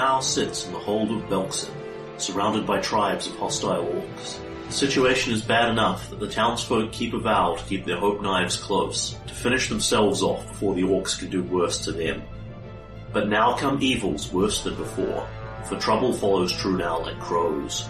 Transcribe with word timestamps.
now 0.00 0.18
sits 0.18 0.66
in 0.66 0.72
the 0.72 0.78
hold 0.78 1.10
of 1.10 1.28
Belkzen, 1.28 1.74
surrounded 2.16 2.66
by 2.66 2.80
tribes 2.80 3.26
of 3.26 3.36
hostile 3.36 3.84
orcs. 3.84 4.38
The 4.68 4.72
situation 4.72 5.34
is 5.34 5.42
bad 5.42 5.68
enough 5.68 6.08
that 6.08 6.18
the 6.18 6.26
townsfolk 6.26 6.90
keep 6.90 7.12
a 7.12 7.18
vow 7.18 7.56
to 7.56 7.64
keep 7.64 7.84
their 7.84 7.98
hope 7.98 8.22
knives 8.22 8.56
close, 8.56 9.14
to 9.26 9.34
finish 9.34 9.68
themselves 9.68 10.22
off 10.22 10.46
before 10.46 10.74
the 10.74 10.84
orcs 10.84 11.18
can 11.18 11.28
do 11.28 11.42
worse 11.42 11.84
to 11.84 11.92
them. 11.92 12.22
But 13.12 13.28
now 13.28 13.54
come 13.58 13.76
evils 13.82 14.32
worse 14.32 14.64
than 14.64 14.74
before, 14.76 15.28
for 15.68 15.78
trouble 15.78 16.14
follows 16.14 16.54
Trunau 16.54 17.02
like 17.02 17.20
crows. 17.20 17.86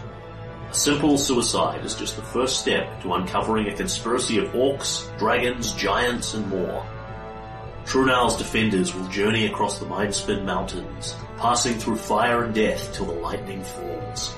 A 0.68 0.74
simple 0.74 1.16
suicide 1.16 1.84
is 1.84 1.94
just 1.94 2.16
the 2.16 2.22
first 2.22 2.58
step 2.58 3.00
to 3.02 3.14
uncovering 3.14 3.68
a 3.68 3.76
conspiracy 3.76 4.38
of 4.38 4.50
orcs, 4.50 5.16
dragons, 5.16 5.74
giants, 5.74 6.34
and 6.34 6.48
more. 6.48 6.84
Trunau's 7.86 8.36
defenders 8.36 8.94
will 8.94 9.06
journey 9.08 9.46
across 9.46 9.78
the 9.78 9.86
Mindspin 9.86 10.44
Mountains, 10.44 11.14
passing 11.38 11.74
through 11.74 11.96
fire 11.96 12.44
and 12.44 12.54
death 12.54 12.92
till 12.94 13.06
the 13.06 13.12
lightning 13.12 13.62
falls. 13.62 14.34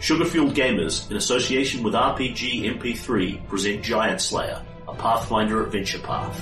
Sugarfueled 0.00 0.54
Gamers, 0.54 1.10
in 1.10 1.16
association 1.16 1.82
with 1.82 1.94
RPG 1.94 2.78
MP3, 2.78 3.48
present 3.48 3.82
Giant 3.82 4.20
Slayer, 4.20 4.62
a 4.86 4.94
Pathfinder 4.94 5.64
adventure 5.64 6.00
path. 6.00 6.38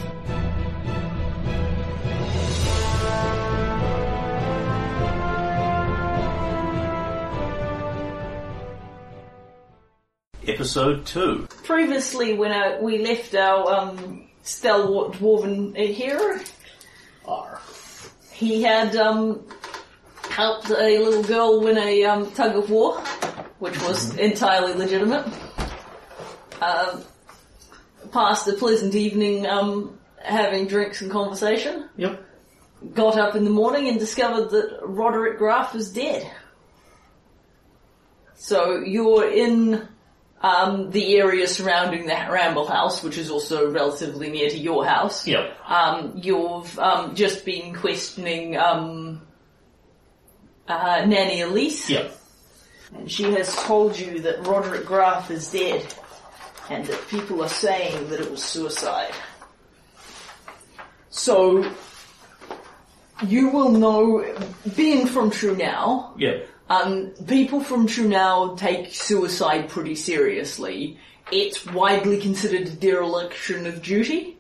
Episode 10.53 11.07
2. 11.07 11.49
Previously, 11.65 12.35
when 12.35 12.53
uh, 12.53 12.79
we 12.83 12.99
left 12.99 13.35
our 13.35 13.73
um, 13.73 14.29
stalwart 14.43 15.13
dwarven 15.13 15.75
hero, 15.77 16.39
R. 17.25 17.59
he 18.33 18.63
had 18.63 18.95
um, 18.97 19.47
helped 20.29 20.69
a 20.69 20.99
little 20.99 21.23
girl 21.23 21.61
win 21.63 21.79
a 21.79 22.05
um, 22.05 22.31
tug 22.33 22.57
of 22.57 22.69
war, 22.69 23.01
which 23.61 23.81
was 23.83 24.15
entirely 24.17 24.75
legitimate. 24.75 25.27
Um 26.61 27.03
passed 28.13 28.47
a 28.47 28.53
pleasant 28.53 28.95
evening 28.95 29.47
um, 29.47 29.99
having 30.19 30.67
drinks 30.67 31.01
and 31.01 31.11
conversation. 31.11 31.89
Yep. 31.97 32.23
Got 32.95 33.17
up 33.17 33.35
in 33.35 33.45
the 33.45 33.51
morning 33.51 33.89
and 33.89 33.99
discovered 33.99 34.51
that 34.51 34.81
Roderick 34.83 35.39
Grath 35.39 35.73
was 35.73 35.91
dead. 35.91 36.31
So 38.35 38.81
you're 38.81 39.31
in 39.31 39.89
um, 40.43 40.91
the 40.91 41.17
area 41.19 41.47
surrounding 41.47 42.07
the 42.07 42.15
Ramble 42.15 42.67
House, 42.67 43.03
which 43.03 43.17
is 43.17 43.31
also 43.31 43.71
relatively 43.71 44.29
near 44.31 44.51
to 44.51 44.59
your 44.59 44.85
house. 44.85 45.27
Yep. 45.27 45.57
Um, 45.67 46.13
you've 46.17 46.77
um, 46.79 47.15
just 47.15 47.45
been 47.45 47.75
questioning 47.75 48.57
um, 48.57 49.23
uh, 50.67 51.05
Nanny 51.07 51.43
Elise, 51.43 51.89
Yep. 51.89 52.13
and 52.97 53.11
she 53.11 53.25
has 53.35 53.55
told 53.65 53.99
you 53.99 54.21
that 54.21 54.45
Roderick 54.47 54.85
Grath 54.85 55.31
is 55.31 55.51
dead, 55.51 55.87
and 56.69 56.85
that 56.87 57.09
people 57.09 57.43
are 57.43 57.49
saying 57.49 58.09
that 58.11 58.21
it 58.21 58.31
was 58.31 58.43
suicide. 58.43 59.15
So, 61.11 61.71
you 63.27 63.51
will 63.51 63.71
know, 63.71 64.25
being 64.75 65.07
from 65.07 65.31
Trunau, 65.31 66.19
Yep. 66.19 66.49
Um, 66.69 67.11
people 67.27 67.61
from 67.61 67.87
Trunau 67.87 68.57
take 68.57 68.95
suicide 68.95 69.69
pretty 69.69 69.95
seriously. 69.95 70.99
It's 71.31 71.65
widely 71.67 72.21
considered 72.21 72.69
a 72.69 72.71
dereliction 72.71 73.67
of 73.67 73.83
duty. 73.83 74.37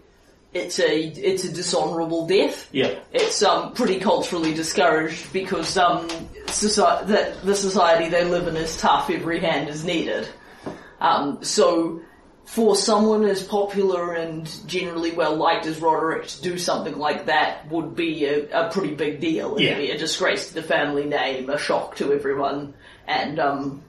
It's 0.53 0.79
a 0.79 1.01
it's 1.01 1.45
a 1.45 1.53
dishonourable 1.53 2.27
death. 2.27 2.69
Yep. 2.73 3.07
It's 3.13 3.43
um, 3.43 3.73
pretty 3.73 4.01
culturally 4.01 4.53
discouraged 4.53 5.33
because 5.33 5.79
um, 5.79 6.09
soci- 6.47 7.07
that 7.07 7.43
the 7.43 7.55
society 7.55 8.11
they 8.11 8.25
live 8.25 8.47
in 8.49 8.57
is 8.57 8.77
tough. 8.77 9.09
Every 9.09 9.41
hand 9.41 9.71
is 9.71 9.85
needed. 9.85 10.29
Um, 11.01 11.43
so, 11.43 12.03
for 12.45 12.77
someone 12.77 13.25
as 13.25 13.43
popular 13.43 14.13
and 14.15 14.47
generally 14.67 15.13
well 15.13 15.37
liked 15.37 15.65
as 15.67 15.81
Roderick 15.81 16.27
to 16.27 16.43
do 16.43 16.59
something 16.59 16.99
like 16.99 17.27
that 17.27 17.71
would 17.71 17.95
be 17.97 18.25
a, 18.27 18.67
a 18.67 18.71
pretty 18.71 18.95
big 18.95 19.21
deal. 19.21 19.55
It'd 19.55 19.63
Yeah. 19.69 19.79
be 19.79 19.91
a 19.91 19.97
disgrace 19.99 20.49
to 20.49 20.55
the 20.55 20.63
family 20.63 21.05
name, 21.05 21.49
a 21.49 21.57
shock 21.59 21.97
to 21.97 22.13
everyone, 22.13 22.75
and 23.07 23.39
um, 23.39 23.83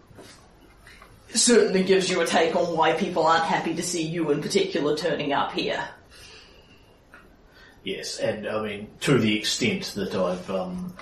certainly 1.33 1.83
gives 1.83 2.09
you 2.09 2.21
a 2.21 2.25
take 2.27 2.55
on 2.55 2.77
why 2.77 2.93
people 2.93 3.25
aren't 3.25 3.43
happy 3.43 3.73
to 3.75 3.81
see 3.83 4.03
you 4.03 4.31
in 4.31 4.41
particular 4.41 4.95
turning 4.95 5.33
up 5.33 5.51
here. 5.51 5.83
Yes, 7.83 8.19
and 8.19 8.47
I 8.47 8.61
mean 8.61 8.87
to 9.01 9.17
the 9.17 9.37
extent 9.37 9.93
that 9.95 10.15
I've 10.15 10.49
um, 10.49 10.93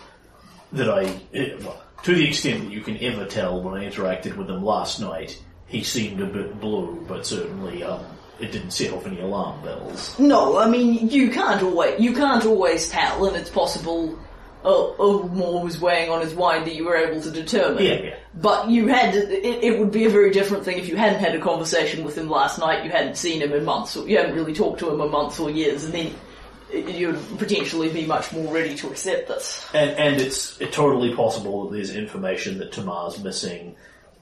that 0.72 0.90
I 0.90 1.03
eh, 1.34 1.56
well, 1.61 1.79
to 2.03 2.16
the 2.16 2.28
extent 2.28 2.63
that 2.63 2.72
you 2.72 2.81
can 2.81 2.97
ever 3.03 3.25
tell 3.25 3.61
when 3.61 3.79
I 3.79 3.88
interacted 3.88 4.35
with 4.35 4.50
him 4.50 4.63
last 4.63 5.00
night, 5.00 5.40
he 5.72 5.84
seemed 5.84 6.22
a 6.22 6.26
bit 6.26 6.59
blue, 6.59 7.04
but 7.08 7.26
certainly 7.26 7.84
um, 7.84 8.06
it 8.40 8.52
didn't 8.52 8.72
set 8.72 8.92
off 8.92 9.08
any 9.08 9.22
alarm 9.22 9.64
bells. 9.64 10.18
No, 10.20 10.58
I 10.58 10.70
mean 10.70 11.09
you 11.09 11.32
can't 11.32 11.64
always 11.64 12.00
you 12.00 12.14
can't 12.14 12.46
always 12.46 12.90
tell, 12.90 13.26
and 13.26 13.36
it's 13.36 13.50
possible 13.50 14.20
a 14.64 15.28
more 15.32 15.64
was 15.64 15.80
weighing 15.80 16.12
on 16.12 16.22
his 16.22 16.36
mind 16.36 16.66
that 16.68 16.76
you 16.76 16.86
were 16.86 16.96
able 16.96 17.22
to 17.22 17.32
determine. 17.32 17.84
Yeah, 17.84 18.02
yeah. 18.02 18.16
But 18.36 18.70
you 18.70 18.88
had 18.88 19.16
it, 19.16 19.64
it 19.64 19.80
would 19.80 19.92
be 19.92 20.06
a 20.06 20.09
very 20.09 20.32
different 20.32 20.64
thing 20.66 20.78
if 20.78 20.88
you 20.88 20.96
hadn't 20.96 21.20
had 21.20 21.36
a 21.36 21.40
conversation 21.40 22.03
with 22.03 22.18
him 22.18 22.30
last 22.30 22.59
night. 22.59 22.86
You 22.86 22.92
hadn't 22.92 23.18
seen 23.18 23.42
him 23.42 23.53
in 23.53 23.66
months, 23.66 23.98
or 23.98 24.08
you 24.08 24.18
hadn't 24.18 24.36
really 24.36 24.53
talked 24.53 24.80
to 24.80 24.90
him 24.90 25.02
in 25.02 25.09
months 25.09 25.40
or 25.40 25.50
years, 25.50 25.84
and 25.84 25.94
then 25.94 26.14
you'd 26.72 27.20
potentially 27.38 27.90
be 27.90 28.06
much 28.06 28.32
more 28.32 28.53
ready 28.53 28.76
to 28.76 28.90
accept 28.90 29.28
this. 29.28 29.68
And 29.74 29.92
and 29.92 30.22
it's 30.22 30.58
totally 30.72 31.16
possible 31.16 31.68
that 31.68 31.76
there's 31.76 31.96
information 31.96 32.59
that 32.59 32.72
Tomar's 32.72 33.22
missing, 33.24 33.76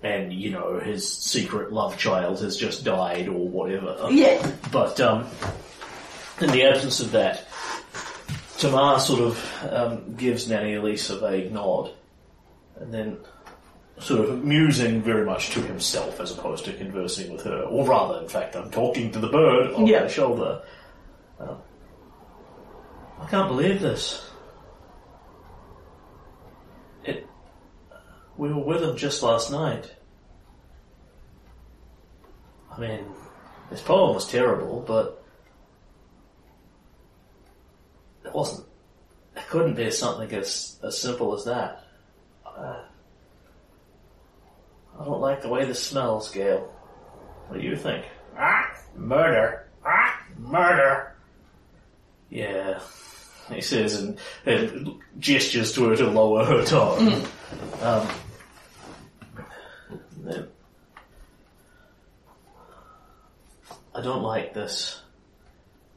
and 0.04 0.32
you 0.32 0.52
know 0.52 0.80
his 0.80 1.08
secret 1.12 1.72
love 1.74 1.98
child 1.98 2.40
has 2.42 2.56
just 2.58 2.84
died 2.84 3.28
or 3.28 3.48
whatever. 3.48 3.98
Yeah. 4.12 4.52
But 4.72 5.00
um, 5.02 5.28
in 6.42 6.50
the 6.52 6.64
absence 6.64 7.00
of 7.00 7.12
that, 7.12 7.46
Tomar 8.58 9.00
sort 9.00 9.22
of 9.22 9.64
um, 9.72 10.16
gives 10.16 10.50
Nanny 10.50 10.76
Elise 10.76 11.10
a 11.10 11.20
vague 11.20 11.52
nod, 11.52 11.92
and 12.80 12.94
then 12.94 13.18
sort 14.00 14.22
of 14.30 14.44
musing 14.46 15.02
very 15.02 15.26
much 15.26 15.50
to 15.50 15.62
himself 15.62 16.22
as 16.22 16.32
opposed 16.32 16.64
to 16.66 16.74
conversing 16.74 17.34
with 17.34 17.44
her, 17.44 17.62
or 17.64 17.86
rather, 17.86 18.20
in 18.22 18.30
fact, 18.30 18.56
I'm 18.56 18.72
talking 18.72 19.12
to 19.12 19.20
the 19.20 19.28
bird 19.28 19.74
on 19.74 19.86
Yeah. 19.88 20.02
my 20.04 20.08
shoulder. 20.08 20.62
Uh, 21.40 21.56
I 23.22 23.26
can't 23.30 23.50
believe 23.50 23.82
this. 23.82 24.26
It. 27.04 27.28
We 28.40 28.54
were 28.54 28.64
with 28.64 28.82
him 28.82 28.96
just 28.96 29.22
last 29.22 29.52
night. 29.52 29.94
I 32.72 32.80
mean, 32.80 33.04
his 33.70 33.82
poem 33.82 34.16
was 34.16 34.32
terrible, 34.32 34.82
but 34.88 35.22
it 38.24 38.34
wasn't. 38.34 38.66
It 39.36 39.46
couldn't 39.50 39.76
be 39.76 39.92
something 39.92 40.32
as 40.32 40.80
as 40.82 40.98
simple 40.98 41.36
as 41.36 41.44
that. 41.44 41.84
Uh, 42.46 42.84
I 44.98 45.04
don't 45.04 45.20
like 45.20 45.42
the 45.42 45.50
way 45.50 45.66
this 45.66 45.84
smells, 45.84 46.32
Gail. 46.32 46.74
What 47.50 47.60
do 47.60 47.68
you 47.68 47.76
think? 47.76 48.06
Ah, 48.38 48.74
murder. 48.96 49.68
Ah, 49.86 50.18
murder. 50.38 51.14
Yeah, 52.30 52.80
he 53.52 53.60
says 53.60 54.02
and, 54.02 54.18
and 54.46 54.92
gestures 55.18 55.74
to 55.74 55.90
her 55.90 55.98
to 55.98 56.08
lower 56.10 56.46
her 56.46 56.64
tone. 56.64 57.26
Um, 57.82 58.08
then- 60.24 60.48
I 63.94 64.02
don't 64.02 64.24
like 64.24 64.54
this. 64.54 65.02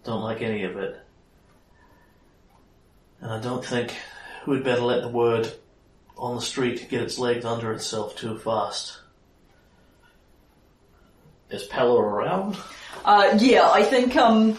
Don't 0.04 0.22
like 0.22 0.42
any 0.42 0.64
of 0.64 0.76
it. 0.76 0.98
And 3.20 3.32
I 3.32 3.38
don't 3.38 3.64
think 3.64 3.94
we'd 4.46 4.64
better 4.64 4.82
let 4.82 5.02
the 5.02 5.08
word 5.08 5.52
on 6.16 6.34
the 6.34 6.42
street 6.42 6.88
get 6.88 7.02
its 7.02 7.18
legs 7.18 7.44
under 7.44 7.72
itself 7.72 8.16
too 8.16 8.36
fast. 8.38 8.98
Is 11.50 11.64
Pella 11.64 12.00
around? 12.00 12.56
Uh, 13.04 13.38
yeah, 13.40 13.70
I 13.70 13.82
think 13.84 14.16
um, 14.16 14.58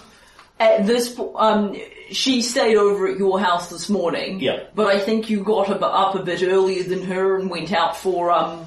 at 0.60 0.86
this 0.86 1.14
po- 1.14 1.36
um, 1.36 1.76
she 2.12 2.42
stayed 2.42 2.78
over 2.78 3.08
at 3.08 3.18
your 3.18 3.40
house 3.40 3.70
this 3.70 3.90
morning. 3.90 4.40
Yeah. 4.40 4.64
But 4.76 4.88
I 4.88 5.00
think 5.00 5.30
you 5.30 5.44
got 5.44 5.70
up 5.70 6.16
a 6.16 6.24
bit 6.24 6.44
earlier 6.44 6.84
than 6.84 7.04
her 7.04 7.38
and 7.40 7.50
went 7.50 7.74
out 7.74 7.98
for 7.98 8.32
um, 8.32 8.66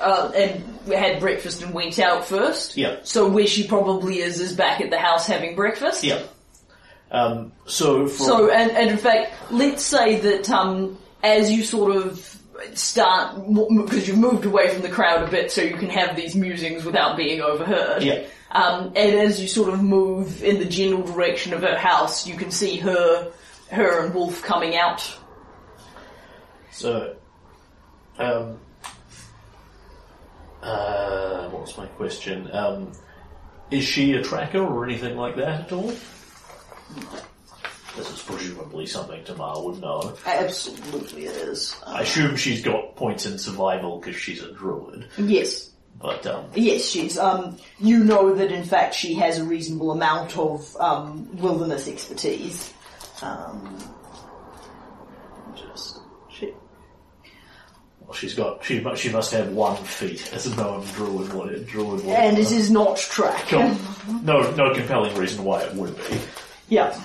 uh, 0.00 0.30
and 0.34 0.62
had 0.92 1.20
breakfast 1.20 1.62
and 1.62 1.72
went 1.72 1.98
out 1.98 2.24
first. 2.24 2.76
Yeah. 2.76 2.98
So 3.02 3.28
where 3.28 3.46
she 3.46 3.66
probably 3.66 4.20
is 4.20 4.40
is 4.40 4.52
back 4.52 4.80
at 4.80 4.90
the 4.90 4.98
house 4.98 5.26
having 5.26 5.56
breakfast. 5.56 6.04
Yeah. 6.04 6.22
Um, 7.10 7.52
so, 7.66 8.06
for, 8.08 8.24
So, 8.24 8.50
and, 8.50 8.70
and 8.72 8.90
in 8.90 8.98
fact, 8.98 9.32
let's 9.50 9.82
say 9.82 10.18
that 10.20 10.50
um, 10.50 10.98
as 11.22 11.50
you 11.50 11.62
sort 11.62 11.94
of 11.94 12.36
start, 12.74 13.36
because 13.46 14.08
you've 14.08 14.18
moved 14.18 14.44
away 14.44 14.72
from 14.72 14.82
the 14.82 14.88
crowd 14.88 15.22
a 15.22 15.30
bit 15.30 15.52
so 15.52 15.62
you 15.62 15.76
can 15.76 15.90
have 15.90 16.16
these 16.16 16.34
musings 16.34 16.84
without 16.84 17.16
being 17.16 17.40
overheard. 17.40 18.02
Yeah. 18.02 18.26
Um, 18.50 18.92
and 18.96 19.14
as 19.18 19.40
you 19.40 19.48
sort 19.48 19.72
of 19.72 19.82
move 19.82 20.42
in 20.42 20.58
the 20.58 20.64
general 20.64 21.02
direction 21.02 21.52
of 21.52 21.62
her 21.62 21.76
house, 21.76 22.26
you 22.26 22.36
can 22.36 22.50
see 22.50 22.78
her 22.78 23.32
her 23.70 24.04
and 24.04 24.14
Wolf 24.14 24.42
coming 24.42 24.76
out. 24.76 25.18
So, 26.70 27.16
um, 28.18 28.58
uh, 30.66 31.48
what 31.50 31.62
was 31.62 31.78
my 31.78 31.86
question? 31.86 32.50
Um, 32.52 32.92
is 33.70 33.84
she 33.84 34.14
a 34.14 34.22
tracker 34.22 34.60
or 34.60 34.84
anything 34.84 35.16
like 35.16 35.36
that 35.36 35.62
at 35.62 35.72
all? 35.72 35.92
This 37.96 38.12
is 38.12 38.22
presumably 38.22 38.84
something 38.86 39.24
Tamar 39.24 39.62
would 39.64 39.80
know. 39.80 40.14
Absolutely, 40.26 41.26
it 41.26 41.36
is. 41.36 41.74
I 41.86 42.02
assume 42.02 42.36
she's 42.36 42.62
got 42.62 42.94
points 42.96 43.24
in 43.26 43.38
survival 43.38 43.98
because 43.98 44.16
she's 44.16 44.42
a 44.42 44.52
druid, 44.52 45.08
Yes, 45.18 45.70
but 45.98 46.26
um, 46.26 46.44
yes, 46.54 46.84
she's. 46.84 47.16
Um, 47.16 47.56
you 47.78 48.04
know 48.04 48.34
that 48.34 48.52
in 48.52 48.64
fact 48.64 48.94
she 48.94 49.14
has 49.14 49.38
a 49.38 49.44
reasonable 49.44 49.92
amount 49.92 50.36
of 50.36 50.76
um, 50.76 51.34
wilderness 51.38 51.88
expertise. 51.88 52.72
Um, 53.22 53.78
just 55.56 56.00
she, 56.28 56.52
well, 58.06 58.14
she's 58.14 58.34
got 58.34 58.64
she 58.64 58.80
mu- 58.80 58.96
she 58.96 59.10
must 59.10 59.32
have 59.32 59.50
one 59.50 59.76
feat, 59.84 60.32
as 60.32 60.46
a 60.46 60.56
known 60.56 60.84
druid. 60.94 61.32
What 61.32 61.48
a 61.52 61.58
druid 61.60 62.04
would 62.04 62.14
and 62.14 62.38
it 62.38 62.50
is 62.52 62.70
not 62.70 62.96
track. 62.96 63.42
Cool. 63.48 63.74
no 64.22 64.50
no 64.52 64.72
compelling 64.74 65.14
reason 65.16 65.44
why 65.44 65.62
it 65.62 65.74
would 65.74 65.96
be. 65.96 66.18
Yeah. 66.68 66.98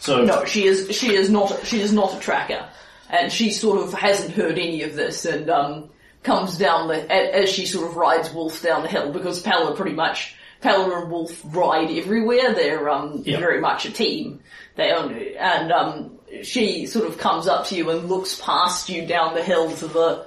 So 0.00 0.24
No, 0.24 0.44
she 0.44 0.66
is. 0.66 0.94
She 0.96 1.14
is 1.14 1.30
not. 1.30 1.64
She 1.64 1.80
is 1.80 1.92
not 1.92 2.14
a 2.16 2.18
tracker, 2.20 2.68
and 3.10 3.30
she 3.32 3.50
sort 3.50 3.80
of 3.80 3.92
hasn't 3.94 4.32
heard 4.32 4.58
any 4.58 4.82
of 4.82 4.94
this, 4.96 5.24
and 5.24 5.48
um, 5.48 5.90
comes 6.24 6.58
down 6.58 6.88
the 6.88 7.04
a- 7.12 7.42
as 7.42 7.48
she 7.50 7.66
sort 7.66 7.88
of 7.88 7.96
rides 7.96 8.32
Wolf 8.32 8.60
down 8.62 8.82
the 8.82 8.88
hill 8.88 9.12
because 9.12 9.40
Pella 9.40 9.76
pretty 9.76 9.94
much 9.94 10.34
Pella 10.60 11.00
and 11.02 11.10
Wolf 11.12 11.40
ride 11.44 11.90
everywhere. 11.90 12.52
They're 12.54 12.88
um, 12.90 13.22
Yeah. 13.24 13.38
very 13.38 13.60
much 13.60 13.84
a 13.86 13.92
team. 13.92 14.40
They 14.74 14.90
own 14.90 15.14
and 15.38 15.70
um, 15.70 16.18
she 16.42 16.86
sort 16.86 17.06
of 17.06 17.18
comes 17.18 17.46
up 17.46 17.66
to 17.66 17.76
you 17.76 17.90
and 17.90 18.08
looks 18.08 18.40
past 18.40 18.88
you 18.88 19.06
down 19.06 19.34
the 19.34 19.42
hill 19.42 19.74
to 19.76 19.86
the 19.86 20.26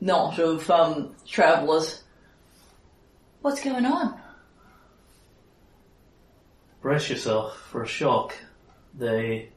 knot 0.00 0.38
of 0.38 0.70
um, 0.70 1.14
travellers. 1.26 2.02
What's 3.40 3.62
going 3.62 3.84
on? 3.84 4.22
brace 6.82 7.08
yourself 7.08 7.56
for 7.70 7.84
a 7.84 7.86
shock. 7.86 8.34
They 8.98 9.48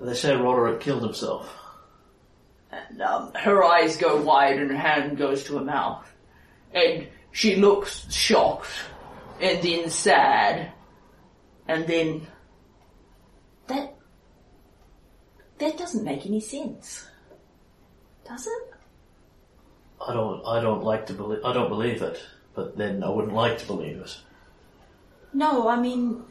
they 0.00 0.14
say 0.14 0.34
Roderick 0.34 0.80
killed 0.80 1.02
himself. 1.02 1.52
And 2.70 3.02
um, 3.02 3.32
her 3.34 3.62
eyes 3.62 3.96
go 3.96 4.20
wide 4.20 4.58
and 4.58 4.70
her 4.70 4.76
hand 4.76 5.18
goes 5.18 5.44
to 5.44 5.58
her 5.58 5.64
mouth. 5.64 6.10
And 6.72 7.08
she 7.32 7.56
looks 7.56 8.12
shocked 8.12 8.70
and 9.40 9.62
then 9.62 9.90
sad. 9.90 10.72
And 11.68 11.86
then. 11.86 12.26
That. 13.66 13.94
That 15.58 15.78
doesn't 15.78 16.04
make 16.04 16.26
any 16.26 16.40
sense. 16.40 17.06
Does 18.26 18.46
it? 18.46 18.74
I 20.06 20.12
don't 20.12 20.44
I 20.44 20.60
don't 20.60 20.82
like 20.82 21.06
to 21.06 21.12
believe 21.12 21.44
I 21.44 21.52
don't 21.52 21.68
believe 21.68 22.02
it, 22.02 22.20
but 22.54 22.76
then 22.76 23.02
I 23.02 23.08
wouldn't 23.08 23.34
like 23.34 23.58
to 23.58 23.66
believe 23.66 23.98
it. 23.98 24.16
No, 25.32 25.68
I 25.68 25.80
mean. 25.80 26.22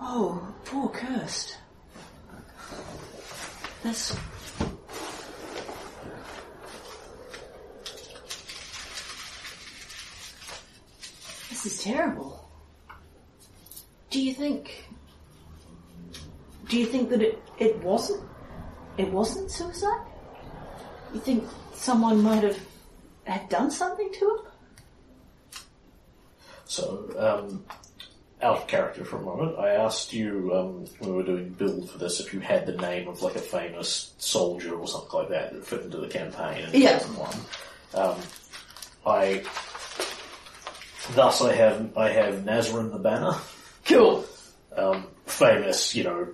Oh, 0.00 0.54
poor 0.64 0.88
Kurst. 0.90 1.56
This. 3.82 4.16
This 11.48 11.66
is 11.66 11.82
terrible. 11.82 12.48
Do 14.10 14.22
you 14.22 14.34
think. 14.34 14.85
Do 16.68 16.78
you 16.78 16.86
think 16.86 17.10
that 17.10 17.22
it, 17.22 17.42
it 17.58 17.76
wasn't? 17.82 18.22
It 18.98 19.10
wasn't 19.10 19.50
suicide? 19.50 20.06
You 21.14 21.20
think 21.20 21.44
someone 21.74 22.22
might 22.22 22.42
have 22.42 22.58
had 23.24 23.48
done 23.48 23.70
something 23.70 24.10
to 24.12 24.24
him? 24.30 24.38
So, 26.64 27.14
um, 27.18 27.64
out 28.42 28.56
of 28.58 28.66
character 28.66 29.04
for 29.04 29.16
a 29.18 29.22
moment, 29.22 29.58
I 29.58 29.70
asked 29.70 30.12
you 30.12 30.52
um, 30.54 30.86
when 30.98 31.10
we 31.10 31.16
were 31.16 31.22
doing 31.22 31.50
build 31.50 31.90
for 31.90 31.98
this 31.98 32.20
if 32.20 32.34
you 32.34 32.40
had 32.40 32.66
the 32.66 32.76
name 32.76 33.06
of 33.08 33.22
like 33.22 33.36
a 33.36 33.40
famous 33.40 34.12
soldier 34.18 34.74
or 34.74 34.86
something 34.88 35.12
like 35.20 35.28
that 35.30 35.52
that 35.52 35.64
fit 35.64 35.82
into 35.82 35.98
the 35.98 36.08
campaign. 36.08 36.64
And 36.64 36.74
Yeah. 36.74 36.98
one. 37.14 37.36
Um, 37.94 38.18
I 39.06 39.44
thus 41.14 41.40
I 41.40 41.54
have 41.54 41.96
I 41.96 42.08
have 42.10 42.34
Nazrin 42.44 42.90
the 42.92 42.98
Banner. 42.98 43.34
Cool. 43.84 44.24
um, 44.76 45.06
famous, 45.26 45.94
you 45.94 46.04
know, 46.04 46.26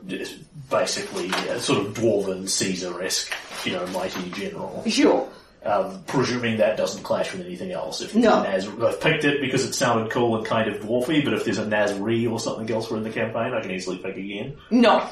basically 0.70 1.28
uh, 1.50 1.58
sort 1.58 1.86
of 1.86 1.94
dwarven 1.94 2.48
Caesar-esque, 2.48 3.32
you 3.64 3.72
know, 3.72 3.86
mighty 3.88 4.30
general. 4.30 4.82
Sure. 4.86 5.28
Um, 5.64 6.02
presuming 6.08 6.56
that 6.58 6.76
doesn't 6.76 7.04
clash 7.04 7.32
with 7.32 7.46
anything 7.46 7.70
else. 7.70 8.00
If 8.00 8.14
No. 8.16 8.42
Naz- 8.42 8.66
I've 8.68 9.00
picked 9.00 9.24
it 9.24 9.40
because 9.40 9.64
it 9.64 9.72
sounded 9.74 10.10
cool 10.10 10.36
and 10.36 10.44
kind 10.44 10.68
of 10.68 10.82
dwarfy, 10.82 11.24
but 11.24 11.34
if 11.34 11.44
there's 11.44 11.58
a 11.58 11.64
Nazri 11.64 12.28
or 12.30 12.40
something 12.40 12.68
else 12.74 12.88
for 12.88 12.96
in 12.96 13.04
the 13.04 13.10
campaign, 13.10 13.54
I 13.54 13.60
can 13.60 13.70
easily 13.70 13.98
pick 13.98 14.16
again. 14.16 14.56
No. 14.70 15.08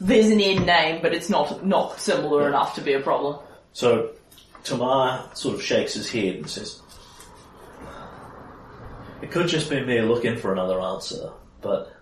There's 0.00 0.26
an 0.28 0.40
end 0.40 0.66
name, 0.66 1.00
but 1.02 1.12
it's 1.14 1.28
not 1.28 1.64
not 1.64 2.00
similar 2.00 2.48
enough 2.48 2.74
to 2.76 2.80
be 2.80 2.92
a 2.94 3.00
problem. 3.00 3.38
So 3.72 4.10
Tomar 4.64 5.30
sort 5.34 5.54
of 5.54 5.62
shakes 5.62 5.94
his 5.94 6.08
head 6.10 6.34
and 6.36 6.48
says, 6.50 6.80
"It 9.22 9.30
could 9.30 9.48
just 9.48 9.70
be 9.70 9.80
me 9.84 10.00
looking 10.02 10.36
for 10.36 10.52
another 10.52 10.80
answer, 10.80 11.30
but 11.60 11.92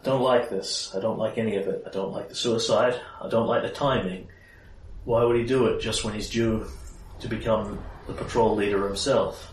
I 0.00 0.04
don't 0.04 0.22
like 0.22 0.50
this. 0.50 0.92
I 0.94 1.00
don't 1.00 1.18
like 1.18 1.38
any 1.38 1.56
of 1.56 1.66
it. 1.66 1.82
I 1.86 1.90
don't 1.90 2.12
like 2.12 2.28
the 2.28 2.34
suicide. 2.34 3.00
I 3.20 3.28
don't 3.28 3.46
like 3.46 3.62
the 3.62 3.70
timing. 3.70 4.28
Why 5.04 5.24
would 5.24 5.36
he 5.36 5.44
do 5.44 5.66
it 5.66 5.80
just 5.80 6.04
when 6.04 6.14
he's 6.14 6.30
due 6.30 6.66
to 7.20 7.28
become 7.28 7.80
the 8.06 8.12
patrol 8.12 8.54
leader 8.54 8.86
himself?" 8.86 9.52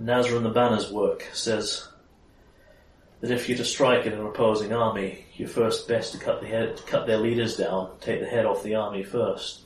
Nazrin 0.00 0.42
the 0.42 0.50
Banner's 0.50 0.90
work 0.90 1.28
says 1.32 1.88
that 3.20 3.30
if 3.30 3.48
you're 3.48 3.58
to 3.58 3.64
strike 3.64 4.06
at 4.06 4.12
an 4.12 4.26
opposing 4.26 4.72
army, 4.72 5.24
you're 5.34 5.48
first 5.48 5.88
best 5.88 6.12
to 6.12 6.18
cut 6.18 6.40
the 6.40 6.46
head, 6.46 6.80
cut 6.86 7.06
their 7.06 7.18
leaders 7.18 7.56
down, 7.56 7.90
take 8.00 8.20
the 8.20 8.26
head 8.26 8.44
off 8.44 8.62
the 8.62 8.74
army 8.74 9.02
first. 9.02 9.60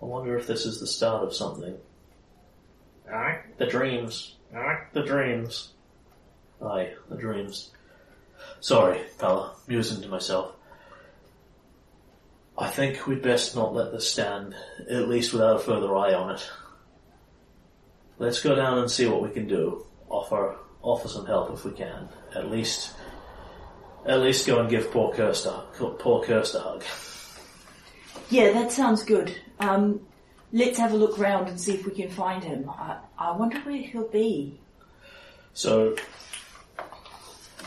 I 0.00 0.06
wonder 0.06 0.36
if 0.36 0.46
this 0.46 0.64
is 0.64 0.80
the 0.80 0.86
start 0.86 1.22
of 1.22 1.34
something. 1.34 1.76
Aye, 3.12 3.40
the 3.58 3.66
dreams. 3.66 4.36
Aye, 4.54 4.78
the 4.92 5.02
dreams. 5.02 5.72
Aye, 6.62 6.94
the 7.08 7.16
dreams. 7.16 7.70
Sorry, 8.60 9.00
fella, 9.18 9.54
musing 9.68 10.02
to 10.02 10.08
myself. 10.08 10.54
I 12.56 12.68
think 12.68 13.06
we'd 13.06 13.22
best 13.22 13.56
not 13.56 13.74
let 13.74 13.92
this 13.92 14.10
stand, 14.10 14.54
at 14.88 15.08
least 15.08 15.32
without 15.32 15.56
a 15.56 15.58
further 15.58 15.94
eye 15.96 16.14
on 16.14 16.34
it. 16.36 16.50
Let's 18.18 18.40
go 18.40 18.54
down 18.54 18.78
and 18.78 18.90
see 18.90 19.06
what 19.06 19.22
we 19.22 19.30
can 19.30 19.48
do. 19.48 19.86
Offer 20.08 20.56
offer 20.82 21.08
some 21.08 21.26
help 21.26 21.50
if 21.52 21.64
we 21.64 21.72
can. 21.72 22.08
At 22.34 22.50
least 22.50 22.94
at 24.06 24.20
least 24.20 24.46
go 24.46 24.60
and 24.60 24.70
give 24.70 24.90
poor 24.92 25.12
Kurst 25.12 25.46
a 25.46 25.64
poor 25.98 26.22
Kurst 26.24 26.54
a 26.54 26.60
hug. 26.60 26.84
Yeah, 28.30 28.52
that 28.52 28.70
sounds 28.70 29.02
good. 29.02 29.36
Um, 29.58 30.00
let's 30.54 30.78
have 30.78 30.92
a 30.92 30.96
look 30.96 31.18
round 31.18 31.48
and 31.48 31.60
see 31.60 31.74
if 31.74 31.84
we 31.84 31.92
can 31.92 32.08
find 32.08 32.42
him. 32.42 32.70
I, 32.70 32.98
I 33.18 33.32
wonder 33.36 33.58
where 33.60 33.76
he'll 33.76 34.08
be. 34.08 34.58
So 35.52 35.96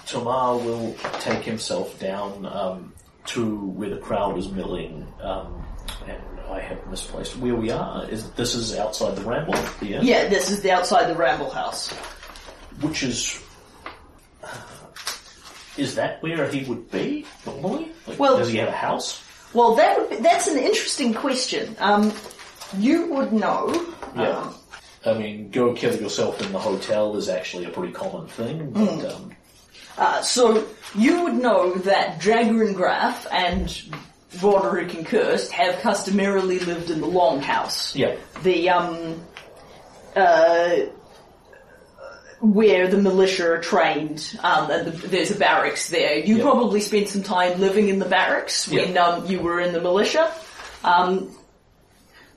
Tomar 0.08 0.58
will 0.58 0.96
take 1.20 1.44
himself 1.44 2.00
down 2.00 2.46
um, 2.46 2.94
to 3.26 3.56
where 3.56 3.90
the 3.90 3.98
crowd 3.98 4.38
is 4.38 4.50
milling, 4.50 5.06
um, 5.22 5.66
and 6.08 6.22
I 6.50 6.62
have 6.62 6.88
misplaced 6.88 7.38
where 7.38 7.56
we 7.56 7.72
are. 7.72 8.10
Is 8.10 8.30
this 8.32 8.56
is 8.56 8.76
outside 8.78 9.18
the 9.18 9.22
Ramble, 9.22 9.54
the 9.82 9.96
inn, 9.96 10.06
Yeah, 10.06 10.28
this 10.30 10.50
is 10.50 10.62
the 10.62 10.72
outside 10.72 11.10
the 11.10 11.16
Ramble 11.16 11.50
House. 11.50 11.92
which 12.82 13.04
is 13.04 13.42
is 15.78 15.94
that 15.96 16.24
where 16.24 16.50
he 16.50 16.64
would 16.64 16.90
be 16.90 17.26
normally? 17.46 17.92
Like, 18.08 18.18
Well- 18.18 18.38
does 18.38 18.50
he 18.50 18.58
have 18.58 18.70
a 18.70 18.72
house? 18.72 19.22
Well, 19.54 19.76
that 19.76 19.98
would 20.00 20.10
be, 20.10 20.16
that's 20.18 20.48
an 20.48 20.58
interesting 20.58 21.14
question. 21.14 21.76
Um, 21.80 22.12
you 22.78 23.14
would 23.14 23.34
know. 23.34 23.72
Yeah. 24.16 24.38
um, 24.40 24.56
I 25.06 25.14
mean, 25.14 25.52
go 25.52 25.74
kill 25.74 25.96
yourself 25.96 26.42
in 26.42 26.52
the 26.52 26.60
hotel 26.60 27.16
is 27.18 27.30
actually 27.30 27.66
a 27.66 27.70
pretty 27.70 27.94
common 27.94 28.28
thing, 28.28 28.72
but 28.72 29.06
um, 29.14 29.32
Uh, 29.98 30.22
so 30.22 30.66
you 30.96 31.24
would 31.24 31.36
know 31.36 31.74
that 31.76 32.20
Jagger 32.20 32.64
and 32.64 33.82
Roderick 34.42 34.94
and 34.94 35.06
Kurst 35.06 35.52
have 35.54 35.80
customarily 35.82 36.60
lived 36.60 36.90
in 36.92 37.00
the 37.02 37.08
Longhouse. 37.08 37.96
yeah, 37.96 38.16
The 38.44 38.70
um 38.70 39.22
uh 40.16 40.76
where 42.40 42.88
the 42.88 42.98
militia 42.98 43.54
are 43.54 43.58
trained, 43.62 44.38
um, 44.44 44.70
and 44.70 44.88
the, 44.88 45.08
there's 45.08 45.32
a 45.32 45.36
barracks 45.36 45.90
there. 45.90 46.20
You 46.20 46.38
Yeah. 46.38 46.44
probably 46.44 46.82
spent 46.82 47.10
some 47.10 47.24
time 47.24 47.60
living 47.60 47.90
in 47.90 47.98
the 47.98 48.06
barracks 48.06 48.68
when 48.68 48.94
Yeah. 48.94 49.06
um, 49.08 49.26
you 49.26 49.40
were 49.40 49.60
in 49.60 49.74
the 49.74 49.82
militia. 49.82 50.32
Um, 50.84 51.32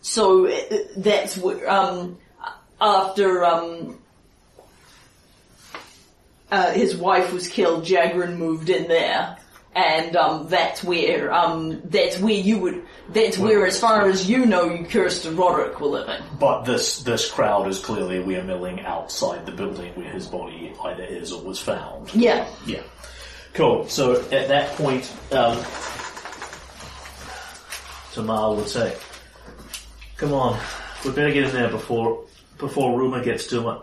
so 0.03 0.47
uh, 0.47 0.61
that's 0.97 1.37
where, 1.37 1.69
um, 1.71 2.19
after 2.81 3.45
um, 3.45 3.99
uh, 6.51 6.73
his 6.73 6.97
wife 6.97 7.33
was 7.33 7.49
killed, 7.49 7.85
Jagrin 7.85 8.37
moved 8.37 8.71
in 8.71 8.89
there. 8.89 9.37
And 9.73 10.17
um, 10.17 10.49
that's 10.49 10.83
where 10.83 11.33
um, 11.33 11.81
that's 11.85 12.19
where 12.19 12.35
you 12.35 12.59
would 12.59 12.83
that's 13.13 13.39
where, 13.39 13.67
as 13.67 13.79
far 13.79 14.09
as 14.09 14.29
you 14.29 14.47
know, 14.47 14.65
you 14.65 14.85
and 15.25 15.39
Roderick 15.39 15.81
were 15.81 15.89
living. 15.89 16.23
But 16.39 16.65
this 16.65 17.03
this 17.03 17.31
crowd 17.31 17.69
is 17.69 17.79
clearly 17.79 18.21
we're 18.21 18.43
milling 18.43 18.81
outside 18.81 19.47
the 19.47 19.53
building 19.53 19.93
where 19.95 20.11
his 20.11 20.27
body 20.27 20.73
either 20.85 21.05
is 21.05 21.33
or 21.33 21.43
was 21.43 21.61
found. 21.61 22.13
Yeah. 22.15 22.49
Yeah. 22.67 22.83
Cool. 23.55 23.89
So 23.89 24.21
at 24.31 24.49
that 24.49 24.71
point, 24.77 25.13
um, 25.33 25.59
Tomar 28.13 28.55
would 28.55 28.69
say, 28.69 28.97
"Come 30.21 30.35
on, 30.35 30.61
we 31.03 31.13
better 31.13 31.33
get 31.33 31.45
in 31.45 31.53
there 31.53 31.71
before 31.71 32.25
before 32.59 32.99
rumor 32.99 33.25
gets 33.25 33.47
too 33.47 33.63
much. 33.63 33.81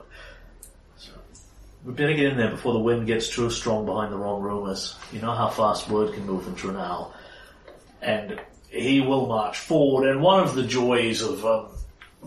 We 1.83 1.93
better 1.93 2.13
get 2.13 2.33
in 2.33 2.37
there 2.37 2.51
before 2.51 2.73
the 2.73 2.79
wind 2.79 3.07
gets 3.07 3.27
too 3.27 3.49
strong 3.49 3.87
behind 3.87 4.13
the 4.13 4.17
wrong 4.17 4.43
rumors. 4.43 4.95
You 5.11 5.19
know 5.19 5.33
how 5.33 5.49
fast 5.49 5.89
word 5.89 6.13
can 6.13 6.27
move 6.27 6.45
in 6.45 6.53
Trunau. 6.53 7.11
And 8.03 8.39
he 8.69 9.01
will 9.01 9.25
march 9.25 9.57
forward. 9.57 10.07
And 10.07 10.21
one 10.21 10.43
of 10.43 10.53
the 10.53 10.63
joys 10.63 11.23
of 11.23 11.43
um, 11.43 11.69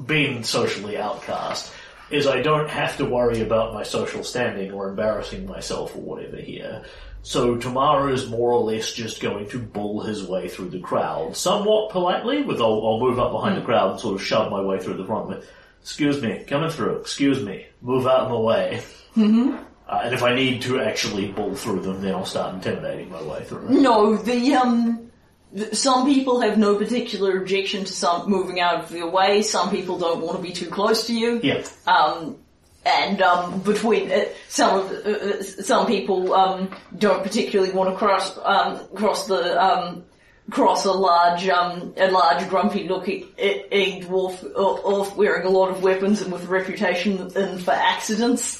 being 0.07 0.43
socially 0.43 0.99
outcast 0.99 1.73
is 2.11 2.26
I 2.26 2.43
don't 2.43 2.69
have 2.69 2.97
to 2.97 3.05
worry 3.05 3.43
about 3.43 3.75
my 3.75 3.85
social 3.85 4.25
standing 4.25 4.73
or 4.73 4.88
embarrassing 4.88 5.47
myself 5.47 5.95
or 5.95 6.00
whatever 6.00 6.38
here. 6.38 6.85
So 7.23 7.57
Tamara 7.57 8.12
is 8.12 8.29
more 8.29 8.50
or 8.53 8.61
less 8.61 8.93
just 8.93 9.21
going 9.21 9.49
to 9.50 9.59
bull 9.59 10.00
his 10.00 10.27
way 10.27 10.49
through 10.49 10.71
the 10.71 10.81
crowd, 10.81 11.37
somewhat 11.37 11.91
politely, 11.91 12.43
with 12.43 12.61
I'll, 12.61 12.87
I'll 12.87 13.00
move 13.00 13.19
up 13.19 13.33
behind 13.33 13.57
the 13.57 13.65
crowd 13.65 13.93
and 13.93 14.00
sort 14.00 14.15
of 14.15 14.27
shove 14.27 14.50
my 14.50 14.61
way 14.61 14.79
through 14.79 14.97
the 14.97 15.05
front 15.05 15.29
with, 15.29 15.47
excuse 15.83 16.21
me, 16.23 16.45
coming 16.47 16.71
through, 16.71 16.97
excuse 16.97 17.43
me, 17.45 17.67
move 17.83 18.07
out 18.07 18.23
of 18.23 18.31
my 18.31 18.39
way. 18.39 18.83
Mm-hmm. 19.17 19.57
Uh, 19.87 20.00
and 20.05 20.15
if 20.15 20.23
I 20.23 20.35
need 20.35 20.62
to 20.62 20.81
actually 20.81 21.29
bull 21.33 21.55
through 21.55 21.81
them, 21.81 22.00
then 22.00 22.15
I'll 22.15 22.25
start 22.25 22.55
intimidating 22.55 23.11
my 23.11 23.23
way 23.23 23.45
through. 23.45 23.69
No, 23.69 24.17
the 24.17 24.55
um, 24.55 25.11
th- 25.55 25.75
some 25.75 26.07
people 26.07 26.41
have 26.41 26.57
no 26.57 26.77
particular 26.77 27.37
objection 27.39 27.85
to 27.85 27.93
some 27.93 28.31
moving 28.31 28.61
out 28.61 28.85
of 28.85 28.93
your 28.93 29.11
way. 29.11 29.43
Some 29.43 29.71
people 29.71 29.99
don't 29.99 30.21
want 30.21 30.37
to 30.37 30.43
be 30.43 30.53
too 30.53 30.71
close 30.71 31.09
to 31.09 31.15
you. 31.15 31.41
Yeah. 31.43 31.65
Um, 31.87 32.39
and 32.85 33.21
um, 33.21 33.61
between 33.61 34.11
uh, 34.11 34.25
some 34.49 34.81
of 34.81 34.91
uh, 34.91 35.11
uh, 35.11 35.43
some 35.43 35.87
people 35.87 36.33
um, 36.33 36.75
don't 36.99 37.23
particularly 37.23 37.73
want 37.73 37.91
to 37.91 37.97
cross 37.97 38.39
um, 38.43 38.81
cross 38.95 39.27
the 39.27 39.63
um, 39.63 40.05
cross 40.51 40.85
a 40.85 40.93
large 40.93 41.49
um, 41.49 41.93
a 41.97 42.11
large 42.11 42.49
grumpy 42.49 42.89
looking 42.89 43.27
dwarf 43.39 44.43
off 44.55 45.17
wearing 45.17 45.47
a 45.47 45.51
lot 45.51 45.71
of 45.71 45.83
weapons 45.83 46.23
and 46.23 46.33
with 46.33 46.45
a 46.45 46.49
reputation 46.49 47.29
for 47.61 47.73
accidents. 47.73 48.60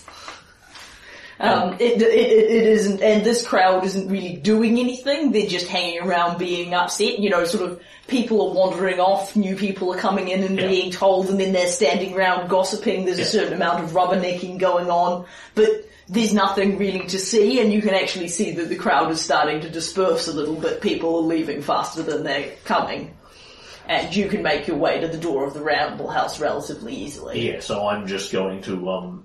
Um, 1.41 1.73
it, 1.75 2.03
it, 2.03 2.03
it 2.03 2.67
isn't, 2.67 3.01
and 3.01 3.25
this 3.25 3.47
crowd 3.47 3.85
isn't 3.87 4.09
really 4.09 4.37
doing 4.37 4.79
anything. 4.79 5.33
They're 5.33 5.47
just 5.49 5.69
hanging 5.69 6.03
around 6.03 6.39
being 6.39 6.75
upset. 6.75 7.19
You 7.19 7.31
know, 7.31 7.45
sort 7.47 7.69
of 7.69 7.81
people 8.09 8.51
are 8.51 8.55
wandering 8.55 9.01
off, 9.01 9.35
new 9.37 9.57
people 9.57 9.93
are 9.95 9.99
coming 9.99 10.29
in 10.29 10.45
and 10.45 10.59
Yeah. 10.59 10.69
being 10.69 10.91
told, 10.91 11.31
and 11.31 11.41
then 11.41 11.53
they're 11.53 11.67
standing 11.69 12.15
around 12.15 12.49
gossiping. 12.51 13.07
There's 13.07 13.19
Yeah. 13.19 13.25
a 13.25 13.29
certain 13.29 13.55
amount 13.55 13.83
of 13.83 13.93
rubbernecking 13.93 14.59
going 14.59 14.91
on, 14.91 15.25
but 15.55 15.87
there's 16.09 16.35
nothing 16.35 16.77
really 16.77 17.07
to 17.07 17.19
see, 17.19 17.61
and 17.61 17.73
you 17.73 17.81
can 17.81 17.95
actually 17.95 18.29
see 18.29 18.51
that 18.57 18.69
the 18.69 18.77
crowd 18.77 19.11
is 19.11 19.21
starting 19.21 19.61
to 19.63 19.71
disperse 19.71 20.29
a 20.29 20.33
little 20.33 20.57
bit. 20.57 20.81
People 20.83 21.17
are 21.17 21.23
leaving 21.23 21.63
faster 21.63 22.03
than 22.03 22.23
they're 22.25 22.51
coming. 22.65 23.15
And 23.89 24.15
you 24.15 24.29
can 24.29 24.43
make 24.43 24.69
your 24.69 24.77
way 24.77 25.01
to 25.01 25.09
the 25.09 25.19
door 25.19 25.45
of 25.47 25.55
the 25.55 25.63
Ramble 25.63 26.09
House 26.09 26.39
relatively 26.39 26.95
easily. 26.95 27.51
Yeah, 27.51 27.61
so 27.61 27.89
I'm 27.89 28.07
just 28.07 28.31
going 28.31 28.63
to, 28.63 28.89
um, 28.91 29.25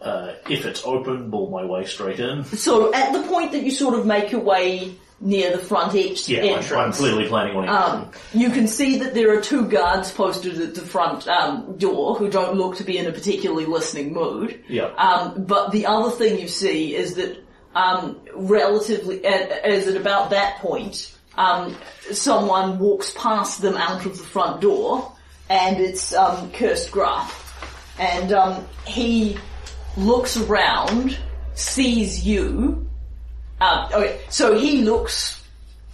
uh, 0.00 0.34
if 0.48 0.66
it's 0.66 0.84
open, 0.84 1.30
bull 1.30 1.50
my 1.50 1.64
way 1.64 1.84
straight 1.86 2.20
in. 2.20 2.44
So 2.44 2.92
at 2.92 3.12
the 3.12 3.22
point 3.28 3.52
that 3.52 3.62
you 3.62 3.70
sort 3.70 3.94
of 3.98 4.06
make 4.06 4.32
your 4.32 4.42
way 4.42 4.94
near 5.20 5.52
the 5.52 5.58
front 5.62 5.94
edge 5.94 6.28
Yeah, 6.28 6.40
I'm, 6.40 6.44
entrance, 6.58 6.72
I'm 6.72 6.92
clearly 6.92 7.28
planning 7.28 7.56
on 7.56 7.68
um, 7.68 8.10
you 8.34 8.50
can 8.50 8.66
see 8.66 8.98
that 8.98 9.14
there 9.14 9.36
are 9.36 9.40
two 9.40 9.66
guards 9.68 10.10
posted 10.10 10.60
at 10.60 10.74
the 10.74 10.82
front 10.82 11.26
um, 11.28 11.78
door 11.78 12.16
who 12.16 12.28
don't 12.28 12.56
look 12.56 12.76
to 12.76 12.84
be 12.84 12.98
in 12.98 13.06
a 13.06 13.12
particularly 13.12 13.64
listening 13.64 14.12
mood. 14.12 14.62
Yeah. 14.68 14.86
Um, 14.98 15.44
but 15.44 15.70
the 15.70 15.86
other 15.86 16.10
thing 16.10 16.38
you 16.38 16.48
see 16.48 16.94
is 16.94 17.14
that 17.14 17.38
um, 17.74 18.20
relatively, 18.34 19.24
a- 19.24 19.66
as 19.66 19.86
at 19.86 19.96
about 19.96 20.30
that 20.30 20.58
point, 20.58 21.16
um, 21.36 21.76
someone 22.12 22.78
walks 22.78 23.12
past 23.16 23.62
them 23.62 23.76
out 23.76 24.04
of 24.04 24.18
the 24.18 24.22
front 24.24 24.60
door, 24.60 25.12
and 25.48 25.78
it's 25.80 26.14
um, 26.14 26.50
Kurst 26.52 26.90
Grath, 26.90 27.32
and 27.98 28.32
um, 28.32 28.66
he 28.86 29.36
looks 29.96 30.36
around, 30.36 31.18
sees 31.54 32.26
you. 32.26 32.88
Um, 33.60 33.88
okay, 33.92 34.20
so 34.28 34.58
he 34.58 34.82
looks 34.82 35.42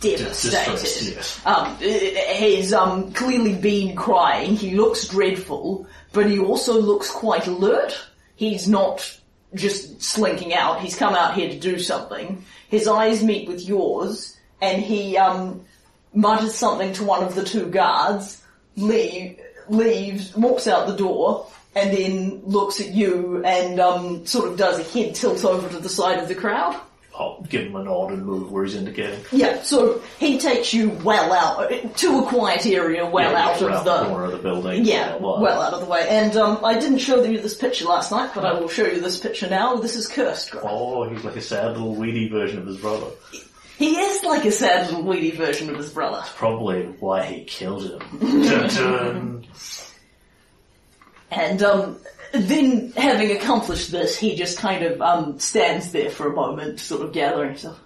devastated. 0.00 0.70
distressed, 0.80 1.02
yes. 1.02 1.46
Um, 1.46 1.76
he's 1.76 2.72
um, 2.72 3.12
clearly 3.12 3.54
been 3.54 3.94
crying. 3.94 4.56
He 4.56 4.76
looks 4.76 5.06
dreadful, 5.08 5.86
but 6.12 6.28
he 6.28 6.38
also 6.38 6.80
looks 6.80 7.10
quite 7.10 7.46
alert. 7.46 7.98
He's 8.36 8.68
not 8.68 9.18
just 9.54 10.02
slinking 10.02 10.54
out. 10.54 10.80
He's 10.80 10.96
come 10.96 11.14
out 11.14 11.34
here 11.34 11.50
to 11.50 11.58
do 11.58 11.78
something. 11.78 12.44
His 12.68 12.88
eyes 12.88 13.22
meet 13.22 13.48
with 13.48 13.66
yours, 13.66 14.36
and 14.60 14.82
he 14.82 15.16
um, 15.16 15.64
mutters 16.14 16.54
something 16.54 16.92
to 16.94 17.04
one 17.04 17.22
of 17.22 17.34
the 17.34 17.44
two 17.44 17.66
guards. 17.66 18.42
Leave, 18.76 19.38
leaves, 19.68 20.34
walks 20.34 20.66
out 20.66 20.86
the 20.86 20.96
door, 20.96 21.46
and 21.74 21.92
then 21.96 22.42
looks 22.44 22.80
at 22.80 22.88
you 22.88 23.42
and 23.44 23.78
um, 23.80 24.26
sort 24.26 24.48
of 24.48 24.56
does 24.58 24.78
a 24.78 24.82
head 24.82 25.14
tilt 25.14 25.44
over 25.44 25.68
to 25.68 25.78
the 25.78 25.88
side 25.88 26.18
of 26.18 26.28
the 26.28 26.34
crowd. 26.34 26.80
I'll 27.14 27.42
give 27.50 27.66
him 27.66 27.76
a 27.76 27.84
nod 27.84 28.12
and 28.12 28.24
move 28.24 28.50
where 28.50 28.64
he's 28.64 28.74
indicating. 28.76 29.20
Yeah, 29.30 29.60
so 29.62 30.00
he 30.18 30.38
takes 30.38 30.72
you 30.72 30.88
well 31.04 31.32
out 31.34 31.70
to 31.98 32.18
a 32.20 32.26
quiet 32.26 32.64
area, 32.64 33.04
well 33.04 33.32
Yeah, 33.32 33.48
out 33.48 33.60
of 33.62 33.84
the 33.84 33.90
the 33.92 34.04
corner 34.06 34.24
of 34.24 34.32
the 34.32 34.38
building. 34.38 34.86
yeah, 34.86 35.18
blah, 35.18 35.36
blah. 35.36 35.40
well 35.42 35.60
out 35.60 35.74
of 35.74 35.80
the 35.80 35.86
way. 35.86 36.06
And 36.08 36.34
um, 36.38 36.64
I 36.64 36.78
didn't 36.78 36.98
show 36.98 37.22
you 37.22 37.38
this 37.38 37.54
picture 37.54 37.84
last 37.84 38.10
night, 38.10 38.30
but 38.34 38.46
I 38.46 38.54
will 38.58 38.68
show 38.70 38.86
you 38.86 39.00
this 39.02 39.18
picture 39.20 39.50
now. 39.50 39.76
This 39.76 39.96
is 39.96 40.08
Kurst. 40.08 40.54
Oh, 40.62 41.10
he's 41.10 41.22
like 41.22 41.36
a 41.36 41.42
sad 41.42 41.72
little 41.72 41.94
weedy 41.94 42.28
version 42.30 42.58
of 42.58 42.66
his 42.66 42.78
brother. 42.78 43.08
He 43.76 43.98
is 43.98 44.24
like 44.24 44.46
a 44.46 44.52
sad 44.52 44.86
little 44.86 45.02
weedy 45.02 45.32
version 45.32 45.68
of 45.68 45.76
his 45.76 45.90
brother. 45.90 46.18
That's 46.18 46.32
Probably 46.32 46.84
why 47.00 47.24
he 47.26 47.44
killed 47.44 47.82
him. 47.84 47.98
dun, 48.44 48.68
dun. 48.68 49.46
And 51.30 51.62
um, 51.62 51.98
then, 52.32 52.92
having 52.96 53.36
accomplished 53.36 53.90
this, 53.90 54.18
he 54.18 54.34
just 54.34 54.58
kind 54.58 54.84
of 54.84 55.00
um, 55.00 55.38
stands 55.38 55.92
there 55.92 56.10
for 56.10 56.30
a 56.30 56.34
moment, 56.34 56.80
sort 56.80 57.02
of 57.02 57.12
gathering 57.12 57.50
himself. 57.50 57.80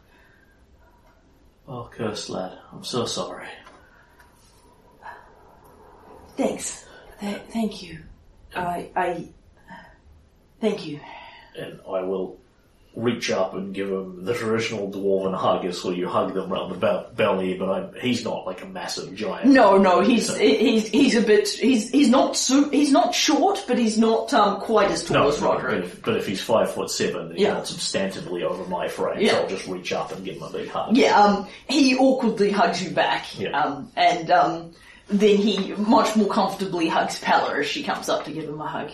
Oh, 1.66 1.88
Kurst 1.90 2.28
lad, 2.28 2.58
I'm 2.72 2.84
so 2.84 3.06
sorry. 3.06 3.48
Thanks. 6.36 6.84
Th- 7.20 7.40
thank 7.50 7.82
you. 7.82 8.00
I, 8.54 8.90
I, 8.96 9.28
thank 10.60 10.86
you. 10.86 11.00
And 11.56 11.80
I 11.86 12.02
will 12.02 12.38
reach 12.96 13.30
up 13.30 13.54
and 13.54 13.74
give 13.74 13.90
him 13.90 14.24
the 14.24 14.32
traditional 14.34 14.88
dwarven 14.90 15.34
hug, 15.34 15.64
is 15.64 15.82
where 15.82 15.94
you 15.94 16.08
hug 16.08 16.32
them 16.32 16.52
around 16.52 16.68
the 16.70 16.76
be- 16.76 17.16
belly, 17.16 17.54
but 17.58 17.68
I'm, 17.68 17.94
he's 18.00 18.24
not 18.24 18.46
like 18.46 18.62
a 18.62 18.66
massive 18.66 19.14
giant. 19.16 19.50
No, 19.50 19.76
no, 19.78 20.00
he's 20.00 20.26
So- 20.28 20.34
he's 20.38 20.86
he's 20.88 21.16
a 21.16 21.20
bit 21.20 21.48
he's 21.48 21.90
he's 21.90 22.08
not 22.08 22.36
su- 22.36 22.70
he's 22.70 22.92
not 22.92 23.14
short, 23.14 23.64
but 23.66 23.78
he's 23.78 23.98
not 23.98 24.32
um 24.32 24.60
quite 24.60 24.90
as 24.92 25.02
tall 25.04 25.16
No, 25.16 25.28
as 25.28 25.40
no, 25.40 25.58
but 25.60 25.74
if, 25.74 26.02
but 26.02 26.16
if 26.16 26.26
he's 26.26 26.40
five 26.40 26.70
foot 26.70 26.88
seven, 26.90 27.32
he's 27.32 27.40
Yeah. 27.42 27.54
not 27.54 27.64
substantively 27.64 28.42
over 28.42 28.64
my 28.68 28.86
frame, 28.88 29.20
Yeah. 29.20 29.32
so 29.32 29.40
I'll 29.42 29.48
just 29.48 29.66
reach 29.66 29.92
up 29.92 30.12
and 30.12 30.24
give 30.24 30.36
him 30.36 30.42
a 30.44 30.50
big 30.50 30.68
hug. 30.68 30.96
Yeah, 30.96 31.18
um, 31.20 31.48
he 31.68 31.96
awkwardly 31.96 32.50
hugs 32.52 32.82
you 32.82 32.90
back, 32.90 33.26
Yeah. 33.38 33.58
um, 33.60 33.90
and 33.96 34.30
um, 34.30 34.70
then 35.08 35.36
he 35.36 35.72
much 35.78 36.14
more 36.16 36.28
comfortably 36.28 36.88
hugs 36.88 37.18
Pella 37.18 37.58
as 37.58 37.66
she 37.66 37.82
comes 37.82 38.08
up 38.08 38.24
to 38.24 38.30
give 38.30 38.44
him 38.44 38.60
a 38.60 38.66
hug. 38.66 38.90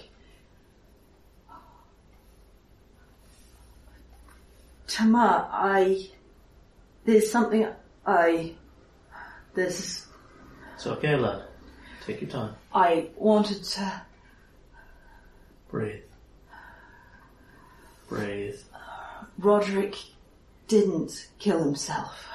Tomar, 4.90 5.48
I 5.52 6.08
there's 7.04 7.30
something 7.30 7.66
I 8.04 8.54
there's 9.54 10.06
It's 10.74 10.86
okay, 10.86 11.14
lad. 11.14 11.44
Take 12.04 12.22
your 12.22 12.30
time. 12.30 12.56
I 12.74 13.10
wanted 13.16 13.62
to 13.62 14.02
Breathe. 15.68 16.02
Breathe. 18.08 18.58
Roderick 19.38 19.94
didn't 20.66 21.28
kill 21.38 21.62
himself. 21.62 22.26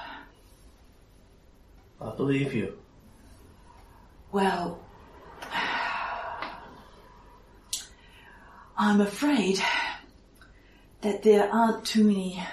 I 2.00 2.16
believe 2.16 2.54
you. 2.54 2.78
Well, 4.32 4.80
I'm 8.78 9.02
afraid 9.02 9.62
that 11.06 11.22
there 11.22 11.48
aren't 11.54 11.86
too 11.86 12.04
many 12.04 12.44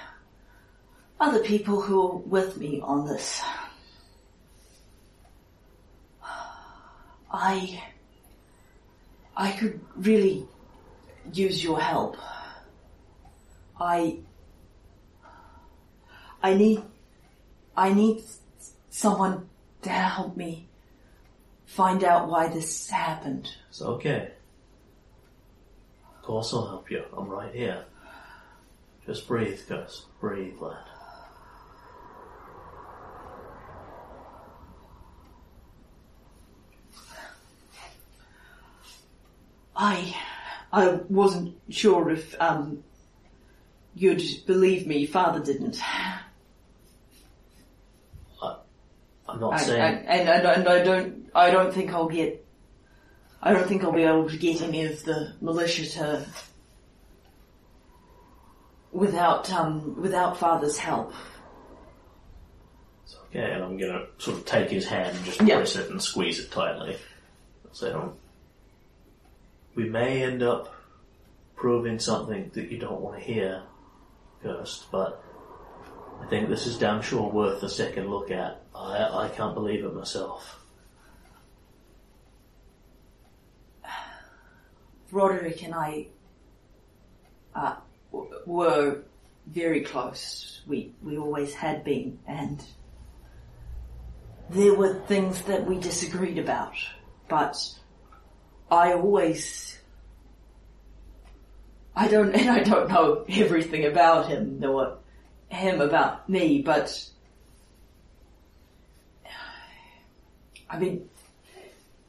other 1.19 1.39
people 1.39 1.81
who 1.81 2.03
are 2.07 2.17
with 2.17 2.59
me 2.59 2.83
on 2.83 3.07
this. 3.07 3.41
I, 7.33 7.83
I 9.35 9.53
could 9.53 9.81
really 9.97 10.47
use 11.33 11.65
your 11.65 11.81
help. 11.81 12.19
I. 13.81 14.19
I 16.43 16.53
need. 16.53 16.83
I 17.75 17.95
need 17.95 18.23
someone 18.91 19.49
to 19.81 19.89
help 19.89 20.37
me 20.37 20.69
find 21.65 22.05
out 22.05 22.29
why 22.29 22.49
this 22.49 22.91
happened. 22.91 23.49
It's 23.71 23.81
okay. 23.81 24.33
Of 26.17 26.23
course 26.23 26.53
I'll 26.53 26.67
help 26.67 26.91
you. 26.91 27.03
I'm 27.17 27.31
right 27.31 27.55
here. 27.55 27.87
Just 29.07 29.27
breathe, 29.27 29.61
Gus. 29.69 30.07
Breathe, 30.21 30.59
lad. 30.61 30.77
I. 39.75 40.17
I 40.73 41.01
wasn't 41.09 41.57
sure 41.69 42.11
if, 42.11 42.35
um. 42.41 42.85
You'd 43.95 44.23
believe 44.47 44.87
me. 44.87 45.05
Father 45.07 45.41
didn't. 45.41 45.79
I'm 49.33 49.41
not 49.41 49.55
I, 49.55 49.59
saying. 49.59 49.83
I, 49.83 49.89
and, 49.89 50.29
and, 50.29 50.47
and 50.47 50.69
I 50.69 50.83
don't. 50.85 51.31
I 51.35 51.51
don't 51.51 51.73
think 51.73 51.93
I'll 51.93 52.09
get. 52.09 52.45
I 53.43 53.53
don't 53.53 53.67
think 53.67 53.83
I'll 53.83 53.93
be 53.93 54.03
able 54.03 54.29
to 54.29 54.37
get 54.37 54.63
any 54.63 54.85
of 54.85 55.03
the 55.05 55.35
militia 55.41 55.87
to. 55.91 56.27
Without 58.93 59.51
um, 59.51 60.01
without 60.01 60.37
Father's 60.37 60.77
help. 60.77 61.13
It's 63.05 63.17
okay, 63.31 63.53
and 63.53 63.65
I'm 63.65 63.79
gonna 63.79 64.05
sort 64.19 64.37
of 64.37 64.45
take 64.45 64.69
his 64.71 64.87
hand 64.87 65.17
and 65.17 65.25
just 65.25 65.41
Yeah. 65.41 65.57
press 65.57 65.77
it 65.77 65.91
and 65.91 66.01
squeeze 66.03 66.39
it 66.39 66.51
tightly. 66.51 66.99
So 67.73 68.15
we 69.75 69.89
may 69.89 70.23
end 70.23 70.43
up 70.43 70.75
proving 71.57 71.99
something 71.99 72.51
that 72.53 72.71
you 72.71 72.77
don't 72.79 73.01
want 73.01 73.19
to 73.19 73.25
hear 73.25 73.63
first, 74.43 74.91
but 74.93 75.25
I 76.21 76.27
think 76.27 76.51
this 76.51 76.67
is 76.67 76.77
damn 76.79 77.01
sure 77.01 77.31
worth 77.31 77.63
a 77.63 77.71
second 77.71 78.11
look 78.11 78.31
at. 78.31 78.61
I 78.75 79.25
I 79.25 79.29
can't 79.35 79.55
believe 79.55 79.85
it 79.87 79.95
myself. 79.95 80.59
Roderick 85.11 85.63
and 85.63 85.75
I 85.75 86.09
uh, 87.55 87.61
w- 87.71 87.81
were 88.13 89.03
very 89.47 89.83
close. 89.83 90.63
We 90.67 90.95
we 91.03 91.19
always 91.19 91.55
had 91.55 91.85
been, 91.85 92.19
and 92.27 92.63
there 94.51 94.75
were 94.75 94.95
things 95.07 95.43
that 95.43 95.67
we 95.67 95.79
disagreed 95.79 96.39
about. 96.39 96.75
But 97.29 97.57
I 98.71 98.93
always, 98.93 99.79
I 101.97 102.09
don't, 102.09 102.35
and 102.35 102.51
I 102.51 102.63
don't 102.63 102.89
know 102.89 103.25
everything 103.29 103.85
about 103.85 104.29
him, 104.29 104.61
nor 104.61 104.99
him 105.49 105.81
about 105.81 106.29
me. 106.29 106.63
But 106.63 107.09
I 110.69 110.79
mean, 110.79 111.09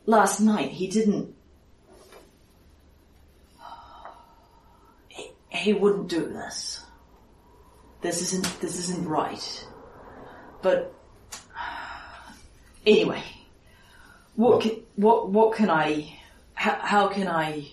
last 0.06 0.40
night 0.40 0.70
he 0.70 0.88
didn't 0.88 1.36
he 5.64 5.72
wouldn't 5.72 6.10
do 6.10 6.26
this. 6.28 6.84
This 8.02 8.22
isn't 8.22 8.60
this 8.60 8.78
isn't 8.80 9.08
right. 9.08 9.68
But 10.62 10.94
anyway, 12.86 13.24
what 14.36 14.62
can, 14.62 14.84
what 14.98 15.30
what 15.30 15.56
can 15.56 15.70
I 15.70 16.20
how, 16.54 16.78
how 16.82 17.08
can 17.08 17.30
I 17.30 17.70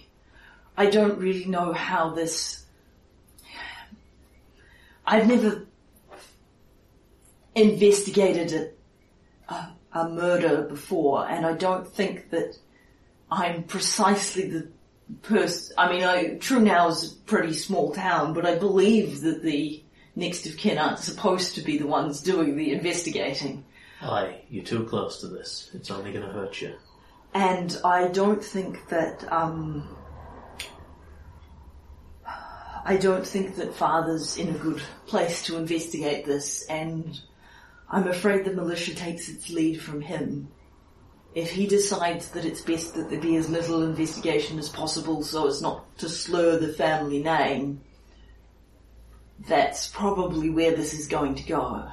I 0.76 0.86
don't 0.86 1.18
really 1.18 1.46
know 1.46 1.72
how 1.72 2.10
this 2.10 2.64
I've 5.04 5.26
never 5.26 5.66
investigated 7.56 8.52
a, 9.48 9.52
a, 9.52 9.72
a 9.92 10.08
murder 10.08 10.62
before 10.62 11.28
and 11.28 11.44
I 11.44 11.54
don't 11.54 11.88
think 11.88 12.30
that 12.30 12.56
I'm 13.28 13.64
precisely 13.64 14.48
the 14.48 14.68
person. 15.22 15.74
I 15.78 15.92
mean, 15.92 16.04
I, 16.04 16.34
True 16.38 16.60
a 16.68 17.08
pretty 17.26 17.52
small 17.52 17.92
town, 17.92 18.34
but 18.34 18.46
I 18.46 18.56
believe 18.56 19.20
that 19.22 19.42
the 19.42 19.82
next 20.16 20.46
of 20.46 20.56
kin 20.56 20.78
aren't 20.78 20.98
supposed 20.98 21.54
to 21.54 21.62
be 21.62 21.78
the 21.78 21.86
ones 21.86 22.20
doing 22.20 22.56
the 22.56 22.72
investigating. 22.72 23.64
Aye, 24.02 24.42
you're 24.48 24.64
too 24.64 24.84
close 24.84 25.20
to 25.20 25.28
this. 25.28 25.70
It's 25.74 25.90
only 25.90 26.12
gonna 26.12 26.32
hurt 26.32 26.60
you. 26.60 26.74
And 27.34 27.78
I 27.84 28.08
don't 28.08 28.42
think 28.42 28.88
that, 28.88 29.30
um, 29.32 29.96
I 32.84 32.96
don't 32.96 33.26
think 33.26 33.56
that 33.56 33.74
father's 33.74 34.36
in 34.36 34.48
a 34.48 34.58
good 34.58 34.80
place 35.06 35.44
to 35.44 35.56
investigate 35.56 36.24
this, 36.24 36.64
and 36.66 37.20
I'm 37.88 38.08
afraid 38.08 38.44
the 38.44 38.52
militia 38.52 38.94
takes 38.94 39.28
its 39.28 39.50
lead 39.50 39.80
from 39.80 40.00
him. 40.00 40.48
If 41.34 41.52
he 41.52 41.66
decides 41.66 42.30
that 42.30 42.44
it's 42.44 42.60
best 42.60 42.94
that 42.94 43.08
there 43.08 43.20
be 43.20 43.36
as 43.36 43.48
little 43.48 43.82
investigation 43.82 44.58
as 44.58 44.68
possible 44.68 45.22
so 45.22 45.46
as 45.46 45.62
not 45.62 45.96
to 45.98 46.08
slur 46.08 46.58
the 46.58 46.72
family 46.72 47.22
name, 47.22 47.80
that's 49.48 49.88
probably 49.88 50.50
where 50.50 50.74
this 50.74 50.92
is 50.92 51.06
going 51.06 51.36
to 51.36 51.42
go. 51.44 51.88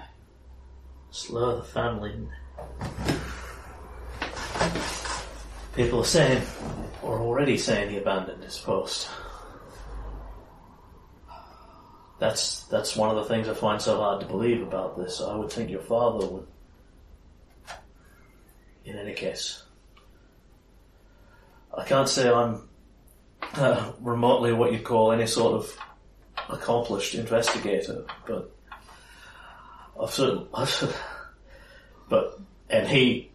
Slur 1.12 1.58
the 1.58 1.63
family. 1.63 2.28
People 5.76 6.02
are 6.02 6.06
saying, 6.06 6.41
or 7.04 7.19
already 7.19 7.58
saying, 7.58 7.91
he 7.91 7.97
abandoned 7.97 8.43
his 8.43 8.58
post. 8.58 9.08
That's 12.19 12.63
that's 12.63 12.95
one 12.95 13.12
of 13.12 13.15
the 13.15 13.26
things 13.26 13.47
I 13.47 13.54
find 13.54 13.80
so 13.80 13.97
hard 13.97 14.21
to 14.21 14.26
believe 14.26 14.63
about 14.63 14.97
this. 14.97 15.21
I 15.21 15.36
would 15.36 15.52
think 15.52 15.69
your 15.69 15.82
father 15.82 16.26
would. 16.26 16.47
In 18.88 18.97
any 18.97 19.12
case, 19.12 19.63
I 21.78 21.84
can't 21.84 22.08
say 22.08 22.30
I'm 22.32 22.69
uh, 23.56 23.91
remotely 24.00 24.54
what 24.54 24.71
you'd 24.71 24.86
call 24.86 25.12
any 25.12 25.28
sort 25.28 25.56
of 25.56 25.78
accomplished 26.50 27.13
investigator, 27.13 28.06
but 28.26 28.50
I've 30.02 30.10
certain, 30.10 30.47
but 32.08 32.39
and 32.69 32.88
he 32.88 33.30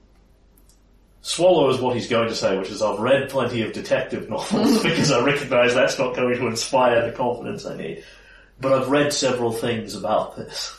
swallows 1.20 1.82
what 1.82 1.96
he's 1.96 2.08
going 2.08 2.28
to 2.28 2.34
say, 2.34 2.56
which 2.56 2.70
is 2.70 2.80
I've 2.80 2.98
read 2.98 3.28
plenty 3.28 3.60
of 3.60 3.74
detective 3.74 4.30
novels 4.30 4.82
because 4.82 5.12
I 5.12 5.22
recognise 5.22 5.74
that's 5.74 5.98
not 5.98 6.16
going 6.16 6.34
to 6.34 6.46
inspire 6.46 7.04
the 7.10 7.14
confidence 7.14 7.66
I 7.66 7.76
need. 7.76 8.04
But 8.58 8.72
I've 8.72 8.88
read 8.88 9.12
several 9.12 9.52
things 9.52 9.96
about 9.96 10.34
this. 10.34 10.74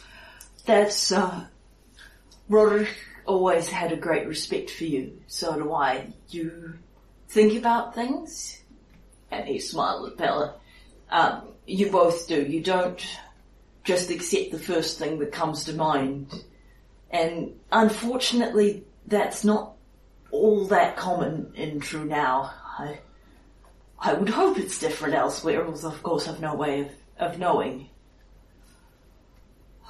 That's, 0.66 1.12
uh, 1.12 1.46
Roderick 2.50 2.90
always 3.26 3.70
had 3.70 3.92
a 3.92 3.98
great 3.98 4.28
respect 4.28 4.70
for 4.70 4.86
you, 4.86 5.22
so 5.28 5.56
do 5.56 5.74
I. 5.74 6.08
You 6.30 6.76
think 7.30 7.58
about 7.58 7.96
things? 7.96 8.62
And 9.32 9.48
he 9.48 9.60
smiled 9.60 10.12
at 10.12 10.18
Pella. 10.18 10.56
Um, 11.10 11.48
you 11.66 11.90
both 11.92 12.28
do. 12.28 12.42
You 12.42 12.62
don't 12.62 13.04
just 13.84 14.10
accept 14.10 14.52
the 14.52 14.60
first 14.60 14.98
thing 15.00 15.20
that 15.20 15.32
comes 15.32 15.66
to 15.66 15.74
mind. 15.74 16.44
And 17.12 17.60
unfortunately, 17.72 18.84
that's 19.08 19.44
not 19.44 19.74
all 20.32 20.66
that 20.66 20.98
common 20.98 21.52
in 21.56 21.80
Trunau. 21.80 22.50
I, 22.80 23.00
I 24.00 24.14
would 24.14 24.30
hope 24.30 24.58
it's 24.58 24.80
different 24.80 25.14
elsewhere, 25.14 25.66
although 25.66 25.90
of 25.90 26.02
course 26.04 26.28
I've 26.28 26.42
no 26.42 26.56
way 26.56 26.82
of, 26.82 26.90
of 27.20 27.40
knowing. 27.40 27.90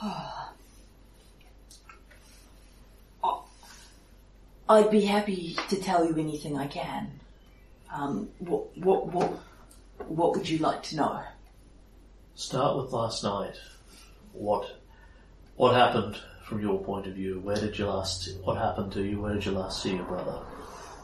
I'd 4.67 4.91
be 4.91 5.01
happy 5.01 5.57
to 5.69 5.75
tell 5.75 6.05
you 6.05 6.17
anything 6.17 6.57
I 6.57 6.67
can. 6.67 7.19
Um, 7.93 8.29
what, 8.39 8.77
what, 8.77 9.07
what, 9.07 9.31
what 10.07 10.35
would 10.35 10.47
you 10.47 10.59
like 10.59 10.83
to 10.83 10.95
know? 10.95 11.23
Start 12.35 12.77
with 12.77 12.91
last 12.91 13.23
night. 13.23 13.59
What 14.31 14.79
what 15.55 15.75
happened 15.75 16.17
from 16.45 16.61
your 16.61 16.83
point 16.83 17.05
of 17.05 17.13
view? 17.13 17.39
Where 17.39 17.55
did 17.55 17.77
you 17.77 17.85
last? 17.85 18.29
What 18.43 18.57
happened 18.57 18.91
to 18.93 19.03
you? 19.03 19.21
Where 19.21 19.35
did 19.35 19.45
you 19.45 19.51
last 19.51 19.83
see 19.83 19.95
your 19.95 20.05
brother? 20.05 20.39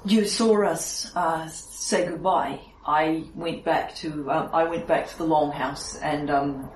You 0.06 0.26
saw 0.26 0.66
us 0.66 1.12
uh, 1.16 1.48
say 1.48 2.08
goodbye. 2.08 2.60
I 2.86 3.26
went 3.36 3.64
back 3.64 3.94
to 3.98 4.32
um, 4.32 4.50
I 4.52 4.64
went 4.64 4.88
back 4.88 5.08
to 5.10 5.18
the 5.20 5.26
longhouse 5.26 6.00
and 6.02 6.32
um, 6.32 6.70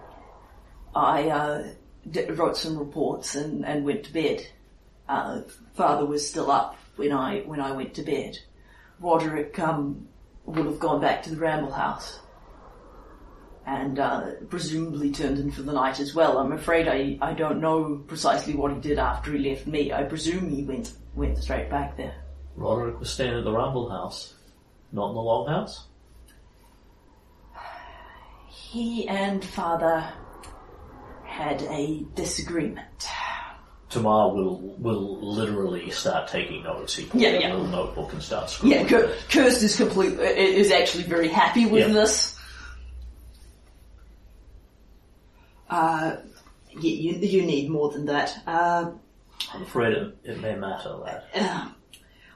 I 0.94 1.30
uh, 1.30 1.68
d- 2.12 2.26
wrote 2.26 2.58
some 2.58 2.78
reports 2.78 3.34
and, 3.34 3.66
and 3.66 3.84
went 3.84 4.04
to 4.04 4.14
bed. 4.14 4.46
Uh, 5.08 5.42
father 5.74 6.06
was 6.06 6.28
still 6.28 6.50
up 6.50 6.76
when 6.96 7.12
I 7.12 7.42
when 7.42 7.60
I 7.60 7.72
went 7.72 7.94
to 7.96 8.04
bed. 8.04 8.38
Roderick 9.00 9.58
um, 9.60 10.08
would 10.46 10.66
have 10.66 10.80
gone 10.80 11.02
back 11.02 11.24
to 11.24 11.30
the 11.30 11.38
Ramble 11.38 11.72
House 11.72 12.20
and 13.66 14.00
uh, 14.00 14.32
presumably 14.50 15.12
turned 15.12 15.40
in 15.40 15.52
for 15.52 15.62
the 15.62 15.74
night 15.74 16.00
as 16.00 16.14
well. 16.14 16.38
I'm 16.38 16.52
afraid 16.52 16.88
I, 16.88 17.18
I 17.22 17.34
don't 17.34 17.62
know 17.62 18.04
precisely 18.08 18.56
what 18.56 18.74
he 18.74 18.80
did 18.80 19.00
after 19.00 19.32
he 19.32 19.50
left 19.50 19.68
me. 19.68 19.94
I 19.94 20.04
presume 20.04 20.50
he 20.50 20.64
went 20.64 20.94
went 21.16 21.38
straight 21.38 21.70
back 21.70 21.96
there. 21.98 22.16
Roderick 22.56 23.00
was 23.00 23.10
staying 23.10 23.36
at 23.38 23.44
the 23.44 23.52
Ramble 23.52 23.90
House, 23.90 24.36
not 24.92 25.10
in 25.10 25.16
the 25.16 25.22
Longhouse. 25.22 25.82
He 28.48 29.08
and 29.08 29.44
father 29.44 30.08
had 31.26 31.62
a 31.64 32.06
disagreement. 32.16 33.08
Tomar 33.94 34.34
will 34.34 34.58
will 34.80 35.20
literally 35.22 35.90
start 35.92 36.28
taking 36.28 36.64
notes. 36.64 36.96
He 36.96 37.06
pulls 37.06 37.22
Yeah, 37.24 37.30
out 37.30 37.42
yeah. 37.42 37.48
a 37.48 37.54
little 37.54 37.68
notebook 37.68 38.12
and 38.14 38.22
starts 38.24 38.54
scribbling. 38.54 38.82
Yeah, 38.82 38.88
Kir- 38.88 39.16
Kurst 39.30 39.62
is 39.64 39.76
complete 39.76 40.14
is 40.20 40.72
actually 40.72 41.04
very 41.04 41.28
happy 41.28 41.66
with 41.68 41.88
Yeah. 41.88 41.94
this. 41.94 42.38
Uh, 45.70 46.18
you, 46.80 47.14
you 47.14 47.42
need 47.44 47.70
more 47.70 47.90
than 47.92 48.06
that. 48.06 48.36
Uh, 48.46 48.92
I'm 49.54 49.62
afraid 49.64 49.94
it, 49.94 50.18
it 50.24 50.42
may 50.42 50.56
matter, 50.56 50.90
lad. 50.90 51.24
uh, 51.36 51.70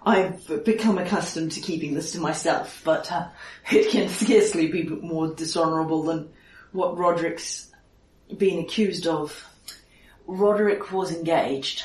I've 0.05 0.63
become 0.63 0.97
accustomed 0.97 1.51
to 1.53 1.59
keeping 1.59 1.93
this 1.93 2.13
to 2.13 2.19
myself, 2.19 2.81
but 2.85 3.11
uh, 3.11 3.27
it 3.71 3.89
can 3.91 4.09
scarcely 4.09 4.67
be 4.67 4.83
more 4.83 5.33
dishonourable 5.33 6.03
than 6.03 6.29
what 6.71 6.97
Roderick's 6.97 7.71
been 8.37 8.59
accused 8.59 9.05
of. 9.07 9.43
Roderick 10.27 10.91
was 10.91 11.11
engaged. 11.11 11.83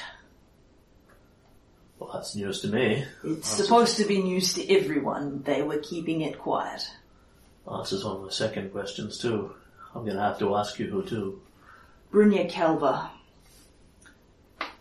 Well, 1.99 2.11
that's 2.13 2.35
news 2.35 2.61
to 2.63 2.69
me. 2.69 3.05
It's 3.23 3.49
supposed 3.49 3.97
to 3.99 4.05
be 4.05 4.21
news 4.21 4.55
to 4.55 4.69
everyone. 4.69 5.43
They 5.45 5.63
were 5.63 5.79
keeping 5.79 6.23
it 6.23 6.39
quiet. 6.39 6.83
Answers 7.73 8.05
one 8.05 8.17
of 8.17 8.23
my 8.23 8.31
second 8.31 8.73
questions 8.73 9.19
too. 9.19 9.55
I'm 9.95 10.05
gonna 10.05 10.21
have 10.21 10.41
to 10.41 10.57
ask 10.57 10.79
you 10.81 10.91
who 10.91 11.05
to. 11.05 11.41
Brynja 12.13 12.51
Kelva. 12.51 13.11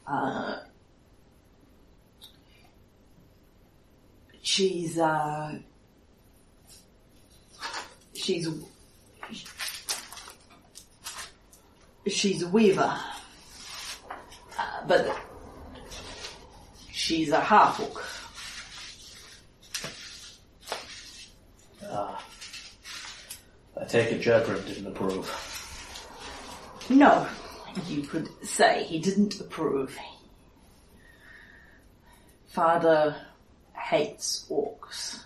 Uh, 0.07 0.57
she's, 4.41 4.97
uh, 4.97 5.59
she's, 8.15 8.49
she's 12.07 12.41
a 12.41 12.47
weaver. 12.49 12.99
But 14.87 15.15
she's 16.91 17.29
a 17.29 17.39
half-orc. 17.39 18.03
Ah. 21.89 22.23
I 23.79 23.85
take 23.85 24.11
it 24.11 24.21
Jagrin 24.21 24.65
didn't 24.67 24.87
approve. 24.87 25.29
No, 26.89 27.27
you 27.87 28.03
could 28.03 28.29
say 28.45 28.83
he 28.83 28.99
didn't 28.99 29.39
approve. 29.39 29.97
Father 32.47 33.15
hates 33.73 34.45
orcs. 34.49 35.23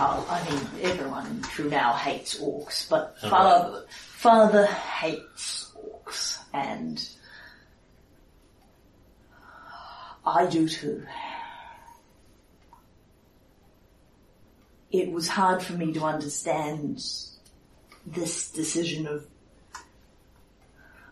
Oh, 0.00 0.26
I 0.30 0.50
mean, 0.50 0.90
everyone 0.90 1.26
in 1.26 1.40
Trunau 1.42 1.94
hates 1.96 2.38
orcs, 2.40 2.88
but 2.88 3.18
father, 3.20 3.84
father 3.90 4.66
hates 4.66 5.67
and 6.52 7.08
I 10.24 10.46
do 10.46 10.68
too. 10.68 11.06
It 14.90 15.12
was 15.12 15.28
hard 15.28 15.62
for 15.62 15.74
me 15.74 15.92
to 15.92 16.04
understand 16.04 17.02
this 18.06 18.50
decision 18.50 19.06
of 19.06 19.26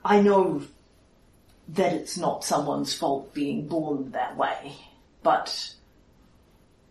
I 0.05 0.21
know 0.21 0.63
that 1.69 1.93
it's 1.93 2.17
not 2.17 2.45
someone's 2.45 2.95
fault 2.95 3.35
being 3.35 3.67
born 3.67 4.13
that 4.13 4.37
way, 4.37 4.73
but 5.23 5.75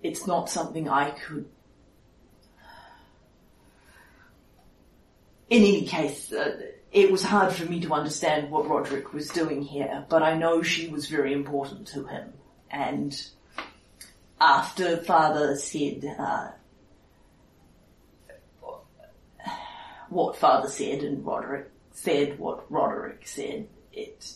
it's 0.04 0.28
not 0.28 0.50
something 0.50 0.90
I 0.90 1.12
could. 1.12 1.46
In 5.50 5.64
any 5.64 5.86
case, 5.86 6.34
uh, 6.34 6.58
it 6.96 7.12
was 7.12 7.22
hard 7.22 7.52
for 7.52 7.66
me 7.66 7.82
to 7.82 7.94
understand 7.94 8.50
what 8.50 8.70
Roderick 8.70 9.14
was 9.14 9.28
doing 9.28 9.62
here, 9.62 10.06
but 10.08 10.24
I 10.24 10.38
know 10.38 10.64
she 10.64 10.88
was 10.88 11.10
very 11.10 11.34
important 11.34 11.90
to 11.90 12.06
him. 12.06 12.32
And 12.72 13.14
after 14.40 14.96
Father 14.96 15.58
said, 15.58 16.06
uh, 16.18 16.52
what 20.08 20.38
Father 20.38 20.70
said 20.70 21.00
and 21.00 21.26
Roderick 21.26 21.70
said 21.92 22.40
what 22.40 22.72
Roderick 22.72 23.28
said, 23.28 23.68
it 23.92 24.34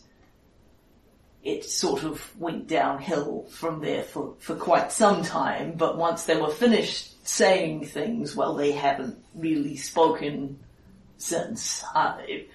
it 1.42 1.64
sort 1.64 2.04
of 2.04 2.38
went 2.38 2.68
downhill 2.68 3.46
from 3.50 3.80
there 3.80 4.04
for, 4.04 4.36
for 4.40 4.56
quite 4.56 4.92
some 4.92 5.24
time, 5.24 5.76
but 5.78 5.98
once 5.98 6.26
they 6.26 6.36
were 6.36 6.52
finished 6.52 7.26
saying 7.26 7.86
things, 7.86 8.36
well, 8.36 8.56
they 8.56 8.74
haven't 8.74 9.18
really 9.34 9.78
spoken 9.78 10.60
since. 11.22 11.84
I, 11.94 12.46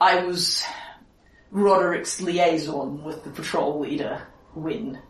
I 0.00 0.24
was 0.24 0.64
Roderick's 1.50 2.20
liaison 2.20 3.04
with 3.04 3.24
the 3.24 3.30
patrol 3.30 3.80
leader 3.80 4.26
when 4.54 5.00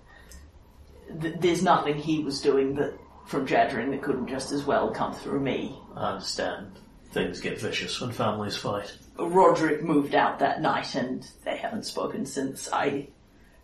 th- 1.20 1.36
there's 1.40 1.62
nothing 1.62 1.96
he 1.96 2.22
was 2.22 2.40
doing 2.40 2.74
that 2.74 2.94
from 3.26 3.46
Jagrin 3.46 3.90
that 3.90 4.02
couldn't 4.02 4.28
just 4.28 4.52
as 4.52 4.64
well 4.64 4.90
come 4.90 5.12
through 5.14 5.40
me. 5.40 5.78
I 5.96 6.12
understand 6.12 6.78
things 7.10 7.40
get 7.40 7.60
vicious 7.60 8.00
when 8.00 8.12
families 8.12 8.56
fight. 8.56 8.96
Roderick 9.18 9.82
moved 9.82 10.14
out 10.14 10.38
that 10.40 10.60
night 10.60 10.94
and 10.94 11.26
they 11.44 11.56
haven't 11.56 11.86
spoken 11.86 12.26
since. 12.26 12.68
I 12.72 13.08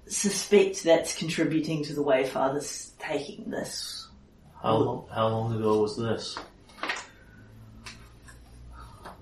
suspect 0.06 0.82
that's 0.82 1.16
contributing 1.16 1.84
to 1.84 1.92
the 1.94 2.02
way 2.02 2.26
Father's 2.26 2.92
taking 2.98 3.50
this. 3.50 4.08
How 4.62 4.76
long, 4.76 5.08
how 5.12 5.28
long 5.28 5.54
ago 5.54 5.82
was 5.82 5.96
this? 5.96 6.36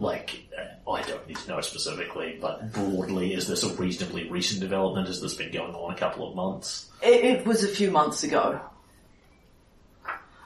Like, 0.00 0.44
uh, 0.58 0.90
I 0.90 1.02
don't 1.02 1.28
need 1.28 1.36
to 1.36 1.48
know 1.50 1.60
specifically, 1.60 2.38
but 2.40 2.72
broadly, 2.72 3.34
is 3.34 3.46
this 3.46 3.62
a 3.62 3.68
reasonably 3.74 4.30
recent 4.30 4.60
development? 4.60 5.08
Has 5.08 5.20
this 5.20 5.34
been 5.34 5.52
going 5.52 5.74
on 5.74 5.92
a 5.92 5.96
couple 5.96 6.26
of 6.26 6.34
months? 6.34 6.90
It, 7.02 7.22
it 7.24 7.46
was 7.46 7.62
a 7.64 7.68
few 7.68 7.90
months 7.90 8.22
ago. 8.24 8.60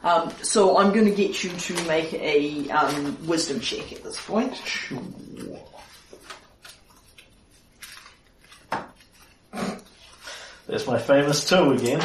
Um, 0.02 0.32
so 0.42 0.76
I'm 0.76 0.92
going 0.92 1.06
to 1.06 1.14
get 1.14 1.44
you 1.44 1.50
to 1.50 1.84
make 1.86 2.12
a 2.14 2.68
um, 2.70 3.26
wisdom 3.28 3.60
check 3.60 3.92
at 3.92 4.02
this 4.02 4.20
point. 4.26 4.54
Sure. 4.56 5.00
There's 10.66 10.86
my 10.86 10.98
famous 10.98 11.46
two 11.48 11.72
again, 11.72 12.04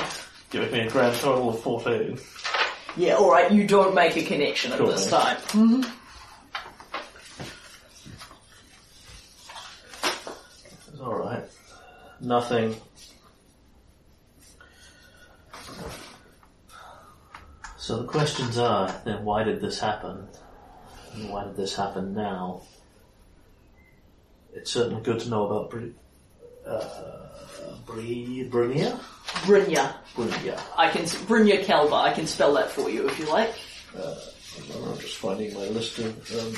giving 0.49 0.71
me 0.71 0.79
a 0.81 0.89
grand 0.89 1.15
total 1.17 1.49
of 1.49 1.59
14. 1.61 2.19
Yeah, 2.97 3.15
alright, 3.15 3.51
you 3.51 3.65
don't 3.65 3.95
make 3.95 4.17
a 4.17 4.23
connection 4.23 4.71
at 4.73 4.77
Cool, 4.79 4.87
this 4.87 5.09
man. 5.11 5.37
time. 5.37 5.37
It's 5.83 5.87
alright. 11.01 11.43
Nothing. 12.21 12.75
So 17.77 17.97
the 17.97 18.07
questions 18.07 18.57
are, 18.57 18.93
then 19.05 19.23
why 19.23 19.43
did 19.43 19.61
this 19.61 19.79
happen? 19.79 20.27
And 21.15 21.29
why 21.29 21.45
did 21.45 21.55
this 21.55 21.75
happen 21.75 22.13
now? 22.13 22.61
It's 24.53 24.71
certainly 24.71 25.01
good 25.01 25.19
to 25.21 25.29
know 25.29 25.47
about 25.47 25.69
Bri- 25.69 25.93
uh, 26.67 26.85
Bri-? 27.85 28.47
Brynja. 28.51 28.99
Brynja. 30.15 30.59
I 30.77 30.89
can, 30.89 31.03
Brynja 31.03 31.63
Kelva, 31.63 31.93
I 31.93 32.13
can 32.13 32.27
spell 32.27 32.53
that 32.53 32.69
for 32.69 32.89
you 32.89 33.07
if 33.07 33.17
you 33.17 33.27
like. 33.29 33.53
I'm 33.95 34.97
just 34.99 35.17
finding 35.17 35.53
my 35.53 35.65
list 35.67 35.97
of 35.99 36.39
um, 36.39 36.53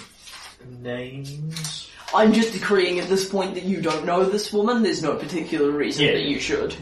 names. 0.68 1.90
I'm 2.14 2.34
just 2.34 2.54
decreeing 2.54 3.00
at 3.00 3.08
this 3.08 3.28
point 3.30 3.54
that 3.56 3.64
you 3.64 3.82
don't 3.82 4.06
know 4.06 4.24
this 4.26 4.52
woman. 4.52 4.84
There's 4.84 5.02
no 5.02 5.16
particular 5.16 5.72
reason 5.72 6.06
Yeah. 6.06 6.12
that 6.14 6.24
you 6.24 6.40
should. 6.40 6.76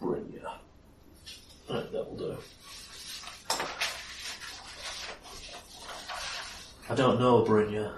Brynja. 0.00 0.58
Right, 1.70 1.92
that 1.92 2.10
will 2.10 2.16
do. 2.16 2.36
I 6.90 6.94
don't 6.94 7.18
know 7.18 7.42
Brynja. 7.44 7.92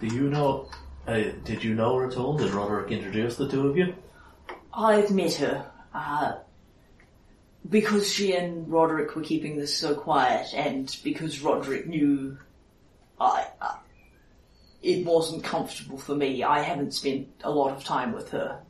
Do 0.00 0.06
you 0.08 0.22
know? 0.22 0.68
Uh, 1.06 1.22
did 1.44 1.62
you 1.64 1.74
know 1.74 1.96
her 1.96 2.08
at 2.08 2.16
all? 2.16 2.36
Did 2.36 2.50
Roderick 2.52 2.90
introduce 2.90 3.36
the 3.36 3.48
two 3.48 3.68
of 3.68 3.76
you? 3.76 3.94
I've 4.74 5.10
met 5.10 5.34
her. 5.34 5.70
Uh, 5.94 6.34
because 7.68 8.12
she 8.12 8.34
and 8.34 8.68
Roderick 8.70 9.14
were 9.14 9.22
keeping 9.22 9.56
this 9.56 9.76
so 9.76 9.94
quiet, 9.94 10.54
and 10.54 10.94
because 11.04 11.40
Roderick 11.40 11.86
knew 11.86 12.38
I, 13.20 13.46
uh, 13.60 13.76
it 14.82 15.04
wasn't 15.04 15.44
comfortable 15.44 15.98
for 15.98 16.14
me. 16.14 16.42
I 16.42 16.60
haven't 16.60 16.94
spent 16.94 17.28
a 17.42 17.50
lot 17.50 17.76
of 17.76 17.84
time 17.84 18.12
with 18.12 18.30
her, 18.30 18.60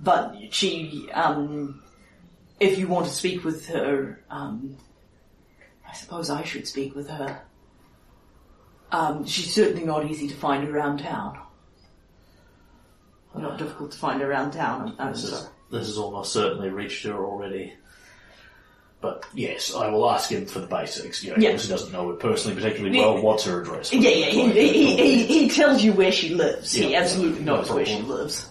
but 0.00 0.36
she, 0.50 1.08
um, 1.12 1.82
if 2.58 2.78
you 2.78 2.88
want 2.88 3.06
to 3.06 3.12
speak 3.12 3.44
with 3.44 3.66
her, 3.66 4.22
um, 4.30 4.76
I 5.88 5.92
suppose 5.94 6.30
I 6.30 6.42
should 6.44 6.66
speak 6.66 6.94
with 6.94 7.08
her. 7.08 7.42
Um, 8.92 9.24
she's 9.26 9.54
certainly 9.54 9.84
not 9.84 10.10
easy 10.10 10.26
to 10.28 10.34
find 10.34 10.68
around 10.68 10.98
town. 10.98 11.38
Not 13.36 13.58
difficult 13.58 13.92
to 13.92 13.98
find 13.98 14.22
around 14.22 14.52
town. 14.52 14.96
I'm, 14.98 15.06
I'm 15.06 15.12
This 15.12 15.24
is 15.24 15.48
this 15.70 15.86
has 15.86 15.98
almost 15.98 16.32
certainly 16.32 16.68
reached 16.68 17.04
her 17.04 17.24
already. 17.24 17.74
But 19.00 19.24
yes, 19.34 19.74
I 19.74 19.88
will 19.88 20.10
ask 20.10 20.30
him 20.30 20.44
for 20.44 20.58
the 20.60 20.66
basics. 20.66 21.24
You 21.24 21.30
know, 21.30 21.36
Yeah. 21.36 21.40
he 21.40 21.46
obviously 21.54 21.74
doesn't 21.74 21.92
know 21.92 22.08
her 22.08 22.14
personally 22.16 22.60
particularly 22.60 22.98
Yeah. 22.98 23.06
well. 23.06 23.22
What's 23.22 23.44
her 23.44 23.62
address? 23.62 23.92
Yeah, 23.92 24.10
yeah, 24.10 24.26
he, 24.26 24.50
he, 24.52 24.96
he, 24.96 25.24
he 25.24 25.48
tells 25.48 25.82
you 25.82 25.92
where 25.94 26.12
she 26.12 26.30
lives. 26.34 26.72
He 26.72 26.90
Yeah. 26.92 27.00
absolutely 27.00 27.42
No 27.42 27.56
knows 27.56 27.70
where 27.70 27.86
she 27.86 27.96
problem. 27.96 28.18
lives. 28.18 28.46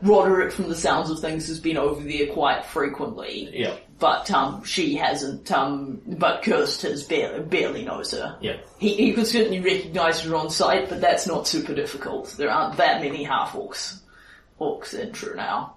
Roderick, 0.00 0.52
from 0.52 0.68
the 0.68 0.76
sounds 0.76 1.10
of 1.10 1.18
things, 1.18 1.48
has 1.48 1.58
been 1.58 1.76
over 1.76 2.00
there 2.00 2.28
quite 2.28 2.64
frequently. 2.64 3.50
Yeah, 3.52 3.74
But, 3.98 4.30
um, 4.30 4.62
she 4.62 4.94
hasn't, 4.94 5.50
um, 5.50 6.00
but 6.06 6.42
Kurst 6.44 6.82
has 6.82 7.02
barely, 7.02 7.40
barely 7.40 7.84
knows 7.84 8.12
her. 8.12 8.36
yeah. 8.40 8.58
He, 8.78 8.94
he 8.94 9.12
could 9.12 9.26
certainly 9.26 9.58
recognise 9.58 10.20
her 10.20 10.36
on 10.36 10.50
sight, 10.50 10.88
but 10.88 11.00
that's 11.00 11.26
not 11.26 11.48
super 11.48 11.74
difficult. 11.74 12.32
There 12.38 12.48
aren't 12.48 12.76
that 12.76 13.02
many 13.02 13.24
half-orcs, 13.24 13.96
orcs 14.60 14.94
in 14.94 15.10
Trunau. 15.10 15.70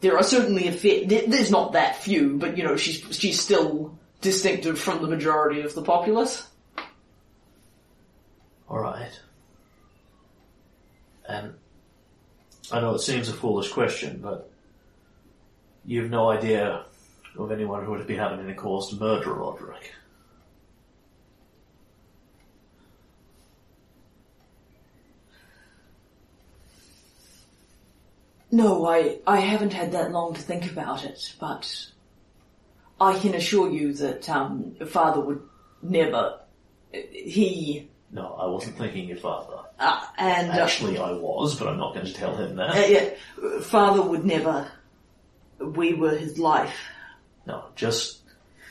There 0.00 0.16
are 0.16 0.22
certainly 0.22 0.68
a 0.68 1.06
there- 1.06 1.26
there's 1.26 1.50
not 1.50 1.72
that 1.72 1.96
few, 1.96 2.36
but 2.36 2.56
you 2.58 2.64
know, 2.64 2.76
she's, 2.76 3.02
she's 3.16 3.40
still 3.40 3.96
distinctive 4.20 4.78
from 4.78 5.02
the 5.02 5.08
majority 5.08 5.62
of 5.62 5.74
the 5.74 5.82
populace. 5.82 6.46
Alright. 8.70 9.20
And 11.28 11.48
um, 11.48 11.54
I 12.72 12.80
know 12.80 12.94
it 12.94 13.00
seems 13.00 13.28
a 13.28 13.32
foolish 13.32 13.70
question, 13.70 14.20
but 14.22 14.50
you've 15.84 16.10
no 16.10 16.30
idea 16.30 16.84
of 17.38 17.52
anyone 17.52 17.84
who 17.84 17.92
would 17.92 18.06
be 18.06 18.16
having 18.16 18.40
any 18.40 18.54
cause 18.54 18.90
to 18.90 18.96
murder 18.96 19.32
Roderick. 19.34 19.92
No, 28.56 28.86
I, 28.86 29.18
I 29.26 29.40
haven't 29.40 29.74
had 29.74 29.92
that 29.92 30.12
long 30.12 30.32
to 30.32 30.40
think 30.40 30.70
about 30.72 31.04
it, 31.04 31.34
but 31.38 31.86
I 32.98 33.18
can 33.18 33.34
assure 33.34 33.70
you 33.70 33.92
that, 33.92 34.30
um, 34.30 34.76
father 34.86 35.20
would 35.20 35.42
never, 35.82 36.40
he, 36.90 37.90
No, 38.10 38.32
I 38.40 38.46
wasn't 38.46 38.78
thinking 38.78 39.08
your 39.08 39.18
father. 39.18 39.58
uh, 39.78 40.06
and, 40.16 40.50
uh, 40.50 40.62
Actually, 40.64 40.96
I 40.96 41.12
was, 41.12 41.54
but 41.56 41.68
I'm 41.68 41.76
not 41.76 41.92
going 41.92 42.06
to 42.06 42.14
tell 42.14 42.34
him 42.34 42.58
uh, 42.58 42.72
that. 42.72 42.90
yeah, 42.90 43.60
father 43.60 44.00
would 44.00 44.24
never, 44.24 44.66
we 45.58 45.92
were 45.92 46.16
his 46.16 46.38
life. 46.38 46.78
No, 47.46 47.64
just 47.74 48.20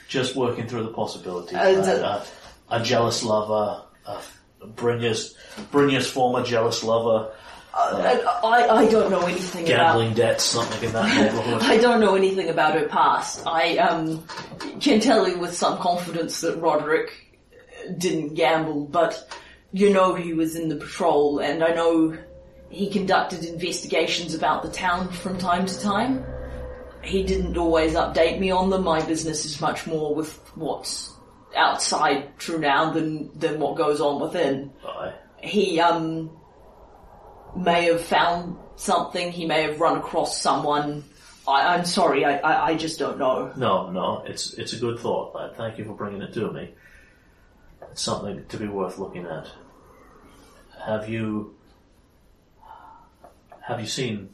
just 0.08 0.36
working 0.36 0.68
through 0.68 0.84
the 0.84 0.94
possibilities. 0.94 1.58
Uh, 1.58 1.60
right? 1.60 1.88
Uh, 1.88 2.26
a 2.72 2.82
jealous 2.84 3.22
lover, 3.24 3.84
a 4.08 4.20
Brynja's, 4.66 5.36
Brynja's 5.72 6.10
former 6.10 6.44
jealous 6.44 6.84
lover, 6.84 7.32
Uh, 7.76 8.40
I, 8.44 8.70
I 8.70 8.90
don't 8.90 9.12
know 9.12 9.26
anything 9.26 9.66
about, 9.66 9.88
gambling 9.88 10.14
debts, 10.14 10.46
something 10.46 10.82
in 10.82 10.94
that 10.94 11.14
neighborhood. 11.14 11.62
I 11.62 11.78
don't 11.78 12.00
know 12.00 12.16
anything 12.16 12.50
about 12.50 12.80
her 12.80 12.88
past. 12.88 13.46
I, 13.46 13.78
um, 13.78 14.26
can 14.80 15.02
tell 15.02 15.28
you 15.28 15.38
with 15.38 15.54
some 15.54 15.78
confidence 15.80 16.40
that 16.42 16.58
Roderick 16.58 17.12
didn't 17.98 18.36
gamble, 18.36 18.86
but 18.86 19.28
you 19.74 19.90
know 19.90 20.16
he 20.16 20.34
was 20.34 20.56
in 20.56 20.70
the 20.70 20.78
patrol, 20.78 21.40
and 21.40 21.64
I 21.64 21.74
know 21.74 22.18
he 22.70 22.90
conducted 22.90 23.44
investigations 23.44 24.34
about 24.34 24.64
the 24.64 24.72
town 24.72 25.12
from 25.12 25.38
time 25.38 25.66
to 25.66 25.80
time. 25.82 26.26
He 27.04 27.24
didn't 27.24 27.58
always 27.58 27.94
update 27.94 28.40
me 28.40 28.52
on 28.52 28.70
them. 28.70 28.84
My 28.86 29.06
business 29.06 29.46
is 29.46 29.60
much 29.60 29.86
more 29.86 30.16
with 30.16 30.34
what's 30.56 31.14
outside 31.56 32.38
Trunau 32.38 32.94
than 32.94 33.38
than 33.38 33.60
what 33.60 33.76
goes 33.76 34.02
on 34.02 34.22
within. 34.22 34.72
Aye. 34.86 35.14
He 35.38 35.80
um 35.80 36.32
may 37.56 37.86
have 37.86 38.02
found 38.02 38.58
something. 38.76 39.32
He 39.32 39.46
may 39.46 39.64
have 39.64 39.80
run 39.80 39.98
across 39.98 40.42
someone. 40.42 41.04
I, 41.48 41.76
I'm 41.76 41.86
sorry. 41.86 42.26
I, 42.26 42.38
I 42.38 42.68
I 42.68 42.76
just 42.76 43.00
don't 43.00 43.18
know. 43.18 43.52
No, 43.56 43.92
no, 43.92 44.24
it's 44.26 44.54
it's 44.54 44.74
a 44.74 44.78
good 44.78 45.00
thought, 45.00 45.36
lad. 45.36 45.56
Thank 45.56 45.78
you 45.78 45.86
for 45.86 45.94
bringing 45.94 46.22
it 46.22 46.34
to 46.34 46.52
me. 46.52 46.74
It's 47.92 48.02
something 48.02 48.46
to 48.48 48.58
be 48.58 48.68
worth 48.68 48.98
looking 48.98 49.26
at. 49.26 49.48
Have 50.86 51.08
you 51.10 51.56
have 53.62 53.80
you 53.80 53.88
seen? 53.88 54.30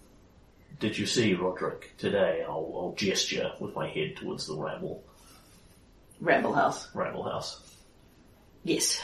Did 0.80 0.98
you 0.98 1.06
see 1.06 1.36
Roderick 1.36 1.96
today? 2.00 2.44
I'll, 2.48 2.74
I'll 2.76 2.96
gesture 2.98 3.52
with 3.60 3.76
my 3.76 3.88
head 3.88 4.16
towards 4.16 4.48
the 4.48 4.58
Ramble 4.58 5.04
Ramble 6.20 6.54
House. 6.54 6.88
Ramble 6.96 7.24
House. 7.24 7.62
Yes. 8.64 9.02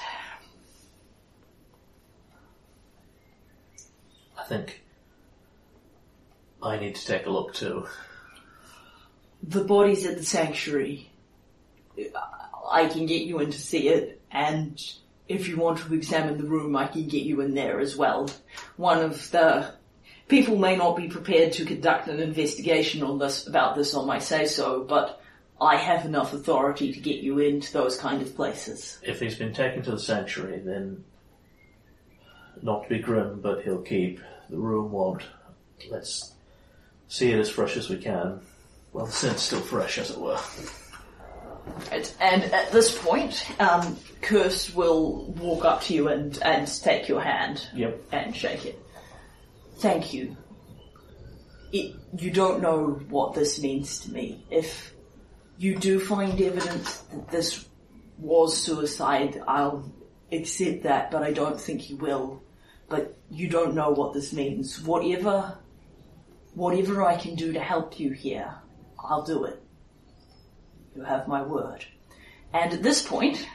Think 4.48 4.84
I 6.62 6.78
need 6.78 6.96
to 6.96 7.06
take 7.06 7.26
a 7.26 7.30
look 7.30 7.54
too. 7.54 7.86
The 9.44 9.64
body's 9.64 10.06
at 10.06 10.18
the 10.18 10.26
sanctuary. 10.26 11.12
I 12.70 12.88
can 12.88 13.06
get 13.06 13.22
you 13.24 13.40
in 13.40 13.52
to 13.52 13.60
see 13.60 13.90
it, 13.90 14.22
and 14.32 14.82
if 15.28 15.48
you 15.48 15.58
want 15.58 15.80
to 15.80 15.94
examine 15.94 16.38
the 16.38 16.48
room, 16.48 16.76
I 16.76 16.88
can 16.88 17.08
get 17.08 17.24
you 17.24 17.42
in 17.42 17.54
there 17.54 17.80
as 17.80 17.96
well. 17.96 18.30
One 18.78 19.04
of 19.04 19.30
the 19.32 19.74
people 20.28 20.58
may 20.58 20.76
not 20.76 20.98
be 20.98 21.08
prepared 21.08 21.54
to 21.54 21.66
conduct 21.66 22.08
an 22.08 22.20
investigation 22.20 23.04
on 23.04 23.20
this 23.20 23.48
about 23.48 23.76
this 23.76 23.94
on 23.94 24.08
my 24.08 24.20
say 24.20 24.46
so, 24.46 24.84
but 24.84 25.22
I 25.60 25.78
have 25.78 26.06
enough 26.06 26.34
authority 26.34 26.94
to 26.94 27.00
get 27.00 27.18
you 27.18 27.40
into 27.40 27.74
those 27.74 27.98
kind 27.98 28.22
of 28.22 28.36
places. 28.36 29.00
If 29.02 29.20
he's 29.20 29.36
been 29.36 29.54
taken 29.54 29.82
to 29.84 29.92
the 29.92 30.00
sanctuary, 30.00 30.60
then 30.60 31.04
not 32.62 32.84
to 32.84 32.90
be 32.90 33.00
grim, 33.00 33.40
but 33.42 33.64
he'll 33.64 33.82
keep. 33.82 34.20
The 34.50 34.58
room 34.58 34.92
won't. 34.92 35.24
Let's 35.90 36.34
see 37.08 37.32
it 37.32 37.40
as 37.40 37.50
fresh 37.50 37.78
as 37.78 37.90
we 37.90 37.98
can. 37.98 38.42
Well, 38.94 39.06
the 39.06 39.12
scent's 39.12 39.44
still 39.44 39.60
fresh, 39.62 39.98
as 39.98 40.10
it 40.10 40.18
were. 40.18 40.40
Right, 41.92 42.16
And 42.20 42.44
at 42.44 42.72
this 42.72 42.98
point, 42.98 43.46
um, 43.60 43.98
Kurst 44.22 44.74
will 44.76 45.26
walk 45.34 45.66
up 45.66 45.82
to 45.84 45.94
you 45.94 46.08
and, 46.08 46.38
and 46.42 46.68
take 46.68 47.08
your 47.08 47.22
hand. 47.22 47.68
Yep. 47.74 48.02
and 48.12 48.36
shake 48.36 48.66
it. 48.66 48.82
Thank 49.80 50.14
you. 50.14 50.36
It, 51.72 51.96
you 52.18 52.32
don't 52.32 52.62
know 52.62 53.02
what 53.10 53.34
this 53.34 53.62
means 53.62 54.00
to 54.02 54.12
me. 54.12 54.46
If 54.50 54.94
you 55.58 55.76
do 55.76 56.00
find 56.00 56.40
evidence 56.42 57.00
that 57.12 57.30
this 57.30 57.68
was 58.18 58.58
suicide, 58.58 59.42
I'll 59.48 59.92
accept 60.32 60.84
that, 60.84 61.12
but 61.12 61.24
I 61.24 61.34
don't 61.34 61.60
think 61.60 61.90
you 61.90 61.98
will. 61.98 62.42
But 62.90 63.18
you 63.30 63.50
don't 63.50 63.76
know 63.76 63.92
what 63.92 64.14
this 64.14 64.32
means. 64.34 64.82
Whatever, 64.82 65.58
whatever 66.54 67.04
I 67.04 67.18
can 67.18 67.36
do 67.36 67.54
to 67.54 67.60
help 67.60 68.00
you 68.00 68.12
here, 68.12 68.54
I'll 69.00 69.24
do 69.24 69.44
it. 69.46 69.62
You 70.96 71.04
have 71.04 71.28
my 71.28 71.42
word. 71.42 71.86
And 72.54 72.74
at 72.74 72.82
this 72.82 73.02
point, 73.02 73.46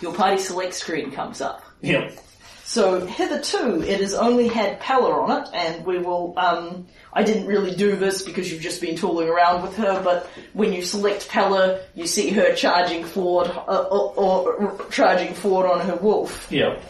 your 0.00 0.12
party 0.12 0.38
select 0.38 0.74
screen 0.74 1.12
comes 1.12 1.40
up. 1.40 1.62
Yep. 1.80 2.18
So 2.64 3.04
hitherto, 3.04 3.82
it 3.82 4.00
has 4.00 4.14
only 4.14 4.48
had 4.48 4.80
Pella 4.80 5.10
on 5.10 5.42
it, 5.42 5.48
and 5.52 5.84
we 5.84 5.98
will. 5.98 6.32
Um, 6.38 6.86
I 7.12 7.22
didn't 7.22 7.46
really 7.46 7.74
do 7.74 7.96
this 7.96 8.22
because 8.22 8.50
you've 8.50 8.62
just 8.62 8.80
been 8.80 8.96
tooling 8.96 9.28
around 9.28 9.62
with 9.62 9.76
her. 9.76 10.00
But 10.02 10.26
when 10.54 10.72
you 10.72 10.82
select 10.82 11.28
Pella, 11.28 11.80
you 11.94 12.06
see 12.06 12.30
her 12.30 12.54
charging 12.54 13.04
forward, 13.04 13.48
uh, 13.48 13.82
or, 13.90 14.54
or 14.54 14.86
charging 14.90 15.34
forward 15.34 15.70
on 15.70 15.80
her 15.86 15.96
wolf, 15.96 16.50
Yep. 16.50 16.82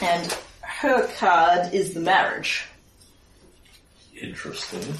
And 0.00 0.36
her 0.60 1.06
card 1.16 1.72
is 1.72 1.94
the 1.94 2.00
marriage. 2.00 2.64
Interesting. 4.20 4.94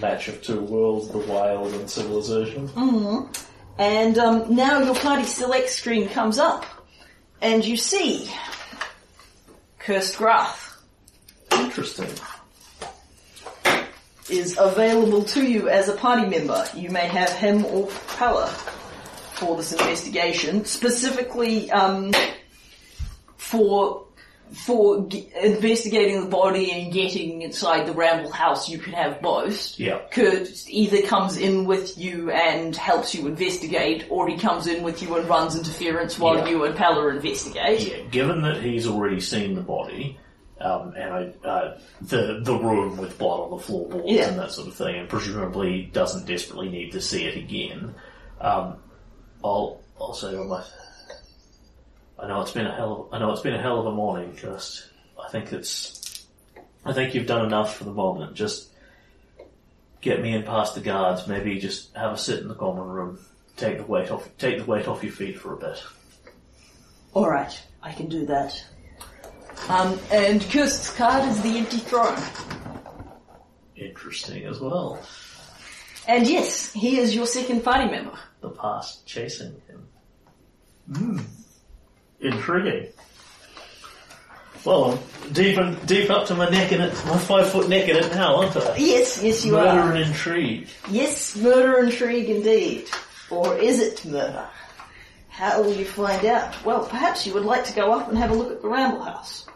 Match 0.00 0.28
of 0.28 0.42
two 0.42 0.60
worlds, 0.60 1.08
the 1.08 1.18
wild 1.18 1.72
and 1.74 1.88
civilization. 1.88 2.68
And 3.78 4.18
um, 4.18 4.54
now 4.54 4.80
your 4.80 4.94
party 4.94 5.24
select 5.24 5.68
screen 5.70 6.08
comes 6.08 6.38
up, 6.38 6.64
and 7.40 7.64
you 7.64 7.76
see 7.76 8.30
Kurst 9.78 10.16
Grath 10.16 10.76
Interesting. 11.52 12.08
is 14.30 14.56
available 14.58 15.24
to 15.24 15.44
you 15.44 15.68
as 15.68 15.88
a 15.88 15.94
party 15.94 16.26
member. 16.26 16.64
You 16.74 16.90
may 16.90 17.06
have 17.06 17.30
him 17.30 17.64
or 17.66 17.88
Pella 18.16 18.46
for 19.34 19.56
this 19.56 19.72
investigation, 19.72 20.64
specifically 20.64 21.70
um, 21.70 22.12
for 23.36 24.04
for 24.52 25.06
g- 25.08 25.28
investigating 25.42 26.20
the 26.20 26.28
body 26.28 26.70
and 26.70 26.92
getting 26.92 27.42
inside 27.42 27.86
the 27.86 27.92
Ramble 27.92 28.30
House. 28.30 28.68
You 28.68 28.78
can 28.78 28.92
have 28.92 29.20
both. 29.22 29.78
Yeah. 29.78 30.00
Kurt 30.10 30.48
either 30.68 31.02
comes 31.02 31.36
in 31.36 31.64
with 31.64 31.96
you 31.98 32.30
and 32.30 32.76
helps 32.76 33.14
you 33.14 33.26
investigate, 33.26 34.06
or 34.10 34.28
he 34.28 34.36
comes 34.36 34.66
in 34.66 34.82
with 34.82 35.02
you 35.02 35.16
and 35.16 35.28
runs 35.28 35.56
interference 35.56 36.18
while 36.18 36.36
Yeah. 36.38 36.48
you 36.48 36.64
and 36.64 36.76
Pella 36.76 37.08
investigate. 37.08 37.80
Yeah, 37.80 38.00
given 38.10 38.42
that 38.42 38.62
he's 38.62 38.86
already 38.86 39.20
seen 39.20 39.54
the 39.54 39.62
body, 39.62 40.18
um, 40.60 40.92
and 40.96 41.12
I, 41.44 41.48
uh, 41.48 41.78
the 42.02 42.40
the 42.42 42.54
room 42.54 42.96
with 42.96 43.18
blood 43.18 43.40
on 43.40 43.50
the 43.50 43.58
floorboards 43.58 44.04
Yeah. 44.06 44.28
and 44.28 44.38
that 44.38 44.52
sort 44.52 44.68
of 44.68 44.74
thing, 44.74 44.96
and 44.96 45.08
presumably 45.08 45.90
doesn't 45.92 46.26
desperately 46.26 46.68
need 46.68 46.92
to 46.92 47.00
see 47.00 47.24
it 47.24 47.36
again, 47.36 47.94
um, 48.40 48.76
I'll 49.42 49.80
I'll 50.00 50.14
say 50.14 50.36
on 50.36 50.48
my. 50.48 50.62
I 52.22 52.28
know 52.28 52.40
it's 52.40 52.52
been 52.52 52.66
a 52.66 52.74
hell. 52.74 53.08
Of, 53.10 53.14
I 53.14 53.18
know 53.18 53.32
it's 53.32 53.40
been 53.40 53.54
a 53.54 53.60
hell 53.60 53.80
of 53.80 53.86
a 53.86 53.90
morning. 53.90 54.36
Just, 54.36 54.88
I 55.22 55.28
think 55.28 55.52
it's. 55.52 56.24
I 56.84 56.92
think 56.92 57.14
you've 57.14 57.26
done 57.26 57.44
enough 57.44 57.76
for 57.76 57.84
the 57.84 57.92
moment. 57.92 58.34
Just 58.34 58.70
get 60.00 60.22
me 60.22 60.32
in 60.32 60.44
past 60.44 60.76
the 60.76 60.80
guards. 60.80 61.26
Maybe 61.26 61.58
just 61.58 61.94
have 61.96 62.12
a 62.12 62.16
sit 62.16 62.38
in 62.38 62.48
the 62.48 62.54
common 62.54 62.86
room. 62.86 63.18
Take 63.56 63.78
the 63.78 63.84
weight 63.84 64.10
off. 64.12 64.28
Take 64.38 64.58
the 64.58 64.64
weight 64.64 64.86
off 64.86 65.02
your 65.02 65.12
feet 65.12 65.38
for 65.38 65.54
a 65.54 65.56
bit. 65.56 65.82
Alright, 67.14 67.60
I 67.82 67.92
can 67.92 68.08
do 68.08 68.24
that. 68.26 68.64
Um, 69.68 69.98
and 70.10 70.40
Kurst's 70.50 70.94
card 70.96 71.28
is 71.28 71.42
the 71.42 71.58
empty 71.58 71.78
throne. 71.78 72.18
Interesting 73.76 74.44
as 74.44 74.60
well. 74.60 75.00
And 76.08 76.26
yes, 76.26 76.72
he 76.72 76.98
is 76.98 77.14
your 77.14 77.26
second 77.26 77.62
party 77.62 77.90
member. 77.90 78.18
The 78.40 78.50
past 78.50 79.06
chasing 79.06 79.60
him. 79.68 79.88
Hmm. 80.92 81.18
Intriguing. 82.22 82.86
Well, 84.64 84.92
I'm 84.92 85.32
deep 85.32 85.58
and 85.58 85.86
deep 85.86 86.08
up 86.08 86.26
to 86.28 86.36
my 86.36 86.48
neck 86.48 86.70
in 86.70 86.80
it, 86.80 86.92
my 87.06 87.18
five 87.18 87.50
foot 87.50 87.68
neck 87.68 87.88
in 87.88 87.96
it 87.96 88.14
now, 88.14 88.36
aren't 88.36 88.56
I? 88.56 88.76
Yes, 88.76 89.20
yes 89.20 89.44
you 89.44 89.52
Murder 89.52 89.68
are. 89.68 89.84
Murder 89.86 89.96
and 89.96 90.08
intrigue. 90.08 90.68
Yes, 90.88 91.36
murder 91.36 91.78
and 91.78 91.90
intrigue 91.90 92.30
indeed. 92.30 92.88
Or 93.28 93.56
is 93.58 93.80
it 93.80 94.04
murder? 94.04 94.46
How 95.30 95.62
will 95.62 95.72
you 95.72 95.84
find 95.84 96.24
out? 96.26 96.64
Well, 96.64 96.86
perhaps 96.86 97.26
you 97.26 97.34
would 97.34 97.44
like 97.44 97.64
to 97.64 97.72
go 97.72 97.92
up 97.92 98.08
and 98.08 98.16
have 98.18 98.30
a 98.30 98.34
look 98.34 98.52
at 98.52 98.62
the 98.62 98.68
Ramble 98.68 99.02
House. 99.02 99.46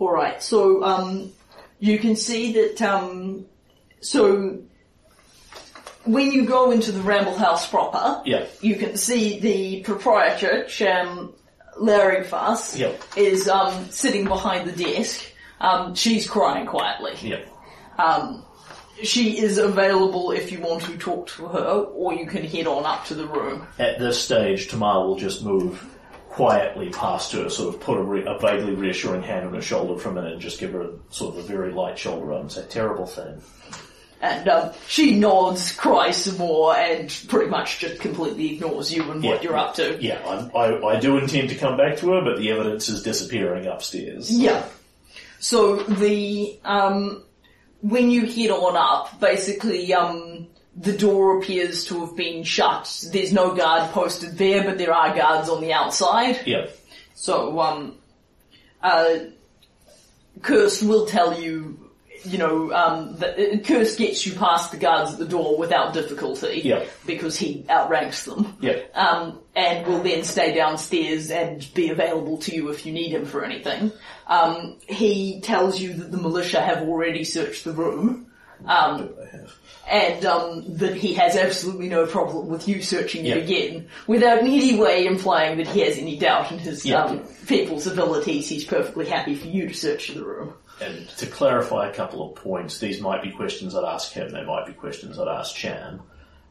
Alright, 0.00 0.42
so, 0.42 0.82
um, 0.82 1.32
you 1.78 1.98
can 1.98 2.16
see 2.16 2.52
that, 2.52 2.80
um, 2.82 3.46
so, 4.00 4.60
when 6.06 6.32
you 6.32 6.44
go 6.46 6.70
into 6.70 6.92
the 6.92 7.00
Ramble 7.00 7.36
House 7.36 7.68
proper, 7.68 8.22
Yeah. 8.24 8.44
you 8.60 8.76
can 8.76 8.96
see 8.96 9.38
the 9.40 9.82
proprietor, 9.82 10.64
Cham 10.64 11.32
Larryfuss, 11.80 12.78
Yep. 12.78 13.02
is, 13.16 13.48
um, 13.48 13.86
sitting 13.90 14.24
behind 14.24 14.68
the 14.70 14.84
desk. 14.84 15.22
Um, 15.60 15.94
she's 15.94 16.28
crying 16.28 16.66
quietly. 16.66 17.12
Yeah. 17.22 17.40
Um, 17.98 18.42
she 19.02 19.38
is 19.38 19.58
available 19.58 20.30
if 20.32 20.50
you 20.52 20.60
want 20.60 20.82
to 20.84 20.96
talk 20.96 21.26
to 21.28 21.46
her, 21.48 21.86
or 21.94 22.14
you 22.14 22.26
can 22.26 22.44
head 22.44 22.66
on 22.66 22.84
up 22.86 23.04
to 23.06 23.14
the 23.14 23.26
room. 23.26 23.66
At 23.78 23.98
this 23.98 24.18
stage, 24.22 24.68
Tomar 24.68 25.06
will 25.06 25.16
just 25.16 25.44
move 25.44 25.84
quietly 26.30 26.90
past 26.90 27.32
her, 27.32 27.48
sort 27.48 27.74
of 27.74 27.80
put 27.80 27.96
a, 27.98 28.02
re- 28.02 28.24
a 28.26 28.38
vaguely 28.38 28.74
reassuring 28.74 29.22
hand 29.22 29.46
on 29.46 29.54
her 29.54 29.62
shoulder 29.62 29.98
for 29.98 30.10
a 30.10 30.12
minute 30.12 30.32
and 30.34 30.40
just 30.40 30.60
give 30.60 30.72
her 30.72 30.82
a, 30.82 30.90
sort 31.10 31.34
of 31.36 31.44
a 31.44 31.46
very 31.46 31.72
light 31.72 31.98
shoulder 31.98 32.26
rub 32.26 32.40
and 32.42 32.52
say, 32.52 32.62
terrible 32.68 33.06
thing. 33.06 33.40
And 34.20 34.48
um, 34.48 34.72
she 34.88 35.14
nods, 35.18 35.72
cries 35.72 36.24
some 36.24 36.38
more, 36.38 36.74
and 36.74 37.14
pretty 37.28 37.50
much 37.50 37.80
just 37.80 38.00
completely 38.00 38.54
ignores 38.54 38.92
you 38.92 39.02
and 39.10 39.22
what 39.22 39.42
Yeah. 39.42 39.48
you're 39.50 39.58
up 39.58 39.74
to. 39.74 39.98
Yeah, 40.00 40.20
I'm, 40.26 40.50
I, 40.56 40.96
I 40.96 41.00
do 41.00 41.18
intend 41.18 41.50
to 41.50 41.54
come 41.54 41.76
back 41.76 41.98
to 41.98 42.12
her, 42.12 42.22
but 42.22 42.38
the 42.38 42.50
evidence 42.50 42.88
is 42.88 43.02
disappearing 43.02 43.66
upstairs. 43.66 44.30
Yeah. 44.30 44.64
So 45.38 45.76
the 45.76 46.58
um, 46.64 47.24
when 47.82 48.10
you 48.10 48.26
head 48.26 48.50
on 48.50 48.74
up, 48.76 49.20
basically 49.20 49.92
um, 49.92 50.46
the 50.74 50.96
door 50.96 51.38
appears 51.38 51.84
to 51.86 52.00
have 52.06 52.16
been 52.16 52.42
shut. 52.42 53.06
There's 53.12 53.32
no 53.34 53.54
guard 53.54 53.90
posted 53.92 54.38
there, 54.38 54.64
but 54.64 54.78
there 54.78 54.94
are 54.94 55.14
guards 55.14 55.48
on 55.48 55.60
the 55.60 55.72
outside. 55.74 56.46
Yeah. 56.46 56.66
So, 57.14 57.60
um, 57.60 57.96
uh, 58.82 59.18
Kurst 60.42 60.82
will 60.82 61.06
tell 61.06 61.40
you, 61.40 61.85
you 62.26 62.38
know, 62.38 62.72
um, 62.72 63.16
uh, 63.22 63.58
Kurst 63.64 63.98
gets 63.98 64.26
you 64.26 64.34
past 64.34 64.70
the 64.72 64.76
guards 64.76 65.12
at 65.12 65.18
the 65.18 65.26
door 65.26 65.56
without 65.58 65.94
difficulty. 65.94 66.60
Yeah. 66.64 66.84
Because 67.06 67.36
he 67.36 67.64
outranks 67.70 68.24
them. 68.24 68.56
Yeah. 68.60 68.80
Um, 68.94 69.40
and 69.54 69.86
will 69.86 70.02
then 70.02 70.24
stay 70.24 70.54
downstairs 70.54 71.30
and 71.30 71.66
be 71.74 71.90
available 71.90 72.38
to 72.38 72.54
you 72.54 72.68
if 72.70 72.84
you 72.84 72.92
need 72.92 73.10
him 73.10 73.24
for 73.24 73.44
anything. 73.44 73.92
Um, 74.26 74.76
he 74.86 75.40
tells 75.40 75.80
you 75.80 75.94
that 75.94 76.10
the 76.10 76.18
militia 76.18 76.60
have 76.60 76.82
already 76.82 77.24
searched 77.24 77.64
the 77.64 77.72
room. 77.72 78.26
Um, 78.66 79.10
and 79.88 80.24
um, 80.24 80.64
that 80.78 80.96
he 80.96 81.12
has 81.14 81.36
absolutely 81.36 81.88
no 81.88 82.06
problem 82.06 82.48
with 82.48 82.66
you 82.66 82.82
searching 82.82 83.26
it 83.26 83.36
again, 83.36 83.86
without 84.06 84.38
in 84.40 84.46
any 84.46 84.78
way 84.78 85.06
implying 85.06 85.58
that 85.58 85.68
he 85.68 85.80
has 85.80 85.98
any 85.98 86.18
doubt 86.18 86.50
in 86.50 86.58
his 86.58 86.84
Yeah. 86.84 87.04
um, 87.04 87.20
people's 87.46 87.86
abilities. 87.86 88.48
He's 88.48 88.64
perfectly 88.64 89.06
happy 89.06 89.34
for 89.34 89.46
you 89.46 89.68
to 89.68 89.74
search 89.74 90.08
the 90.08 90.24
room. 90.24 90.54
And 90.80 91.08
to 91.18 91.26
clarify 91.26 91.88
a 91.88 91.92
couple 91.94 92.28
of 92.28 92.36
points, 92.36 92.78
these 92.78 93.00
might 93.00 93.22
be 93.22 93.30
questions 93.30 93.74
I'd 93.74 93.84
ask 93.84 94.12
him, 94.12 94.30
they 94.30 94.44
might 94.44 94.66
be 94.66 94.72
questions 94.72 95.18
I'd 95.18 95.28
ask 95.28 95.54
Cham. 95.56 96.02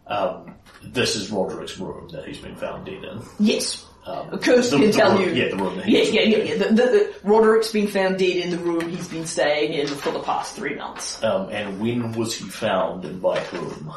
Um, 0.07 0.55
this 0.83 1.15
is 1.15 1.31
Roderick's 1.31 1.77
room 1.79 2.09
that 2.09 2.25
he's 2.27 2.38
been 2.39 2.55
found 2.55 2.85
dead 2.85 3.03
in. 3.03 3.21
Yes. 3.39 3.85
Um, 4.05 4.38
Kurst 4.39 4.69
the- 4.69 4.77
can 4.77 4.85
the 4.88 4.91
tell 4.93 5.17
room- 5.17 5.21
you. 5.29 5.33
Yeah, 5.33 5.49
the 5.49 5.57
room 5.57 5.77
that 5.77 5.88
Yeah, 5.89 6.01
yeah, 6.01 6.21
yeah, 6.21 6.38
yeah. 6.43 6.55
The, 6.57 6.73
the, 6.73 7.13
Roderick's 7.23 7.71
been 7.71 7.88
found 7.88 8.19
dead 8.19 8.38
in 8.38 8.51
the 8.51 8.57
room 8.59 8.88
he's 8.89 9.07
been 9.07 9.25
staying 9.25 9.73
in 9.73 9.88
for 9.88 10.11
the 10.11 10.19
past 10.19 10.55
three 10.55 10.75
months. 10.75 11.23
Um, 11.23 11.49
and 11.49 11.79
when 11.79 12.11
was 12.13 12.35
he 12.35 12.47
found 12.47 13.03
and 13.05 13.19
by 13.21 13.39
whom? 13.39 13.91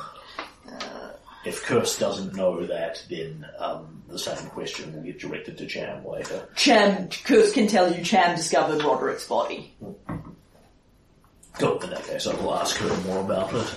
If 1.49 1.65
Kurst 1.65 1.99
doesn't 1.99 2.35
know 2.35 2.67
that, 2.67 3.03
then 3.09 3.47
um, 3.59 4.03
the 4.07 4.19
same 4.19 4.37
question 4.51 4.95
will 4.95 5.03
get 5.03 5.19
directed 5.19 5.57
to 5.57 5.67
Cham 5.67 6.05
later. 6.05 6.47
Cham, 6.55 7.09
Kurst 7.25 7.55
can 7.55 7.67
tell 7.67 7.91
you 7.91 8.05
Cham 8.05 8.37
discovered 8.37 8.85
Roderick's 8.85 9.27
body. 9.27 9.75
Cool, 11.55 11.79
in 11.81 11.91
that 11.91 12.05
case 12.05 12.27
I 12.27 12.35
will 12.35 12.55
ask 12.55 12.77
her 12.77 12.97
more 13.09 13.21
about 13.21 13.55
it. 13.55 13.75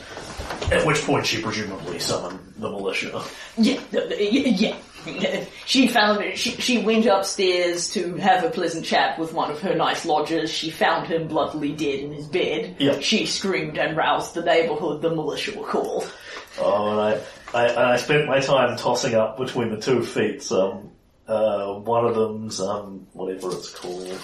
At 0.73 0.85
which 0.85 1.01
point 1.03 1.25
she 1.25 1.41
presumably 1.41 1.97
summoned 1.99 2.55
the 2.57 2.69
militia. 2.69 3.23
Yeah, 3.57 3.79
yeah. 3.89 5.45
She 5.65 5.87
found 5.87 6.21
it. 6.21 6.37
She, 6.37 6.51
she 6.51 6.83
went 6.83 7.05
upstairs 7.05 7.89
to 7.93 8.15
have 8.17 8.43
a 8.43 8.49
pleasant 8.49 8.85
chat 8.85 9.17
with 9.17 9.33
one 9.33 9.49
of 9.49 9.61
her 9.61 9.73
nice 9.73 10.05
lodgers. 10.05 10.51
She 10.51 10.69
found 10.69 11.07
him 11.07 11.29
bloodily 11.29 11.71
dead 11.71 12.01
in 12.01 12.11
his 12.11 12.27
bed. 12.27 12.75
Yeah. 12.79 12.99
She 12.99 13.25
screamed 13.25 13.77
and 13.77 13.95
roused 13.95 14.33
the 14.33 14.43
neighbourhood. 14.43 15.01
The 15.01 15.09
militia 15.09 15.57
were 15.57 15.65
called. 15.65 16.11
I, 16.59 17.19
I, 17.53 17.67
and 17.67 17.79
I 17.79 17.97
spent 17.97 18.27
my 18.27 18.39
time 18.39 18.77
tossing 18.77 19.15
up 19.15 19.37
between 19.37 19.69
the 19.69 19.79
two 19.81 20.03
feats. 20.03 20.51
Um, 20.51 20.91
uh, 21.27 21.73
one 21.75 22.05
of 22.05 22.15
them's, 22.15 22.59
um, 22.59 23.07
whatever 23.13 23.51
it's 23.53 23.69
called. 23.69 24.17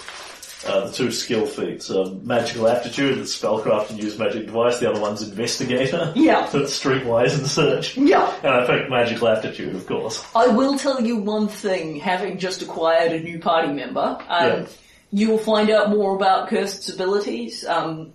Uh, 0.66 0.86
the 0.88 0.92
two 0.92 1.12
skill 1.12 1.46
feats, 1.46 1.88
um, 1.88 2.26
magical 2.26 2.66
aptitude, 2.66 3.16
that's 3.18 3.38
spellcraft 3.40 3.90
and 3.90 4.02
use 4.02 4.18
magic 4.18 4.44
device. 4.46 4.80
The 4.80 4.90
other 4.90 5.00
one's 5.00 5.22
investigator. 5.22 6.12
Yeah. 6.16 6.48
That's 6.52 6.76
streetwise 6.82 7.38
and 7.38 7.46
search. 7.46 7.96
Yeah. 7.96 8.34
And 8.42 8.48
I 8.52 8.66
picked 8.66 8.90
magical 8.90 9.28
aptitude, 9.28 9.76
of 9.76 9.86
course. 9.86 10.24
I 10.34 10.48
will 10.48 10.76
tell 10.76 11.00
you 11.00 11.18
one 11.18 11.46
thing, 11.46 11.96
having 12.00 12.38
just 12.38 12.60
acquired 12.60 13.12
a 13.12 13.20
new 13.20 13.38
party 13.38 13.72
member, 13.72 14.00
um, 14.00 14.26
Yeah. 14.28 14.66
you 15.12 15.28
will 15.30 15.38
find 15.38 15.70
out 15.70 15.90
more 15.90 16.16
about 16.16 16.48
Kurst's 16.48 16.88
abilities 16.92 17.64
um, 17.64 18.12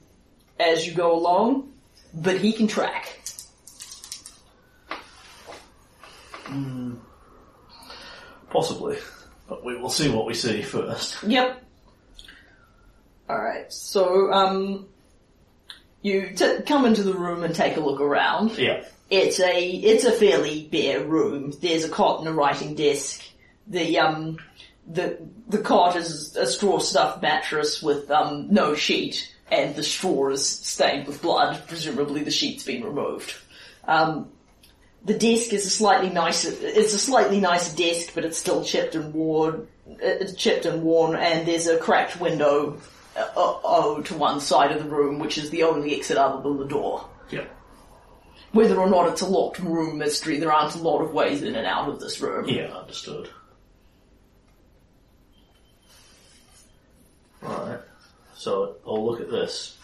as 0.60 0.86
you 0.86 0.94
go 0.94 1.14
along, 1.18 1.72
but 2.14 2.38
he 2.38 2.52
can 2.52 2.68
track. 2.68 3.20
Possibly. 8.50 8.98
But 9.48 9.64
we 9.64 9.78
will 9.78 9.90
see 9.90 10.10
what 10.10 10.26
we 10.26 10.34
see 10.34 10.62
first. 10.62 11.22
Yep. 11.24 11.64
Alright, 13.30 13.72
so, 13.72 14.32
um, 14.32 14.88
you 16.02 16.34
t- 16.36 16.62
come 16.68 16.86
into 16.86 17.04
the 17.04 17.14
room 17.14 17.44
and 17.44 17.56
take 17.56 17.78
a 17.78 17.80
look 17.80 18.02
around. 18.02 18.58
Yeah. 18.58 18.84
It's 19.10 19.40
a, 19.40 19.70
it's 19.70 20.04
a 20.04 20.12
fairly 20.12 20.68
bare 20.72 21.04
room. 21.04 21.54
There's 21.62 21.86
a 21.86 21.90
cot 21.90 22.20
and 22.20 22.28
a 22.28 22.34
writing 22.34 22.76
desk. 22.76 23.24
The, 23.68 24.00
um, 24.00 24.40
the, 24.88 25.18
the 25.48 25.60
cot 25.60 25.96
is 25.96 26.36
a 26.36 26.46
straw 26.46 26.80
stuffed 26.80 27.22
mattress 27.22 27.82
with, 27.82 28.12
um, 28.12 28.48
no 28.52 28.76
sheet, 28.76 29.34
and 29.50 29.74
the 29.76 29.84
straw 29.84 30.30
is 30.32 30.46
stained 30.46 31.08
with 31.08 31.22
blood. 31.22 31.64
Presumably 31.68 32.24
the 32.24 32.32
sheet's 32.32 32.66
been 32.66 32.84
removed. 32.84 33.34
Um, 33.88 34.33
the 35.04 35.14
desk 35.14 35.52
is 35.52 35.66
a 35.66 35.70
slightly 35.70 36.10
nicer, 36.10 36.50
it's 36.62 36.94
a 36.94 37.00
slightly 37.00 37.40
nicer 37.40 37.76
desk, 37.76 38.12
but 38.16 38.24
it's 38.24 38.38
still 38.38 38.64
chipped 38.64 38.96
and 38.96 39.14
worn, 39.14 39.68
it's 39.86 40.34
chipped 40.34 40.66
and 40.66 40.84
worn, 40.84 41.16
and 41.16 41.48
there's 41.48 41.68
a 41.68 41.78
cracked 41.78 42.20
window, 42.20 42.78
uh, 43.18 43.28
oh, 43.36 44.02
to 44.06 44.16
one 44.16 44.40
side 44.40 44.72
of 44.72 44.82
the 44.82 44.90
room, 44.90 45.20
which 45.20 45.38
is 45.38 45.50
the 45.50 45.64
only 45.64 45.96
exit 45.96 46.18
other 46.18 46.42
than 46.42 46.58
the 46.58 46.66
door. 46.66 47.08
Yeah. 47.30 47.46
Whether 48.54 48.78
or 48.78 48.90
not 48.90 49.10
it's 49.10 49.22
a 49.22 49.28
locked 49.28 49.60
room 49.60 49.98
mystery, 49.98 50.40
there 50.40 50.52
aren't 50.52 50.76
a 50.76 50.80
lot 50.80 51.02
of 51.02 51.12
ways 51.12 51.42
in 51.42 51.56
and 51.56 51.68
out 51.68 51.90
of 51.90 52.00
this 52.00 52.22
room. 52.22 52.48
Yeah, 52.48 52.68
understood. 52.68 53.30
Alright. 57.44 57.80
So 58.36 58.76
I'll 58.86 59.06
look 59.06 59.20
at 59.20 59.30
this. 59.30 59.78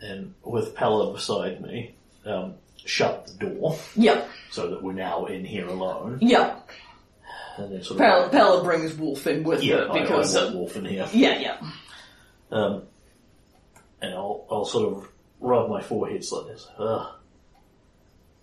And 0.00 0.34
with 0.42 0.74
Pella 0.74 1.12
beside 1.12 1.60
me, 1.60 1.94
um, 2.24 2.54
shut 2.86 3.26
the 3.26 3.46
door 3.46 3.78
Yeah. 3.94 4.24
so 4.50 4.70
that 4.70 4.82
we're 4.82 4.92
now 4.92 5.26
in 5.26 5.44
here 5.44 5.66
alone. 5.66 6.18
Yeah. 6.20 6.56
And 7.56 7.72
then 7.72 7.82
sort 7.82 8.00
of 8.00 8.06
Pella, 8.06 8.28
Pella 8.30 8.64
brings 8.64 8.94
Wolf 8.94 9.26
in 9.26 9.42
with 9.44 9.62
yeah, 9.62 9.76
her 9.86 9.90
I, 9.90 10.00
because, 10.02 10.34
I 10.36 10.40
uh, 10.40 10.44
want 10.46 10.56
Wolf 10.56 10.76
in 10.76 10.84
here. 10.86 11.08
yeah, 11.12 11.38
yeah. 11.38 11.56
Um, 12.50 12.82
and 14.00 14.14
I'll, 14.14 14.46
I'll 14.50 14.64
sort 14.64 14.92
of 14.96 15.08
rub 15.40 15.68
my 15.68 15.82
forehead 15.82 16.24
like 16.30 16.46
this. 16.46 16.66
Ugh. 16.78 17.06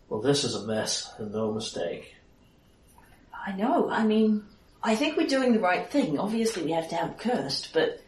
Well, 0.09 0.21
this 0.21 0.43
is 0.43 0.55
a 0.55 0.65
mess 0.65 1.11
and 1.17 1.31
no 1.31 1.51
mistake. 1.51 2.15
I 3.45 3.53
know, 3.53 3.89
I 3.89 4.03
mean, 4.03 4.43
I 4.83 4.95
think 4.95 5.17
we're 5.17 5.27
doing 5.27 5.53
the 5.53 5.59
right 5.59 5.89
thing. 5.89 6.19
Obviously 6.19 6.63
we 6.63 6.71
have 6.71 6.89
to 6.89 6.95
have 6.95 7.17
Kurst, 7.17 7.73
but 7.73 8.01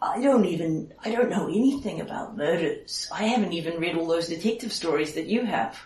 I 0.00 0.20
don't 0.20 0.44
even, 0.44 0.92
I 1.04 1.10
don't 1.10 1.30
know 1.30 1.48
anything 1.48 2.00
about 2.00 2.36
murders. 2.36 3.08
I 3.12 3.24
haven't 3.24 3.52
even 3.52 3.80
read 3.80 3.96
all 3.96 4.06
those 4.06 4.28
detective 4.28 4.72
stories 4.72 5.14
that 5.14 5.26
you 5.26 5.44
have. 5.44 5.78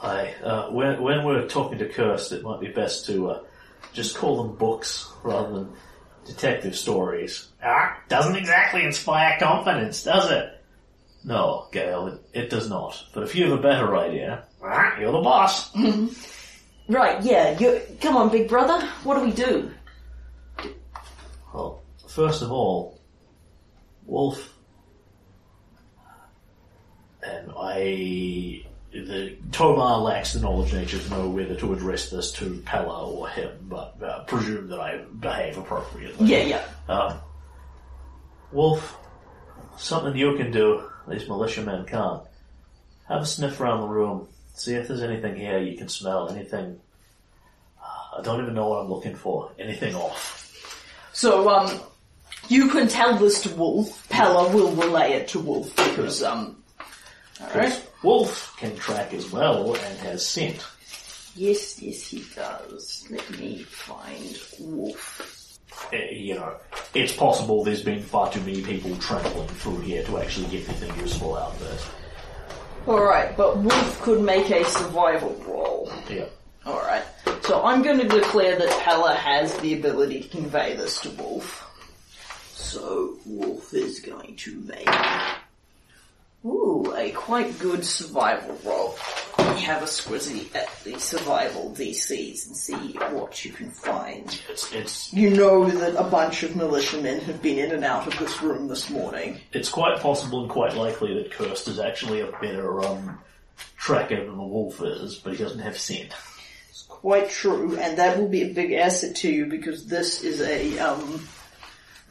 I, 0.00 0.34
uh, 0.42 0.70
when, 0.70 1.00
when 1.02 1.24
we're 1.24 1.46
talking 1.46 1.78
to 1.78 1.88
Kurst, 1.88 2.32
it 2.32 2.42
might 2.42 2.60
be 2.60 2.68
best 2.68 3.06
to 3.06 3.30
uh, 3.30 3.40
just 3.92 4.16
call 4.16 4.42
them 4.42 4.56
books 4.56 5.10
rather 5.22 5.52
than 5.52 5.72
detective 6.26 6.76
stories. 6.76 7.48
Ah, 7.62 7.98
doesn't 8.08 8.36
exactly 8.36 8.82
inspire 8.82 9.38
confidence, 9.38 10.02
does 10.02 10.30
it? 10.30 10.58
No, 11.24 11.68
Gail, 11.70 12.08
it, 12.08 12.20
it 12.32 12.50
does 12.50 12.68
not. 12.68 13.00
But 13.14 13.22
if 13.22 13.36
you 13.36 13.48
have 13.48 13.58
a 13.58 13.62
better 13.62 13.96
idea, 13.96 14.44
ah, 14.64 14.98
you're 14.98 15.12
the 15.12 15.20
boss. 15.20 15.70
Right, 16.88 17.22
yeah, 17.22 17.58
you, 17.58 17.80
come 18.00 18.16
on, 18.16 18.28
big 18.28 18.48
brother, 18.48 18.84
what 19.04 19.14
do 19.14 19.24
we 19.24 19.30
do? 19.30 19.70
First 22.14 22.42
of 22.42 22.52
all, 22.52 23.00
Wolf, 24.04 24.52
and 27.22 27.50
I, 27.58 28.66
the 28.92 29.38
Tomar 29.50 29.98
lacks 30.00 30.34
the 30.34 30.40
knowledge 30.40 30.74
nature 30.74 30.98
to 30.98 31.08
know 31.10 31.30
whether 31.30 31.54
to 31.54 31.72
address 31.72 32.10
this 32.10 32.30
to 32.32 32.60
Pella 32.66 33.08
or 33.08 33.30
him, 33.30 33.50
but 33.62 33.96
uh, 34.02 34.24
presume 34.24 34.68
that 34.68 34.78
I 34.78 34.98
behave 34.98 35.56
appropriately. 35.56 36.26
Yeah, 36.26 36.42
yeah. 36.42 36.94
Um, 36.94 37.18
Wolf, 38.50 38.94
something 39.78 40.14
you 40.14 40.36
can 40.36 40.50
do, 40.50 40.82
these 41.08 41.26
militiamen 41.26 41.86
can't. 41.86 42.24
Have 43.08 43.22
a 43.22 43.26
sniff 43.26 43.58
around 43.58 43.80
the 43.80 43.88
room, 43.88 44.28
see 44.52 44.74
if 44.74 44.86
there's 44.86 45.02
anything 45.02 45.34
here 45.34 45.58
you 45.58 45.78
can 45.78 45.88
smell, 45.88 46.28
anything. 46.28 46.78
uh, 47.82 48.18
I 48.18 48.22
don't 48.22 48.42
even 48.42 48.52
know 48.52 48.68
what 48.68 48.80
I'm 48.80 48.90
looking 48.90 49.14
for. 49.14 49.50
Anything 49.58 49.94
off. 49.94 50.40
So, 51.14 51.48
um, 51.48 51.80
you 52.48 52.68
can 52.68 52.88
tell 52.88 53.16
this 53.16 53.42
to 53.42 53.50
Wolf. 53.54 54.08
Pella 54.08 54.54
will 54.54 54.72
relay 54.72 55.12
it 55.12 55.28
to 55.28 55.38
Wolf 55.38 55.74
because, 55.76 56.22
um, 56.22 56.62
alright. 57.40 57.88
Wolf 58.02 58.54
can 58.58 58.76
track 58.76 59.14
as 59.14 59.30
well 59.30 59.74
and 59.74 59.98
has 59.98 60.26
scent. 60.26 60.64
Yes, 61.34 61.80
yes, 61.80 62.06
he 62.08 62.24
does. 62.34 63.06
Let 63.10 63.30
me 63.38 63.62
find 63.62 64.38
Wolf. 64.60 65.58
Uh, 65.92 65.96
you 66.10 66.34
know, 66.34 66.54
it's 66.94 67.14
possible 67.14 67.64
there's 67.64 67.82
been 67.82 68.02
far 68.02 68.30
too 68.30 68.40
many 68.40 68.62
people 68.62 68.94
travelling 68.96 69.48
through 69.48 69.80
here 69.80 70.02
to 70.04 70.18
actually 70.18 70.46
get 70.48 70.68
anything 70.68 70.98
useful 71.00 71.36
out 71.36 71.52
of 71.52 71.62
it. 71.62 72.88
Alright, 72.88 73.36
but 73.36 73.58
Wolf 73.58 74.02
could 74.02 74.20
make 74.20 74.50
a 74.50 74.64
survival 74.64 75.34
roll. 75.46 75.90
Yeah. 76.10 76.26
Alright. 76.66 77.04
So 77.42 77.62
I'm 77.64 77.82
going 77.82 77.98
to 77.98 78.08
declare 78.08 78.58
that 78.58 78.70
Pella 78.80 79.14
has 79.14 79.56
the 79.58 79.74
ability 79.74 80.20
to 80.22 80.28
convey 80.28 80.76
this 80.76 81.00
to 81.00 81.10
Wolf. 81.10 81.68
So 82.62 83.18
Wolf 83.26 83.74
is 83.74 84.00
going 84.00 84.36
to 84.36 84.54
make 84.60 84.88
Ooh, 86.44 86.92
a 86.96 87.10
quite 87.10 87.58
good 87.58 87.84
survival 87.84 88.58
roll. 88.64 88.96
Me 89.38 89.60
have 89.60 89.82
a 89.82 89.86
squizzy 89.86 90.52
at 90.54 90.68
the 90.82 90.98
survival 90.98 91.74
DCs 91.76 92.46
and 92.46 92.56
see 92.56 92.74
what 93.10 93.44
you 93.44 93.52
can 93.52 93.70
find. 93.70 94.40
It's 94.48 94.72
it's 94.72 95.12
You 95.12 95.30
know 95.30 95.68
that 95.68 95.94
a 95.96 96.08
bunch 96.08 96.42
of 96.42 96.56
militiamen 96.56 97.20
have 97.20 97.42
been 97.42 97.58
in 97.58 97.72
and 97.72 97.84
out 97.84 98.06
of 98.06 98.18
this 98.18 98.42
room 98.42 98.68
this 98.68 98.90
morning. 98.90 99.40
it's 99.52 99.68
quite 99.68 100.00
possible 100.00 100.40
and 100.42 100.50
quite 100.50 100.74
likely 100.74 101.14
that 101.14 101.32
Kurst 101.32 101.68
is 101.68 101.78
actually 101.78 102.20
a 102.20 102.32
better 102.40 102.82
um 102.84 103.18
tracker 103.76 104.24
than 104.24 104.36
the 104.36 104.42
wolf 104.42 104.80
is, 104.82 105.16
but 105.16 105.32
he 105.34 105.42
doesn't 105.42 105.60
have 105.60 105.76
scent. 105.76 106.12
It's 106.70 106.82
quite 106.82 107.28
true, 107.28 107.76
and 107.76 107.98
that 107.98 108.18
will 108.18 108.28
be 108.28 108.42
a 108.42 108.54
big 108.54 108.72
asset 108.72 109.16
to 109.16 109.30
you 109.30 109.46
because 109.46 109.86
this 109.86 110.22
is 110.22 110.40
a 110.40 110.78
um, 110.78 111.28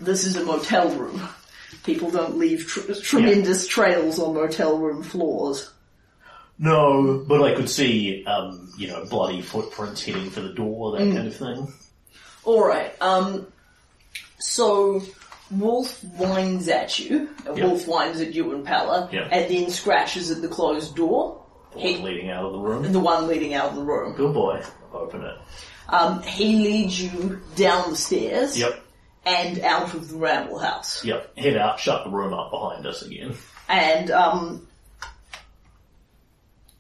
this 0.02 0.26
is 0.26 0.36
a 0.36 0.44
motel 0.46 0.90
room. 0.96 1.22
People 1.84 2.12
don't 2.12 2.38
leave 2.38 2.68
tr- 2.68 2.92
tremendous 3.02 3.66
trails 3.68 4.20
on 4.20 4.36
motel 4.36 4.78
room 4.78 5.02
floors. 5.04 5.72
No, 6.60 7.24
but 7.28 7.42
I 7.42 7.56
could 7.56 7.70
see 7.70 8.24
um, 8.26 8.72
you 8.78 8.88
know, 8.88 9.06
bloody 9.06 9.42
footprints 9.42 10.04
heading 10.04 10.30
for 10.30 10.42
the 10.42 10.54
door, 10.54 10.92
that 10.92 11.00
kind 11.12 11.28
of 11.28 11.36
thing. 11.36 11.74
All 12.44 12.64
right. 12.68 12.94
Um, 13.02 13.48
so 14.38 15.02
Wolf 15.50 16.04
whines 16.04 16.68
at 16.68 17.00
you. 17.00 17.30
Yep. 17.46 17.58
Wolf 17.58 17.88
whines 17.88 18.22
at 18.22 18.34
you 18.34 18.54
and 18.54 18.66
Pella, 18.66 19.10
Yep. 19.12 19.30
and 19.32 19.52
then 19.52 19.70
scratches 19.72 20.30
at 20.30 20.42
the 20.42 20.48
closed 20.48 20.96
door. 20.96 21.44
The 21.74 21.80
He 21.80 21.98
leading 21.98 22.30
out 22.30 22.46
of 22.46 22.52
the 22.54 22.60
room. 22.60 22.92
The 22.92 23.00
one 23.00 23.28
leading 23.28 23.54
out 23.54 23.70
of 23.70 23.76
the 23.76 23.84
room. 23.84 24.14
Good 24.16 24.34
boy. 24.34 24.62
Open 24.94 25.24
it. 25.24 25.38
Um, 25.90 26.22
he 26.24 26.58
leads 26.64 27.02
you 27.02 27.42
down 27.56 27.90
the 27.92 27.96
stairs 27.96 28.58
Yep. 28.60 28.84
And 29.26 29.60
out 29.62 29.94
of 29.94 30.10
the 30.10 30.16
ramble 30.18 30.60
house. 30.60 31.04
Yep. 31.06 31.38
Head 31.38 31.58
out, 31.58 31.80
shut 31.80 32.04
the 32.04 32.10
room 32.10 32.34
up 32.34 32.52
behind 32.52 32.86
us 32.86 33.02
again. 33.02 33.36
and 33.70 34.10
um, 34.12 34.68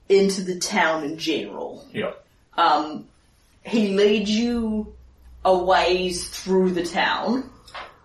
into 0.09 0.41
the 0.41 0.59
town 0.59 1.03
in 1.03 1.17
general. 1.17 1.87
Yep. 1.93 2.25
Um, 2.57 3.07
he 3.63 3.95
leads 3.95 4.29
you 4.29 4.93
a 5.45 5.57
ways 5.57 6.27
through 6.29 6.71
the 6.71 6.85
town, 6.85 7.49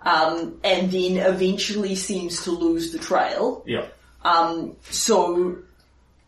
um, 0.03 0.61
and 0.62 0.91
then 0.91 1.16
eventually 1.16 1.95
seems 1.95 2.45
to 2.45 2.51
lose 2.53 2.93
the 2.93 2.99
trail. 2.99 3.62
Yep. 3.66 3.93
Um, 4.22 4.76
so 4.91 5.59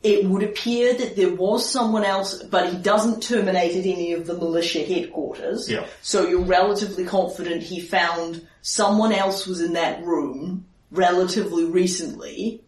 it 0.03 0.24
would 0.24 0.42
appear 0.42 0.94
that 0.94 1.16
there 1.16 1.34
was 1.34 1.68
someone 1.68 2.05
else, 2.05 2.42
but 2.42 2.72
he 2.72 2.78
doesn't 2.78 3.22
terminate 3.22 3.74
at 3.74 3.84
any 3.84 4.12
of 4.12 4.26
the 4.26 4.34
militia 4.34 4.80
headquarters. 4.80 5.68
Yeah. 5.68 5.86
So 6.03 6.28
you're 6.28 6.40
relatively 6.44 7.05
confident 7.05 7.62
he 7.62 7.80
found 7.80 8.46
someone 8.62 9.12
else 9.12 9.46
was 9.46 9.61
in 9.61 9.72
that 9.72 10.03
room 10.05 10.66
relatively 10.90 11.64
recently 11.64 12.62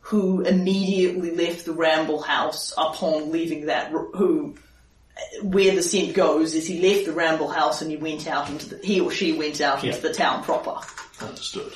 who 0.00 0.42
immediately 0.42 1.34
left 1.34 1.64
the 1.64 1.72
Ramble 1.72 2.20
House 2.20 2.74
upon 2.76 3.32
leaving 3.32 3.66
that, 3.66 3.90
who, 3.90 4.54
where 5.42 5.74
the 5.74 5.82
scent 5.82 6.14
goes 6.14 6.54
is 6.54 6.66
he 6.66 6.86
left 6.86 7.06
the 7.06 7.12
Ramble 7.12 7.48
House 7.48 7.80
and 7.80 7.90
he 7.90 7.96
went 7.96 8.26
out 8.26 8.50
into 8.50 8.68
the, 8.68 8.86
he 8.86 9.00
or 9.00 9.10
she 9.10 9.32
went 9.32 9.62
out 9.62 9.82
into 9.82 10.00
the 10.02 10.12
town 10.12 10.44
proper. 10.44 10.76
Understood. 11.22 11.72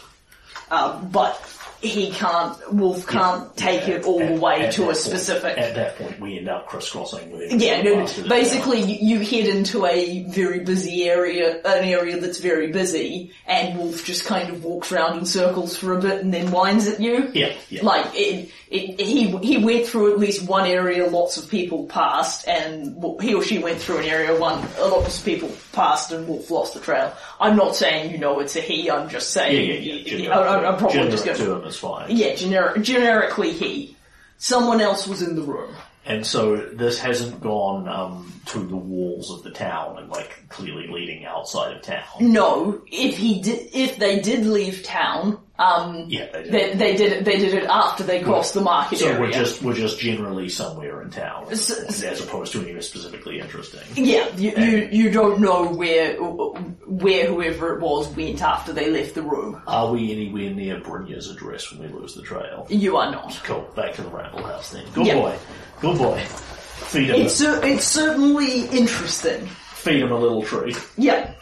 Um, 0.71 1.09
but 1.09 1.37
he 1.81 2.11
can't, 2.11 2.73
Wolf 2.75 3.07
can't 3.07 3.57
take 3.57 3.89
it 3.89 4.05
all 4.05 4.19
the 4.19 4.41
way 4.41 4.67
At 4.67 4.73
to 4.75 4.83
a 4.83 4.87
point- 4.87 4.97
specific. 4.97 5.57
At 5.57 5.75
that 5.77 5.97
point, 5.97 6.21
we 6.21 6.39
end 6.39 6.49
up 6.49 6.67
crisscrossing 6.67 7.31
with 7.31 7.53
yeah, 7.61 7.83
no, 7.83 8.07
basically 8.29 8.81
you, 8.81 9.19
you 9.19 9.25
head 9.25 9.49
into 9.55 9.87
a 9.87 10.25
very 10.25 10.61
busy 10.61 11.05
area, 11.09 11.59
an 11.65 11.85
area 11.85 12.19
that's 12.21 12.39
very 12.39 12.73
busy, 12.73 13.33
and 13.47 13.79
Wolf 13.79 14.05
just 14.05 14.25
kind 14.25 14.51
of 14.51 14.65
walks 14.65 14.91
around 14.93 15.19
in 15.19 15.25
circles 15.27 15.77
for 15.77 15.97
a 15.97 16.01
bit 16.01 16.23
and 16.23 16.35
then 16.35 16.51
whines 16.51 16.89
at 16.89 17.01
you. 17.01 17.31
Yeah, 17.33 17.53
yeah. 17.69 17.83
Like, 17.85 18.07
it, 18.15 18.51
it, 18.71 19.01
he, 19.01 19.37
he 19.39 19.65
went 19.65 19.87
through 19.87 20.13
at 20.13 20.19
least 20.19 20.47
one 20.49 20.67
area 20.67 21.07
lots 21.09 21.37
of 21.37 21.49
people 21.49 21.87
passed, 21.87 22.47
and 22.49 23.03
he 23.23 23.35
or 23.35 23.43
she 23.43 23.59
went 23.59 23.79
through 23.79 23.99
an 23.99 24.05
area 24.07 24.39
one, 24.39 24.67
a 24.79 24.87
lot 24.87 25.07
of 25.07 25.25
people 25.25 25.51
passed 25.73 26.13
and 26.13 26.27
Wolf 26.29 26.51
lost 26.51 26.75
the 26.75 26.81
trail. 26.81 27.15
I'm 27.41 27.57
not 27.57 27.77
saying 27.77 28.11
you 28.11 28.19
know 28.19 28.41
it's 28.41 28.57
a 28.57 28.61
he, 28.61 28.91
I'm 28.91 29.09
just 29.09 29.35
Yeah, 29.37 29.43
saying, 29.43 29.83
yeah, 29.83 30.17
yeah. 30.17 30.39
I- 30.39 30.57
I'm, 30.59 30.65
I'm 30.75 30.79
probably 30.79 31.09
just 31.11 31.25
going 31.25 31.37
to 31.39 31.68
is 31.69 31.77
fine. 31.77 32.17
yeah, 32.17 32.35
generic, 32.35 32.83
generically 32.83 33.53
he. 33.53 33.97
Someone 34.39 34.81
else 34.81 35.07
was 35.07 35.23
in 35.23 35.37
the 35.37 35.43
room. 35.43 35.75
And 36.09 36.27
so 36.27 36.57
this 36.57 36.99
hasn't 36.99 37.41
gone 37.43 37.87
um, 37.87 38.33
to 38.47 38.61
the 38.61 38.77
walls 38.77 39.31
of 39.31 39.43
the 39.43 39.51
town 39.51 39.99
and 39.99 40.09
like 40.09 40.49
clearly 40.49 40.87
leading 40.89 41.27
outside 41.27 41.77
of 41.77 41.83
town. 41.83 42.03
No, 42.21 42.81
if 42.91 43.19
he 43.19 43.43
did, 43.43 43.69
if 43.75 43.99
they 43.99 44.19
did 44.21 44.47
leave 44.47 44.83
town, 44.83 45.39
um, 45.59 46.07
Yeah, 46.09 46.27
they 46.33 46.43
did. 46.45 46.53
they, 46.53 46.75
they 46.75 46.97
did 46.97 47.13
it. 47.13 47.25
They 47.27 47.37
did 47.37 47.53
it 47.53 47.65
after 47.65 48.05
they 48.05 48.23
crossed 48.23 48.55
the 48.55 48.61
market 48.63 49.01
So 49.01 49.09
area. 49.09 49.21
we're 49.21 49.33
just 49.33 49.61
we're 49.63 49.75
just 49.75 49.99
generally 49.99 50.49
somewhere 50.49 51.03
in 51.03 51.11
town, 51.11 51.49
S- 51.51 52.03
as 52.03 52.21
opposed 52.25 52.53
to 52.53 52.63
anywhere 52.63 52.81
specifically 52.81 53.39
interesting. 53.41 53.81
yeah, 53.97 54.29
you, 54.37 54.53
you 54.57 54.89
you 54.91 55.11
don't 55.11 55.41
know 55.41 55.67
where 55.67 56.15
where 56.17 57.27
whoever 57.27 57.75
it 57.75 57.81
was 57.83 58.09
went 58.17 58.41
after 58.41 58.73
they 58.73 58.89
left 58.91 59.15
the 59.15 59.23
room. 59.23 59.61
Are 59.67 59.93
we 59.93 60.11
anywhere 60.13 60.51
near 60.55 60.81
Brynja's 60.81 61.29
address 61.31 61.71
when 61.73 61.83
we 61.93 61.99
lose 61.99 62.15
the 62.15 62.23
trail? 62.23 62.67
You 62.71 62.97
are 62.97 63.11
not. 63.11 63.39
Cool. 63.45 63.69
Back 63.77 63.95
to 63.97 64.03
the 64.03 64.09
Ramble 64.11 64.45
House 64.45 64.71
then. 64.71 64.85
Good 64.95 65.07
Yeah. 65.09 65.15
boy. 65.17 65.37
Good 65.81 65.99
boy. 65.99 66.19
Feed 66.25 67.11
him. 67.11 67.17
It's 67.23 67.35
cer- 67.35 67.65
it's 67.65 67.85
certainly 67.85 68.63
interesting. 68.67 69.47
feed 69.47 70.01
him 70.03 70.11
a 70.13 70.19
little 70.19 70.43
treat. 70.43 70.77
Yeah, 70.97 71.33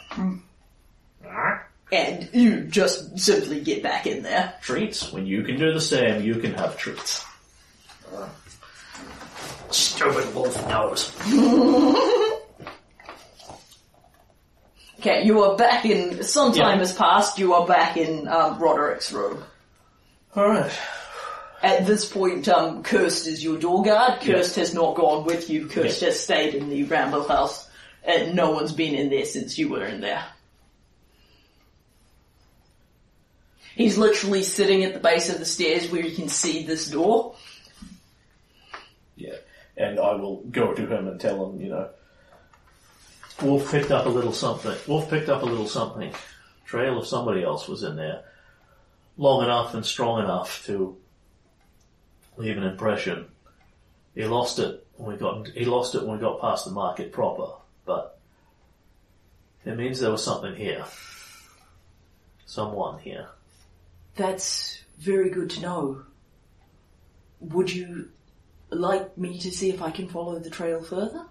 and 1.91 2.29
you 2.33 2.61
just 2.65 3.17
simply 3.17 3.61
get 3.61 3.81
back 3.81 4.05
in 4.05 4.21
there. 4.23 4.53
Treats. 4.61 5.11
When 5.13 5.25
you 5.25 5.43
can 5.43 5.57
do 5.57 5.73
the 5.73 5.81
same, 5.81 6.21
you 6.23 6.35
can 6.35 6.53
have 6.55 6.77
treats. 6.77 7.23
Stupid 9.71 10.33
wolf 10.35 10.55
knows. 10.69 11.11
Okay, 14.99 15.23
you 15.25 15.41
are 15.43 15.55
back 15.55 15.85
in. 15.85 16.23
Some 16.23 16.51
time 16.53 16.73
Yeah. 16.73 16.77
has 16.79 16.93
passed. 16.93 17.37
You 17.39 17.53
are 17.53 17.65
back 17.67 17.97
in 17.97 18.27
um, 18.27 18.57
Roderick's 18.59 19.11
room. 19.11 19.43
Alright. 20.35 20.71
At 21.61 21.87
this 21.87 22.07
point, 22.11 22.47
um, 22.47 22.83
Kurst 22.83 23.25
is 23.25 23.43
your 23.43 23.57
door 23.57 23.83
guard. 23.83 24.21
Kurst 24.21 24.55
has 24.57 24.73
not 24.73 24.95
gone 24.95 25.25
with 25.25 25.49
you. 25.49 25.67
Kurst 25.67 26.01
has 26.01 26.19
stayed 26.19 26.53
in 26.53 26.69
the 26.69 26.83
Ramble 26.83 27.27
House, 27.27 27.67
and 28.03 28.35
no 28.35 28.51
one's 28.51 28.73
been 28.73 28.93
in 28.93 29.09
there 29.09 29.25
since 29.25 29.57
you 29.57 29.69
were 29.69 29.85
in 29.85 30.01
there. 30.01 30.23
He's 33.75 33.97
literally 33.97 34.43
sitting 34.43 34.83
at 34.83 34.93
the 34.93 34.99
base 34.99 35.29
of 35.29 35.39
the 35.39 35.45
stairs 35.45 35.91
where 35.91 36.01
you 36.01 36.15
can 36.15 36.29
see 36.29 36.63
this 36.63 36.89
door. 36.89 37.35
Yeah. 39.15 39.35
And 39.75 39.99
I 39.99 40.13
will 40.13 40.43
go 40.49 40.73
to 40.73 40.87
him 40.87 41.07
and 41.07 41.19
tell 41.19 41.47
him, 41.47 41.61
you 41.61 41.69
know, 41.69 41.89
Wolf 43.41 43.71
picked 43.71 43.91
up 43.91 44.07
a 44.07 44.09
little 44.09 44.33
something. 44.33 44.75
Wolf 44.87 45.09
picked 45.09 45.29
up 45.29 45.43
a 45.43 45.45
little 45.45 45.67
something. 45.67 46.11
Trail 46.65 46.97
of 46.97 47.05
somebody 47.05 47.43
else 47.43 47.67
was 47.67 47.83
in 47.83 47.95
there. 47.95 48.23
Long 49.15 49.43
enough 49.43 49.75
and 49.75 49.85
strong 49.85 50.23
enough 50.23 50.65
to 50.65 50.97
leave 52.37 52.57
an 52.57 52.63
impression. 52.63 53.27
He 54.15 54.25
lost 54.25 54.59
it 54.59 54.85
when 54.95 55.13
we 55.13 55.17
got, 55.17 55.47
he 55.49 55.65
lost 55.65 55.95
it 55.95 56.03
when 56.03 56.17
we 56.17 56.21
got 56.21 56.41
past 56.41 56.65
the 56.65 56.71
market 56.71 57.11
proper, 57.11 57.53
but 57.85 58.19
it 59.65 59.77
means 59.77 59.99
there 59.99 60.11
was 60.11 60.23
something 60.23 60.55
here. 60.55 60.85
Someone 62.45 62.99
here. 62.99 63.27
That's 64.15 64.83
very 64.97 65.29
good 65.29 65.49
to 65.51 65.61
know. 65.61 66.03
Would 67.39 67.73
you 67.73 68.09
like 68.69 69.17
me 69.17 69.37
to 69.39 69.51
see 69.51 69.69
if 69.69 69.81
I 69.81 69.91
can 69.91 70.07
follow 70.07 70.39
the 70.39 70.49
trail 70.49 70.81
further? 70.81 71.25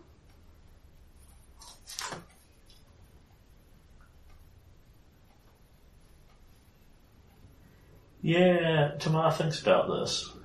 Yeah, 8.23 8.93
Tomar 8.99 9.33
thinks 9.33 9.63
about 9.63 9.89
this. 9.89 10.36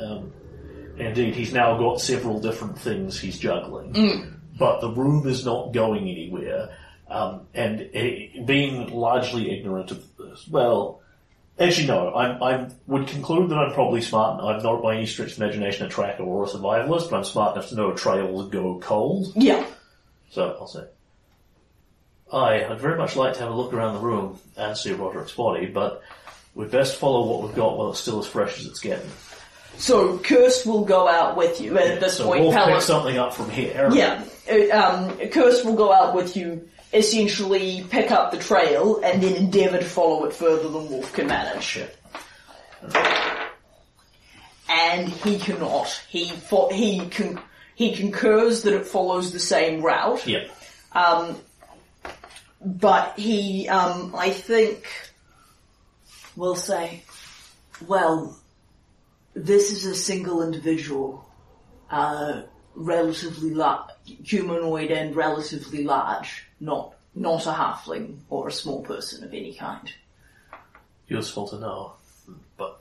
Um, 0.00 0.32
indeed, 0.98 1.34
he's 1.34 1.52
now 1.52 1.76
got 1.78 2.00
several 2.00 2.40
different 2.40 2.78
things 2.78 3.18
he's 3.18 3.38
juggling. 3.38 3.92
But 4.58 4.80
the 4.80 4.90
room 4.90 5.26
is 5.28 5.44
not 5.44 5.72
going 5.72 6.08
anywhere. 6.08 6.70
Um, 7.08 7.46
and 7.54 7.88
eh, 7.94 8.42
being 8.44 8.92
largely 8.92 9.50
ignorant 9.56 9.90
of 9.92 10.04
this, 10.16 10.46
well, 10.48 11.00
actually 11.58 11.86
no, 11.86 12.14
I'm, 12.14 12.42
I 12.42 12.68
would 12.86 13.06
conclude 13.06 13.50
that 13.50 13.56
I'm 13.56 13.72
probably 13.72 14.02
smart. 14.02 14.42
I'm 14.42 14.62
not 14.62 14.82
by 14.82 14.96
any 14.96 15.06
stretch 15.06 15.32
of 15.32 15.38
imagination 15.38 15.86
a 15.86 15.88
tracker 15.88 16.22
or 16.22 16.44
a 16.44 16.48
survivalist, 16.48 17.10
but 17.10 17.16
I'm 17.16 17.24
smart 17.24 17.56
enough 17.56 17.70
to 17.70 17.76
know 17.76 17.92
trails 17.92 18.50
go 18.50 18.78
cold. 18.78 19.32
Yeah. 19.36 19.64
So 20.30 20.56
I'll 20.60 20.66
say, 20.66 20.84
Aye, 22.32 22.66
I'd 22.68 22.80
very 22.80 22.98
much 22.98 23.16
like 23.16 23.34
to 23.34 23.40
have 23.40 23.50
a 23.50 23.54
look 23.54 23.72
around 23.72 23.94
the 23.94 24.00
room 24.00 24.38
and 24.56 24.76
see 24.76 24.92
Roderick's 24.92 25.32
body, 25.32 25.66
but 25.66 26.02
we'd 26.54 26.70
best 26.70 26.96
follow 26.96 27.26
what 27.26 27.42
we've 27.42 27.56
got 27.56 27.78
while 27.78 27.90
it's 27.90 28.00
still 28.00 28.18
as 28.18 28.26
fresh 28.26 28.58
as 28.60 28.66
it's 28.66 28.80
getting. 28.80 29.08
So 29.78 30.18
Kurst 30.18 30.66
will 30.66 30.84
go 30.84 31.06
out 31.08 31.36
with 31.36 31.60
you, 31.60 31.78
at 31.78 32.00
this 32.00 32.16
so 32.16 32.24
point, 32.26 32.42
we'll 32.42 32.66
pick 32.66 32.80
something 32.82 33.16
up 33.16 33.32
from 33.32 33.48
here. 33.48 33.88
Yeah, 33.92 34.24
uh, 34.50 34.76
um, 34.76 35.16
Kurst 35.30 35.64
will 35.64 35.76
go 35.76 35.92
out 35.92 36.14
with 36.16 36.36
you, 36.36 36.68
essentially 36.92 37.86
pick 37.88 38.10
up 38.10 38.32
the 38.32 38.38
trail, 38.38 39.00
and 39.04 39.22
then 39.22 39.34
endeavour 39.36 39.78
to 39.78 39.84
follow 39.84 40.24
it 40.24 40.32
further 40.32 40.68
than 40.68 40.90
Wolf 40.90 41.12
can 41.12 41.28
manage. 41.28 41.62
Shit. 41.62 41.96
And 44.68 45.08
he 45.08 45.38
cannot. 45.38 45.88
He 46.08 46.26
fo- 46.30 46.70
he 46.70 47.06
con- 47.08 47.40
he 47.74 47.94
concurs 47.94 48.62
that 48.62 48.74
it 48.74 48.86
follows 48.86 49.32
the 49.32 49.38
same 49.40 49.80
route, 49.80 50.26
Yeah. 50.26 50.44
but 52.64 53.18
he, 53.18 53.68
um, 53.68 54.14
I 54.18 54.30
think, 54.30 54.86
will 56.36 56.56
say, 56.56 57.02
well, 57.86 58.37
this 59.44 59.70
is 59.72 59.84
a 59.86 59.94
single 59.94 60.42
individual, 60.42 61.28
uh, 61.90 62.42
relatively 62.74 63.50
large, 63.54 63.90
humanoid 64.04 64.90
and 64.90 65.14
relatively 65.16 65.84
large, 65.84 66.44
not 66.60 66.94
not 67.14 67.46
a 67.46 67.50
halfling 67.52 68.18
or 68.28 68.48
a 68.48 68.52
small 68.52 68.82
person 68.82 69.24
of 69.24 69.32
any 69.34 69.52
kind. 69.54 69.90
Useful 71.08 71.48
to 71.48 71.58
know. 71.58 71.92
But 72.56 72.80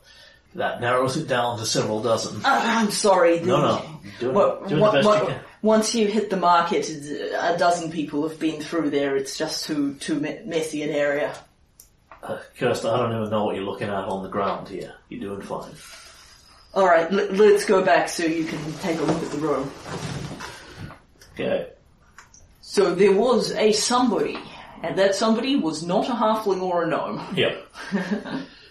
that 0.56 0.82
narrows 0.82 1.18
it 1.18 1.28
down 1.28 1.58
to 1.60 1.66
several 1.66 2.04
dozen. 2.04 2.38
Uh, 2.46 2.62
I'm 2.64 2.92
sorry. 2.92 3.40
No, 3.40 3.62
no. 3.62 4.00
Doing, 4.20 4.36
Well, 4.36 4.64
doing 4.68 4.82
what- 4.82 4.92
the 4.92 4.98
best 4.98 5.08
what- 5.08 5.22
you 5.22 5.28
can. 5.30 5.40
Once 5.64 5.96
you 5.96 6.08
hit 6.08 6.30
the 6.30 6.38
market, 6.38 6.88
a 6.90 7.56
dozen 7.58 7.92
people 7.92 8.28
have 8.28 8.40
been 8.40 8.62
through 8.62 8.92
there. 8.92 9.16
It's 9.18 9.38
just 9.38 9.66
too 9.66 9.96
too 9.96 10.20
messy 10.46 10.84
an 10.84 10.92
area. 10.92 11.34
Uh, 12.22 12.38
Kirsten, 12.60 12.92
I 12.92 12.98
don't 12.98 13.16
even 13.16 13.30
know 13.32 13.46
what 13.46 13.56
you're 13.56 13.66
looking 13.66 13.90
at 13.90 14.06
on 14.06 14.22
the 14.24 14.30
ground 14.30 14.70
here. 14.70 14.94
You're 15.10 15.22
doing 15.22 15.42
fine. 15.42 15.72
All 16.74 16.86
right, 16.86 17.12
l- 17.12 17.32
let's 17.32 17.66
go 17.66 17.84
back 17.84 18.10
so 18.10 18.24
you 18.24 18.46
can 18.46 18.74
take 18.80 19.00
a 19.00 19.04
look 19.04 19.22
at 19.24 19.32
the 19.32 19.38
room. 19.38 19.72
Okay. 21.34 21.68
So 22.62 22.94
there 22.94 23.14
was 23.14 23.52
a 23.54 23.72
somebody, 23.72 24.38
and 24.84 24.98
that 24.98 25.16
somebody 25.16 25.56
was 25.56 25.84
not 25.84 26.08
a 26.08 26.12
halfling 26.14 26.62
or 26.62 26.84
a 26.84 26.88
gnome. 26.88 27.22
Yep. 27.36 27.68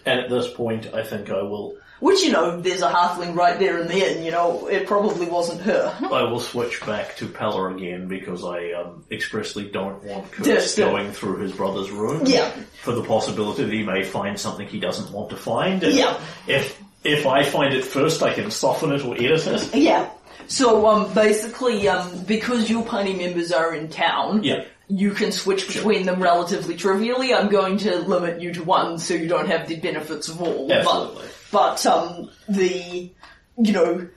and 0.05 0.19
at 0.19 0.29
this 0.29 0.49
point, 0.53 0.93
I 0.93 1.03
think 1.03 1.29
I 1.29 1.41
will 1.41 1.75
Which, 1.99 2.21
you 2.23 2.31
know, 2.31 2.61
there's 2.61 2.81
a 2.83 2.89
halfling 2.89 3.35
right 3.35 3.57
there 3.57 3.79
in 3.79 3.87
the 3.87 3.95
inn, 3.95 4.23
you 4.23 4.31
know, 4.31 4.67
it 4.67 4.85
probably 4.85 5.25
wasn't 5.27 5.61
her. 5.61 5.93
I 6.11 6.23
will 6.23 6.39
switch 6.39 6.85
back 6.85 7.17
to 7.17 7.27
Pella 7.27 7.73
again 7.73 8.07
because 8.07 8.45
I 8.45 8.71
um, 8.73 9.03
expressly 9.09 9.69
don't 9.69 10.03
want 10.03 10.31
Kurst 10.31 10.77
yeah. 10.77 10.85
going 10.85 11.11
through 11.11 11.37
his 11.37 11.51
brother's 11.53 11.89
room. 11.89 12.25
Yeah. 12.25 12.51
For 12.83 12.93
the 12.93 13.03
possibility 13.03 13.63
that 13.63 13.73
he 13.73 13.83
may 13.83 14.03
find 14.03 14.39
something 14.39 14.67
he 14.67 14.79
doesn't 14.79 15.11
want 15.11 15.31
to 15.31 15.37
find. 15.37 15.83
And 15.83 15.93
Yeah. 15.93 16.19
If 16.47 16.79
if 17.03 17.25
I 17.25 17.43
find 17.43 17.73
it 17.73 17.85
first, 17.85 18.21
I 18.23 18.33
can 18.33 18.51
soften 18.51 18.91
it 18.91 19.03
or 19.05 19.15
edit 19.15 19.47
it. 19.47 19.75
Yeah. 19.75 20.09
So, 20.47 20.87
um, 20.87 21.13
basically, 21.13 21.87
um, 21.87 22.23
because 22.23 22.69
your 22.69 22.83
party 22.83 23.13
members 23.13 23.51
are 23.51 23.75
in 23.75 23.89
town, 23.89 24.43
Yeah. 24.43 24.63
you 24.87 25.11
can 25.11 25.31
switch 25.31 25.67
between 25.67 26.05
them 26.05 26.21
relatively 26.23 26.75
trivially. 26.75 27.33
I'm 27.33 27.49
going 27.49 27.77
to 27.79 27.97
limit 27.99 28.41
you 28.41 28.53
to 28.53 28.63
one 28.63 28.97
so 28.97 29.13
you 29.13 29.27
don't 29.27 29.47
have 29.47 29.67
the 29.67 29.75
benefits 29.75 30.29
of 30.29 30.41
all. 30.41 30.71
Absolutely. 30.71 31.25
But, 31.51 31.83
but 31.83 31.85
um, 31.85 32.29
the, 32.47 33.11
you 33.57 33.73
know, 33.73 34.07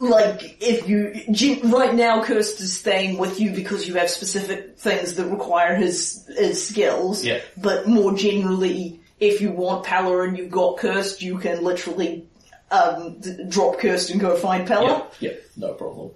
like, 0.00 0.58
if 0.60 0.88
you, 0.88 1.12
right 1.64 1.92
now 1.92 2.22
Kurst 2.22 2.60
is 2.60 2.78
staying 2.78 3.18
with 3.18 3.40
you 3.40 3.50
because 3.50 3.88
you 3.88 3.94
have 3.94 4.08
specific 4.10 4.78
things 4.78 5.14
that 5.14 5.24
require 5.26 5.74
his, 5.74 6.24
his 6.38 6.68
skills. 6.68 7.24
Yeah. 7.24 7.40
But 7.56 7.88
more 7.88 8.14
generally, 8.14 8.97
if 9.20 9.40
you 9.40 9.50
want 9.50 9.84
Pella 9.84 10.22
and 10.22 10.36
you've 10.38 10.50
got 10.50 10.78
Kurst, 10.78 11.22
you 11.22 11.38
can 11.38 11.62
literally, 11.64 12.26
um, 12.70 13.18
d- 13.20 13.44
drop 13.48 13.78
Kurst 13.78 14.10
and 14.10 14.20
go 14.20 14.36
find 14.36 14.66
Pella. 14.66 15.06
Yeah, 15.20 15.32
no 15.56 15.74
problem. 15.74 16.10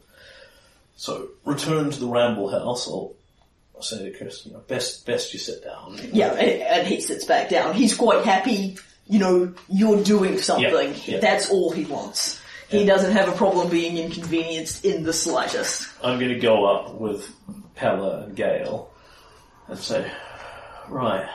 So, 0.97 1.29
return 1.45 1.91
to 1.91 1.99
the 1.99 2.07
Ramble 2.07 2.49
House. 2.51 2.87
I'll, 2.87 3.15
I'll 3.75 3.83
say 3.83 4.11
to 4.11 4.17
Kirsten, 4.17 4.53
you 4.53 4.57
know, 4.59 4.63
best, 4.69 5.05
best 5.05 5.33
you 5.33 5.41
sit 5.41 5.65
down. 5.65 5.99
Yeah, 6.13 6.33
and, 6.35 6.63
and 6.63 6.87
he 6.87 7.01
sits 7.01 7.25
back 7.25 7.49
down. 7.49 7.75
He's 7.75 7.95
quite 7.97 8.25
happy, 8.25 8.77
you 9.09 9.19
know, 9.19 9.53
you're 9.69 10.03
doing 10.05 10.39
something. 10.39 10.95
That's 11.21 11.51
all 11.51 11.73
he 11.73 11.85
wants. 11.85 12.41
He 12.69 12.87
doesn't 12.87 13.13
have 13.13 13.29
a 13.29 13.33
problem 13.33 13.69
being 13.69 13.99
inconvenienced 13.99 14.85
in 14.85 15.03
the 15.03 15.13
slightest. 15.13 15.89
I'm 16.03 16.19
going 16.19 16.33
to 16.33 16.39
go 16.39 16.65
up 16.65 16.95
with 16.95 17.29
Pella 17.75 18.23
and 18.23 18.35
Gale 18.35 18.91
and 19.69 19.79
say, 19.79 20.11
right. 20.89 21.29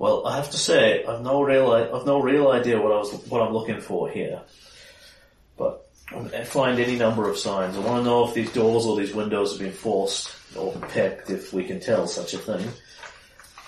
Well, 0.00 0.26
I 0.26 0.36
have 0.36 0.48
to 0.52 0.56
say, 0.56 1.04
I've 1.04 1.20
no 1.20 1.42
real, 1.42 1.72
I've 1.72 2.06
no 2.06 2.22
real 2.22 2.48
idea 2.48 2.80
what 2.80 2.90
I 2.90 2.96
was, 2.96 3.12
what 3.28 3.42
I'm 3.42 3.52
looking 3.52 3.82
for 3.82 4.08
here. 4.08 4.40
But 5.58 5.86
I 6.10 6.42
find 6.42 6.80
any 6.80 6.96
number 6.96 7.28
of 7.28 7.36
signs. 7.36 7.76
I 7.76 7.80
want 7.80 7.98
to 7.98 8.04
know 8.04 8.26
if 8.26 8.32
these 8.32 8.50
doors 8.50 8.86
or 8.86 8.96
these 8.96 9.12
windows 9.12 9.52
have 9.52 9.60
been 9.60 9.72
forced 9.72 10.34
or 10.56 10.72
picked, 10.88 11.28
if 11.28 11.52
we 11.52 11.64
can 11.64 11.80
tell 11.80 12.06
such 12.06 12.32
a 12.32 12.38
thing. 12.38 12.66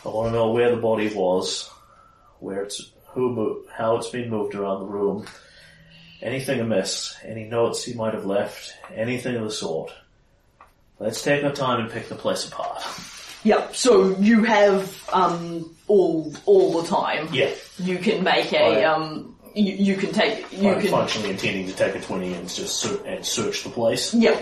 I 0.06 0.08
want 0.08 0.28
to 0.28 0.32
know 0.32 0.52
where 0.52 0.74
the 0.74 0.80
body 0.80 1.12
was, 1.14 1.68
where 2.38 2.62
it's, 2.62 2.92
who, 3.08 3.66
how 3.70 3.98
it's 3.98 4.08
been 4.08 4.30
moved 4.30 4.54
around 4.54 4.80
the 4.80 4.86
room, 4.86 5.26
anything 6.22 6.60
amiss, 6.60 7.14
any 7.26 7.44
notes 7.44 7.84
he 7.84 7.92
might 7.92 8.14
have 8.14 8.24
left, 8.24 8.72
anything 8.94 9.36
of 9.36 9.44
the 9.44 9.50
sort. 9.50 9.92
Let's 10.98 11.22
take 11.22 11.44
our 11.44 11.52
time 11.52 11.80
and 11.80 11.90
pick 11.90 12.08
the 12.08 12.14
place 12.14 12.48
apart. 12.48 12.82
Yeah, 13.44 13.68
so 13.72 14.16
you 14.18 14.44
have, 14.44 15.10
um, 15.12 15.74
all, 15.92 16.32
all 16.46 16.80
the 16.80 16.88
time. 16.88 17.28
Yeah. 17.32 17.50
You 17.78 17.98
can 17.98 18.24
make 18.24 18.52
a, 18.52 18.82
um, 18.84 19.36
you, 19.54 19.74
you 19.74 19.96
can 19.96 20.12
take, 20.12 20.50
you 20.50 20.70
I'm 20.70 20.80
can, 20.80 20.90
functionally 20.90 21.30
intending 21.30 21.66
to 21.66 21.74
take 21.74 21.94
a 21.94 22.00
20 22.00 22.32
and 22.32 22.48
just 22.48 22.80
ser- 22.80 23.04
and 23.04 23.24
search 23.24 23.62
the 23.62 23.70
place. 23.70 24.14
Yeah. 24.14 24.40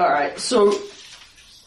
Alright, 0.00 0.38
so, 0.38 0.72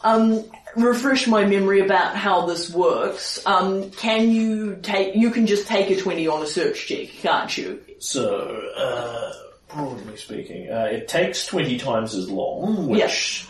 um, 0.02 0.44
refresh 0.74 1.28
my 1.28 1.44
memory 1.44 1.80
about 1.80 2.16
how 2.16 2.46
this 2.46 2.68
works. 2.72 3.44
Um, 3.46 3.92
can 3.92 4.30
you 4.30 4.76
take, 4.82 5.14
you 5.14 5.30
can 5.30 5.46
just 5.46 5.68
take 5.68 5.90
a 5.90 5.96
20 5.96 6.26
on 6.26 6.42
a 6.42 6.46
search 6.46 6.88
check, 6.88 7.08
can't 7.08 7.56
you? 7.56 7.80
So, 8.00 8.60
uh, 8.76 9.32
broadly 9.72 10.16
speaking, 10.16 10.68
uh, 10.70 10.88
it 10.90 11.06
takes 11.06 11.46
20 11.46 11.78
times 11.78 12.14
as 12.14 12.28
long, 12.28 12.88
which 12.88 13.46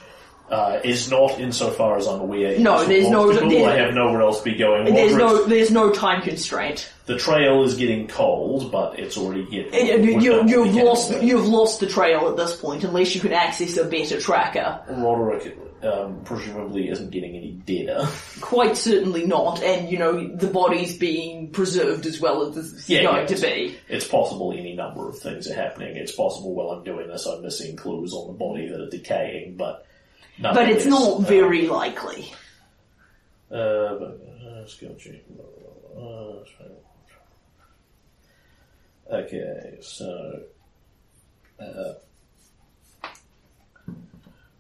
uh, 0.51 0.78
is 0.84 1.11
not 1.11 1.40
insofar 1.40 1.97
as 1.97 2.07
I'm 2.07 2.20
aware. 2.20 2.59
No, 2.59 2.84
there's 2.84 3.09
no- 3.09 3.32
there's- 3.32 3.66
I 3.66 3.76
have 3.76 3.94
nowhere 3.94 4.22
else 4.22 4.38
to 4.38 4.44
be 4.44 4.55
going. 4.57 4.92
There's 4.94 5.16
no, 5.16 5.44
there's 5.44 5.70
no 5.70 5.90
time 5.90 6.22
constraint. 6.22 6.88
The 7.07 7.16
trail 7.18 7.62
is 7.64 7.74
getting 7.76 8.07
cold, 8.09 8.70
but 8.72 8.99
it's 8.99 9.16
already 9.16 9.44
getting. 9.44 10.05
you, 10.05 10.20
you, 10.20 10.44
you've 10.64 10.74
lost, 10.74 11.22
you've 11.22 11.47
lost 11.47 11.80
the 11.80 11.86
trail 11.86 12.28
at 12.28 12.36
this 12.36 12.57
point, 12.57 12.84
unless 12.84 13.14
you 13.14 13.20
can 13.20 13.32
access 13.32 13.76
a 13.76 13.84
better 13.84 14.20
tracker. 14.20 14.80
Roderick, 14.88 15.57
um, 15.82 16.20
presumably 16.24 16.88
isn't 16.88 17.11
getting 17.11 17.36
any 17.36 17.53
deader. 17.53 18.09
Quite 18.40 18.76
certainly 18.76 19.24
not, 19.26 19.62
and 19.62 19.88
you 19.90 19.99
know, 19.99 20.28
the 20.36 20.49
body's 20.49 20.97
being 20.97 21.51
preserved 21.51 22.07
as 22.07 22.20
well 22.20 22.42
as 22.49 22.57
it's 22.57 22.88
Yeah, 22.88 23.03
going 23.03 23.16
yeah. 23.28 23.34
to 23.36 23.40
be. 23.42 23.76
It's 23.88 24.07
possible 24.09 24.53
any 24.53 24.74
number 24.74 25.09
of 25.09 25.18
things 25.18 25.49
are 25.51 25.55
happening. 25.55 25.97
It's 25.97 26.12
possible 26.12 26.55
while 26.55 26.70
I'm 26.70 26.84
doing 26.84 27.09
this 27.09 27.26
I'm 27.26 27.42
missing 27.42 27.76
clues 27.76 28.12
on 28.14 28.28
the 28.28 28.32
body 28.32 28.68
that 28.68 28.80
are 28.80 28.90
decaying, 28.90 29.57
but 29.57 29.86
But 30.41 30.68
it's 30.68 30.87
not 30.87 31.12
uh, 31.12 31.18
very 31.20 31.66
likely. 31.66 32.32
Uh, 33.51 33.95
but, 33.95 34.20
uh, 34.47 34.66
skill 34.66 34.95
check. 34.97 35.22
Uh, 35.97 36.43
okay, 39.14 39.78
so. 39.80 40.43
Uh, 41.59 41.95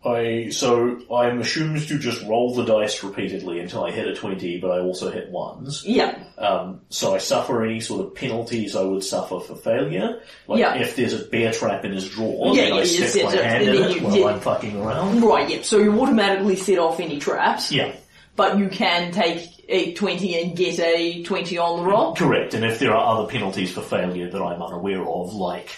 I 0.06 0.50
so 0.50 1.00
I'm 1.12 1.40
assumed 1.40 1.86
to 1.88 1.98
just 1.98 2.22
roll 2.26 2.54
the 2.54 2.64
dice 2.64 3.02
repeatedly 3.02 3.58
until 3.60 3.84
I 3.84 3.90
hit 3.90 4.06
a 4.06 4.14
twenty, 4.14 4.58
but 4.58 4.70
I 4.70 4.78
also 4.80 5.10
hit 5.10 5.30
ones. 5.30 5.84
Yeah. 5.84 6.18
Um, 6.38 6.82
so 6.90 7.14
I 7.14 7.18
suffer 7.18 7.64
any 7.64 7.80
sort 7.80 8.06
of 8.06 8.14
penalties 8.14 8.76
I 8.76 8.82
would 8.82 9.02
suffer 9.02 9.40
for 9.40 9.56
failure. 9.56 10.20
Like 10.46 10.60
Yeah. 10.60 10.74
if 10.76 10.94
there's 10.96 11.12
a 11.14 11.24
bear 11.24 11.52
trap 11.52 11.84
in 11.84 11.92
his 11.92 12.08
drawer, 12.08 12.54
Yeah, 12.54 12.62
then 12.62 12.68
yeah, 12.72 12.74
I 12.76 12.80
you 12.80 12.86
stick 12.86 13.08
set 13.08 13.24
my 13.24 13.32
it, 13.34 13.44
hand 13.44 13.64
and 13.64 13.74
in 13.76 13.82
then 13.82 13.90
it 13.90 13.96
you- 13.96 14.02
while 14.06 14.16
yeah. 14.16 14.26
I'm 14.26 14.40
fucking 14.40 14.80
around. 14.80 15.20
Right, 15.22 15.50
yep. 15.50 15.64
So 15.64 15.78
you 15.78 16.00
automatically 16.00 16.56
set 16.56 16.78
off 16.78 17.00
any 17.00 17.18
traps, 17.18 17.72
Yeah. 17.72 17.92
but 18.36 18.58
you 18.58 18.68
can 18.68 19.12
take 19.12 19.48
a 19.68 19.92
20 19.94 20.40
and 20.40 20.56
get 20.56 20.78
a 20.78 21.22
20 21.24 21.58
on 21.58 21.78
the 21.80 21.90
roll. 21.90 22.14
Correct, 22.14 22.54
and 22.54 22.64
if 22.64 22.78
there 22.78 22.94
are 22.94 23.18
other 23.18 23.28
penalties 23.28 23.72
for 23.72 23.80
failure 23.80 24.30
that 24.30 24.40
I'm 24.40 24.62
unaware 24.62 25.02
of, 25.04 25.34
like 25.34 25.70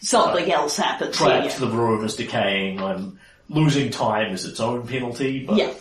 Something 0.00 0.50
else 0.52 0.76
happens. 0.76 1.16
trapped, 1.16 1.46
Yeah, 1.54 1.58
the 1.58 1.68
room 1.68 2.04
is 2.04 2.16
decaying, 2.16 2.80
I'm 2.82 3.18
losing 3.48 3.90
time 3.90 4.32
is 4.32 4.44
its 4.44 4.60
own 4.60 4.86
penalty, 4.86 5.44
but, 5.46 5.56
yeah. 5.56 5.72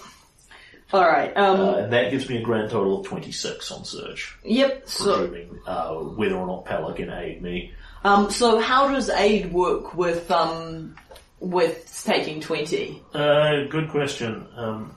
Alright, 0.93 1.35
um, 1.35 1.59
uh, 1.59 1.75
and 1.77 1.93
that 1.93 2.11
gives 2.11 2.29
me 2.29 2.37
a 2.37 2.41
grand 2.41 2.69
total 2.69 2.99
of 2.99 3.07
26 3.07 3.71
on 3.71 3.83
search, 3.83 4.37
yep, 4.43 4.87
so, 4.87 5.27
presuming 5.27 5.59
uh, 5.65 5.93
whether 5.95 6.35
or 6.35 6.45
not 6.45 6.65
Pella 6.65 6.93
can 6.93 7.09
aid 7.09 7.41
me. 7.41 7.73
um, 8.03 8.29
so 8.29 8.59
how 8.59 8.87
does 8.89 9.09
aid 9.09 9.51
work 9.51 9.95
with, 9.95 10.29
um, 10.31 10.95
with 11.39 12.03
taking 12.05 12.39
20? 12.39 13.01
Uh, 13.13 13.63
good 13.69 13.89
question. 13.89 14.47
Um, 14.55 14.95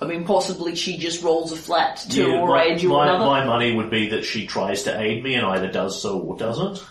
I 0.00 0.06
mean, 0.06 0.24
possibly 0.24 0.76
she 0.76 0.96
just 0.96 1.22
rolls 1.24 1.50
a 1.50 1.56
flat 1.56 2.06
two 2.08 2.28
yeah, 2.30 2.38
or 2.40 2.48
my, 2.48 2.62
aid 2.64 2.80
you 2.80 2.90
my, 2.90 3.08
another. 3.08 3.24
my 3.26 3.44
money 3.44 3.74
would 3.74 3.90
be 3.90 4.10
that 4.10 4.24
she 4.24 4.46
tries 4.46 4.84
to 4.84 4.98
aid 4.98 5.24
me 5.24 5.34
and 5.34 5.44
either 5.44 5.70
does 5.70 6.00
so 6.00 6.20
or 6.20 6.36
doesn't. 6.36 6.84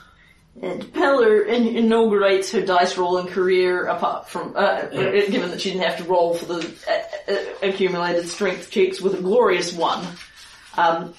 And 0.62 0.92
Pella 0.94 1.42
in- 1.44 1.76
inaugurates 1.78 2.52
her 2.52 2.62
dice 2.62 2.98
rolling 2.98 3.28
career 3.28 3.86
apart 3.86 4.28
from, 4.28 4.54
uh, 4.56 4.84
Yeah. 4.92 5.12
given 5.28 5.52
that 5.52 5.62
she 5.62 5.72
didn't 5.72 5.86
have 5.86 5.98
to 5.98 6.04
roll 6.06 6.34
for 6.34 6.46
the 6.46 6.68
uh, 6.90 7.32
uh, 7.32 7.36
accumulated 7.70 8.28
strength 8.28 8.72
checks 8.72 9.00
with 9.00 9.14
a 9.14 9.22
glorious 9.22 9.72
one. 9.74 10.04
Um, 10.76 11.14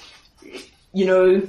you 0.93 1.05
know, 1.07 1.43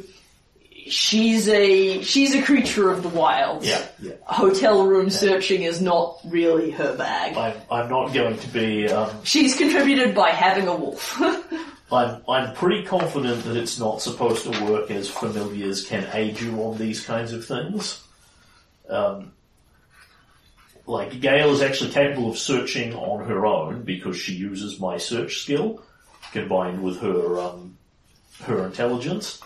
she's 0.87 1.47
a, 1.47 2.01
she's 2.03 2.35
a 2.35 2.41
creature 2.43 2.91
of 2.91 3.01
the 3.03 3.09
wilds. 3.09 3.67
Yeah, 3.67 3.83
yeah. 3.99 4.13
Hotel 4.25 4.85
room 4.85 5.09
searching 5.09 5.63
is 5.63 5.81
not 5.81 6.19
really 6.25 6.71
her 6.71 6.95
bag. 6.95 7.35
I'm, 7.37 7.55
I'm 7.71 7.89
not 7.89 8.13
going 8.13 8.37
to 8.37 8.47
be, 8.49 8.87
um, 8.89 9.09
She's 9.23 9.55
contributed 9.57 10.13
by 10.13 10.29
having 10.29 10.67
a 10.67 10.75
wolf. 10.75 11.19
I'm, 11.91 12.21
I'm 12.27 12.53
pretty 12.53 12.83
confident 12.83 13.43
that 13.45 13.57
it's 13.57 13.79
not 13.79 14.01
supposed 14.01 14.43
to 14.43 14.65
work 14.65 14.91
as 14.91 15.09
familiars 15.09 15.85
can 15.85 16.07
aid 16.13 16.39
you 16.39 16.61
on 16.63 16.77
these 16.77 17.03
kinds 17.03 17.33
of 17.33 17.45
things. 17.45 18.03
Um, 18.87 19.33
like, 20.85 21.19
Gail 21.19 21.51
is 21.51 21.61
actually 21.61 21.91
capable 21.91 22.31
of 22.31 22.37
searching 22.37 22.93
on 22.93 23.27
her 23.27 23.45
own 23.45 23.83
because 23.83 24.17
she 24.17 24.33
uses 24.33 24.79
my 24.79 24.97
search 24.97 25.37
skill 25.37 25.83
combined 26.31 26.83
with 26.83 26.99
her, 27.01 27.39
um, 27.39 27.77
her 28.43 28.65
intelligence. 28.65 29.39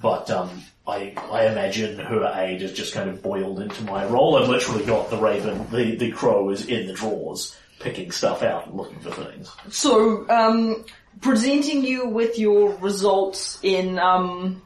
But, 0.00 0.30
um, 0.30 0.62
I, 0.86 1.14
I 1.32 1.46
imagine 1.46 1.98
her 1.98 2.32
aid 2.36 2.62
is 2.62 2.72
just 2.72 2.94
kind 2.94 3.10
of 3.10 3.22
boiled 3.22 3.60
into 3.60 3.82
my 3.84 4.06
role. 4.06 4.36
I've 4.36 4.48
literally 4.48 4.84
got 4.84 5.10
the 5.10 5.16
raven, 5.16 5.66
the, 5.70 5.96
the 5.96 6.12
crow 6.12 6.50
is 6.50 6.66
in 6.66 6.86
the 6.86 6.92
drawers, 6.92 7.56
picking 7.80 8.10
stuff 8.10 8.42
out 8.42 8.66
and 8.66 8.76
looking 8.76 9.00
for 9.00 9.10
things. 9.10 9.50
so, 9.70 10.28
um, 10.28 10.84
presenting 11.20 11.84
you 11.84 12.08
with 12.08 12.38
your 12.38 12.74
results 12.76 13.58
in, 13.62 13.98
um, 13.98 14.62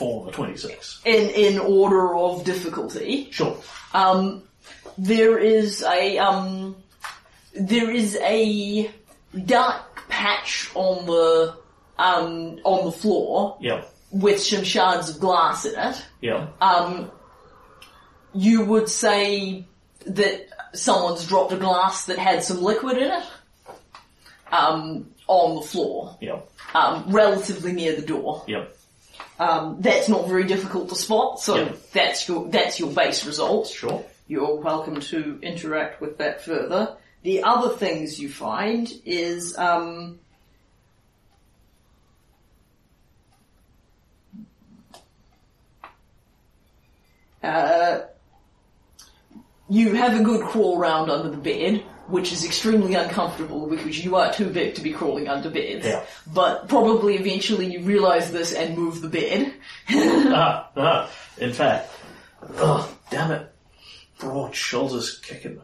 of 0.00 0.28
a 0.28 0.30
26. 0.32 1.00
in, 1.04 1.30
in 1.30 1.58
order 1.58 2.14
of 2.16 2.44
difficulty. 2.44 3.28
Sure. 3.30 3.56
Um, 3.92 4.42
there 4.96 5.38
is 5.38 5.82
a 5.82 6.18
um, 6.18 6.76
there 7.54 7.90
is 7.90 8.16
a 8.20 8.90
dark 9.46 10.08
patch 10.08 10.70
on 10.74 11.06
the 11.06 11.54
um, 11.98 12.60
on 12.64 12.84
the 12.84 12.92
floor 12.92 13.56
Yeah. 13.60 13.82
with 14.10 14.40
some 14.42 14.64
shards 14.64 15.08
of 15.10 15.20
glass 15.20 15.64
in 15.64 15.78
it. 15.78 16.06
Yeah. 16.20 16.48
Um, 16.60 17.10
you 18.34 18.64
would 18.64 18.88
say 18.88 19.64
that 20.06 20.48
someone's 20.74 21.26
dropped 21.26 21.52
a 21.52 21.56
glass 21.56 22.06
that 22.06 22.18
had 22.18 22.44
some 22.44 22.62
liquid 22.62 22.98
in 22.98 23.10
it 23.10 23.24
um, 24.52 25.10
on 25.28 25.54
the 25.56 25.62
floor, 25.62 26.16
Yeah. 26.20 26.40
um, 26.74 27.04
relatively 27.08 27.72
near 27.72 27.94
the 27.94 28.02
door. 28.02 28.42
Yeah. 28.48 28.64
Um, 29.38 29.76
that's 29.80 30.08
not 30.08 30.26
very 30.26 30.44
difficult 30.44 30.88
to 30.88 30.96
spot, 30.96 31.40
so 31.40 31.54
Yeah. 31.56 31.72
that's 31.92 32.26
your 32.26 32.48
that's 32.48 32.80
your 32.80 32.90
base 32.90 33.24
result. 33.24 33.68
Sure. 33.68 34.04
You're 34.26 34.56
welcome 34.56 35.00
to 35.00 35.38
interact 35.42 36.00
with 36.00 36.18
that 36.18 36.42
further. 36.42 36.96
The 37.22 37.44
other 37.44 37.70
things 37.76 38.18
you 38.18 38.28
find 38.28 38.92
is 39.04 39.56
um, 39.56 40.18
uh, 47.42 48.00
you 49.68 49.94
have 49.94 50.18
a 50.18 50.22
good 50.22 50.42
crawl 50.46 50.78
round 50.78 51.10
under 51.10 51.30
the 51.30 51.36
bed, 51.36 51.84
which 52.08 52.32
is 52.32 52.44
extremely 52.44 52.94
uncomfortable 52.94 53.66
because 53.68 54.02
you 54.02 54.16
are 54.16 54.32
too 54.32 54.48
big 54.50 54.74
to 54.74 54.80
be 54.80 54.92
crawling 54.92 55.28
under 55.28 55.50
beds. 55.50 55.86
Yeah. 55.86 56.04
But 56.32 56.68
probably 56.68 57.16
eventually 57.16 57.66
you 57.66 57.80
realize 57.80 58.32
this 58.32 58.52
and 58.52 58.76
move 58.76 59.00
the 59.02 59.08
bed. 59.08 59.52
ah, 59.90 60.70
ah. 60.76 61.10
In 61.38 61.52
fact, 61.52 61.90
oh, 62.56 62.92
damn 63.10 63.30
it. 63.30 63.52
Broad 64.18 64.54
shoulders 64.54 65.18
kicking. 65.18 65.60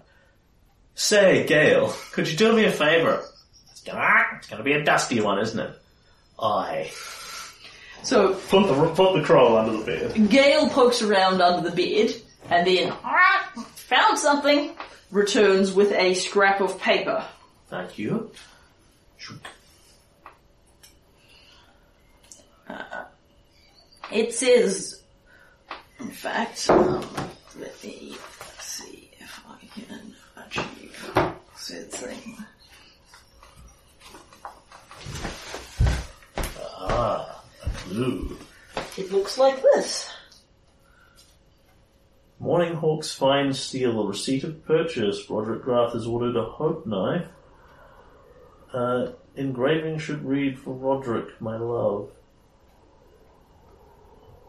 Say, 0.95 1.45
Gail, 1.47 1.93
could 2.13 2.31
you 2.31 2.37
do 2.37 2.53
me 2.55 2.65
a 2.67 2.71
favour? 2.71 3.25
It's 3.73 3.83
gonna, 3.83 4.25
it's 4.37 4.47
gonna 4.47 4.63
be 4.63 4.73
a 4.75 4.85
dusty 4.85 5.21
one, 5.21 5.41
isn't 5.41 5.59
it? 5.59 5.75
Aye. 6.39 6.91
So 8.03 8.35
Put 8.35 8.67
the, 8.69 8.75
put 8.95 9.15
the 9.15 9.23
crow 9.25 9.57
under 9.57 9.79
the 9.79 9.85
bed. 9.85 10.29
Gail 10.31 10.69
pokes 10.69 11.01
around 11.01 11.41
under 11.41 11.69
the 11.69 11.75
bed 11.75 12.15
and 12.51 12.67
then 12.67 12.93
"Ah, 13.03 13.51
found 13.75 14.19
something. 14.19 14.73
Returns 15.15 15.73
with 15.73 15.93
a 15.93 16.13
scrap 16.15 16.61
of 16.61 16.81
paper. 16.81 17.25
Thank 17.69 17.99
you. 17.99 18.33
Shook. 19.17 19.47
It 24.11 24.35
says, 24.35 25.03
in 26.01 26.11
fact, 26.11 26.69
um, 26.69 27.07
let 27.57 27.85
me 27.85 28.17
see 28.59 29.09
if 29.21 29.41
I 29.49 29.65
can 29.67 30.15
achieve 30.37 31.13
said 31.55 31.93
thing. 31.93 32.37
Ah, 36.59 37.41
a 37.65 37.69
clue. 37.69 38.37
It 38.99 39.13
looks 39.13 39.39
like 39.39 39.63
this. 39.63 40.14
Morning 42.45 42.75
Hawk's 42.75 43.11
fine 43.11 43.55
steel, 43.55 43.99
a 44.03 44.07
receipt 44.07 44.45
of 44.45 44.67
purchase. 44.67 45.31
Roderick 45.31 45.63
Grath 45.63 45.95
has 45.95 46.07
ordered 46.07 46.37
a 46.37 46.45
hope 46.45 46.85
knife. 46.85 47.27
Uh, 48.71 49.13
engraving 49.35 49.97
should 49.97 50.23
read 50.23 50.59
for 50.59 50.75
Roderick, 50.75 51.41
my 51.41 51.57
love. 51.57 52.11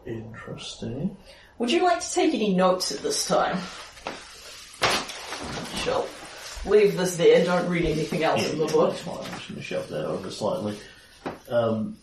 Interesting. 0.04 1.16
Would 1.56 1.70
you 1.70 1.84
like 1.84 2.00
to 2.00 2.12
take 2.12 2.34
any 2.34 2.54
notes 2.54 2.92
at 2.92 2.98
this 2.98 3.26
time? 3.26 3.56
Shall 5.76 6.06
leave 6.66 6.98
this 6.98 7.16
there. 7.16 7.46
Don't 7.46 7.70
read 7.70 7.86
anything 7.86 8.24
else 8.24 8.52
in 8.52 8.58
the 8.58 8.66
book. 8.66 8.94
I'm 9.08 9.24
just 9.24 9.48
going 9.48 9.56
to 9.56 9.62
shove 9.62 9.88
that 9.88 10.04
over 10.04 10.30
slightly. 10.30 10.76
Um, 11.48 11.96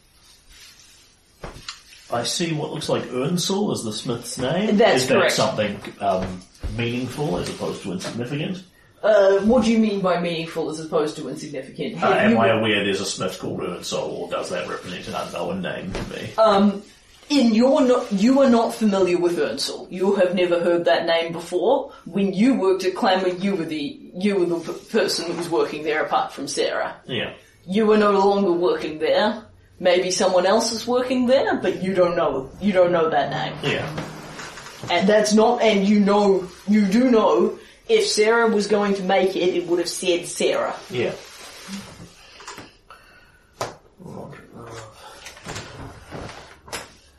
I 2.13 2.23
see 2.23 2.53
what 2.53 2.71
looks 2.71 2.89
like 2.89 3.03
Earnsel 3.11 3.71
as 3.71 3.83
the 3.83 3.91
smith's 3.93 4.37
name. 4.37 4.77
That's 4.77 5.03
Is 5.03 5.07
that 5.09 5.17
correct. 5.17 5.33
something 5.33 5.79
um, 5.99 6.41
meaningful 6.77 7.37
as 7.37 7.49
opposed 7.49 7.81
to 7.83 7.91
insignificant? 7.91 8.63
Uh, 9.01 9.39
what 9.41 9.65
do 9.65 9.71
you 9.71 9.79
mean 9.79 9.99
by 9.99 10.19
meaningful 10.21 10.69
as 10.69 10.79
opposed 10.79 11.17
to 11.17 11.27
insignificant? 11.27 12.01
Uh, 12.01 12.07
am 12.13 12.31
you- 12.31 12.37
I 12.37 12.47
aware 12.49 12.83
there's 12.85 13.01
a 13.01 13.05
smith 13.05 13.37
called 13.39 13.59
Earnsel, 13.61 13.99
or 13.99 14.29
does 14.29 14.49
that 14.51 14.67
represent 14.69 15.07
an 15.09 15.15
unknown 15.15 15.61
name 15.61 15.91
to 15.91 16.03
me? 16.15 16.29
Um, 16.37 16.81
in 17.29 17.53
your 17.53 17.81
no, 17.81 18.05
you 18.11 18.41
are 18.41 18.49
not 18.49 18.73
familiar 18.73 19.17
with 19.17 19.37
Ernsel. 19.37 19.87
You 19.91 20.15
have 20.15 20.35
never 20.35 20.59
heard 20.59 20.85
that 20.85 21.05
name 21.05 21.31
before. 21.33 21.91
When 22.05 22.33
you 22.33 22.53
worked 22.53 22.83
at 22.85 22.95
Clamour, 22.95 23.29
you 23.29 23.55
were 23.55 23.65
the 23.65 23.99
you 24.15 24.35
were 24.35 24.45
the 24.45 24.59
p- 24.59 24.79
person 24.89 25.25
who 25.31 25.33
was 25.37 25.49
working 25.49 25.83
there 25.83 26.03
apart 26.03 26.31
from 26.33 26.47
Sarah. 26.47 26.95
Yeah. 27.05 27.33
You 27.65 27.85
were 27.85 27.97
no 27.97 28.11
longer 28.11 28.51
working 28.51 28.99
there. 28.99 29.41
Maybe 29.79 30.11
someone 30.11 30.45
else 30.45 30.71
is 30.71 30.87
working 30.87 31.27
there, 31.27 31.55
but 31.55 31.83
you 31.83 31.93
don't 31.93 32.15
know 32.15 32.49
you 32.61 32.71
don't 32.71 32.91
know 32.91 33.09
that 33.09 33.31
name. 33.31 33.73
Yeah. 33.73 34.05
And 34.89 35.07
that's 35.07 35.33
not 35.33 35.61
and 35.61 35.85
you 35.85 35.99
know 35.99 36.47
you 36.67 36.85
do 36.85 37.09
know 37.09 37.59
if 37.89 38.07
Sarah 38.07 38.47
was 38.47 38.67
going 38.67 38.95
to 38.95 39.03
make 39.03 39.35
it, 39.35 39.55
it 39.55 39.67
would 39.67 39.79
have 39.79 39.89
said 39.89 40.25
Sarah. 40.25 40.75
Yeah. 40.89 41.13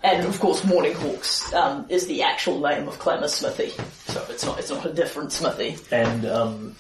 And 0.04 0.26
of 0.26 0.38
course, 0.38 0.62
Morning 0.66 0.92
Hawks 0.94 1.52
um, 1.54 1.86
is 1.88 2.06
the 2.06 2.22
actual 2.22 2.60
name 2.60 2.88
of 2.88 2.98
Clemmer 2.98 3.26
Smithy, 3.26 3.70
so 4.04 4.22
it's 4.28 4.44
not 4.44 4.58
it's 4.58 4.68
not 4.68 4.84
a 4.84 4.92
different 4.92 5.32
Smithy. 5.32 5.78
And 5.90 6.26
um, 6.26 6.76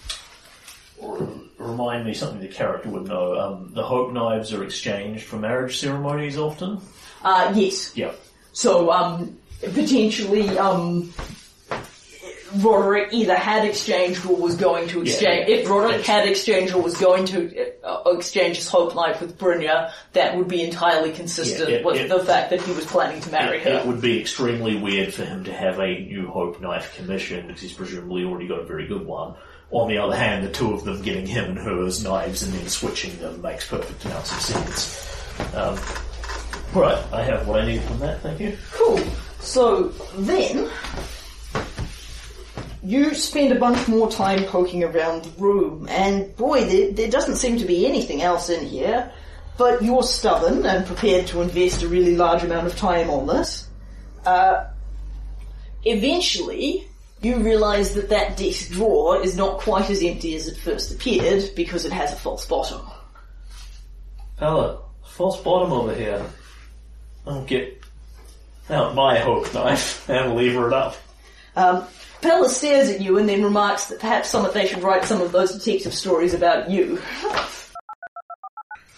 remind 1.58 2.04
me 2.04 2.14
something 2.14 2.40
the 2.40 2.48
character 2.48 2.88
would 2.90 3.06
know. 3.08 3.38
Um, 3.38 3.70
the 3.74 3.82
hope 3.82 4.12
knives 4.12 4.52
are 4.52 4.64
exchanged 4.64 5.24
for 5.24 5.36
marriage 5.36 5.78
ceremonies 5.78 6.36
often. 6.38 6.80
Uh, 7.22 7.52
yes, 7.54 7.96
Yeah. 7.96 8.12
so 8.52 8.90
um, 8.90 9.38
potentially 9.62 10.58
um, 10.58 11.12
Roderick 12.56 13.12
either 13.12 13.34
had 13.34 13.64
exchanged 13.66 14.24
or 14.26 14.36
was 14.36 14.54
going 14.56 14.86
to 14.88 15.02
exchange. 15.02 15.48
yeah. 15.48 15.54
If 15.56 15.68
Roderick 15.68 15.98
Yes. 15.98 16.06
had 16.06 16.28
exchanged 16.28 16.72
or 16.74 16.82
was 16.82 16.96
going 16.96 17.24
to 17.26 17.72
uh, 17.82 18.02
exchange 18.12 18.56
his 18.56 18.68
hope 18.68 18.94
knife 18.94 19.20
with 19.20 19.36
Brynja, 19.38 19.90
that 20.12 20.36
would 20.36 20.46
be 20.46 20.62
entirely 20.62 21.10
consistent 21.12 21.68
Yeah, 21.70 21.76
it- 21.76 21.84
with 21.84 21.96
it- 21.96 22.08
the 22.08 22.20
fact 22.20 22.50
that 22.50 22.60
he 22.62 22.72
was 22.72 22.84
planning 22.86 23.20
to 23.22 23.30
marry 23.30 23.58
her. 23.60 23.70
it 23.70 23.86
would 23.86 24.00
be 24.00 24.20
extremely 24.20 24.76
weird 24.76 25.12
for 25.12 25.24
him 25.24 25.42
to 25.44 25.52
have 25.52 25.80
a 25.80 25.98
new 26.00 26.28
hope 26.28 26.60
knife 26.60 26.94
commissioned 26.96 27.48
because 27.48 27.62
he's 27.62 27.72
presumably 27.72 28.22
already 28.24 28.46
got 28.46 28.60
a 28.60 28.64
very 28.64 28.86
good 28.86 29.04
one. 29.04 29.34
On 29.74 29.88
the 29.88 29.98
other 29.98 30.14
hand, 30.14 30.44
the 30.44 30.50
two 30.50 30.72
of 30.72 30.84
them 30.84 31.02
getting 31.02 31.26
him 31.26 31.46
and 31.46 31.58
hers 31.58 32.04
knives 32.04 32.44
and 32.44 32.52
then 32.52 32.68
switching 32.68 33.18
them 33.18 33.42
makes 33.42 33.68
perfect 33.68 34.04
amounts 34.04 34.30
of 34.30 34.40
sense. 34.40 35.52
Um, 35.52 35.76
right, 36.80 37.04
I 37.12 37.24
have 37.24 37.48
what 37.48 37.60
I 37.60 37.66
need 37.66 37.82
from 37.82 37.98
that, 37.98 38.20
thank 38.20 38.38
you. 38.38 38.56
Cool. 38.70 39.00
So 39.40 39.88
then, 40.16 40.70
you 42.84 43.14
spend 43.14 43.50
a 43.50 43.58
bunch 43.58 43.88
more 43.88 44.08
time 44.08 44.44
poking 44.44 44.84
around 44.84 45.24
the 45.24 45.42
room, 45.42 45.88
and 45.90 46.34
boy, 46.36 46.64
there, 46.66 46.92
there 46.92 47.10
doesn't 47.10 47.36
seem 47.36 47.58
to 47.58 47.64
be 47.64 47.84
anything 47.84 48.22
else 48.22 48.48
in 48.50 48.64
here. 48.64 49.10
But 49.56 49.82
you're 49.82 50.04
stubborn 50.04 50.66
and 50.66 50.86
prepared 50.86 51.26
to 51.28 51.40
invest 51.40 51.82
a 51.82 51.88
really 51.88 52.16
large 52.16 52.44
amount 52.44 52.68
of 52.68 52.76
time 52.76 53.10
on 53.10 53.26
this. 53.26 53.68
Uh, 54.24 54.66
eventually, 55.84 56.88
you 57.24 57.38
realise 57.38 57.94
that 57.94 58.10
that 58.10 58.36
desk 58.36 58.70
drawer 58.70 59.20
is 59.20 59.36
not 59.36 59.60
quite 59.60 59.90
as 59.90 60.02
empty 60.02 60.34
as 60.36 60.46
it 60.46 60.56
first 60.56 60.92
appeared 60.92 61.50
because 61.56 61.84
it 61.84 61.92
has 61.92 62.12
a 62.12 62.16
false 62.16 62.46
bottom. 62.46 62.80
Pella, 64.36 64.80
false 65.04 65.40
bottom 65.40 65.72
over 65.72 65.94
here. 65.94 66.24
I'll 67.26 67.44
get 67.44 67.82
out 68.68 68.94
my 68.94 69.18
hope 69.18 69.52
knife 69.54 70.08
and 70.10 70.34
lever 70.34 70.68
it 70.68 70.74
up. 70.74 70.96
Um, 71.56 71.86
Pella 72.20 72.48
stares 72.48 72.88
at 72.90 73.00
you 73.00 73.18
and 73.18 73.28
then 73.28 73.44
remarks 73.44 73.86
that 73.86 74.00
perhaps 74.00 74.30
some 74.30 74.48
they 74.52 74.66
should 74.66 74.82
write 74.82 75.04
some 75.04 75.20
of 75.20 75.32
those 75.32 75.52
detective 75.52 75.94
stories 75.94 76.34
about 76.34 76.70
you. 76.70 77.00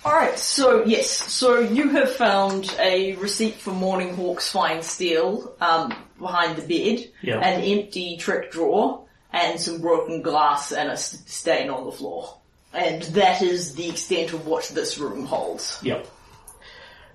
Alright, 0.04 0.38
so 0.38 0.84
yes, 0.84 1.10
so 1.10 1.58
you 1.58 1.88
have 1.90 2.12
found 2.12 2.72
a 2.78 3.16
receipt 3.16 3.56
for 3.56 3.72
Morning 3.72 4.14
Hawk's 4.14 4.48
fine 4.48 4.82
steel 4.82 5.56
um, 5.60 5.92
behind 6.18 6.56
the 6.56 6.62
bed, 6.62 7.08
Yeah. 7.22 7.38
an 7.40 7.62
empty 7.62 8.16
trick 8.16 8.50
drawer, 8.52 9.04
and 9.32 9.60
some 9.60 9.80
broken 9.80 10.22
glass 10.22 10.72
and 10.72 10.90
a 10.90 10.96
stain 10.96 11.70
on 11.70 11.84
the 11.84 11.92
floor. 11.92 12.38
And 12.72 13.02
that 13.02 13.42
is 13.42 13.74
the 13.74 13.88
extent 13.88 14.32
of 14.32 14.46
what 14.46 14.64
this 14.74 14.98
room 14.98 15.24
holds. 15.26 15.78
Yep. 15.82 16.06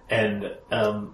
And 0.09 0.51
um, 0.71 1.13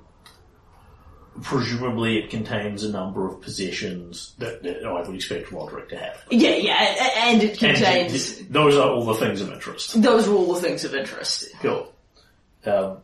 presumably 1.42 2.18
it 2.18 2.30
contains 2.30 2.84
a 2.84 2.92
number 2.92 3.28
of 3.28 3.42
possessions 3.42 4.34
that, 4.40 4.64
that 4.64 4.84
I 4.86 5.02
would 5.08 5.16
expect 5.16 5.52
Roderick 5.52 5.90
to 5.90 5.98
have. 5.98 6.24
Yeah, 6.32 6.56
yeah, 6.56 6.96
and 7.28 7.44
it 7.44 7.62
And 7.62 7.76
contains... 7.76 8.36
th- 8.38 8.50
those 8.50 8.76
are 8.76 8.90
all 8.90 9.06
the 9.06 9.14
things 9.16 9.42
of 9.42 9.52
interest. 9.52 10.02
Those 10.02 10.28
are 10.28 10.34
all 10.34 10.54
the 10.54 10.62
things 10.62 10.84
of 10.84 10.96
interest. 10.96 11.50
Cool. 11.62 11.94
Um, 12.66 12.98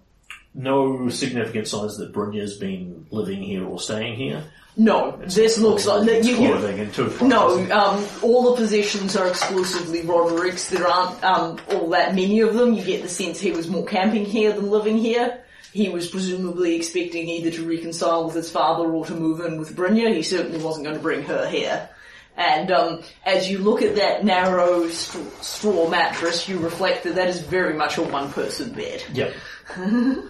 no 0.55 1.09
significant 1.09 1.67
signs 1.67 1.97
that 1.97 2.13
Brynja's 2.13 2.57
been 2.57 3.05
living 3.11 3.41
here 3.41 3.65
or 3.65 3.79
staying 3.79 4.15
here. 4.15 4.43
No, 4.75 5.19
this 5.27 5.59
looks 5.59 5.85
like... 5.85 6.07
It's 6.07 6.27
You, 6.27 6.35
you, 6.35 6.47
clothing 6.49 6.79
and 6.79 6.93
toothbrushes. 6.93 7.27
No, 7.27 7.71
um, 7.71 8.05
all 8.23 8.51
the 8.51 8.61
possessions 8.61 9.15
are 9.15 9.27
exclusively 9.27 10.01
Roderick's. 10.01 10.69
There 10.69 10.87
aren't 10.87 11.23
um, 11.23 11.59
all 11.71 11.89
that 11.89 12.15
many 12.15 12.39
of 12.39 12.55
them. 12.55 12.73
You 12.73 12.83
get 12.83 13.03
the 13.03 13.09
sense 13.09 13.39
he 13.39 13.51
was 13.51 13.67
more 13.67 13.85
camping 13.85 14.25
here 14.25 14.51
than 14.51 14.71
living 14.71 14.97
here. 14.97 15.41
He 15.73 15.89
was 15.89 16.07
presumably 16.07 16.75
expecting 16.75 17.27
either 17.27 17.51
to 17.51 17.67
reconcile 17.67 18.25
with 18.25 18.35
his 18.35 18.49
father 18.49 18.85
or 18.85 19.05
to 19.05 19.13
move 19.13 19.41
in 19.41 19.59
with 19.59 19.75
Brynja. 19.75 20.13
He 20.13 20.23
certainly 20.23 20.63
wasn't 20.63 20.85
going 20.85 20.97
to 20.97 21.01
bring 21.01 21.23
her 21.23 21.47
here. 21.47 21.89
And 22.35 22.71
um, 22.71 23.03
as 23.25 23.49
you 23.49 23.59
look 23.59 23.83
at 23.83 23.95
that 23.95 24.25
narrow 24.25 24.87
straw, 24.89 25.21
straw 25.41 25.89
mattress, 25.89 26.49
you 26.49 26.57
reflect 26.57 27.03
that 27.03 27.15
that 27.15 27.27
is 27.27 27.39
very 27.41 27.75
much 27.75 27.97
a 27.97 28.03
one-person 28.03 28.73
bed. 28.73 29.03
Yep. 29.13 29.33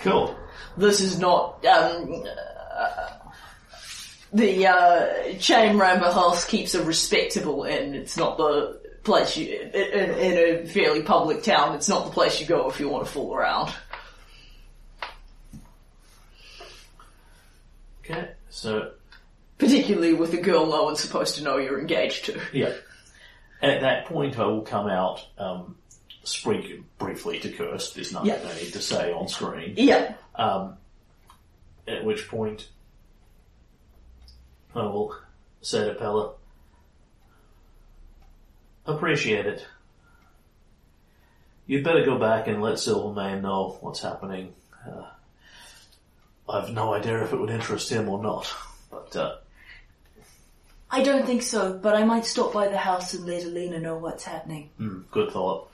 cool. 0.00 0.36
This 0.76 1.00
is 1.00 1.18
not 1.18 1.64
um, 1.66 2.24
the 4.32 4.66
uh, 4.66 5.32
Cham 5.38 5.80
Ramble 5.80 6.12
House 6.12 6.44
keeps 6.44 6.74
a 6.74 6.84
respectable 6.84 7.64
inn. 7.64 7.94
It's 7.94 8.16
not 8.16 8.36
the 8.36 8.80
place 9.04 9.36
you 9.36 9.70
in, 9.72 10.10
in 10.10 10.64
a 10.64 10.66
fairly 10.66 11.02
public 11.02 11.42
town. 11.42 11.74
It's 11.74 11.88
not 11.88 12.06
the 12.06 12.10
place 12.10 12.40
you 12.40 12.46
go 12.46 12.68
if 12.68 12.80
you 12.80 12.88
want 12.88 13.06
to 13.06 13.12
fool 13.12 13.34
around. 13.34 13.72
Okay. 18.00 18.30
So 18.50 18.92
Particularly 19.58 20.12
with 20.12 20.34
a 20.34 20.40
girl 20.40 20.66
no 20.66 20.84
one's 20.84 21.00
supposed 21.00 21.36
to 21.36 21.42
know 21.42 21.56
you're 21.56 21.80
engaged 21.80 22.26
to. 22.26 22.40
Yeah. 22.52 22.72
At 23.62 23.80
that 23.80 24.04
point, 24.04 24.38
I 24.38 24.44
will 24.44 24.62
come 24.62 24.86
out, 24.86 25.26
um, 25.38 25.76
speak 26.24 26.82
briefly 26.98 27.40
to 27.40 27.50
Kurst. 27.50 27.94
There's 27.94 28.12
nothing 28.12 28.28
Yeah. 28.28 28.40
I 28.46 28.54
need 28.62 28.74
to 28.74 28.82
say 28.82 29.12
on 29.12 29.28
screen. 29.28 29.74
Yeah. 29.78 30.12
Um, 30.34 30.76
at 31.86 32.04
which 32.04 32.28
point, 32.28 32.68
I 34.74 34.82
will 34.82 35.16
say 35.62 35.86
to 35.86 35.94
Pella, 35.94 36.32
appreciate 38.86 39.46
it. 39.46 39.66
You'd 41.66 41.84
better 41.84 42.04
go 42.04 42.18
back 42.18 42.46
and 42.46 42.62
let 42.62 42.78
Silvermane 42.78 43.42
know 43.42 43.78
what's 43.80 44.00
happening. 44.00 44.54
Uh, 44.86 45.04
I've 46.48 46.70
no 46.70 46.94
idea 46.94 47.24
if 47.24 47.32
it 47.32 47.40
would 47.40 47.50
interest 47.50 47.90
him 47.90 48.08
or 48.08 48.22
not, 48.22 48.52
but 48.90 49.16
uh, 49.16 49.36
I 50.90 51.02
don't 51.02 51.26
think 51.26 51.42
so, 51.42 51.72
but 51.76 51.96
I 51.96 52.04
might 52.04 52.24
stop 52.24 52.52
by 52.52 52.68
the 52.68 52.78
house 52.78 53.14
and 53.14 53.26
let 53.26 53.44
Alina 53.44 53.80
know 53.80 53.96
what's 53.98 54.22
happening. 54.22 54.70
hmm, 54.78 55.00
good 55.10 55.32
thought. 55.32 55.70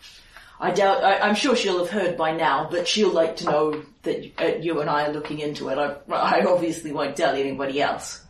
I 0.61 0.71
doubt, 0.71 1.03
I, 1.03 1.19
I'm 1.19 1.35
sure 1.35 1.57
she'll 1.57 1.79
have 1.79 1.91
heard 1.91 2.17
by 2.17 2.33
now, 2.33 2.69
but 2.71 2.87
she'll 2.87 3.13
like 3.13 3.37
to 3.39 3.45
know 3.47 3.83
that 4.03 4.33
uh, 4.39 4.59
you 4.59 4.81
and 4.81 4.89
I 4.89 5.07
are 5.07 5.13
looking 5.13 5.41
into 5.41 5.69
it. 5.69 5.79
I, 5.79 5.97
I 6.13 6.45
obviously 6.45 6.93
won't 6.93 7.17
tell 7.17 7.35
anybody 7.35 7.83
else. 7.83 8.25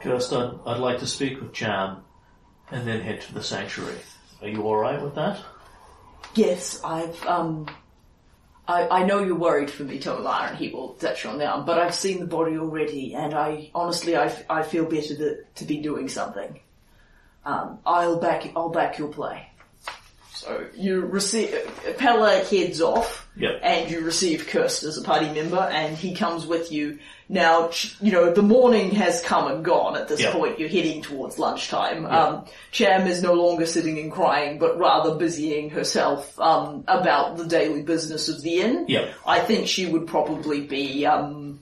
Kurst, 0.00 0.32
I'd, 0.32 0.78
like 0.78 1.00
to 1.00 1.06
speak 1.06 1.40
with 1.40 1.52
Cham 1.52 2.04
and 2.70 2.86
then 2.86 3.00
head 3.00 3.22
to 3.22 3.34
the 3.34 3.42
sanctuary. 3.42 3.98
Are 4.40 4.48
you 4.48 4.62
alright 4.62 5.02
with 5.02 5.16
that? 5.16 5.40
Yes, 6.34 6.80
I've, 6.84 7.20
um, 7.26 7.66
I, 8.68 8.86
I 8.88 9.04
know 9.04 9.24
you're 9.24 9.34
worried 9.34 9.70
for 9.70 9.82
me, 9.82 9.98
Tomar, 9.98 10.48
and 10.48 10.58
he 10.58 10.68
will 10.68 10.90
touch 10.94 11.26
on 11.26 11.38
that, 11.38 11.66
but 11.66 11.78
I've 11.78 11.94
seen 11.94 12.20
the 12.20 12.26
body 12.26 12.58
already, 12.58 13.14
and 13.14 13.34
I, 13.34 13.70
honestly, 13.74 14.14
I, 14.14 14.26
f- 14.26 14.44
I 14.48 14.62
feel 14.62 14.84
better 14.84 15.16
to, 15.16 15.38
to 15.56 15.64
be 15.64 15.78
doing 15.78 16.08
something. 16.08 16.60
Um, 17.44 17.78
I'll 17.84 18.20
back, 18.20 18.52
I'll 18.54 18.68
back 18.68 18.98
your 18.98 19.08
play. 19.08 19.47
So 20.40 20.64
you 20.76 21.00
receive, 21.00 21.52
Pella 21.98 22.38
heads 22.44 22.80
off, 22.80 23.26
Yep. 23.36 23.60
and 23.62 23.90
you 23.90 24.00
receive 24.02 24.46
Kurst 24.46 24.84
as 24.84 24.96
a 24.96 25.02
party 25.02 25.26
member, 25.32 25.58
and 25.58 25.96
he 25.96 26.14
comes 26.14 26.46
with 26.46 26.70
you. 26.70 26.98
Now, 27.28 27.70
you 28.00 28.12
know, 28.12 28.32
the 28.32 28.42
morning 28.42 28.92
has 28.92 29.20
come 29.20 29.50
and 29.50 29.64
gone 29.64 29.96
at 29.96 30.06
this 30.08 30.20
Yeah. 30.20 30.32
point. 30.32 30.58
You're 30.60 30.68
heading 30.68 31.02
towards 31.02 31.38
lunchtime. 31.40 32.06
Um, 32.06 32.44
Cham 32.70 33.06
is 33.08 33.20
no 33.22 33.34
longer 33.34 33.66
sitting 33.66 33.98
and 33.98 34.12
crying, 34.12 34.58
but 34.58 34.78
rather 34.78 35.14
busying 35.16 35.70
herself 35.70 36.38
um, 36.40 36.84
about 36.86 37.36
the 37.36 37.44
daily 37.44 37.82
business 37.82 38.28
of 38.28 38.40
the 38.42 38.60
inn. 38.60 38.84
Yep. 38.88 39.08
I 39.26 39.40
think 39.40 39.66
she 39.66 39.86
would 39.86 40.06
probably 40.06 40.60
be 40.60 41.04
um, 41.04 41.60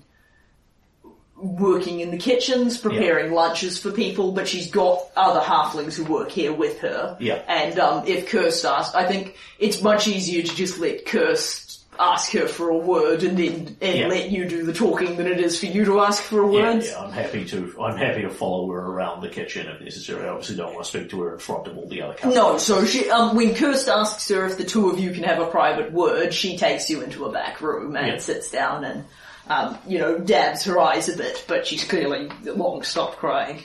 working 1.37 2.01
in 2.01 2.11
the 2.11 2.17
kitchens, 2.19 2.79
preparing 2.79 3.33
lunches 3.33 3.79
for 3.79 3.91
people, 3.91 4.33
but 4.33 4.49
she's 4.49 4.71
got 4.71 5.01
other 5.17 5.41
halflings 5.41 5.95
who 5.95 6.05
work 6.05 6.31
here 6.31 6.53
with 6.53 6.81
her. 6.81 7.17
Yeah. 7.21 7.43
And 7.47 7.79
um, 7.79 8.07
if 8.07 8.29
Kurst 8.31 8.65
asks, 8.65 8.95
I 8.95 9.07
think 9.07 9.37
it's 9.59 9.83
much 9.83 10.09
easier 10.09 10.43
to 10.43 10.55
just 10.57 10.79
let 10.79 11.05
Kurst 11.05 11.65
ask 11.99 12.33
her 12.33 12.47
for 12.47 12.69
a 12.69 12.77
word 12.77 13.23
and 13.23 13.39
then 13.39 13.75
and 13.81 13.99
Yeah. 13.99 14.07
let 14.09 14.31
you 14.31 14.47
do 14.47 14.65
the 14.65 14.73
talking 14.75 15.17
than 15.17 15.27
it 15.27 15.41
is 15.41 15.59
for 15.59 15.65
you 15.65 15.87
to 15.87 16.01
ask 16.01 16.23
for 16.23 16.43
a 16.43 16.53
Yeah, 16.55 16.75
word. 16.75 16.85
yeah, 16.85 16.99
I'm 17.01 17.11
happy 17.11 17.45
to. 17.47 17.75
I'm 17.83 17.97
happy 17.97 18.21
to 18.23 18.29
follow 18.29 18.71
her 18.71 18.81
around 18.81 19.23
the 19.23 19.31
kitchen 19.31 19.67
if 19.67 19.81
necessary. 19.81 20.27
I 20.27 20.29
obviously 20.29 20.57
don't 20.57 20.75
want 20.75 20.85
to 20.85 20.91
speak 20.91 21.09
to 21.11 21.21
her 21.23 21.33
in 21.35 21.39
front 21.39 21.67
of 21.69 21.79
all 21.79 21.87
the 21.89 22.03
other 22.03 22.13
customers. 22.13 22.35
No, 22.37 22.59
so 22.59 22.85
she, 22.85 23.09
um, 23.11 23.35
when 23.35 23.55
Kurst 23.55 23.89
asks 23.89 24.29
her 24.29 24.45
if 24.45 24.59
the 24.59 24.65
two 24.65 24.91
of 24.91 24.99
you 24.99 25.11
can 25.13 25.23
have 25.23 25.39
a 25.41 25.47
private 25.47 25.91
word, 25.91 26.35
she 26.35 26.59
takes 26.59 26.91
you 26.91 27.01
into 27.01 27.25
a 27.25 27.33
back 27.33 27.63
room 27.63 27.97
and 27.97 28.07
Yeah. 28.09 28.19
sits 28.19 28.51
down 28.51 28.85
and, 28.85 29.05
um, 29.49 29.79
you 29.87 29.99
know, 29.99 30.19
dabs 30.19 30.65
her 30.65 30.79
eyes 30.79 31.09
a 31.09 31.17
bit, 31.17 31.45
but 31.47 31.67
she's 31.67 31.85
clearly 31.85 32.29
long 32.45 32.83
stopped 32.83 33.19
crying. 33.19 33.63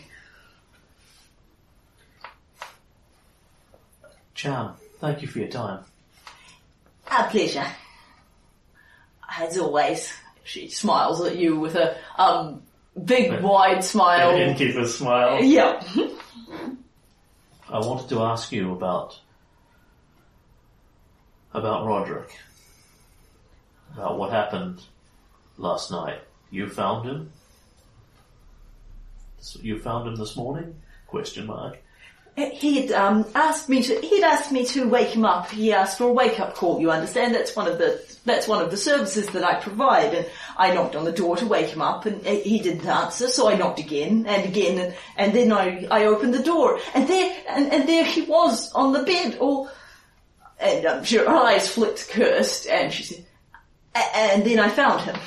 Cham, 4.35 4.73
thank 4.99 5.21
you 5.21 5.27
for 5.27 5.39
your 5.39 5.49
time. 5.49 5.83
A 7.07 7.23
pleasure. 7.25 7.65
As 9.37 9.57
always. 9.57 10.11
She 10.43 10.69
smiles 10.69 11.21
at 11.21 11.37
you 11.37 11.59
with 11.59 11.75
a, 11.75 11.95
um, 12.17 12.63
big 13.05 13.41
wide 13.41 13.83
smile. 13.83 14.31
Innkeeper's 14.35 14.97
smile. 14.97 15.43
Yeah. 15.43 15.83
I 17.69 17.79
wanted 17.79 18.09
to 18.09 18.21
ask 18.21 18.51
you 18.51 18.73
about 18.73 19.19
about 21.53 21.85
Roderick. 21.85 22.35
About 23.93 24.17
what 24.17 24.31
happened 24.31 24.81
last 25.61 25.91
night. 25.91 26.19
You 26.49 26.67
found 26.67 27.07
him? 27.07 27.31
You 29.61 29.79
found 29.79 30.07
him 30.07 30.15
this 30.15 30.35
morning? 30.35 30.75
Question 31.07 31.45
mark. 31.47 31.79
He'd 32.35 32.91
um, 32.93 33.25
asked 33.35 33.67
me 33.67 33.83
to. 33.83 33.99
He'd 34.01 34.23
asked 34.23 34.51
me 34.51 34.65
to 34.67 34.87
wake 34.87 35.09
him 35.09 35.25
up. 35.25 35.51
He 35.51 35.73
asked 35.73 35.97
for 35.97 36.05
a 36.05 36.13
wake-up 36.13 36.55
call. 36.55 36.79
You 36.79 36.89
understand? 36.89 37.35
That's 37.35 37.55
one 37.55 37.67
of 37.67 37.77
the. 37.77 38.01
That's 38.23 38.47
one 38.47 38.63
of 38.63 38.71
the 38.71 38.77
services 38.77 39.27
that 39.27 39.43
I 39.43 39.55
provide. 39.55 40.13
And 40.13 40.25
I 40.57 40.73
knocked 40.73 40.95
on 40.95 41.03
the 41.03 41.11
door 41.11 41.35
to 41.37 41.45
wake 41.45 41.67
him 41.67 41.81
up, 41.81 42.05
and 42.05 42.25
he 42.25 42.59
didn't 42.59 42.87
answer. 42.87 43.27
So 43.27 43.49
I 43.49 43.55
knocked 43.55 43.79
again 43.79 44.25
and 44.27 44.45
again, 44.45 44.79
and, 44.79 44.95
and 45.17 45.33
then 45.33 45.51
I 45.51 45.85
I 45.91 46.05
opened 46.05 46.33
the 46.33 46.43
door, 46.43 46.79
and 46.93 47.07
there 47.07 47.35
and, 47.49 47.71
and 47.73 47.89
there 47.89 48.05
he 48.05 48.21
was 48.21 48.71
on 48.73 48.93
the 48.93 49.03
bed, 49.03 49.37
all. 49.39 49.69
And 50.57 50.85
um, 50.85 51.03
her 51.03 51.27
eyes 51.27 51.67
flicked 51.67 52.09
cursed, 52.09 52.67
and 52.67 52.93
she 52.93 53.03
said, 53.03 53.25
and 53.95 54.45
then 54.45 54.59
I 54.59 54.69
found 54.69 55.01
him. 55.01 55.17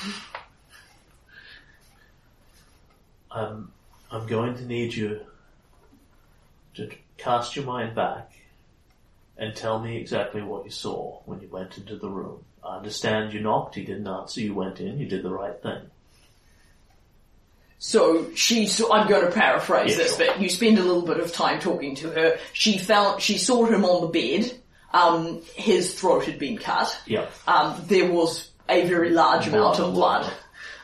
Um, 3.34 3.72
I'm 4.10 4.26
going 4.26 4.54
to 4.56 4.64
need 4.64 4.94
you 4.94 5.20
to 6.74 6.90
cast 7.18 7.56
your 7.56 7.64
mind 7.64 7.94
back 7.94 8.30
and 9.36 9.54
tell 9.54 9.80
me 9.80 9.96
exactly 9.96 10.40
what 10.40 10.64
you 10.64 10.70
saw 10.70 11.20
when 11.26 11.40
you 11.40 11.48
went 11.48 11.76
into 11.76 11.96
the 11.96 12.08
room. 12.08 12.44
I 12.64 12.76
understand 12.76 13.32
you 13.32 13.40
knocked, 13.40 13.74
he 13.74 13.84
didn't 13.84 14.06
answer, 14.06 14.40
you 14.40 14.54
went 14.54 14.80
in, 14.80 14.98
you 14.98 15.06
did 15.06 15.24
the 15.24 15.30
right 15.32 15.60
thing. 15.60 15.82
So 17.78 18.32
she, 18.34 18.66
so 18.66 18.92
I'm 18.92 19.08
going 19.08 19.26
to 19.26 19.32
paraphrase 19.32 19.90
Yeah, 19.90 19.96
this 19.96 20.16
sure. 20.16 20.26
bit. 20.26 20.38
You 20.38 20.48
spend 20.48 20.78
a 20.78 20.82
little 20.82 21.02
bit 21.02 21.18
of 21.18 21.32
time 21.32 21.58
talking 21.60 21.96
to 21.96 22.10
her. 22.10 22.38
She 22.52 22.78
found, 22.78 23.20
she 23.20 23.36
saw 23.36 23.66
him 23.66 23.84
on 23.84 24.00
the 24.02 24.08
bed. 24.08 24.58
Um, 24.92 25.42
his 25.56 25.92
throat 25.98 26.24
had 26.24 26.38
been 26.38 26.56
cut. 26.56 26.96
Yeah. 27.04 27.26
Um, 27.48 27.82
there 27.88 28.10
was 28.10 28.48
a 28.68 28.86
very 28.86 29.10
large 29.10 29.48
amount 29.48 29.80
of 29.80 29.92
blood. 29.92 30.32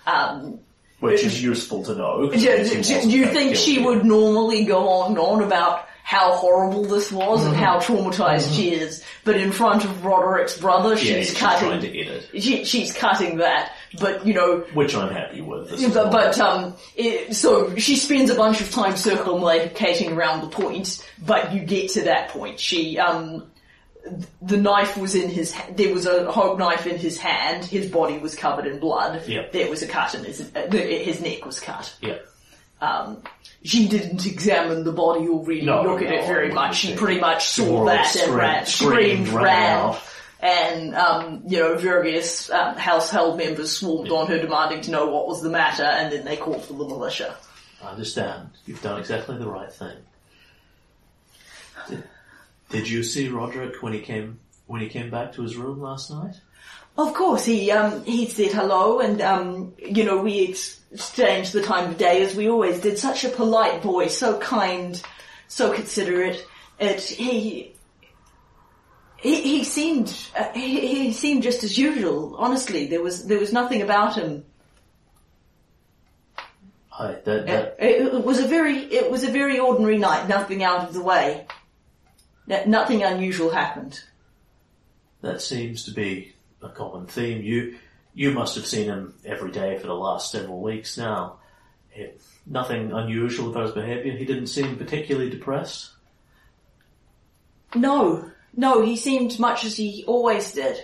Um, 0.06 0.58
Which 1.00 1.22
is 1.24 1.42
useful 1.42 1.82
to 1.84 1.94
know. 1.94 2.28
do, 2.28 2.32
it 2.32 2.72
means 2.74 2.88
he 2.88 2.94
do- 3.00 3.10
do 3.10 3.18
you 3.18 3.26
think 3.26 3.56
she 3.56 3.78
would 3.82 4.04
normally 4.04 4.64
go 4.64 4.88
on 4.88 5.10
and 5.12 5.18
on 5.18 5.42
about 5.42 5.86
how 6.02 6.32
horrible 6.34 6.84
this 6.84 7.12
was 7.12 7.44
and 7.46 7.54
how 7.56 7.78
Mm-hmm. 7.78 7.94
traumatized 8.08 8.54
she 8.56 8.70
is, 8.72 9.02
but 9.24 9.36
in 9.36 9.52
front 9.52 9.84
of 9.84 10.04
Roderick's 10.04 10.58
brother, 10.58 10.90
Yeah, 10.90 10.96
she's 10.96 11.28
she's 11.28 11.38
cutting. 11.38 11.80
to 11.80 12.00
edit. 12.00 12.28
She, 12.36 12.64
she's 12.64 12.92
cutting 12.92 13.36
that, 13.38 13.72
but 14.00 14.26
you 14.26 14.34
know, 14.34 14.64
Which 14.74 14.94
I'm 14.96 15.12
happy 15.12 15.40
with. 15.40 15.70
But, 15.94 16.10
but 16.10 16.38
um, 16.40 16.74
it, 16.96 17.34
so 17.36 17.76
she 17.76 17.94
spends 17.96 18.28
a 18.28 18.34
bunch 18.34 18.60
of 18.60 18.70
time 18.72 18.94
circumlocating 18.94 20.16
around 20.16 20.40
the 20.42 20.48
point, 20.48 21.06
but 21.24 21.52
you 21.54 21.60
get 21.60 21.90
to 21.92 22.02
that 22.02 22.30
point. 22.30 22.58
She, 22.58 22.98
um, 22.98 23.44
the 24.42 24.56
knife 24.56 24.96
was 24.96 25.14
in 25.14 25.28
his, 25.28 25.52
ha- 25.52 25.68
there 25.74 25.92
was 25.94 26.06
a 26.06 26.30
hope 26.30 26.58
knife 26.58 26.86
in 26.86 26.98
his 26.98 27.18
hand, 27.18 27.64
his 27.64 27.90
body 27.90 28.18
was 28.18 28.34
covered 28.34 28.66
in 28.66 28.78
blood, 28.80 29.22
Yeah. 29.26 29.46
there 29.52 29.68
was 29.70 29.82
a 29.82 29.86
cut 29.86 30.14
in 30.14 30.24
his, 30.24 30.40
uh, 30.54 30.66
his 30.70 31.20
neck 31.20 31.44
was 31.46 31.60
cut. 31.60 31.94
yeah. 32.00 32.18
Um, 32.80 33.22
she 33.62 33.88
didn't 33.88 34.24
examine 34.24 34.84
the 34.84 34.92
body 34.92 35.28
or 35.28 35.44
really 35.44 35.66
No, 35.66 35.82
look 35.82 36.00
at 36.00 36.08
no, 36.08 36.16
it 36.16 36.26
very 36.26 36.50
much. 36.50 36.76
She 36.76 36.94
pretty 36.94 37.20
much 37.20 37.46
saw 37.48 37.84
that 37.84 38.16
and 38.16 38.32
ran, 38.34 38.64
screamed, 38.64 39.26
screamed, 39.26 39.28
ran 39.28 39.44
ran, 39.44 39.78
out. 39.78 40.00
and 40.40 40.94
um, 40.94 41.42
you 41.46 41.58
know 41.58 41.74
various 41.76 42.50
um, 42.50 42.74
household 42.76 43.36
members 43.36 43.76
swarmed 43.76 44.10
on 44.10 44.28
her 44.28 44.38
demanding 44.38 44.80
to 44.82 44.90
know 44.90 45.10
what 45.10 45.28
was 45.28 45.42
the 45.42 45.50
matter, 45.50 45.82
and 45.84 46.10
then 46.10 46.24
they 46.24 46.38
called 46.38 46.64
for 46.64 46.72
the 46.72 46.86
militia. 46.86 47.36
I 47.84 47.90
understand. 47.90 48.48
You've 48.64 48.80
done 48.80 48.98
exactly 48.98 49.36
the 49.36 49.46
right 49.48 49.70
thing. 49.70 49.98
Did, 52.70 52.88
you 52.88 53.02
see 53.02 53.28
Roderick 53.28 53.82
when 53.82 53.92
he 53.92 54.00
came 54.00 54.38
when 54.66 54.80
he 54.80 54.88
came 54.88 55.10
back 55.10 55.32
to 55.34 55.42
his 55.42 55.56
room 55.56 55.80
last 55.80 56.10
night? 56.10 56.40
Of 56.96 57.14
course, 57.14 57.44
he 57.44 57.70
um, 57.70 58.04
he 58.04 58.26
said 58.26 58.52
hello, 58.52 59.00
and 59.00 59.20
um, 59.20 59.74
you 59.78 60.04
know 60.04 60.22
we 60.22 60.40
exchanged 60.40 61.52
the 61.52 61.62
time 61.62 61.90
of 61.90 61.98
day 61.98 62.22
as 62.22 62.34
we 62.34 62.48
always 62.48 62.80
did. 62.80 62.98
Such 62.98 63.24
a 63.24 63.28
polite 63.28 63.82
boy, 63.82 64.08
so 64.08 64.38
kind, 64.38 65.00
so 65.48 65.72
considerate. 65.72 66.46
It 66.78 67.00
he. 67.02 67.74
He, 69.16 69.42
he 69.42 69.64
seemed 69.64 70.16
uh, 70.34 70.50
he, 70.54 71.04
he 71.04 71.12
seemed 71.12 71.42
just 71.42 71.62
as 71.62 71.76
usual. 71.76 72.36
Honestly, 72.38 72.86
there 72.86 73.02
was 73.02 73.26
there 73.26 73.38
was 73.38 73.52
nothing 73.52 73.82
about 73.82 74.16
him. 74.16 74.46
I, 76.98 77.18
that, 77.24 77.76
It, 77.78 78.14
it 78.14 78.24
was 78.24 78.38
a 78.38 78.46
very 78.46 78.78
it 78.78 79.10
was 79.10 79.24
a 79.24 79.30
very 79.30 79.58
ordinary 79.58 79.98
night. 79.98 80.26
Nothing 80.26 80.62
out 80.64 80.88
of 80.88 80.94
the 80.94 81.02
way. 81.02 81.46
No- 82.50 82.64
Nothing 82.66 83.02
unusual 83.02 83.50
happened. 83.50 84.02
that 85.22 85.40
seems 85.40 85.84
to 85.84 85.92
be 85.92 86.34
a 86.62 86.68
common 86.68 87.06
theme. 87.06 87.42
You 87.42 87.78
you 88.12 88.32
must 88.32 88.56
have 88.56 88.66
seen 88.66 88.86
him 88.86 89.14
every 89.24 89.52
day 89.52 89.78
for 89.78 89.86
the 89.86 89.94
last 89.94 90.32
several 90.32 90.60
weeks 90.60 90.98
now. 90.98 91.36
It, 91.94 92.20
nothing 92.44 92.90
unusual 92.92 93.50
about 93.50 93.66
his 93.66 93.72
behaviour. 93.74 94.12
He 94.12 94.24
didn't 94.24 94.48
seem 94.48 94.76
particularly 94.76 95.30
depressed. 95.30 95.90
No, 97.74 98.30
no, 98.56 98.82
he 98.82 98.96
seemed 98.96 99.38
much 99.38 99.64
as 99.64 99.76
he 99.76 100.04
always 100.08 100.52
did. 100.52 100.76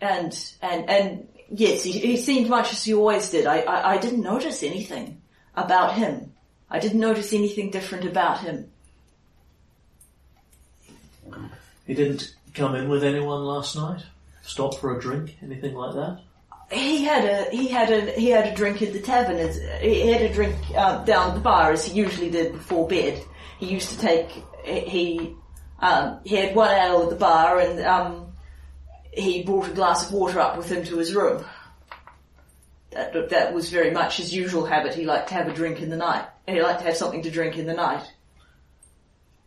And, 0.00 0.32
and, 0.62 0.88
and, 0.88 1.28
yes, 1.50 1.82
he, 1.84 1.92
he 1.92 2.16
seemed 2.16 2.48
much 2.48 2.72
as 2.72 2.82
he 2.84 2.94
always 2.94 3.30
did. 3.30 3.46
I, 3.46 3.60
I, 3.60 3.92
I 3.92 3.98
didn't 3.98 4.22
notice 4.22 4.62
anything 4.62 5.20
about 5.54 5.94
him. 5.94 6.32
I 6.70 6.78
didn't 6.78 7.00
notice 7.00 7.34
anything 7.34 7.70
different 7.70 8.06
about 8.06 8.40
him. 8.40 8.70
He 11.90 11.96
didn't 11.96 12.36
come 12.54 12.76
in 12.76 12.88
with 12.88 13.02
anyone 13.02 13.42
last 13.42 13.74
night. 13.74 14.04
Stop 14.42 14.76
for 14.76 14.96
a 14.96 15.00
drink, 15.00 15.36
anything 15.42 15.74
like 15.74 15.96
that. 15.96 16.20
He 16.70 17.02
had 17.02 17.24
a, 17.24 17.50
he 17.50 17.66
had 17.66 17.90
a, 17.90 18.12
he 18.12 18.28
had 18.28 18.46
a 18.46 18.54
drink 18.54 18.80
at 18.80 18.92
the 18.92 19.00
tavern, 19.00 19.38
as, 19.38 19.60
he 19.80 20.06
had 20.06 20.22
a 20.22 20.32
drink 20.32 20.54
uh, 20.76 21.02
down 21.02 21.30
at 21.30 21.34
the 21.34 21.40
bar 21.40 21.72
as 21.72 21.84
he 21.84 21.98
usually 21.98 22.30
did 22.30 22.52
before 22.52 22.86
bed. 22.86 23.20
He 23.58 23.66
used 23.66 23.90
to 23.90 23.98
take, 23.98 24.30
he, 24.64 25.34
um, 25.80 26.20
he 26.22 26.36
had 26.36 26.54
one 26.54 26.70
ale 26.70 27.02
at 27.02 27.10
the 27.10 27.16
bar 27.16 27.58
and, 27.58 27.80
um, 27.80 28.34
he 29.10 29.42
brought 29.42 29.66
a 29.66 29.72
glass 29.72 30.06
of 30.06 30.12
water 30.12 30.38
up 30.38 30.56
with 30.56 30.70
him 30.70 30.84
to 30.84 30.96
his 30.96 31.12
room. 31.12 31.44
That, 32.92 33.30
that 33.30 33.52
was 33.52 33.68
very 33.68 33.90
much 33.90 34.18
his 34.18 34.32
usual 34.32 34.64
habit. 34.64 34.94
He 34.94 35.06
liked 35.06 35.30
to 35.30 35.34
have 35.34 35.48
a 35.48 35.52
drink 35.52 35.80
in 35.80 35.90
the 35.90 35.96
night. 35.96 36.24
He 36.46 36.62
liked 36.62 36.82
to 36.82 36.86
have 36.86 36.96
something 36.96 37.22
to 37.24 37.32
drink 37.32 37.58
in 37.58 37.66
the 37.66 37.74
night. 37.74 38.08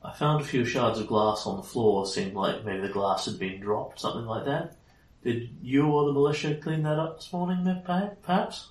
I 0.03 0.11
found 0.13 0.41
a 0.41 0.45
few 0.45 0.65
shards 0.65 0.99
of 0.99 1.07
glass 1.07 1.45
on 1.45 1.57
the 1.57 1.63
floor. 1.63 2.05
Seemed 2.05 2.33
like 2.33 2.65
maybe 2.65 2.81
the 2.87 2.93
glass 2.93 3.25
had 3.25 3.39
been 3.39 3.59
dropped, 3.59 3.99
something 4.01 4.25
like 4.25 4.45
that. 4.45 4.75
Did 5.23 5.49
you 5.61 5.87
or 5.87 6.05
the 6.05 6.13
militia 6.13 6.55
clean 6.55 6.83
that 6.83 6.99
up 6.99 7.17
this 7.17 7.31
morning, 7.31 7.63
perha- 7.87 8.17
perhaps? 8.21 8.67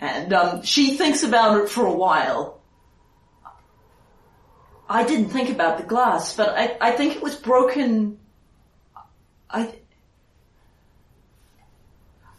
And 0.00 0.32
um, 0.32 0.62
she 0.62 0.96
thinks 0.96 1.22
about 1.22 1.60
it 1.60 1.68
for 1.68 1.86
a 1.86 1.92
while. 1.92 2.60
I 4.88 5.04
didn't 5.04 5.28
think 5.28 5.50
about 5.50 5.78
the 5.78 5.84
glass, 5.84 6.36
but 6.36 6.50
I, 6.50 6.76
I 6.80 6.92
think 6.92 7.16
it 7.16 7.22
was 7.22 7.36
broken. 7.36 8.18
I 9.48 9.74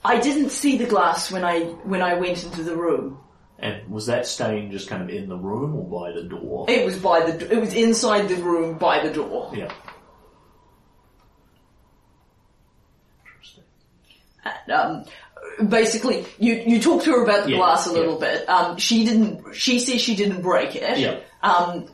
I 0.06 0.20
didn't 0.20 0.50
see 0.50 0.78
the 0.78 0.86
glass 0.86 1.32
when 1.32 1.46
I 1.46 1.62
when 1.84 2.02
I 2.02 2.16
went 2.16 2.44
into 2.44 2.64
the 2.64 2.76
room. 2.76 3.22
And 3.64 3.89
was 3.89 4.07
that 4.07 4.28
stain 4.28 4.72
just 4.72 4.89
kind 4.89 5.01
of 5.01 5.09
in 5.09 5.30
the 5.30 5.38
room 5.38 5.74
or 5.74 5.86
by 6.01 6.11
the 6.11 6.24
door? 6.28 6.66
It 6.68 6.84
was 6.86 6.97
by 6.99 7.22
the 7.22 7.49
it 7.49 7.59
was 7.61 7.74
inside 7.74 8.28
the 8.28 8.36
room 8.36 8.78
by 8.78 8.99
the 9.07 9.09
door. 9.14 9.53
yeah. 9.55 9.72
Interesting. 13.26 13.64
And, 14.43 14.72
um, 14.72 15.70
basically, 15.70 16.26
you 16.39 16.55
you 16.68 16.82
talked 16.82 17.05
to 17.05 17.11
her 17.11 17.24
about 17.24 17.45
the 17.45 17.51
Yeah, 17.51 17.57
glass 17.57 17.88
a 17.88 17.91
yeah. 17.91 17.99
little 17.99 18.20
bit. 18.20 18.47
Um, 18.49 18.78
she 18.78 19.05
didn't. 19.05 19.53
She 19.55 19.80
says 19.80 20.01
she 20.01 20.16
didn't 20.16 20.41
break 20.41 20.76
it. 20.76 20.97
Yeah. 20.97 21.20
Um, 21.41 21.88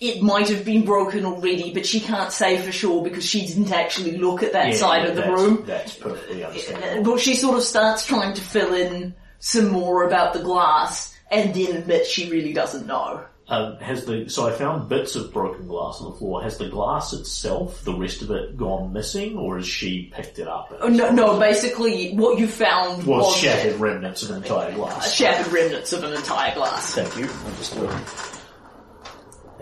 it 0.00 0.20
might 0.20 0.48
have 0.48 0.64
been 0.64 0.84
broken 0.84 1.24
already, 1.24 1.72
but 1.72 1.86
she 1.86 2.00
can't 2.00 2.32
say 2.32 2.58
for 2.60 2.72
sure 2.72 3.04
because 3.04 3.24
she 3.24 3.46
didn't 3.46 3.70
actually 3.70 4.16
look 4.18 4.42
at 4.42 4.52
that 4.54 4.70
Yeah, 4.70 4.74
side 4.74 5.06
of 5.08 5.14
the 5.14 5.22
room. 5.30 5.62
That's 5.64 5.94
perfectly 5.94 6.42
Uh, 6.42 6.48
understandable. 6.48 7.12
But 7.12 7.20
she 7.20 7.36
sort 7.36 7.56
of 7.56 7.62
starts 7.62 8.04
trying 8.04 8.34
to 8.34 8.40
fill 8.40 8.74
in 8.74 9.14
some 9.44 9.68
more 9.68 10.06
about 10.06 10.32
the 10.32 10.40
glass 10.40 11.14
and 11.30 11.54
then 11.54 11.76
admits 11.76 12.08
she 12.08 12.30
really 12.30 12.54
doesn't 12.54 12.86
know. 12.86 13.22
Um, 13.46 13.76
has 13.76 14.06
the 14.06 14.26
so 14.30 14.48
I 14.48 14.52
found 14.52 14.88
bits 14.88 15.16
of 15.16 15.34
broken 15.34 15.66
glass 15.68 16.00
on 16.00 16.12
the 16.12 16.16
floor. 16.16 16.42
Has 16.42 16.56
the 16.56 16.70
glass 16.70 17.12
itself, 17.12 17.84
the 17.84 17.92
rest 17.92 18.22
of 18.22 18.30
it, 18.30 18.56
gone 18.56 18.94
missing, 18.94 19.36
or 19.36 19.58
has 19.58 19.66
she 19.66 20.10
picked 20.14 20.38
it 20.38 20.48
up? 20.48 20.74
Oh, 20.80 20.88
no, 20.88 21.10
no, 21.10 21.38
basically 21.38 22.14
what 22.14 22.38
you 22.38 22.48
found 22.48 23.04
was 23.04 23.06
was 23.06 23.36
shattered 23.36 23.78
remnants 23.78 24.22
of 24.22 24.30
an 24.30 24.36
entire 24.36 24.72
glass. 24.72 25.12
shattered 25.12 25.52
remnants 25.52 25.92
of 25.92 26.04
an 26.04 26.14
entire 26.14 26.54
glass. 26.54 26.94
Thank 26.94 27.14
you. 27.18 27.28
Understood. 27.44 27.90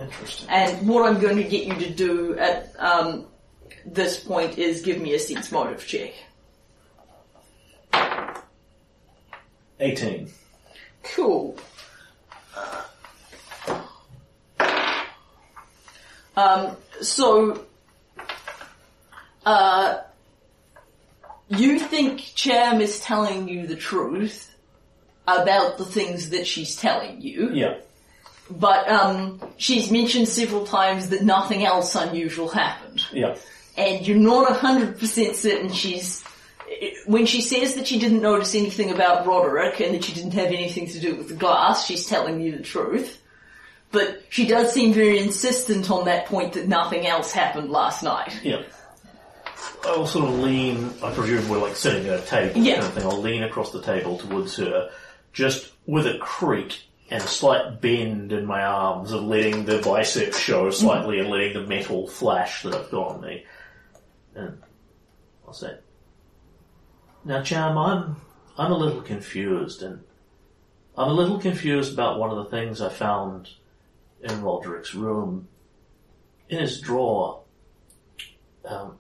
Interesting. 0.01 0.49
And 0.49 0.89
what 0.89 1.05
I'm 1.09 1.21
going 1.21 1.39
to 1.39 1.45
get 1.45 1.67
you 1.67 1.75
to 1.75 1.91
do 1.91 2.39
at 2.39 2.73
um, 2.79 3.27
this 3.85 4.21
point 4.21 4.59
is 4.59 4.83
give 4.83 5.01
me 5.01 5.15
a 5.15 5.19
sense 5.19 5.51
motive 5.51 5.85
check. 5.85 6.13
Eighteen. 9.83 10.31
Cool. 11.03 11.57
Um, 16.37 16.77
so, 17.01 17.65
uh, 19.45 19.99
you 21.49 21.79
think 21.81 22.21
Cham 22.35 22.81
is 22.81 23.01
telling 23.01 23.49
you 23.49 23.67
the 23.67 23.77
truth 23.77 24.55
about 25.27 25.79
the 25.79 25.85
things 25.85 26.31
that 26.31 26.47
she's 26.47 26.77
telling 26.77 27.21
you, 27.21 27.51
Yeah. 27.53 27.75
but 28.51 28.89
um, 28.89 29.41
she's 29.59 29.91
mentioned 29.91 30.29
several 30.29 30.65
times 30.65 31.11
that 31.11 31.23
nothing 31.23 31.65
else 31.67 31.95
unusual 31.95 32.49
happened 32.49 33.05
Yeah. 33.13 33.37
and 33.77 34.07
you're 34.07 34.17
not 34.17 34.49
100% 34.59 35.35
certain 35.35 35.71
she's 35.73 36.22
when 37.07 37.27
she 37.27 37.41
says 37.41 37.75
that 37.75 37.87
she 37.87 37.99
didn't 37.99 38.23
notice 38.23 38.55
anything 38.55 38.91
about 38.91 39.27
Roderick 39.27 39.81
and 39.81 39.95
that 39.95 40.05
she 40.05 40.13
didn't 40.13 40.33
have 40.33 40.47
anything 40.49 40.89
to 40.89 41.01
do 41.01 41.17
with 41.17 41.29
the 41.29 41.35
glass, 41.35 41.87
she's 41.87 42.07
telling 42.07 42.41
you 42.41 42.57
the 42.57 42.63
truth. 42.63 43.21
But 43.91 44.23
she 44.31 44.47
does 44.47 44.73
seem 44.73 44.93
very 44.95 45.19
insistent 45.19 45.91
on 45.91 46.07
that 46.07 46.27
point 46.27 46.55
that 46.55 46.67
nothing 46.67 47.07
else 47.07 47.33
happened 47.33 47.71
last 47.71 48.03
night. 48.03 48.39
Yeah. 48.43 48.63
I'll 49.85 50.07
sort 50.07 50.29
of 50.29 50.39
lean, 50.39 50.93
I 51.03 51.13
presume 51.13 51.49
we're 51.49 51.59
like 51.59 51.77
sitting 51.77 52.07
at 52.09 52.21
a 52.21 52.23
table 52.27 52.61
Yeah. 52.61 52.75
kind 52.77 52.87
of 52.87 52.95
thing. 52.95 53.05
I'll 53.05 53.21
lean 53.21 53.43
across 53.43 53.71
the 53.73 53.83
table 53.83 54.17
towards 54.19 54.57
her, 54.57 54.91
just 55.33 55.73
with 55.87 56.07
a 56.07 56.19
creak 56.19 56.83
and 57.11 57.23
a 57.23 57.27
slight 57.27 57.81
bend 57.81 58.33
in 58.33 58.47
my 58.47 58.63
arms 58.65 59.13
of 59.13 59.23
letting 59.25 59.67
the 59.67 59.79
biceps 59.79 60.39
show 60.39 60.71
slightly 60.71 61.19
and 61.19 61.29
letting 61.29 61.53
the 61.53 61.67
metal 61.67 62.07
flash 62.09 62.63
that 62.63 62.75
I've 62.75 62.91
got 62.91 63.09
on 63.17 63.21
me. 63.21 63.45
And 64.35 64.59
I'll 65.47 65.53
say, 65.53 65.77
now 67.25 67.43
Cham, 67.43 67.79
I'm, 67.79 68.17
I'm 68.59 68.73
a 68.73 68.77
little 68.77 69.03
confused 69.03 69.83
and 69.83 70.03
I'm 70.97 71.09
a 71.09 71.15
little 71.15 71.39
confused 71.39 71.93
about 71.93 72.19
one 72.19 72.31
of 72.31 72.37
the 72.37 72.51
things 72.51 72.81
I 72.81 72.89
found 72.89 73.49
in 74.21 74.43
Roderick's 74.43 74.95
room. 74.95 75.49
In 76.49 76.59
his 76.59 76.81
drawer, 76.81 77.43
um, 78.65 78.99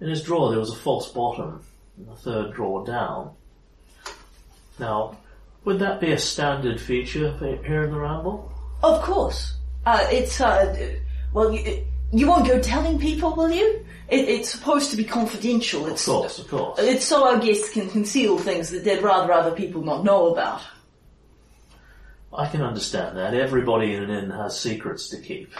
in 0.00 0.08
his 0.08 0.22
drawer 0.22 0.50
there 0.50 0.58
was 0.58 0.72
a 0.72 0.76
false 0.76 1.10
bottom, 1.12 1.62
in 1.96 2.06
the 2.06 2.16
third 2.16 2.52
drawer 2.54 2.84
down. 2.84 3.30
Now, 4.78 5.18
would 5.64 5.78
that 5.78 6.00
be 6.00 6.12
a 6.12 6.18
standard 6.18 6.80
feature 6.80 7.32
here 7.64 7.84
in 7.84 7.92
the 7.92 7.98
Ramble? 7.98 8.52
Of 8.82 9.02
course. 9.02 9.54
Uh, 9.86 10.06
it's, 10.10 10.40
uh, 10.40 10.90
well, 11.32 11.52
you, 11.52 11.86
you 12.12 12.26
won't 12.26 12.46
go 12.46 12.60
telling 12.60 12.98
people, 12.98 13.34
will 13.34 13.50
you? 13.50 13.83
It, 14.08 14.28
it's 14.28 14.50
supposed 14.50 14.90
to 14.90 14.96
be 14.96 15.04
confidential. 15.04 15.86
Of 15.86 15.92
It's, 15.92 16.04
course, 16.04 16.38
of 16.38 16.48
course. 16.48 16.78
it's 16.78 17.04
so 17.04 17.26
our 17.26 17.38
guests 17.38 17.72
can 17.72 17.88
conceal 17.88 18.38
things 18.38 18.70
that 18.70 18.84
they'd 18.84 19.02
rather 19.02 19.32
other 19.32 19.52
people 19.54 19.82
not 19.82 20.04
know 20.04 20.28
about. 20.32 20.60
I 22.32 22.48
can 22.48 22.62
understand 22.62 23.16
that. 23.16 23.32
Everybody 23.34 23.94
in 23.94 24.02
an 24.04 24.10
inn 24.10 24.30
has 24.30 24.58
secrets 24.58 25.08
to 25.10 25.20
keep. 25.20 25.52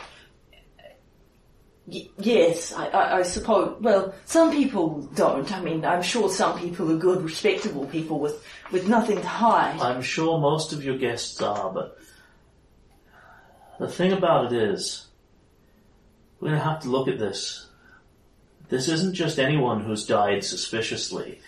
Y- 1.86 2.08
yes, 2.18 2.72
I, 2.72 2.86
I, 2.88 3.16
I 3.18 3.22
suppose. 3.22 3.76
Well, 3.80 4.14
some 4.24 4.50
people 4.50 5.02
don't. 5.14 5.50
I 5.52 5.60
mean, 5.60 5.84
I'm 5.84 6.02
sure 6.02 6.28
some 6.28 6.58
people 6.58 6.90
are 6.90 6.96
good, 6.96 7.22
respectable 7.22 7.86
people 7.86 8.18
with, 8.18 8.44
with 8.72 8.88
nothing 8.88 9.20
to 9.20 9.28
hide. 9.28 9.78
I'm 9.80 10.02
sure 10.02 10.38
most 10.38 10.72
of 10.72 10.82
your 10.84 10.98
guests 10.98 11.40
are, 11.42 11.70
but 11.70 11.98
the 13.78 13.88
thing 13.88 14.12
about 14.12 14.52
it 14.52 14.60
is, 14.70 15.06
we're 16.40 16.48
going 16.48 16.60
to 16.60 16.64
have 16.68 16.80
to 16.82 16.88
look 16.88 17.06
at 17.08 17.18
this. 17.18 17.63
This 18.68 18.88
isn't 18.88 19.14
just 19.14 19.38
anyone 19.38 19.82
who's 19.82 20.06
died 20.06 20.42
suspiciously. 20.44 21.40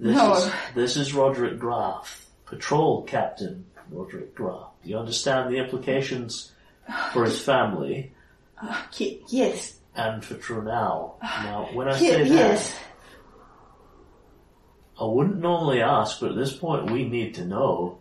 This 0.00 0.16
No. 0.16 0.34
is 0.34 0.50
this 0.74 0.96
is 0.96 1.14
Roderick 1.14 1.58
Graff, 1.58 2.26
patrol 2.46 3.02
captain 3.02 3.66
Roderick 3.90 4.34
Graff. 4.34 4.70
Do 4.82 4.90
you 4.90 4.98
understand 4.98 5.50
the 5.52 5.58
implications 5.58 6.52
for 7.12 7.24
his 7.24 7.40
family 7.40 8.12
Ye- 8.96 9.22
yes, 9.28 9.78
and 9.94 10.24
for 10.24 10.34
Trunau? 10.34 11.14
Now, 11.22 11.68
when 11.72 11.88
I 11.88 11.96
say 11.98 12.18
that, 12.24 12.26
yes. 12.28 12.74
I 15.00 15.04
wouldn't 15.04 15.38
normally 15.40 15.82
ask, 15.82 16.20
but 16.20 16.30
at 16.30 16.36
this 16.36 16.54
point 16.56 16.90
we 16.90 17.06
need 17.08 17.34
to 17.34 17.44
know 17.44 17.98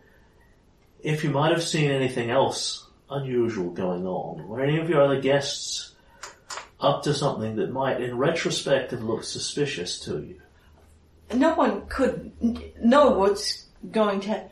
if 1.04 1.24
you 1.24 1.30
might 1.30 1.52
have 1.52 1.64
seen 1.64 1.92
anything 1.92 2.30
else 2.32 2.88
unusual 3.10 3.70
going 3.72 4.06
on. 4.08 4.48
Were 4.48 4.62
any 4.62 4.80
of 4.80 4.90
your 4.90 5.02
other 5.02 5.20
guests 5.22 5.95
up 6.80 7.04
to 7.04 7.14
something 7.14 7.56
that 7.58 7.72
might, 7.72 8.02
in 8.02 8.18
retrospect, 8.18 8.92
have 8.92 9.04
looked 9.04 9.26
suspicious 9.26 10.00
to 10.02 10.20
you? 10.22 10.42
No 11.34 11.56
one 11.56 11.88
could 11.88 12.32
know 12.84 13.12
what's 13.12 13.66
going 13.92 14.22
to 14.22 14.44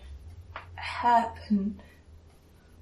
happen. 0.76 1.80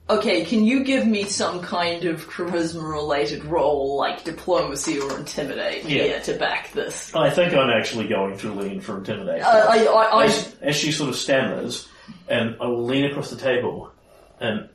Okay, 0.10 0.44
can 0.44 0.66
you 0.66 0.84
give 0.84 1.08
me 1.08 1.24
some 1.24 1.62
kind 1.62 2.04
of 2.06 2.28
charisma-related 2.30 3.46
role, 3.46 3.96
like 3.96 4.24
diplomacy 4.26 5.00
or 5.00 5.18
intimidate, 5.18 5.86
Yeah. 5.86 6.04
here 6.04 6.22
to 6.22 6.34
back 6.38 6.72
this? 6.74 7.16
I 7.16 7.30
think 7.30 7.54
I'm 7.54 7.70
actually 7.70 8.08
going 8.08 8.38
to 8.40 8.52
lean 8.54 8.82
for 8.82 8.98
intimidation. 8.98 9.46
Uh, 9.46 9.66
I, 9.70 9.86
I, 9.86 10.04
I, 10.04 10.26
as, 10.26 10.56
as 10.62 10.76
she 10.76 10.92
sort 10.92 11.10
of 11.10 11.16
stammers, 11.16 11.88
and 12.28 12.58
I 12.60 12.66
will 12.68 12.84
lean 12.84 13.06
across 13.06 13.30
the 13.30 13.38
table, 13.38 13.92
and 14.40 14.68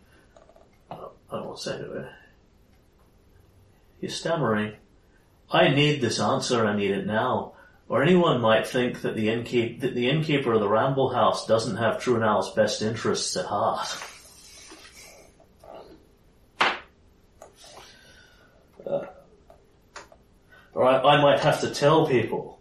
I 0.91 1.41
will 1.41 1.57
say 1.57 1.77
to 1.77 1.85
her, 1.85 2.11
You're 4.01 4.11
stammering. 4.11 4.75
I 5.51 5.69
need 5.69 6.01
this 6.01 6.21
answer, 6.21 6.67
I 6.67 6.77
need 6.77 6.91
it 6.91 7.07
now. 7.07 7.53
Or 7.89 8.03
anyone 8.03 8.41
might 8.41 8.67
think 8.67 9.03
that 9.03 9.15
the 9.15 9.29
innkeep 9.29 9.81
that 9.81 9.95
the 9.95 10.09
innkeeper 10.09 10.53
of 10.53 10.61
the 10.61 10.69
Ramble 10.69 11.11
House 11.11 11.47
doesn't 11.47 11.77
have 11.77 12.03
Trunau's 12.03 12.51
best 12.51 12.83
interests 12.83 13.37
at 13.37 13.47
heart. 13.47 13.87
Uh, 18.85 19.07
or 20.75 20.85
I, 20.85 21.01
I 21.01 21.23
might 21.23 21.41
have 21.41 21.61
to 21.61 21.71
tell 21.71 22.09
people 22.09 22.61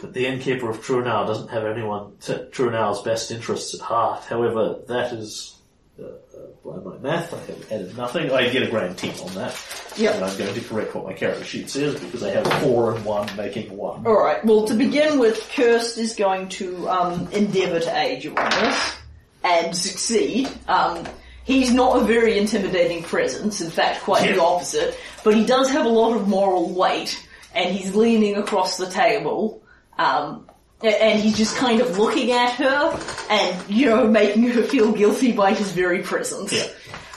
that 0.00 0.12
the 0.12 0.26
innkeeper 0.26 0.68
of 0.68 0.84
Trunau 0.84 1.26
doesn't 1.26 1.48
have 1.48 1.64
anyone 1.64 2.16
to 2.22 2.48
Trunau's 2.50 3.02
best 3.02 3.30
interests 3.30 3.74
at 3.74 3.80
heart. 3.80 4.24
However, 4.24 4.80
that 4.88 5.12
is 5.12 5.55
by 5.98 6.76
my 6.78 6.98
math. 6.98 7.32
I 7.32 7.38
have 7.38 7.72
added 7.72 7.96
nothing. 7.96 8.30
I 8.30 8.48
get 8.50 8.62
a 8.62 8.70
grand 8.70 8.98
team 8.98 9.14
on 9.22 9.34
that. 9.34 9.56
Yep. 9.96 10.16
And 10.16 10.24
I'm 10.24 10.36
going 10.36 10.54
to 10.54 10.60
correct 10.60 10.94
what 10.94 11.04
my 11.04 11.12
character 11.12 11.44
sheet 11.44 11.70
says 11.70 11.98
because 11.98 12.22
I 12.22 12.30
have 12.30 12.46
four 12.62 12.94
and 12.94 13.04
one 13.04 13.34
making 13.36 13.74
one. 13.76 14.06
Alright, 14.06 14.44
well 14.44 14.66
to 14.66 14.74
begin 14.74 15.18
with, 15.18 15.50
Kurst 15.54 15.98
is 15.98 16.14
going 16.14 16.48
to 16.50 16.88
um, 16.88 17.28
endeavour 17.32 17.80
to 17.80 17.98
aid 17.98 18.24
you 18.24 18.34
on 18.36 18.50
this 18.50 18.96
and 19.44 19.76
succeed. 19.76 20.50
Um, 20.68 21.06
he's 21.44 21.72
not 21.72 22.02
a 22.02 22.04
very 22.04 22.38
intimidating 22.38 23.02
presence, 23.02 23.60
in 23.60 23.70
fact 23.70 24.02
quite 24.02 24.34
the 24.34 24.42
opposite, 24.42 24.98
but 25.24 25.34
he 25.34 25.46
does 25.46 25.70
have 25.70 25.86
a 25.86 25.90
lot 25.90 26.16
of 26.16 26.28
moral 26.28 26.74
weight 26.74 27.26
and 27.54 27.74
he's 27.74 27.94
leaning 27.94 28.36
across 28.36 28.76
the 28.76 28.90
table 28.90 29.62
um, 29.98 30.46
and 30.82 31.20
he's 31.20 31.36
just 31.36 31.56
kind 31.56 31.80
of 31.80 31.98
looking 31.98 32.32
at 32.32 32.52
her 32.54 32.98
and, 33.30 33.70
you 33.70 33.86
know, 33.86 34.06
making 34.06 34.44
her 34.48 34.62
feel 34.62 34.92
guilty 34.92 35.32
by 35.32 35.52
his 35.54 35.70
very 35.72 36.02
presence. 36.02 36.52
Yeah. 36.52 36.66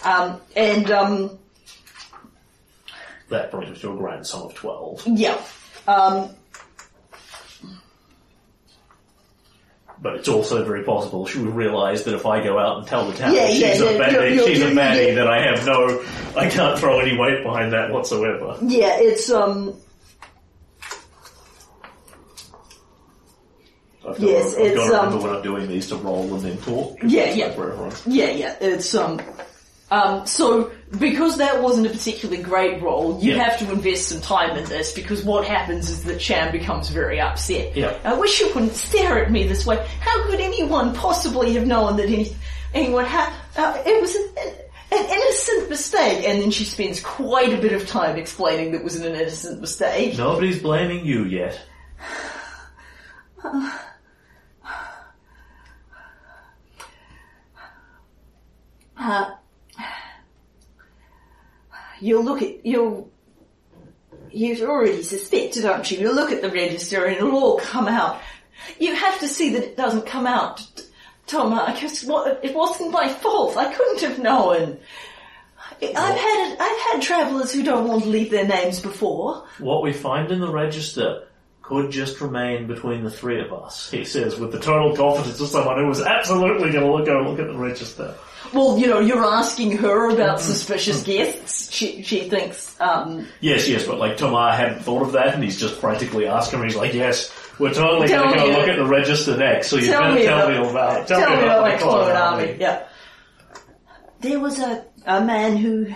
Um, 0.09 0.41
and, 0.55 0.89
um, 0.91 1.39
That 3.29 3.51
brings 3.51 3.71
us 3.71 3.81
to 3.81 3.93
a 3.93 3.97
grandson 3.97 4.43
of 4.43 4.53
twelve. 4.55 5.03
yeah. 5.05 5.37
Um, 5.87 6.29
But 10.01 10.15
it's 10.15 10.29
also 10.29 10.63
very 10.63 10.83
possible 10.85 11.25
she 11.25 11.39
would 11.39 11.53
realise 11.53 12.03
that 12.03 12.13
if 12.13 12.25
I 12.25 12.41
go 12.41 12.57
out 12.57 12.77
and 12.77 12.87
tell 12.87 13.05
the 13.11 13.17
town 13.17 13.33
Yeah, 13.33 13.47
she's 13.49 13.59
yeah, 13.59 13.67
a 13.73 13.91
yeah, 13.93 13.99
baddie, 13.99 14.11
you're- 14.13 14.33
you're- 14.35 14.47
she's 14.47 14.61
a 14.61 14.65
you're- 14.67 14.75
baddie, 14.75 15.07
yeah. 15.09 15.15
then 15.15 15.27
I 15.27 15.41
have 15.45 15.65
no, 15.65 16.01
I 16.37 16.49
can't 16.49 16.79
throw 16.79 16.99
any 17.01 17.17
weight 17.17 17.43
behind 17.43 17.73
that 17.73 17.91
whatsoever. 17.91 18.55
yeah, 18.61 18.95
it's, 18.97 19.29
um, 19.29 19.75
I've 24.09 24.17
got, 24.17 24.27
Yes, 24.27 24.53
I've 24.53 24.57
got 24.57 24.65
it's, 24.65 24.73
to 24.75 24.79
remember 24.81 25.17
um, 25.17 25.23
when 25.23 25.35
I'm 25.35 25.41
doing 25.41 25.67
these 25.67 25.87
to 25.89 25.95
roll 25.97 26.33
and 26.35 26.41
then 26.43 26.57
talk. 26.57 26.97
Yeah, 27.03 27.21
It's 27.23 27.37
yeah. 27.37 27.47
like. 27.55 27.93
Yeah, 28.07 28.29
yeah, 28.31 28.55
it's 28.61 28.93
um, 28.95 29.21
um. 29.91 30.25
So 30.27 30.71
because 30.97 31.37
that 31.37 31.61
wasn't 31.61 31.87
a 31.87 31.89
particularly 31.89 32.41
great 32.43 32.81
role, 32.81 33.19
you 33.21 33.33
Yeah. 33.33 33.43
have 33.43 33.59
to 33.59 33.71
invest 33.71 34.09
some 34.09 34.21
time 34.21 34.57
in 34.57 34.65
this 34.65 34.93
because 34.93 35.23
what 35.23 35.45
happens 35.45 35.89
is 35.89 36.03
that 36.05 36.19
Cham 36.19 36.51
becomes 36.51 36.89
very 36.89 37.19
upset. 37.19 37.75
Yeah. 37.75 37.97
I 38.03 38.13
wish 38.13 38.39
you 38.39 38.47
wouldn't 38.53 38.73
stare 38.73 39.23
at 39.23 39.31
me 39.31 39.47
this 39.47 39.65
way. 39.65 39.77
How 39.99 40.23
could 40.29 40.39
anyone 40.39 40.93
possibly 40.95 41.53
have 41.53 41.65
known 41.67 41.97
that 41.97 42.07
any, 42.07 42.35
anyone 42.73 43.05
had, 43.05 43.31
uh, 43.57 43.81
it 43.85 44.01
was 44.01 44.15
an, 44.15 44.53
an 44.91 45.05
innocent 45.05 45.69
mistake. 45.69 46.27
And 46.27 46.41
then 46.41 46.51
she 46.51 46.65
spends 46.65 46.99
quite 46.99 47.53
a 47.53 47.57
bit 47.61 47.73
of 47.73 47.87
time 47.87 48.17
explaining 48.17 48.71
that 48.71 48.79
it 48.79 48.83
was 48.83 48.95
an 48.95 49.03
innocent 49.13 49.61
mistake. 49.61 50.17
Nobody's 50.17 50.59
blaming 50.61 51.05
you 51.05 51.25
yet. 51.25 51.59
Uh, 53.43 53.77
Uh, 58.99 59.31
you'll 62.01 62.23
look 62.23 62.41
at, 62.41 62.65
you'll, 62.65 63.09
you've 64.29 64.61
already 64.61 65.03
suspected, 65.03 65.65
aren't 65.65 65.89
you? 65.89 65.99
You'll 65.99 66.15
look 66.15 66.31
at 66.31 66.41
the 66.41 66.51
register 66.51 67.05
and 67.05 67.15
it'll 67.15 67.31
all 67.31 67.59
come 67.59 67.87
out. 67.87 68.19
You 68.77 68.93
have 68.93 69.19
to 69.21 69.27
see 69.27 69.53
that 69.53 69.63
it 69.63 69.77
doesn't 69.77 70.05
come 70.05 70.27
out, 70.27 70.61
Tom, 71.27 71.51
because 71.73 72.03
what, 72.03 72.43
it 72.43 72.53
wasn't 72.53 72.91
my 72.91 73.07
fault. 73.07 73.55
I 73.55 73.73
couldn't 73.73 74.01
have 74.01 74.19
known. 74.19 74.79
I've 75.81 75.95
had, 75.95 76.57
I've 76.59 76.79
had 76.91 77.01
travellers 77.01 77.53
who 77.53 77.63
don't 77.63 77.87
want 77.87 78.03
to 78.03 78.09
leave 78.09 78.31
their 78.31 78.45
names 78.45 78.81
before. 78.81 79.45
What 79.59 79.81
we 79.81 79.93
find 79.93 80.29
in 80.29 80.41
the 80.41 80.51
register 80.51 81.25
could 81.61 81.91
just 81.91 82.19
remain 82.19 82.67
between 82.67 83.03
the 83.03 83.11
three 83.11 83.39
of 83.39 83.53
us, 83.53 83.89
he 83.89 84.03
says, 84.03 84.37
with 84.37 84.51
the 84.51 84.59
total 84.59 84.93
confidence 84.95 85.39
of 85.39 85.47
someone 85.47 85.77
who 85.77 85.87
was 85.87 86.01
absolutely 86.01 86.71
going 86.71 86.85
to 86.85 86.91
look, 86.91 87.05
go 87.05 87.21
look 87.21 87.39
at 87.39 87.47
the 87.47 87.57
register. 87.57 88.15
Well, 88.53 88.77
you 88.77 88.87
know, 88.87 88.99
you're 88.99 89.23
asking 89.23 89.77
her 89.77 90.09
about 90.09 90.39
suspicious 90.39 91.03
guests. 91.03 91.71
She, 91.71 92.01
she 92.01 92.29
thinks, 92.29 92.79
um, 92.79 93.27
Yes, 93.41 93.67
yes, 93.67 93.85
but 93.85 93.99
like 93.99 94.17
Tomar 94.17 94.53
hadn't 94.53 94.83
thought 94.83 95.03
of 95.03 95.11
that, 95.11 95.35
and 95.35 95.43
he's 95.43 95.59
just 95.59 95.75
frantically 95.75 96.25
asking 96.27 96.59
her. 96.59 96.65
He's 96.65 96.75
like, 96.75 96.93
"Yes, 96.93 97.31
we're 97.59 97.73
totally 97.73 98.07
going 98.07 98.31
to 98.31 98.35
go 98.37 98.45
look 98.47 98.67
at 98.67 98.77
the 98.77 98.85
register 98.85 99.37
next. 99.37 99.67
So 99.67 99.75
you 99.75 99.87
tell 99.87 100.01
better 100.01 100.15
me 100.15 100.23
tell 100.23 100.39
about, 100.39 100.49
me 100.49 100.69
about, 100.69 100.71
about. 100.71 101.07
tell, 101.07 101.19
me 101.19 101.43
about 101.43 101.61
my 101.61 101.71
the 101.71 101.77
clone 101.77 102.15
army. 102.15 102.57
Yeah. 102.59 102.87
There 104.21 104.39
was 104.39 104.59
a, 104.59 104.85
a 105.05 105.23
man 105.23 105.57
who, 105.57 105.93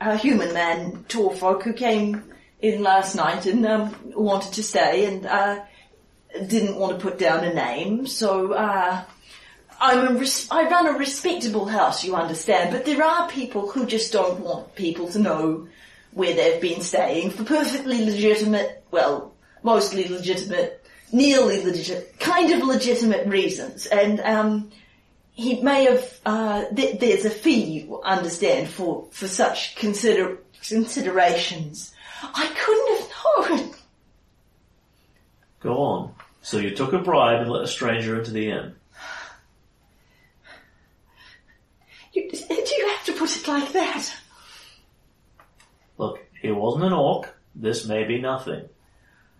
a 0.00 0.16
human 0.16 0.52
man, 0.52 1.04
Torfolk, 1.08 1.62
who 1.62 1.72
came 1.74 2.24
in 2.60 2.82
last 2.82 3.14
night 3.14 3.46
and 3.46 3.64
um, 3.66 3.94
wanted 4.16 4.54
to 4.54 4.62
stay 4.62 5.04
and 5.04 5.26
uh, 5.26 5.62
didn't 6.46 6.76
want 6.76 6.98
to 6.98 7.02
put 7.02 7.18
down 7.18 7.44
a 7.44 7.52
name, 7.52 8.06
so 8.06 8.52
uh, 8.52 9.04
I'm 9.84 10.16
a 10.16 10.18
res- 10.18 10.48
I 10.50 10.66
run 10.70 10.86
a 10.86 10.98
respectable 10.98 11.66
house, 11.66 12.02
you 12.04 12.16
understand, 12.16 12.72
but 12.72 12.86
there 12.86 13.04
are 13.04 13.28
people 13.28 13.70
who 13.70 13.84
just 13.84 14.14
don't 14.14 14.40
want 14.40 14.74
people 14.74 15.08
to 15.08 15.18
know 15.18 15.68
where 16.12 16.34
they've 16.34 16.60
been 16.60 16.80
staying 16.80 17.32
for 17.32 17.44
perfectly 17.44 18.02
legitimate, 18.02 18.82
well, 18.90 19.34
mostly 19.62 20.08
legitimate, 20.08 20.82
nearly 21.12 21.62
legit, 21.62 22.18
kind 22.18 22.50
of 22.52 22.66
legitimate 22.66 23.26
reasons. 23.26 23.84
And 23.84 24.20
um, 24.20 24.70
he 25.34 25.60
may 25.60 25.84
have. 25.84 26.20
Uh, 26.24 26.64
th- 26.74 26.98
there's 26.98 27.26
a 27.26 27.30
fee, 27.30 27.80
you 27.80 28.00
understand, 28.02 28.70
for 28.70 29.06
for 29.10 29.28
such 29.28 29.76
consider 29.76 30.38
considerations. 30.66 31.92
I 32.22 32.46
couldn't 32.56 33.50
have 33.50 33.60
known. 33.60 33.74
Go 35.60 35.82
on. 35.82 36.14
So 36.40 36.56
you 36.56 36.74
took 36.74 36.94
a 36.94 36.98
bribe 36.98 37.42
and 37.42 37.50
let 37.50 37.64
a 37.64 37.68
stranger 37.68 38.18
into 38.18 38.30
the 38.30 38.50
inn. 38.50 38.76
You, 42.14 42.30
do 42.30 42.38
you 42.48 42.88
have 42.88 43.04
to 43.06 43.12
put 43.12 43.36
it 43.36 43.46
like 43.46 43.72
that? 43.72 44.14
Look, 45.98 46.20
he 46.40 46.50
wasn't 46.50 46.84
an 46.84 46.92
orc. 46.92 47.34
This 47.54 47.86
may 47.86 48.04
be 48.04 48.20
nothing, 48.20 48.68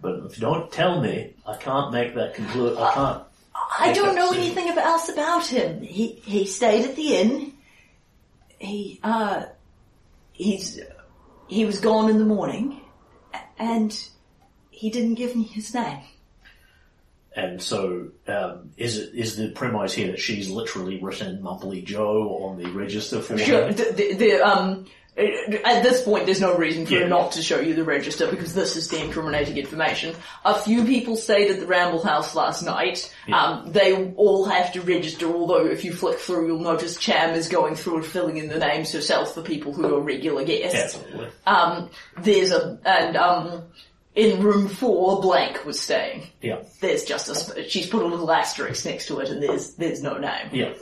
but 0.00 0.20
if 0.26 0.36
you 0.36 0.42
don't 0.42 0.70
tell 0.70 1.00
me, 1.00 1.34
I 1.46 1.56
can't 1.56 1.92
make 1.92 2.14
that 2.14 2.34
conclusion. 2.34 2.78
I 2.78 2.94
can't. 2.94 3.22
I 3.78 3.92
don't 3.92 4.14
know 4.14 4.32
decision. 4.32 4.58
anything 4.58 4.78
else 4.78 5.08
about 5.08 5.46
him. 5.46 5.82
He 5.82 6.12
he 6.24 6.46
stayed 6.46 6.84
at 6.84 6.94
the 6.94 7.16
inn. 7.16 7.52
He 8.58 9.00
uh 9.02 9.46
he's 10.32 10.80
he 11.48 11.64
was 11.64 11.80
gone 11.80 12.08
in 12.08 12.18
the 12.18 12.24
morning, 12.24 12.80
and 13.58 13.96
he 14.70 14.90
didn't 14.90 15.14
give 15.14 15.34
me 15.34 15.42
his 15.42 15.74
name. 15.74 16.02
And 17.36 17.60
so, 17.60 18.08
um, 18.28 18.70
is 18.76 18.96
it 18.98 19.14
is 19.14 19.36
the 19.36 19.48
premise 19.50 19.92
here 19.92 20.08
that 20.12 20.20
she's 20.20 20.48
literally 20.50 21.00
written 21.02 21.42
Mumbly 21.42 21.84
Joe 21.84 22.38
on 22.44 22.58
the 22.62 22.70
register 22.70 23.20
for 23.20 23.36
Sure. 23.36 23.66
him? 23.66 23.74
The, 23.74 23.92
the, 23.92 24.14
the, 24.14 24.32
um, 24.46 24.86
at 25.16 25.82
this 25.84 26.02
point, 26.02 26.26
there's 26.26 26.40
no 26.40 26.56
reason 26.56 26.86
for 26.86 26.94
Yeah. 26.94 27.00
her 27.00 27.08
not 27.08 27.32
to 27.32 27.42
show 27.42 27.60
you 27.60 27.74
the 27.74 27.84
register 27.84 28.28
because 28.28 28.52
this 28.52 28.74
is 28.76 28.88
the 28.88 29.02
incriminating 29.02 29.56
information. 29.56 30.14
A 30.44 30.54
few 30.58 30.84
people 30.84 31.16
stayed 31.16 31.50
at 31.52 31.60
the 31.60 31.66
Ramble 31.66 32.02
House 32.04 32.34
last 32.34 32.62
night. 32.64 33.12
Um, 33.32 33.70
they 33.70 34.12
all 34.16 34.44
have 34.46 34.72
to 34.72 34.80
register, 34.80 35.26
although 35.26 35.66
if 35.66 35.84
you 35.84 35.92
flick 35.92 36.18
through, 36.18 36.46
you'll 36.48 36.58
notice 36.60 36.96
Cham 36.98 37.34
is 37.34 37.48
going 37.48 37.76
through 37.76 37.96
and 37.98 38.06
filling 38.06 38.36
in 38.38 38.48
the 38.48 38.58
names 38.58 38.92
herself 38.92 39.34
for 39.34 39.42
people 39.42 39.72
who 39.72 39.94
are 39.94 40.00
regular 40.00 40.44
guests. 40.44 40.96
Absolutely. 40.96 41.28
Um, 41.46 41.90
there's 42.20 42.50
a, 42.50 42.78
and, 42.84 43.16
um, 43.16 43.62
in 44.14 44.42
room 44.42 44.68
four, 44.68 45.20
Blank 45.20 45.64
was 45.64 45.80
staying. 45.80 46.26
Yeah. 46.40 46.60
There's 46.80 47.04
just 47.04 47.28
a, 47.28 47.34
sp- 47.34 47.66
she's 47.68 47.86
put 47.88 48.02
a 48.02 48.06
little 48.06 48.30
asterisk 48.30 48.84
next 48.84 49.06
to 49.08 49.18
it 49.20 49.28
and 49.28 49.42
there's, 49.42 49.74
there's 49.74 50.02
no 50.02 50.18
name. 50.18 50.48
Yeah. 50.52 50.74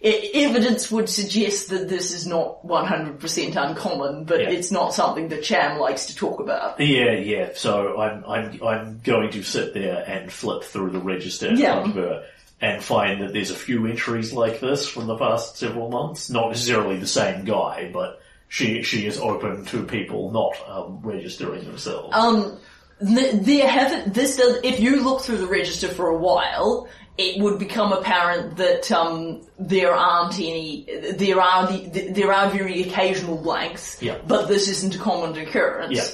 Evidence 0.00 0.92
would 0.92 1.08
suggest 1.08 1.70
that 1.70 1.88
this 1.88 2.12
is 2.14 2.24
not 2.24 2.64
100% 2.64 3.56
uncommon, 3.56 4.24
but 4.24 4.40
Yeah. 4.40 4.50
it's 4.50 4.70
not 4.70 4.94
something 4.94 5.26
that 5.30 5.42
Cham 5.42 5.80
likes 5.80 6.06
to 6.06 6.14
talk 6.14 6.38
about. 6.38 6.80
Yeah, 6.80 7.12
yeah. 7.14 7.48
So 7.56 7.98
I'm 8.00 8.24
I'm 8.24 8.62
I'm 8.62 9.00
going 9.02 9.30
to 9.32 9.42
sit 9.42 9.74
there 9.74 10.04
and 10.06 10.32
flip 10.32 10.62
through 10.62 10.90
the 10.90 11.00
register 11.00 11.48
in 11.48 11.56
Yeah. 11.56 11.80
front 11.82 11.88
of 11.88 11.94
her 11.96 12.24
and 12.60 12.82
find 12.82 13.22
that 13.22 13.32
there's 13.32 13.50
a 13.50 13.56
few 13.56 13.86
entries 13.86 14.32
like 14.32 14.60
this 14.60 14.88
from 14.88 15.08
the 15.08 15.16
past 15.16 15.56
several 15.56 15.90
months. 15.90 16.30
Not 16.30 16.50
necessarily 16.50 16.98
the 16.98 17.06
same 17.08 17.44
guy, 17.44 17.90
but 17.92 18.17
she 18.48 18.82
she 18.82 19.06
is 19.06 19.18
open 19.18 19.64
to 19.66 19.84
people 19.84 20.30
not 20.32 20.52
um, 20.68 21.00
registering 21.02 21.64
themselves. 21.64 22.14
Um, 22.16 22.58
th- 23.06 23.34
there 23.42 23.68
haven't, 23.68 24.14
this 24.14 24.36
does, 24.36 24.58
if 24.64 24.80
you 24.80 25.02
look 25.02 25.20
through 25.22 25.38
the 25.38 25.46
register 25.46 25.88
for 25.88 26.08
a 26.08 26.16
while, 26.16 26.88
it 27.16 27.42
would 27.42 27.58
become 27.58 27.92
apparent 27.92 28.56
that, 28.56 28.90
um, 28.92 29.42
there 29.58 29.92
aren't 29.92 30.38
any, 30.38 30.86
there 31.16 31.40
are 31.40 31.66
the, 31.66 32.10
there 32.12 32.32
are 32.32 32.48
very 32.50 32.82
occasional 32.82 33.36
blanks, 33.36 34.00
Yeah. 34.00 34.18
but 34.26 34.46
this 34.46 34.68
isn't 34.68 34.94
a 34.94 34.98
common 34.98 35.36
occurrence. 35.36 35.96
Yeah. 35.96 36.04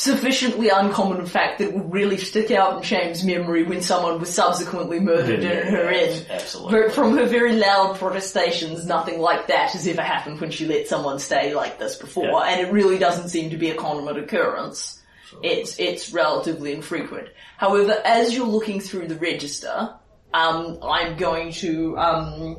Sufficiently 0.00 0.70
uncommon, 0.70 1.26
fact, 1.26 1.58
that 1.58 1.68
it 1.68 1.74
would 1.74 1.92
really 1.92 2.16
stick 2.16 2.50
out 2.50 2.78
in 2.78 2.82
Cham's 2.82 3.22
memory 3.22 3.64
when 3.64 3.82
someone 3.82 4.18
was 4.18 4.32
subsequently 4.32 4.98
murdered 4.98 5.42
Yeah, 5.42 5.50
in 5.60 5.66
her 5.74 5.92
yeah, 5.92 6.00
inn. 6.00 6.24
absolutely. 6.30 6.80
But 6.80 6.92
from 6.92 7.18
her 7.18 7.26
very 7.26 7.52
loud 7.56 7.98
protestations, 7.98 8.86
nothing 8.86 9.20
like 9.20 9.48
that 9.48 9.72
has 9.72 9.86
ever 9.86 10.00
happened 10.00 10.40
when 10.40 10.50
she 10.52 10.66
let 10.66 10.88
someone 10.88 11.18
stay 11.18 11.52
like 11.54 11.78
this 11.78 11.96
before, 11.96 12.24
Yeah. 12.24 12.44
and 12.44 12.66
it 12.66 12.72
really 12.72 12.96
doesn't 12.96 13.28
seem 13.28 13.50
to 13.50 13.58
be 13.58 13.68
a 13.68 13.74
common 13.74 14.16
occurrence. 14.16 15.02
It's 15.42 15.78
it's 15.78 16.14
relatively 16.14 16.72
infrequent. 16.72 17.28
However, 17.58 18.00
as 18.02 18.34
you're 18.34 18.46
looking 18.46 18.80
through 18.80 19.08
the 19.08 19.16
register, 19.16 19.90
um, 20.32 20.78
I'm 20.82 21.18
going 21.18 21.52
to 21.60 21.98
um, 21.98 22.56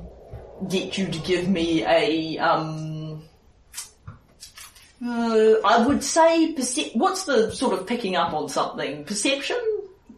get 0.69 0.95
you 0.95 1.07
to 1.07 1.19
give 1.21 1.49
me 1.49 1.83
a. 1.85 2.37
Um, 2.37 3.00
uh, 5.05 5.55
I 5.65 5.85
would 5.85 6.03
say 6.03 6.53
perce- 6.53 6.91
what's 6.93 7.23
the 7.25 7.51
sort 7.51 7.73
of 7.73 7.87
picking 7.87 8.15
up 8.15 8.33
on 8.33 8.49
something 8.49 9.03
perception. 9.05 9.57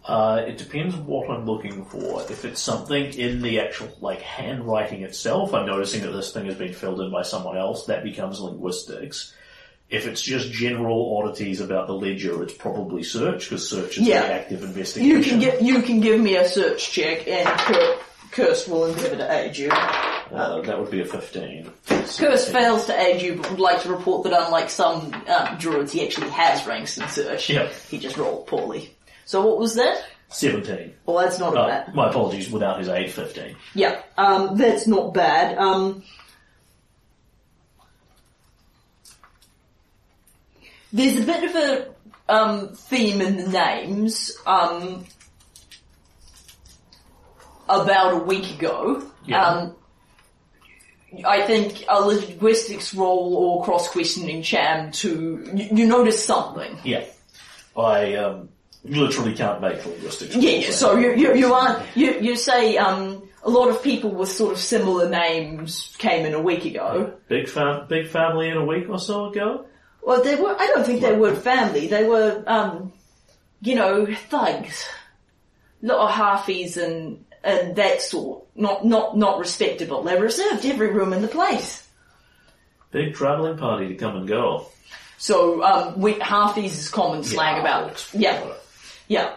Uh, 0.06 0.44
it 0.46 0.58
depends 0.58 0.96
what 0.98 1.30
I'm 1.30 1.46
looking 1.46 1.86
for. 1.86 2.22
If 2.30 2.44
it's 2.44 2.60
something 2.60 3.14
in 3.14 3.42
the 3.42 3.62
actual, 3.62 3.88
like, 4.02 4.22
handwriting 4.22 5.04
itself, 5.04 5.54
I'm 5.54 5.66
noticing 5.66 6.02
that 6.02 6.12
this 6.12 6.34
thing 6.34 6.46
has 6.48 6.56
been 6.56 6.74
filled 6.74 7.00
in 7.00 7.10
by 7.10 7.22
someone 7.22 7.58
else, 7.58 7.86
that 7.86 8.04
becomes 8.04 8.42
linguistics. 8.42 9.34
If 9.90 10.06
it's 10.06 10.22
just 10.22 10.52
general 10.52 11.18
oddities 11.18 11.62
about 11.62 11.88
the 11.88 11.94
ledger, 11.94 12.44
it's 12.44 12.54
probably 12.54 13.04
search, 13.04 13.46
because 13.50 13.70
search 13.70 13.98
is 13.98 14.06
Yeah. 14.08 14.24
the 14.24 14.34
active 14.34 14.64
investigation. 14.64 15.10
You 15.18 15.24
can 15.24 15.40
get 15.40 15.62
you 15.62 15.82
can 15.82 16.02
give 16.02 16.20
me 16.20 16.36
a 16.36 16.50
search 16.50 16.92
check, 16.92 17.26
and 17.26 17.48
Kir- 17.60 17.98
Kurst 18.32 18.68
will 18.68 18.88
endeavour 18.88 19.16
to 19.18 19.32
aid 19.32 19.56
you. 19.58 19.70
Uh, 20.32 20.62
that 20.62 20.80
would 20.80 20.90
be 20.90 21.02
a 21.02 21.06
15. 21.06 21.70
Kurst 21.88 22.50
fails 22.52 22.86
to 22.86 23.00
aid 23.00 23.22
you, 23.22 23.36
but 23.36 23.50
would 23.52 23.60
like 23.60 23.82
to 23.84 23.90
report 23.90 24.24
that 24.24 24.34
unlike 24.46 24.70
some 24.70 25.14
um, 25.28 25.58
druids, 25.58 25.92
he 25.92 26.04
actually 26.06 26.30
has 26.30 26.66
ranks 26.66 26.98
in 26.98 27.08
search. 27.08 27.50
Yeah. 27.50 27.70
He 27.90 28.00
just 28.00 28.18
rolled 28.18 28.48
poorly. 28.48 28.96
So 29.26 29.46
what 29.46 29.60
was 29.60 29.76
that? 29.76 30.04
17. 30.30 30.94
Well, 31.06 31.18
that's 31.24 31.38
not 31.40 31.56
Uh, 31.56 31.68
bad. 31.68 31.94
my 31.96 32.10
apologies, 32.10 32.50
without 32.50 32.80
his 32.80 32.90
aid, 32.90 33.12
15. 33.12 33.56
Yeah, 33.76 34.02
um, 34.18 34.58
that's 34.58 34.88
not 34.88 35.14
bad. 35.14 35.58
Um, 35.58 36.04
there's 40.92 41.18
a 41.20 41.24
bit 41.24 41.44
of 41.44 41.56
a 41.56 42.34
um, 42.34 42.70
theme 42.70 43.22
in 43.22 43.38
the 43.38 43.48
names. 43.50 44.32
Um, 44.46 45.06
about 47.70 48.14
a 48.14 48.18
week 48.18 48.52
ago, 48.56 49.02
Yeah. 49.26 49.42
um, 49.46 49.76
I 51.26 51.46
think 51.46 51.86
a 51.88 52.02
linguistics 52.02 52.94
role 52.94 53.36
or 53.36 53.64
cross 53.64 53.90
questioning 53.90 54.42
Cham 54.42 54.92
to 54.92 55.50
you, 55.54 55.70
you 55.72 55.88
notice 55.88 56.24
something. 56.24 56.78
Yeah. 56.84 57.06
I 57.76 58.16
um, 58.16 58.50
literally 58.84 59.34
can't 59.34 59.62
make 59.62 59.86
linguistics. 59.86 60.36
Yeah, 60.36 60.52
yeah, 60.52 60.72
so 60.72 60.98
you 60.98 61.16
you 61.16 61.36
you 61.36 61.54
are 61.54 61.84
you 61.96 62.20
you 62.20 62.36
say 62.36 62.78
um 62.78 63.24
a 63.44 63.50
lot 63.50 63.70
of 63.70 63.84
people 63.84 64.12
with 64.12 64.30
sort 64.30 64.54
of 64.54 64.60
similar 64.60 65.10
names 65.10 65.96
came 65.98 66.26
in 66.26 66.34
a 66.34 66.42
week 66.42 66.66
ago. 66.66 67.14
Big 67.28 67.50
fam- 67.50 67.88
big 67.88 68.08
family 68.08 68.50
in 68.50 68.58
a 68.58 68.66
week 68.66 68.90
or 68.90 69.00
so 69.00 69.26
ago. 69.26 69.66
Well, 70.02 70.22
they 70.24 70.36
were. 70.36 70.56
I 70.58 70.68
don't 70.68 70.86
think 70.86 71.02
they 71.02 71.16
were 71.16 71.34
family. 71.34 71.88
They 71.88 72.04
were, 72.04 72.44
um, 72.46 72.92
you 73.62 73.76
know, 73.76 74.06
thugs, 74.06 74.86
lot 75.82 76.10
of 76.10 76.16
halfies 76.16 76.78
and 76.78 77.24
and 77.44 77.76
that 77.76 78.02
sort. 78.02 78.44
Not 78.56 78.86
not 78.86 79.18
not 79.18 79.40
respectable. 79.40 80.04
They 80.04 80.20
reserved 80.20 80.66
every 80.66 80.92
room 80.92 81.14
in 81.14 81.22
the 81.22 81.28
place. 81.28 81.88
Big 82.92 83.16
travelling 83.16 83.58
party 83.58 83.88
to 83.88 83.96
come 83.96 84.16
and 84.16 84.28
go. 84.28 84.68
So 85.18 85.64
um, 85.64 86.00
we 86.00 86.14
halfies 86.16 86.66
is 86.66 86.90
common 86.90 87.24
slang 87.24 87.60
about. 87.60 88.08
Yeah, 88.14 88.44
yeah. 89.08 89.36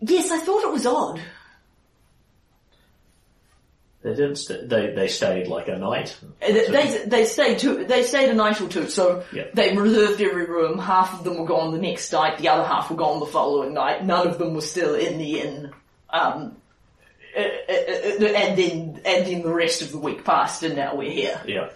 Yes, 0.00 0.30
I 0.30 0.38
thought 0.38 0.64
it 0.64 0.72
was 0.72 0.86
odd. 0.86 1.20
They 4.02 4.10
didn't. 4.10 4.36
St- 4.36 4.68
they 4.68 4.90
they 4.94 5.08
stayed 5.08 5.46
like 5.48 5.68
a 5.68 5.78
night. 5.78 6.14
Uh, 6.42 6.52
They, 6.52 6.66
they, 6.68 7.04
they 7.06 7.24
stayed 7.24 7.58
two, 7.58 7.84
they 7.86 8.02
stayed 8.02 8.28
a 8.28 8.34
night 8.34 8.60
or 8.60 8.68
two, 8.68 8.88
so 8.88 9.24
Yeah. 9.32 9.44
they 9.54 9.74
reserved 9.74 10.20
every 10.20 10.44
room. 10.44 10.78
Half 10.78 11.14
of 11.14 11.24
them 11.24 11.38
were 11.38 11.46
gone 11.46 11.72
the 11.72 11.78
next 11.80 12.12
night, 12.12 12.36
the 12.38 12.48
other 12.48 12.64
half 12.64 12.90
were 12.90 12.96
gone 12.96 13.20
the 13.20 13.26
following 13.26 13.72
night. 13.72 14.04
None 14.04 14.26
of 14.26 14.36
them 14.38 14.52
were 14.54 14.60
still 14.60 14.94
in 14.94 15.16
the 15.16 15.40
inn. 15.40 15.70
Um, 16.10 16.56
uh, 17.36 17.40
uh, 17.40 17.72
uh, 17.72 18.26
and 18.26 18.58
then 18.58 19.00
and 19.04 19.26
then 19.26 19.42
the 19.42 19.52
rest 19.52 19.82
of 19.82 19.92
the 19.92 19.98
week 19.98 20.24
passed, 20.24 20.62
and 20.62 20.76
now 20.76 20.94
we're 20.94 21.10
here. 21.10 21.40
Yeah. 21.46 21.70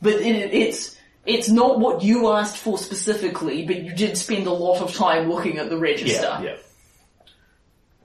But 0.00 0.14
it, 0.14 0.52
it's 0.52 0.96
it's 1.24 1.48
not 1.48 1.78
what 1.78 2.02
you 2.02 2.28
asked 2.32 2.56
for 2.56 2.78
specifically, 2.78 3.64
but 3.66 3.82
you 3.82 3.94
did 3.94 4.16
spend 4.18 4.46
a 4.46 4.52
lot 4.52 4.80
of 4.80 4.94
time 4.94 5.28
looking 5.30 5.58
at 5.58 5.70
the 5.70 5.78
register. 5.78 6.22
Yeah. 6.22 6.42
Yeah. 6.42 6.56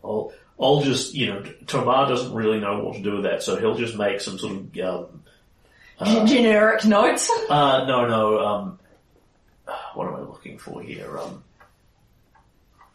I'll 0.04 0.34
I'll 0.60 0.82
just 0.82 1.14
you 1.14 1.28
know 1.28 1.44
Tomar 1.66 2.08
doesn't 2.08 2.34
really 2.34 2.60
know 2.60 2.84
what 2.84 2.96
to 2.96 3.02
do 3.02 3.14
with 3.14 3.24
that, 3.24 3.44
so 3.44 3.58
he'll 3.58 3.76
just 3.76 3.96
make 3.96 4.22
some 4.22 4.38
sort 4.38 4.54
of 4.54 4.80
um, 4.80 5.24
G- 6.04 6.26
generic 6.26 6.86
notes. 6.86 7.30
Uh, 7.50 7.86
no, 7.88 8.08
no, 8.08 8.40
um, 8.40 8.80
what 9.96 10.08
am 10.08 10.16
I 10.16 10.20
looking 10.20 10.60
for 10.60 10.82
here? 10.82 11.18
Um, 11.18 11.44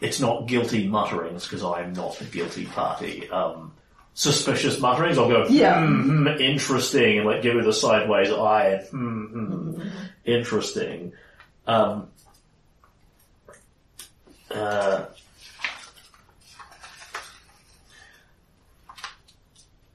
it's 0.00 0.20
not 0.20 0.46
guilty 0.46 0.88
mutterings, 0.88 1.44
because 1.44 1.64
I'm 1.64 1.92
not 1.92 2.16
the 2.18 2.24
guilty 2.24 2.66
party. 2.66 3.28
Um, 3.28 3.71
suspicious 4.14 4.78
mutterings, 4.78 5.18
I'll 5.18 5.28
go, 5.28 5.46
Yeah. 5.48 5.84
hmm, 5.86 6.26
hmm, 6.26 6.40
interesting, 6.40 7.18
and 7.18 7.26
like 7.26 7.42
give 7.42 7.56
it 7.56 7.66
a 7.66 7.72
sideways 7.72 8.30
eye, 8.30 8.78
hmm, 8.90 9.24
hmm, 9.26 9.80
interesting. 10.24 11.12
Um, 11.66 12.08
uh, 14.50 15.04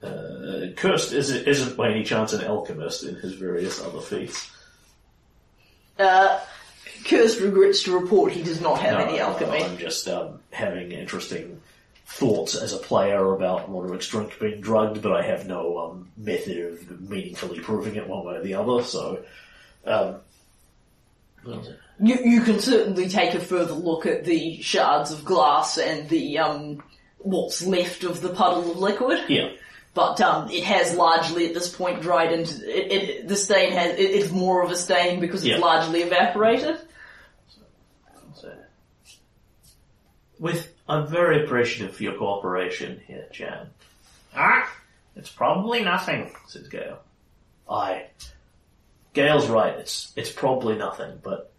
uh, 0.02 0.66
Kurst 0.76 1.12
isn't, 1.12 1.46
isn't 1.46 1.76
by 1.76 1.90
any 1.90 2.04
chance 2.04 2.32
an 2.32 2.44
alchemist 2.44 3.04
in 3.04 3.16
his 3.16 3.34
various 3.34 3.82
other 3.84 4.00
feats. 4.00 4.50
Uh, 5.98 6.40
Kurst 7.04 7.40
regrets 7.40 7.82
to 7.84 7.98
report 7.98 8.32
he 8.32 8.42
does 8.42 8.60
not 8.60 8.78
have 8.80 8.98
No, 8.98 9.04
any 9.06 9.18
no, 9.18 9.24
alchemy. 9.24 9.62
I'm 9.62 9.78
just 9.78 10.06
um, 10.08 10.40
having 10.52 10.92
interesting 10.92 11.60
thoughts 12.10 12.54
as 12.56 12.72
a 12.72 12.78
player 12.78 13.32
about 13.34 13.70
Roderick's 13.70 14.08
drink 14.08 14.38
being 14.40 14.60
drugged, 14.60 15.02
but 15.02 15.12
I 15.12 15.22
have 15.22 15.46
no 15.46 15.78
um, 15.78 16.10
method 16.16 16.58
of 16.58 17.00
meaningfully 17.08 17.60
proving 17.60 17.96
it 17.96 18.08
one 18.08 18.24
way 18.24 18.36
or 18.36 18.42
the 18.42 18.54
other. 18.54 18.82
So, 18.82 19.22
um, 19.84 20.16
what 21.44 21.58
was 21.58 21.68
it? 21.68 21.78
You, 22.00 22.16
you 22.24 22.40
can 22.40 22.60
certainly 22.60 23.08
take 23.08 23.34
a 23.34 23.40
further 23.40 23.74
look 23.74 24.06
at 24.06 24.24
the 24.24 24.60
shards 24.62 25.12
of 25.12 25.24
glass 25.24 25.78
and 25.78 26.08
the 26.08 26.38
um, 26.38 26.82
what's 27.18 27.64
left 27.66 28.04
of 28.04 28.20
the 28.20 28.30
puddle 28.30 28.70
of 28.70 28.78
liquid, 28.78 29.28
yeah, 29.28 29.50
but 29.94 30.20
um, 30.20 30.48
it 30.50 30.64
has 30.64 30.94
largely 30.96 31.46
at 31.48 31.54
this 31.54 31.68
point 31.74 32.00
dried 32.00 32.32
and 32.32 32.48
it, 32.64 32.92
it, 32.92 33.28
the 33.28 33.36
stain 33.36 33.72
has 33.72 33.98
it, 33.98 34.00
it's 34.02 34.30
more 34.32 34.62
of 34.62 34.70
a 34.70 34.76
stain 34.76 35.20
because 35.20 35.44
it's 35.44 35.58
Yeah. 35.58 35.64
largely 35.64 36.02
evaporated. 36.02 36.78
So, 38.34 38.52
with 40.38 40.72
I'm 40.88 41.06
very 41.06 41.44
appreciative 41.44 41.96
for 41.96 42.02
your 42.02 42.14
cooperation 42.14 43.00
here, 43.06 43.26
Cham. 43.30 43.68
Ah, 44.34 44.72
it's 45.16 45.28
probably 45.28 45.82
nothing, 45.82 46.32
says 46.46 46.68
Gale. 46.68 46.98
Aye. 47.68 48.06
Gale's 49.12 49.48
right, 49.48 49.74
it's 49.78 50.12
it's 50.16 50.30
probably 50.30 50.76
nothing, 50.76 51.18
but 51.22 51.52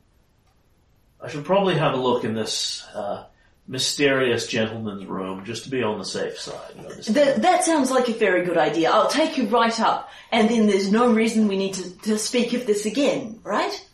I 1.21 1.27
should 1.27 1.45
probably 1.45 1.75
have 1.75 1.93
a 1.93 1.97
look 1.97 2.23
in 2.23 2.33
this 2.33 2.85
uh, 2.93 3.25
mysterious 3.67 4.47
gentleman's 4.47 5.05
room 5.05 5.45
just 5.45 5.65
to 5.65 5.69
be 5.69 5.83
on 5.83 5.99
the 5.99 6.05
safe 6.05 6.39
side. 6.39 6.73
That, 7.09 7.41
that 7.41 7.63
sounds 7.63 7.91
like 7.91 8.09
a 8.09 8.13
very 8.13 8.45
good 8.45 8.57
idea. 8.57 8.89
I'll 8.89 9.09
take 9.09 9.37
you 9.37 9.47
right 9.47 9.77
up, 9.79 10.09
and 10.31 10.49
then 10.49 10.67
there's 10.67 10.91
no 10.91 11.11
reason 11.11 11.47
we 11.47 11.57
need 11.57 11.75
to, 11.75 11.97
to 11.99 12.17
speak 12.17 12.53
of 12.53 12.65
this 12.65 12.85
again, 12.85 13.39
right? 13.43 13.85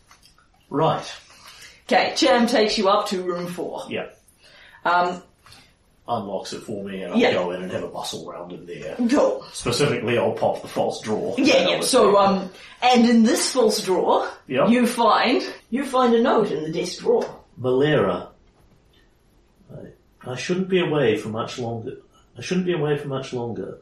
right. 0.70 1.14
Okay, 1.84 2.14
Cham 2.16 2.46
takes 2.46 2.78
you 2.78 2.88
up 2.88 3.08
to 3.08 3.22
room 3.22 3.46
four. 3.46 3.84
Yeah. 3.88 4.06
Um, 4.84 5.22
Unlocks 6.08 6.52
it 6.52 6.60
for 6.62 6.84
me 6.84 7.02
and 7.02 7.14
I'll 7.14 7.18
Yeah. 7.18 7.32
go 7.32 7.50
in 7.50 7.62
and 7.62 7.72
have 7.72 7.82
a 7.82 7.88
bustle 7.88 8.24
round 8.30 8.52
in 8.52 8.64
there. 8.64 8.94
cool. 9.10 9.44
Specifically, 9.52 10.16
I'll 10.18 10.32
pop 10.32 10.62
the 10.62 10.68
false 10.68 11.00
drawer. 11.00 11.34
Yeah, 11.36 11.68
yeah. 11.68 11.80
So, 11.80 12.16
um, 12.16 12.48
and 12.80 13.08
in 13.08 13.24
this 13.24 13.50
false 13.52 13.82
drawer, 13.82 14.28
Yeah. 14.46 14.68
you 14.68 14.86
find 14.86 15.42
you 15.70 15.84
find 15.84 16.14
a 16.14 16.22
note 16.22 16.52
in 16.52 16.62
the 16.62 16.70
desk 16.70 17.00
drawer. 17.00 17.24
Valera, 17.56 18.28
I, 19.74 20.30
I 20.30 20.36
shouldn't 20.36 20.68
be 20.68 20.78
away 20.78 21.16
for 21.16 21.28
much 21.28 21.58
longer. 21.58 21.96
I 22.38 22.40
shouldn't 22.40 22.66
be 22.66 22.72
away 22.74 22.96
for 22.98 23.08
much 23.08 23.32
longer. 23.32 23.78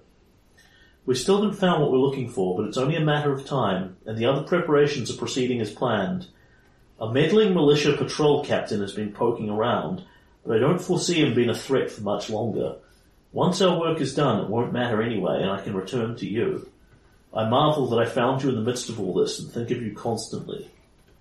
We 1.06 1.14
still 1.16 1.42
haven't 1.42 1.59
found 1.59 1.82
what 1.82 1.92
we're 1.92 1.98
looking 1.98 2.30
for, 2.30 2.56
but 2.56 2.66
it's 2.66 2.78
only 2.78 2.96
a 2.96 3.01
matter 3.05 3.32
of 3.32 3.44
time, 3.44 3.96
and 4.06 4.16
the 4.16 4.24
other 4.24 4.42
preparations 4.42 5.10
are 5.10 5.18
proceeding 5.18 5.60
as 5.60 5.70
planned. 5.70 6.28
A 6.98 7.12
meddling 7.12 7.52
militia 7.52 7.94
patrol 7.98 8.42
captain 8.42 8.80
has 8.80 8.92
been 8.92 9.12
poking 9.12 9.51
around, 9.51 10.05
but 10.46 10.56
I 10.56 10.60
don't 10.60 10.80
foresee 10.80 11.24
him 11.24 11.34
being 11.34 11.50
a 11.50 11.54
threat 11.54 11.90
for 11.90 12.02
much 12.02 12.30
longer. 12.30 12.76
Once 13.32 13.60
our 13.60 13.78
work 13.78 14.00
is 14.00 14.14
done, 14.14 14.44
it 14.44 14.48
won't 14.48 14.72
matter 14.72 15.02
anyway, 15.02 15.40
and 15.40 15.50
I 15.50 15.60
can 15.60 15.74
return 15.74 16.16
to 16.16 16.26
you. 16.26 16.70
I 17.32 17.48
marvel 17.48 17.88
that 17.88 17.98
I 17.98 18.06
found 18.06 18.42
you 18.42 18.50
in 18.50 18.54
the 18.54 18.60
midst 18.60 18.88
of 18.88 19.00
all 19.00 19.12
this 19.14 19.40
and 19.40 19.50
think 19.50 19.70
of 19.70 19.82
you 19.82 19.92
constantly. 19.92 20.70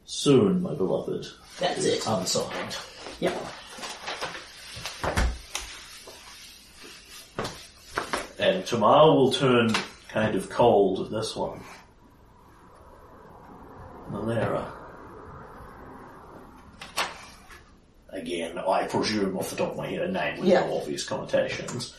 Soon, 0.06 0.62
my 0.62 0.74
beloved. 0.76 1.26
That's 1.60 1.86
it. 1.86 2.06
Unsigned. 2.06 2.78
Yep. 3.20 3.46
And 8.38 8.66
Tomar 8.66 9.16
will 9.16 9.32
turn 9.32 9.74
kind 10.10 10.36
of 10.36 10.50
cold 10.50 11.06
at 11.06 11.12
this 11.12 11.36
one. 11.36 11.62
Malera. 14.12 14.73
Again, 18.14 18.58
I 18.60 18.86
presume 18.88 19.38
off 19.38 19.50
the 19.50 19.56
top 19.56 19.72
of 19.72 19.78
my 19.78 19.88
head 19.88 20.02
a 20.04 20.12
name 20.12 20.40
with 20.40 20.48
Yeah. 20.50 20.66
no 20.68 20.78
obvious 20.78 21.04
connotations. 21.04 21.94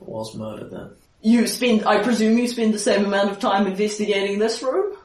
Was 0.00 0.34
murdered 0.34 0.70
then. 0.70 0.90
You 1.20 1.46
spend, 1.46 1.84
I 1.86 2.02
presume, 2.02 2.38
you 2.38 2.48
spend 2.48 2.74
the 2.74 2.78
same 2.78 3.04
amount 3.04 3.30
of 3.30 3.38
time 3.38 3.66
investigating 3.66 4.38
this 4.38 4.62
room, 4.62 4.96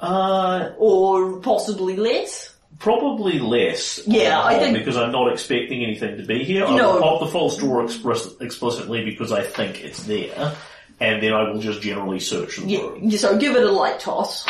Uh, 0.00 0.70
or 0.78 1.40
possibly 1.40 1.96
less. 1.96 2.54
probably 2.78 3.38
less. 3.40 3.98
Yeah, 4.06 4.40
I 4.40 4.52
whole, 4.54 4.62
think- 4.62 4.78
because 4.78 4.96
I'm 4.96 5.10
not 5.10 5.32
expecting 5.32 5.82
anything 5.82 6.18
to 6.18 6.22
be 6.24 6.44
here. 6.44 6.64
I 6.66 6.76
No. 6.76 6.92
will 6.94 7.00
pop 7.00 7.20
the 7.20 7.26
false 7.26 7.56
drawer 7.56 7.82
express, 7.84 8.28
explicitly 8.40 9.04
because 9.04 9.32
I 9.32 9.42
think 9.42 9.82
it's 9.82 10.04
there, 10.04 10.52
and 11.00 11.20
then 11.22 11.32
I 11.32 11.50
will 11.50 11.58
just 11.58 11.80
generally 11.80 12.20
search 12.20 12.58
the 12.58 12.66
Yeah, 12.68 12.80
room. 12.82 13.10
so 13.10 13.36
give 13.38 13.56
it 13.56 13.64
a 13.64 13.72
light 13.72 13.98
toss. 13.98 14.46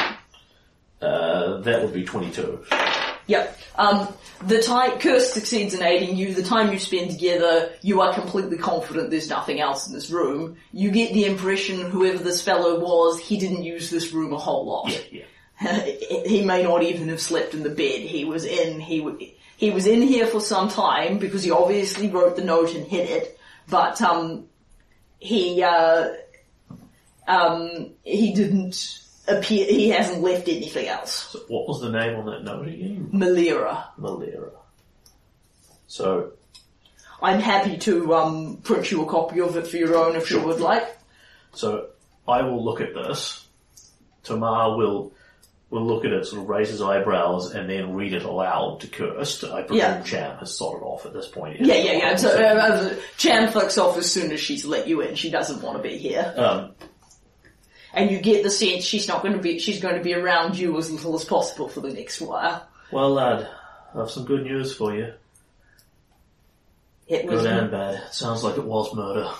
Uh, 1.01 1.59
that 1.61 1.81
would 1.83 1.95
be 1.95 2.05
22. 2.05 2.59
Yep. 3.29 3.59
Um, 3.77 4.09
the 4.45 4.61
time 4.63 4.99
Kurst 4.99 5.35
succeeds 5.35 5.75
in 5.75 5.83
aiding 5.83 6.17
you. 6.17 6.35
The 6.35 6.43
time 6.43 6.73
you 6.73 6.79
spend 6.79 7.11
together, 7.11 7.71
you 7.83 8.01
are 8.01 8.13
completely 8.13 8.57
confident 8.57 9.11
there's 9.11 9.29
nothing 9.29 9.61
else 9.61 9.87
in 9.87 9.93
this 9.93 10.11
room. 10.11 10.57
You 10.73 10.91
get 10.91 11.13
the 11.13 11.27
impression 11.27 11.91
whoever 11.91 12.19
this 12.19 12.43
fellow 12.43 12.81
was, 12.81 13.21
he 13.21 13.39
didn't 13.39 13.65
use 13.65 13.91
this 13.91 14.13
room 14.13 14.33
a 14.33 14.39
whole 14.39 14.67
lot. 14.67 14.91
Yeah, 14.91 15.25
yeah. 15.61 15.85
he 16.27 16.45
may 16.45 16.63
not 16.63 16.83
even 16.83 17.09
have 17.09 17.21
slept 17.21 17.53
in 17.55 17.63
the 17.63 17.71
bed 17.71 18.01
he 18.01 18.25
was 18.25 18.45
in. 18.45 18.81
He 18.81 18.99
w- 18.99 19.33
he 19.57 19.71
was 19.71 19.87
in 19.87 20.03
here 20.03 20.27
for 20.27 20.41
some 20.41 20.69
time 20.69 21.19
because 21.19 21.43
he 21.43 21.51
obviously 21.51 22.09
wrote 22.09 22.37
the 22.37 22.45
note 22.45 22.75
and 22.75 22.87
hid 22.87 23.11
it. 23.11 23.41
But 23.69 24.01
um, 24.01 24.47
he 25.19 25.63
uh, 25.63 26.11
um, 27.27 27.91
he 28.05 28.33
didn't 28.35 29.03
appear. 29.29 29.67
He 29.67 29.91
hasn't 29.91 30.23
left 30.23 30.49
anything 30.49 30.89
else. 30.89 31.31
So 31.33 31.41
what 31.49 31.69
was 31.69 31.81
the 31.81 31.91
name 31.91 32.17
on 32.19 32.27
that 32.27 32.43
note 32.45 32.69
again? 32.69 33.11
Malira. 33.13 33.85
Malera. 33.99 34.51
So, 35.87 36.33
I'm 37.23 37.41
happy 37.41 37.79
to 37.79 38.15
um, 38.15 38.59
print 38.59 38.91
you 38.91 39.03
a 39.03 39.07
copy 39.07 39.41
of 39.41 39.57
it 39.57 39.67
for 39.67 39.77
your 39.77 39.97
own 39.97 40.17
if 40.17 40.31
you 40.31 40.41
would 40.43 40.61
like. 40.61 40.99
so 41.55 41.89
I 42.27 42.43
will 42.43 42.63
look 42.63 42.81
at 42.81 42.95
this. 42.95 43.47
Tomar 44.23 44.77
will 44.77 45.13
will 45.71 45.87
look 45.87 46.05
at 46.07 46.13
it, 46.13 46.25
sort 46.25 46.43
of 46.43 46.49
raise 46.49 46.69
his 46.71 46.81
eyebrows, 46.81 47.53
and 47.55 47.69
then 47.69 47.93
read 47.95 48.15
it 48.15 48.23
aloud 48.23 48.81
to 48.81 48.87
Kurst. 48.87 49.45
I 49.45 49.63
presume 49.63 49.77
Yeah. 49.79 50.03
Cham 50.03 50.39
has 50.39 50.57
sorted 50.57 50.83
off 50.83 51.05
at 51.05 51.13
this 51.13 51.29
point. 51.29 51.61
Yeah, 51.61 51.75
yeah, 51.75 51.93
yeah. 51.93 52.17
So, 52.17 52.31
uh, 52.31 52.43
uh, 52.43 52.95
Cham 53.19 53.51
flicks 53.53 53.77
off 53.77 53.99
as 53.99 54.11
soon 54.11 54.33
as 54.33 54.41
she's 54.41 54.65
let 54.65 54.89
you 54.89 55.03
in. 55.03 55.15
She 55.15 55.31
doesn't 55.31 55.61
want 55.63 55.77
to 55.77 55.83
be 55.83 55.99
here. 55.99 56.33
um, 56.39 56.73
And 57.93 58.11
you 58.11 58.21
get 58.21 58.43
the 58.43 58.51
sense 58.51 58.85
she's 58.85 59.09
not 59.09 59.23
going 59.23 59.35
to 59.35 59.41
be, 59.41 59.59
she's 59.59 59.81
going 59.81 59.97
to 59.97 60.03
be 60.03 60.15
around 60.15 60.57
you 60.59 60.77
as 60.79 60.91
little 60.91 61.15
as 61.15 61.25
possible 61.25 61.69
for 61.69 61.81
the 61.81 61.93
next 61.93 62.21
while. 62.21 62.69
well, 62.93 63.11
lad, 63.11 63.49
I 63.95 63.99
have 63.99 64.11
some 64.11 64.25
good 64.27 64.45
news 64.45 64.75
for 64.75 64.95
you. 64.95 65.13
It 67.07 67.25
was, 67.25 67.43
Good 67.43 67.51
and 67.53 67.71
bad. 67.71 68.13
Sounds 68.13 68.45
like 68.45 68.59
it 68.59 68.65
was 68.65 68.95
murder. 68.95 69.31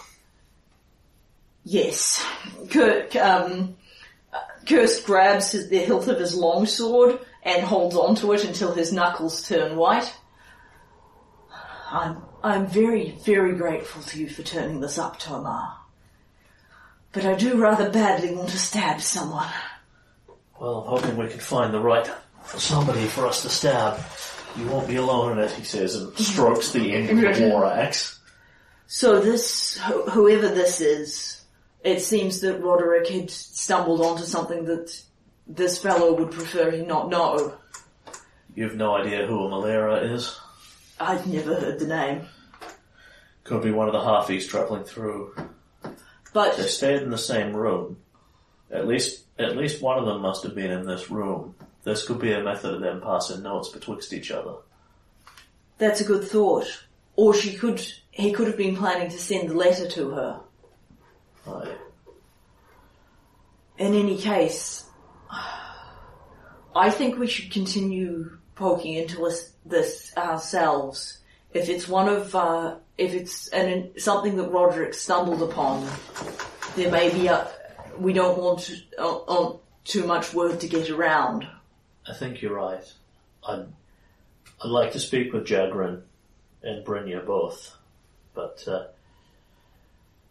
yes. 1.65 2.25
Kirk, 2.71 3.15
um, 3.17 3.77
Kurst 4.67 5.05
grabs 5.05 5.53
his, 5.53 5.69
the 5.69 5.79
hilt 5.79 6.09
of 6.09 6.19
his 6.19 6.35
longsword 6.35 7.21
and 7.43 7.63
holds 7.63 7.95
onto 7.97 8.33
it 8.33 8.45
until 8.45 8.73
his 8.73 8.93
knuckles 8.93 9.47
turn 9.47 9.77
white. 9.77 10.11
I'm, 11.91 12.23
I'm 12.43 12.67
very, 12.67 13.13
very 13.25 13.55
grateful 13.55 14.03
to 14.03 14.19
you 14.21 14.29
for 14.31 14.43
turning 14.43 14.81
this 14.81 14.99
up, 14.99 15.19
Tomar. 15.19 15.78
But 17.13 17.25
I 17.25 17.35
do 17.35 17.61
rather 17.61 17.91
badly 17.91 18.35
want 18.35 18.51
to 18.51 18.59
stab 18.59 19.01
someone. 19.01 19.49
Well, 20.61 20.81
I'm 20.81 21.01
hoping 21.01 21.17
we 21.17 21.29
can 21.29 21.41
find 21.41 21.73
the 21.73 21.81
right 21.81 22.09
somebody 22.57 23.05
for 23.07 23.27
us 23.27 23.43
to 23.43 23.49
stab. 23.49 24.01
You 24.57 24.67
won't 24.67 24.89
be 24.89 24.97
alone 24.97 25.39
in 25.39 25.45
it, 25.45 25.51
he 25.53 25.65
says, 25.65 25.95
and 25.95 26.09
mm-hmm. 26.09 26.23
strokes 26.23 26.73
the 26.73 26.95
end 26.95 27.11
of 27.11 27.37
the 27.37 27.49
war 27.49 27.65
axe. 27.65 28.19
So 28.87 29.21
this, 29.21 29.79
wh- 29.79 30.11
whoever 30.11 30.49
this 30.49 30.81
is, 30.81 31.45
it 31.85 32.01
seems 32.01 32.41
that 32.41 32.63
Roderick 32.63 33.09
had 33.09 33.31
stumbled 33.31 34.01
onto 34.01 34.25
something 34.25 34.65
that 34.65 35.01
this 35.47 35.81
fellow 35.81 36.15
would 36.15 36.33
prefer 36.33 36.71
he 36.71 36.85
not 36.85 37.09
know. 37.09 37.55
You've 38.55 38.77
no 38.77 38.97
idea 38.97 39.27
who 39.27 39.47
a 39.47 39.51
Malera 39.51 40.13
is? 40.13 40.37
I've 40.99 41.27
never 41.27 41.55
heard 41.55 41.79
the 41.79 41.87
name. 41.87 42.27
Could 43.45 43.63
be 43.63 43.71
one 43.71 43.87
of 43.87 43.93
the 43.93 44.01
halfies 44.01 44.49
travelling 44.49 44.85
through. 44.85 45.35
They 46.57 46.67
stayed 46.67 47.03
in 47.03 47.11
the 47.11 47.19
same 47.19 47.55
room. 47.55 47.99
At 48.71 48.87
least, 48.87 49.25
at 49.39 49.57
least 49.57 49.83
one 49.83 49.99
of 49.99 50.07
them 50.07 50.21
must 50.21 50.43
have 50.43 50.55
been 50.55 50.71
in 50.71 50.87
this 50.87 51.11
room. 51.11 51.55
This 51.85 52.07
could 52.07 52.19
be 52.19 52.33
a 52.33 52.43
method 52.43 52.75
of 52.75 52.81
them 52.81 53.01
passing 53.01 53.43
notes 53.43 53.71
betwixt 53.71 54.13
each 54.13 54.31
other. 54.31 54.57
that's 55.79 56.01
a 56.01 56.05
good 56.05 56.25
thought. 56.25 56.67
Or 57.17 57.35
she 57.35 57.55
could, 57.55 57.85
he 58.11 58.33
could 58.33 58.47
have 58.47 58.57
been 58.57 58.77
planning 58.77 59.11
to 59.11 59.19
send 59.19 59.49
the 59.49 59.55
letter 59.55 59.89
to 59.89 60.11
her. 60.11 60.41
Aye. 61.47 61.75
In 63.79 63.95
any 63.95 64.19
case, 64.19 64.85
I 66.77 66.91
think 66.91 67.19
we 67.19 67.27
should 67.27 67.51
continue 67.51 68.39
poking 68.55 68.95
into 68.95 69.25
this, 69.25 69.53
this 69.65 70.13
ourselves. 70.17 71.19
If 71.53 71.69
it's 71.69 71.89
one 71.89 72.09
of, 72.09 72.35
uh, 72.35 72.77
if 72.99 73.15
it's 73.15 73.47
an, 73.49 73.93
something 73.97 74.37
that 74.37 74.51
Roderick 74.51 74.93
stumbled 74.93 75.43
upon, 75.43 75.89
there 76.75 76.91
may 76.91 77.11
be 77.11 77.29
a, 77.29 77.49
we 77.97 78.13
don't 78.13 78.39
want 78.39 78.71
uh, 78.99 79.19
uh, 79.19 79.57
too 79.85 80.05
much 80.05 80.35
word 80.35 80.61
to 80.61 80.69
get 80.69 80.91
around. 80.91 81.47
I 82.07 82.15
think 82.15 82.43
you're 82.43 82.55
right. 82.55 82.85
I'd, 83.47 83.67
I'd 84.63 84.69
like 84.69 84.93
to 84.93 85.01
speak 85.01 85.33
with 85.33 85.47
Jagrin 85.47 86.03
and 86.63 86.85
Brynja 86.85 87.25
both, 87.25 87.77
but 88.35 88.65
uh, 88.67 88.87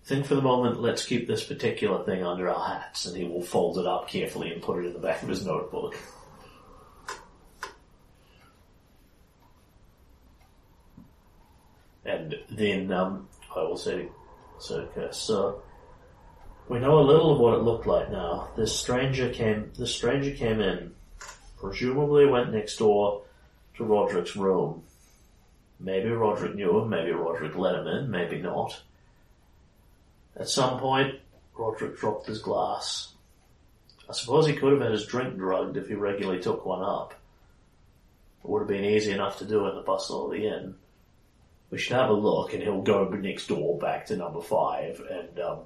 I 0.04 0.08
think 0.08 0.26
for 0.26 0.36
the 0.36 0.42
moment 0.42 0.82
let's 0.82 1.06
keep 1.06 1.28
this 1.28 1.44
particular 1.44 2.04
thing 2.04 2.24
under 2.24 2.50
our 2.50 2.68
hats, 2.68 3.06
and 3.06 3.16
he 3.16 3.24
will 3.24 3.42
fold 3.42 3.78
it 3.78 3.88
up 3.88 4.10
carefully 4.10 4.52
and 4.52 4.62
put 4.62 4.84
it 4.84 4.88
in 4.88 4.94
the 4.94 5.00
back 5.00 5.24
of 5.24 5.30
his 5.30 5.46
notebook. 5.46 5.98
And 12.08 12.36
then 12.50 12.92
um, 12.92 13.28
I 13.56 13.60
will 13.60 13.78
say, 13.78 14.08
so, 14.60 15.62
we 16.68 16.80
know 16.80 16.98
a 16.98 17.02
little 17.02 17.34
of 17.34 17.40
what 17.40 17.54
it 17.54 17.62
looked 17.62 17.86
like 17.86 18.12
now. 18.12 18.50
This 18.58 18.76
stranger 18.76 19.30
came. 19.30 19.72
This 19.78 19.94
stranger 19.94 20.32
came 20.32 20.60
in 20.60 20.96
presumably 21.58 22.26
went 22.26 22.54
next 22.54 22.78
door 22.78 23.24
to 23.76 23.84
Roderick's 23.84 24.36
room. 24.36 24.84
Maybe 25.80 26.10
Roderick 26.10 26.56
knew 26.56 26.80
him, 26.80 26.90
maybe 26.90 27.12
Roderick 27.12 27.56
let 27.56 27.76
him 27.76 27.88
in, 27.88 28.10
maybe 28.10 28.42
not. 28.42 28.82
At 30.36 30.50
some 30.50 30.80
point, 30.80 31.16
Roderick 31.56 31.98
dropped 31.98 32.28
his 32.28 32.40
glass. 32.40 33.14
I 34.10 34.14
suppose 34.14 34.48
he 34.48 34.54
could 34.54 34.74
have 34.74 34.82
had 34.82 34.92
his 34.92 35.06
drink 35.06 35.38
drugged 35.38 35.78
if 35.78 35.88
he 35.88 35.96
regularly 35.96 36.42
took 36.42 36.66
one 36.66 36.82
up. 36.82 37.14
It 38.44 38.50
would 38.50 38.60
have 38.60 38.68
been 38.68 38.86
easy 38.86 39.12
enough 39.12 39.40
to 39.40 39.46
do 39.46 39.68
in 39.68 39.76
the 39.76 39.82
bustle 39.82 40.26
of 40.26 40.32
the 40.32 40.48
inn. 40.48 40.76
We 41.70 41.78
should 41.78 41.96
have 41.98 42.10
a 42.10 42.14
look, 42.14 42.54
and 42.54 42.64
he'll 42.64 42.82
go 42.82 43.10
next 43.10 43.48
door 43.48 43.78
back 43.78 44.06
to 44.08 44.16
number 44.16 44.42
five, 44.42 45.02
and 45.10 45.40
um, 45.40 45.60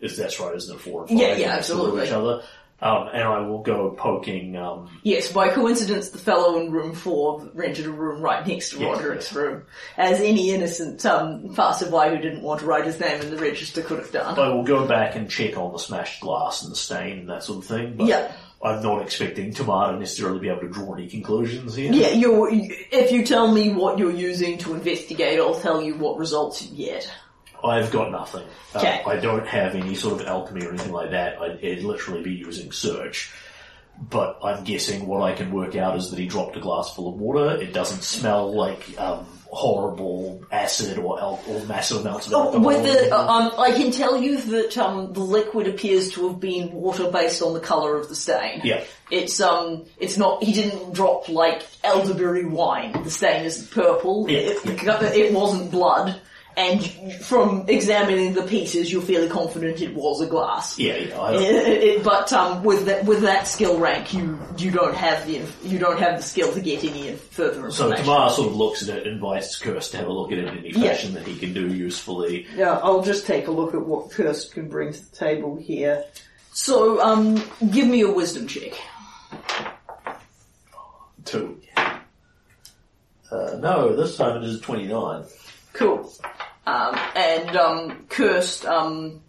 if 0.00 0.16
that's 0.16 0.40
right, 0.40 0.54
isn't 0.54 0.74
it 0.74 0.80
four 0.80 1.02
and 1.02 1.10
five? 1.10 1.18
Yeah, 1.18 1.36
yeah, 1.36 1.54
next 1.54 1.68
door 1.68 1.76
to 1.76 1.82
absolutely. 1.82 2.06
Each 2.06 2.12
other. 2.12 2.42
Um, 2.82 3.08
and 3.12 3.22
I 3.24 3.40
will 3.40 3.62
go 3.62 3.90
poking. 3.90 4.56
Um, 4.56 4.88
Yes, 5.02 5.30
by 5.30 5.50
coincidence, 5.50 6.08
the 6.08 6.16
fellow 6.18 6.58
in 6.58 6.72
room 6.72 6.94
four 6.94 7.46
rented 7.52 7.84
a 7.84 7.90
room 7.90 8.22
right 8.22 8.46
next 8.46 8.70
to 8.70 8.78
Yes, 8.78 8.96
Roderick's 8.96 9.32
room, 9.34 9.64
as 9.98 10.18
any 10.20 10.50
innocent 10.52 11.04
um, 11.04 11.54
passerby 11.54 12.16
who 12.16 12.22
didn't 12.22 12.40
want 12.40 12.60
to 12.60 12.66
write 12.66 12.86
his 12.86 12.98
name 12.98 13.20
in 13.20 13.30
the 13.30 13.36
register 13.36 13.82
could 13.82 13.98
have 13.98 14.10
done. 14.12 14.38
I 14.38 14.48
will 14.48 14.64
go 14.64 14.86
back 14.86 15.14
and 15.14 15.28
check 15.28 15.58
on 15.58 15.72
the 15.72 15.78
smashed 15.78 16.22
glass 16.22 16.62
and 16.62 16.72
the 16.72 16.76
stain 16.76 17.18
and 17.18 17.28
that 17.28 17.42
sort 17.44 17.58
of 17.58 17.66
thing. 17.66 17.96
But 17.98 18.06
Yeah. 18.06 18.32
I'm 18.62 18.82
not 18.82 19.02
expecting 19.02 19.52
Tomato 19.54 19.98
necessarily 19.98 20.38
be 20.38 20.48
able 20.48 20.60
to 20.60 20.68
draw 20.68 20.94
any 20.94 21.08
conclusions 21.08 21.74
here. 21.74 21.92
Yeah, 21.92 22.10
you 22.10 22.46
if 22.92 23.10
you 23.10 23.24
tell 23.24 23.50
me 23.50 23.72
what 23.72 23.98
you're 23.98 24.10
using 24.10 24.58
to 24.58 24.74
investigate, 24.74 25.38
I'll 25.38 25.58
tell 25.58 25.80
you 25.80 25.94
what 25.94 26.18
results 26.18 26.62
you 26.62 26.86
get. 26.86 27.10
I've 27.64 27.90
got 27.90 28.10
nothing. 28.10 28.46
Uh, 28.74 28.78
Okay. 28.78 29.02
I 29.06 29.16
don't 29.16 29.46
have 29.46 29.74
any 29.74 29.94
sort 29.94 30.20
of 30.20 30.26
alchemy 30.26 30.64
or 30.64 30.70
anything 30.70 30.92
like 30.92 31.10
that. 31.10 31.40
I'd, 31.40 31.62
it'd 31.62 31.84
literally 31.84 32.22
be 32.22 32.32
using 32.32 32.72
search. 32.72 33.30
But 34.00 34.38
I'm 34.42 34.64
guessing 34.64 35.06
what 35.06 35.20
I 35.22 35.34
can 35.34 35.52
work 35.52 35.76
out 35.76 35.96
is 35.96 36.10
that 36.10 36.18
he 36.18 36.26
dropped 36.26 36.56
a 36.56 36.60
glass 36.60 36.94
full 36.94 37.08
of 37.08 37.20
water. 37.20 37.60
It 37.60 37.74
doesn't 37.74 38.02
smell 38.02 38.54
like 38.54 38.98
um, 38.98 39.26
horrible 39.52 40.42
acid 40.52 40.98
or, 40.98 41.18
al- 41.20 41.42
or 41.48 41.64
massive 41.66 41.98
amounts 42.00 42.26
of 42.28 42.34
Oh, 42.34 42.42
alcohol. 42.46 42.66
with 42.66 42.82
the, 42.84 43.12
um, 43.16 43.52
I 43.58 43.72
can 43.72 43.90
tell 43.90 44.16
you 44.20 44.40
that 44.40 44.78
um, 44.78 45.12
the 45.12 45.20
liquid 45.20 45.66
appears 45.66 46.12
to 46.12 46.28
have 46.28 46.38
been 46.40 46.72
water 46.72 47.10
based 47.10 47.42
on 47.42 47.52
the 47.54 47.60
color 47.60 47.96
of 47.96 48.08
the 48.08 48.14
stain. 48.14 48.60
yeah. 48.64 48.84
It's 49.10 49.40
um, 49.40 49.86
it's 49.98 50.16
not. 50.16 50.44
He 50.44 50.52
didn't 50.52 50.92
drop 50.94 51.28
like 51.28 51.66
elderberry 51.82 52.44
wine. 52.44 52.92
The 53.02 53.10
stain 53.10 53.44
is 53.44 53.66
purple. 53.66 54.30
Yeah. 54.30 54.38
It, 54.38 55.16
it 55.16 55.32
wasn't 55.34 55.72
blood. 55.72 56.20
And 56.56 56.84
from 57.22 57.64
examining 57.68 58.34
the 58.34 58.42
pieces, 58.42 58.92
you're 58.92 59.00
fairly 59.00 59.28
confident 59.28 59.80
it 59.80 59.94
was 59.94 60.20
a 60.20 60.26
glass. 60.26 60.78
Yeah, 60.78 60.96
yeah. 60.96 61.18
I 61.20 61.32
It- 61.32 61.38
don't, 61.38 61.44
it- 61.44 61.82
it- 61.82 62.04
but 62.04 62.32
um, 62.32 62.62
with 62.64 62.84
that 62.86 63.04
with 63.04 63.22
that 63.22 63.46
skill 63.46 63.78
rank, 63.78 64.12
you 64.12 64.38
you 64.58 64.70
don't 64.70 64.94
have 64.94 65.26
the 65.26 65.40
you 65.62 65.78
don't 65.78 65.98
have 65.98 66.16
the 66.18 66.22
skill 66.22 66.52
to 66.52 66.60
get 66.60 66.84
any 66.84 67.12
further 67.14 67.70
so 67.70 67.84
information. 67.86 68.04
Tomar 68.04 68.30
sort 68.30 68.48
of 68.48 68.56
looks 68.56 68.82
at 68.82 68.88
it 68.98 69.06
and 69.06 69.14
invites 69.16 69.58
Kurst 69.58 69.92
to 69.92 69.98
have 69.98 70.08
a 70.08 70.12
look 70.12 70.32
at 70.32 70.38
it 70.38 70.48
in 70.48 70.58
any 70.58 70.70
Yeah. 70.70 70.90
fashion 70.92 71.14
that 71.14 71.26
he 71.26 71.38
can 71.38 71.54
do 71.54 71.72
usefully. 71.72 72.46
Yeah, 72.56 72.78
I'll 72.82 73.02
just 73.02 73.26
take 73.26 73.46
a 73.46 73.52
look 73.52 73.72
at 73.74 73.86
what 73.86 74.10
Kurst 74.10 74.52
can 74.52 74.68
bring 74.68 74.92
to 74.92 75.10
the 75.10 75.16
table 75.16 75.56
here. 75.56 76.04
So, 76.52 77.00
um, 77.00 77.42
give 77.70 77.86
me 77.86 78.00
a 78.02 78.10
wisdom 78.10 78.46
check. 78.48 78.72
Two. 81.24 81.60
Uh, 81.76 83.56
no, 83.60 83.94
this 83.94 84.16
time 84.16 84.36
it 84.38 84.44
is 84.44 84.60
29. 84.60 85.24
Cool. 85.72 86.12
Um, 86.70 86.96
and 87.16 87.56
um, 87.56 88.06
Kurst, 88.08 88.64
um, 88.64 89.22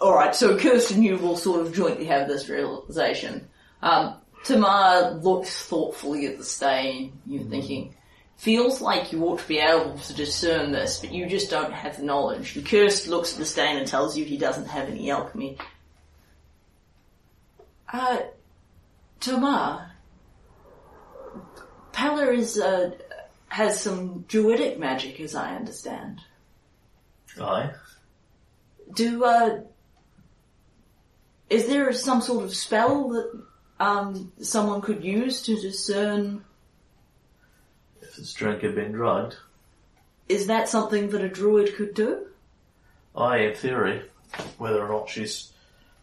alright, 0.00 0.34
so 0.34 0.58
Kurst 0.58 0.90
and 0.90 1.04
you 1.04 1.16
will 1.16 1.36
sort 1.36 1.64
of 1.64 1.72
jointly 1.72 2.06
have 2.06 2.26
this 2.26 2.48
realization. 2.48 3.46
Um, 3.80 4.16
Tomar 4.42 5.12
looks 5.12 5.62
thoughtfully 5.62 6.26
at 6.26 6.38
the 6.38 6.44
stain. 6.44 7.12
You're 7.24 7.44
thinking, 7.44 7.94
feels 8.36 8.80
like 8.80 9.12
you 9.12 9.24
ought 9.24 9.38
to 9.38 9.46
be 9.46 9.58
able 9.58 9.96
to 9.96 10.12
discern 10.12 10.72
this, 10.72 10.98
but 10.98 11.12
you 11.12 11.28
just 11.28 11.50
don't 11.50 11.72
have 11.72 11.98
the 11.98 12.02
knowledge. 12.02 12.58
Kurst 12.64 13.06
looks 13.06 13.32
at 13.32 13.38
the 13.38 13.46
stain 13.46 13.76
and 13.76 13.86
tells 13.86 14.18
you 14.18 14.24
he 14.24 14.36
doesn't 14.36 14.66
have 14.66 14.88
any 14.88 15.08
alchemy. 15.12 15.56
Uh, 17.92 18.18
Tomar, 19.20 19.92
Pella 21.92 22.32
is, 22.32 22.58
uh, 22.58 22.90
has 23.46 23.80
some 23.80 24.22
druidic 24.22 24.80
magic, 24.80 25.20
as 25.20 25.36
I 25.36 25.54
understand. 25.54 26.22
Aye. 27.40 27.72
Do 28.94 29.24
uh, 29.24 29.60
is 31.50 31.66
there 31.66 31.92
some 31.92 32.20
sort 32.20 32.44
of 32.44 32.54
spell 32.54 33.08
that 33.10 33.42
um 33.80 34.32
someone 34.40 34.80
could 34.80 35.04
use 35.04 35.42
to 35.42 35.60
discern? 35.60 36.44
If 38.00 38.16
this 38.16 38.32
drink 38.32 38.62
had 38.62 38.74
been 38.74 38.92
drugged. 38.92 39.36
Is 40.28 40.46
that 40.48 40.68
something 40.68 41.08
that 41.10 41.22
a 41.22 41.28
druid 41.28 41.74
could 41.76 41.94
do? 41.94 42.26
Aye, 43.16 43.38
in 43.38 43.54
theory. 43.54 44.02
Whether 44.58 44.84
or 44.84 44.88
not 44.88 45.08
she's 45.08 45.52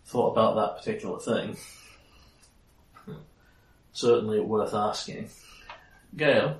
thought 0.05 0.31
about 0.31 0.55
that 0.55 0.77
particular 0.77 1.19
thing. 1.19 1.57
Certainly 3.93 4.39
worth 4.41 4.73
asking. 4.73 5.29
Gail, 6.17 6.59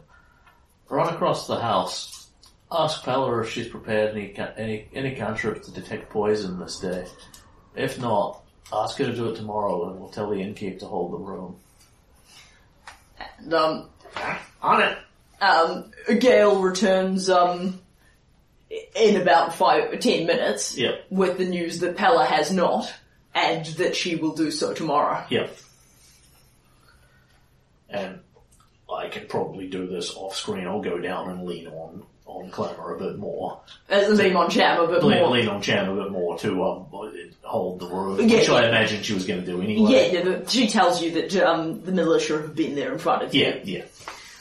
run 0.89 1.13
across 1.13 1.47
the 1.47 1.59
house. 1.59 2.24
Ask 2.71 3.03
Pella 3.03 3.39
if 3.41 3.51
she's 3.51 3.67
prepared 3.67 4.15
any 4.15 4.29
ca- 4.29 4.53
any 4.57 4.87
any 4.93 5.15
cantrips 5.15 5.67
to 5.67 5.71
detect 5.71 6.09
poison 6.09 6.59
this 6.59 6.79
day. 6.79 7.05
If 7.75 7.99
not, 7.99 8.41
ask 8.73 8.97
her 8.97 9.05
to 9.05 9.15
do 9.15 9.29
it 9.29 9.35
tomorrow, 9.35 9.89
and 9.89 9.99
we'll 9.99 10.09
tell 10.09 10.29
the 10.29 10.37
innkeep 10.37 10.79
to 10.79 10.85
hold 10.87 11.13
the 11.13 11.17
room. 11.17 11.57
And, 13.39 13.53
um, 13.53 13.89
On 14.61 14.81
it. 14.81 14.97
um, 15.41 15.91
Gail 16.19 16.59
returns 16.61 17.29
um, 17.29 17.79
in 18.95 19.21
about 19.21 19.53
five 19.53 19.99
ten 19.99 20.25
minutes 20.25 20.75
Yep. 20.77 21.05
with 21.11 21.37
the 21.37 21.45
news 21.45 21.79
that 21.79 21.95
Pella 21.95 22.25
has 22.25 22.51
not, 22.51 22.91
and 23.35 23.65
that 23.77 23.95
she 23.95 24.15
will 24.15 24.33
do 24.35 24.49
so 24.51 24.73
tomorrow. 24.73 25.23
Yep. 25.29 25.55
And 27.89 28.19
I 28.91 29.07
can 29.09 29.27
probably 29.27 29.67
do 29.67 29.85
this 29.87 30.15
off 30.15 30.35
screen. 30.35 30.65
I'll 30.67 30.81
go 30.81 30.97
down 30.99 31.29
and 31.29 31.45
lean 31.45 31.67
on 31.67 32.03
on 32.25 32.49
Clamour 32.49 32.95
a 32.95 32.99
bit 32.99 33.17
more. 33.17 33.59
As 33.89 34.07
the 34.17 34.23
name 34.23 34.35
on 34.35 34.49
Jam 34.49 34.81
a 34.81 34.87
bit 34.87 35.03
Lean, 35.03 35.19
more. 35.19 35.29
lean 35.31 35.47
on 35.47 35.61
Cham 35.61 35.89
a 35.97 36.03
bit 36.03 36.11
more 36.11 36.37
to 36.39 36.63
um, 36.63 36.85
hold 37.43 37.79
the 37.79 37.87
room, 37.87 38.27
Yeah, 38.27 38.37
which 38.37 38.49
I 38.49 38.67
imagine 38.67 39.03
she 39.03 39.13
was 39.13 39.25
going 39.25 39.41
to 39.41 39.45
do 39.45 39.61
anyway. 39.61 39.91
Yeah, 39.91 40.05
yeah, 40.19 40.23
but 40.23 40.49
she 40.49 40.67
tells 40.67 41.01
you 41.01 41.11
that 41.11 41.35
um, 41.37 41.81
the 41.83 41.91
militia 41.91 42.41
have 42.41 42.55
been 42.55 42.75
there 42.75 42.91
in 42.93 42.99
front 42.99 43.23
of 43.23 43.33
you. 43.35 43.45
Yeah, 43.45 43.57
yeah, 43.63 43.83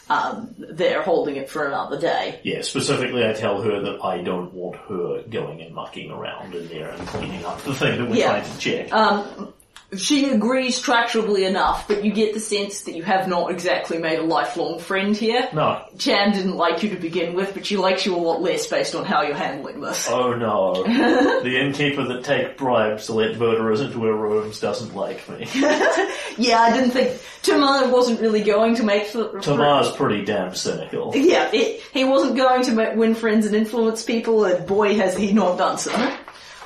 Um, 0.08 0.54
they're 0.58 1.02
holding 1.02 1.36
it 1.36 1.48
for 1.50 1.66
another 1.66 2.00
day. 2.00 2.40
yeah. 2.42 2.62
Specifically, 2.62 3.26
I 3.26 3.32
tell 3.32 3.60
her 3.62 3.80
that 3.80 4.02
I 4.04 4.22
don't 4.22 4.52
want 4.54 4.76
her 4.88 5.22
going 5.28 5.60
and 5.60 5.74
mucking 5.74 6.10
around 6.10 6.54
in 6.54 6.68
there 6.68 6.88
and 6.90 7.06
cleaning 7.08 7.44
up 7.44 7.62
the 7.62 7.74
thing 7.74 7.98
that 7.98 8.08
we're 8.10 8.16
Yeah. 8.16 8.40
trying 8.40 8.50
to 8.52 8.58
check. 8.58 8.92
Um, 8.92 9.52
she 9.96 10.30
agrees 10.30 10.82
tractably 10.82 11.48
enough, 11.48 11.88
but 11.88 12.04
you 12.04 12.12
get 12.12 12.34
the 12.34 12.40
sense 12.40 12.82
that 12.82 12.94
you 12.94 13.02
have 13.02 13.28
not 13.28 13.50
exactly 13.50 13.98
made 13.98 14.18
a 14.18 14.22
lifelong 14.22 14.78
friend 14.78 15.16
here. 15.16 15.48
no. 15.52 15.84
Cham 15.98 16.32
didn't 16.32 16.56
like 16.56 16.82
you 16.82 16.90
to 16.90 16.96
begin 16.96 17.34
with, 17.34 17.54
but 17.54 17.64
she 17.64 17.76
likes 17.76 18.04
you 18.04 18.14
a 18.14 18.18
lot 18.18 18.42
less 18.42 18.66
based 18.66 18.94
on 18.94 19.04
how 19.04 19.22
you're 19.22 19.34
handling 19.36 19.80
this. 19.80 20.08
Oh 20.10 20.34
no. 20.34 20.82
the 21.42 21.60
innkeeper 21.60 22.04
that 22.04 22.24
take 22.24 22.56
bribes 22.56 23.06
to 23.06 23.12
let 23.12 23.38
murderers 23.38 23.80
into 23.80 24.02
her 24.04 24.14
rooms 24.16 24.60
doesn't 24.60 24.94
like 24.94 25.28
me. 25.28 25.46
Yeah, 26.36 26.60
I 26.60 26.72
didn't 26.72 26.90
think 26.90 27.20
Tomar 27.42 27.88
wasn't 27.90 28.20
really 28.20 28.42
going 28.42 28.74
to 28.76 28.82
make 28.82 29.06
for, 29.06 29.40
Tomar's 29.40 29.92
pretty 29.92 30.24
damn 30.24 30.52
cynical. 30.54 31.12
Yeah, 31.14 31.48
it, 31.52 31.80
he 31.92 32.02
wasn't 32.04 32.36
going 32.36 32.64
to 32.64 32.72
ma- 32.72 32.94
win 32.94 33.14
friends 33.14 33.46
and 33.46 33.54
influence 33.54 34.02
people, 34.02 34.44
and 34.44 34.66
boy 34.66 34.96
has 34.96 35.16
he 35.16 35.32
not 35.32 35.58
done 35.58 35.78
so. 35.78 35.92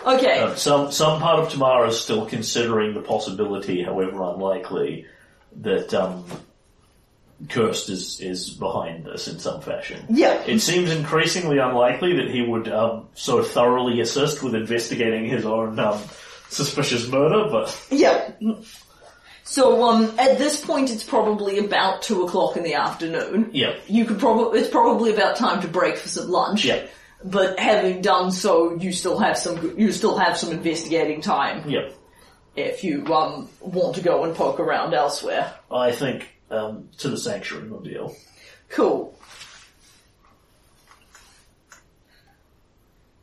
Okay, 0.09 0.41
Uh, 0.41 0.55
some 0.55 0.91
some 0.93 1.21
part 1.21 1.39
of 1.41 1.51
Tamara 1.51 1.89
is 1.89 2.01
still 2.01 2.25
considering 2.27 2.95
the 2.95 3.01
possibility, 3.03 3.83
however 3.83 4.23
unlikely, 4.23 5.07
that 5.61 5.93
um, 5.95 6.25
Kurst 7.49 7.89
is 7.89 8.21
is 8.21 8.51
behind 8.51 9.05
this 9.05 9.29
in 9.29 9.39
some 9.39 9.61
fashion. 9.61 10.05
yeah, 10.09 10.43
It 10.47 10.61
seems 10.61 10.91
increasingly 10.91 11.59
unlikely 11.59 12.17
that 12.17 12.31
he 12.31 12.43
would 12.43 12.69
um, 12.69 13.09
so 13.15 13.43
thoroughly 13.43 14.01
assist 14.01 14.43
with 14.43 14.55
investigating 14.55 15.27
his 15.27 15.45
own 15.45 15.79
um, 15.79 16.01
suspicious 16.49 17.07
murder, 17.09 17.49
but 17.51 17.79
yeah. 17.91 18.31
So, 19.45 19.83
um, 19.89 20.13
at 20.19 20.37
this 20.37 20.61
point, 20.63 20.91
it's 20.91 21.05
probably 21.05 21.59
about 21.59 22.03
two 22.03 22.23
o'clock 22.25 22.57
in 22.59 22.65
the 22.65 22.75
afternoon. 22.75 23.49
yeah, 23.53 23.77
You 23.87 24.05
could 24.05 24.19
probably, 24.19 24.61
it's 24.61 24.69
probably 24.69 25.11
about 25.15 25.37
time 25.37 25.63
to 25.63 25.69
break 25.69 25.97
for 25.97 26.09
some 26.09 26.29
lunch. 26.29 26.67
yeah, 26.67 26.87
But 27.25 27.59
having 27.59 28.01
done 28.01 28.31
so, 28.31 28.77
you 28.77 28.93
still 28.93 29.19
have 29.19 29.37
some, 29.37 29.79
you 29.79 29.93
still 29.93 30.17
have 30.19 30.37
some 30.37 30.53
investigating 30.53 31.21
time 31.21 31.69
yeah. 31.69 31.89
if 32.55 32.85
you, 32.85 33.05
um, 33.13 33.49
want 33.61 33.97
to 33.97 34.03
go 34.03 34.25
and 34.25 34.37
poke 34.37 34.61
around 34.61 34.95
elsewhere. 34.95 35.53
I 35.71 35.91
think 35.91 36.29
um, 36.51 36.89
to 36.99 37.09
the 37.09 37.17
sanctuary, 37.17 37.69
no 37.69 37.81
deal. 37.81 38.15
Cool. 38.69 39.19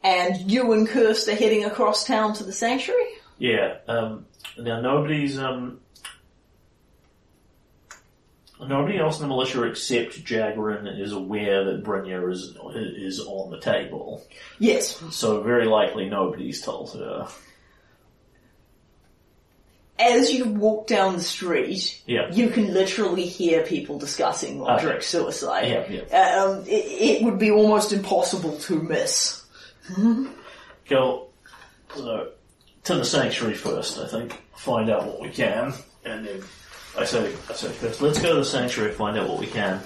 And 0.03 0.51
you 0.51 0.72
and 0.73 0.88
Kurst 0.88 1.27
are 1.30 1.35
heading 1.35 1.65
across 1.65 2.05
town 2.05 2.34
to 2.35 2.43
the 2.43 2.51
sanctuary? 2.51 3.07
Yeah. 3.39 3.77
Um, 3.88 4.27
now 4.57 4.80
nobody's 4.80 5.39
um, 5.39 5.80
nobody 8.61 8.98
else 8.98 9.18
in 9.18 9.23
the 9.23 9.27
militia 9.27 9.64
except 9.64 10.23
Jagrin 10.23 10.99
is 10.99 11.11
aware 11.11 11.64
that 11.65 11.84
Brynja 11.84 12.32
is 12.32 12.56
is 12.76 13.19
on 13.19 13.52
the 13.52 13.60
table. 13.60 14.23
Yes. 14.60 15.02
So 15.11 15.41
very 15.41 15.65
likely 15.65 16.10
nobody's 16.10 16.61
told 16.61 16.94
her. 16.94 17.27
As 19.98 20.34
you 20.34 20.45
walk 20.45 20.88
down 20.88 21.15
the 21.15 21.22
street, 21.22 22.02
Yeah. 22.06 22.30
you 22.30 22.49
can 22.49 22.73
literally 22.73 23.26
hear 23.26 23.64
people 23.64 23.98
discussing 23.98 24.60
Roderick's 24.60 25.14
Okay. 25.15 25.23
suicide. 25.23 25.68
Yeah, 25.69 26.02
yeah. 26.11 26.44
Um, 26.44 26.64
it, 26.68 27.19
it 27.19 27.23
would 27.23 27.40
be 27.40 27.49
almost 27.49 27.94
impossible 27.94 28.57
to 28.60 28.82
miss. 28.82 29.45
Go 30.90 31.27
so, 31.95 32.32
to 32.84 32.95
the 32.95 33.06
sanctuary 33.06 33.53
first, 33.56 33.98
I 33.98 34.07
think. 34.07 34.38
Find 34.57 34.90
out 34.90 35.06
what 35.06 35.22
we 35.22 35.30
can, 35.30 35.73
and 36.03 36.26
then 36.27 36.41
I 36.97 37.03
say, 37.03 37.35
I 37.49 37.53
say 37.53 37.67
let's 37.99 38.19
go 38.22 38.30
to 38.30 38.35
the 38.35 38.45
sanctuary, 38.45 38.93
find 38.93 39.17
out 39.17 39.27
what 39.27 39.39
we 39.39 39.47
can, 39.47 39.81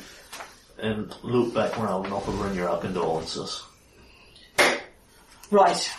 and 0.77 1.13
loop 1.23 1.53
back 1.53 1.77
around 1.79 2.05
and 2.05 2.13
offer 2.13 2.31
Brynja 2.31 2.69
our 2.69 2.79
condolences. 2.79 3.63
Right. 5.51 5.91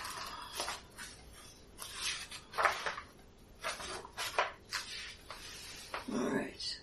Alright. 6.12 6.78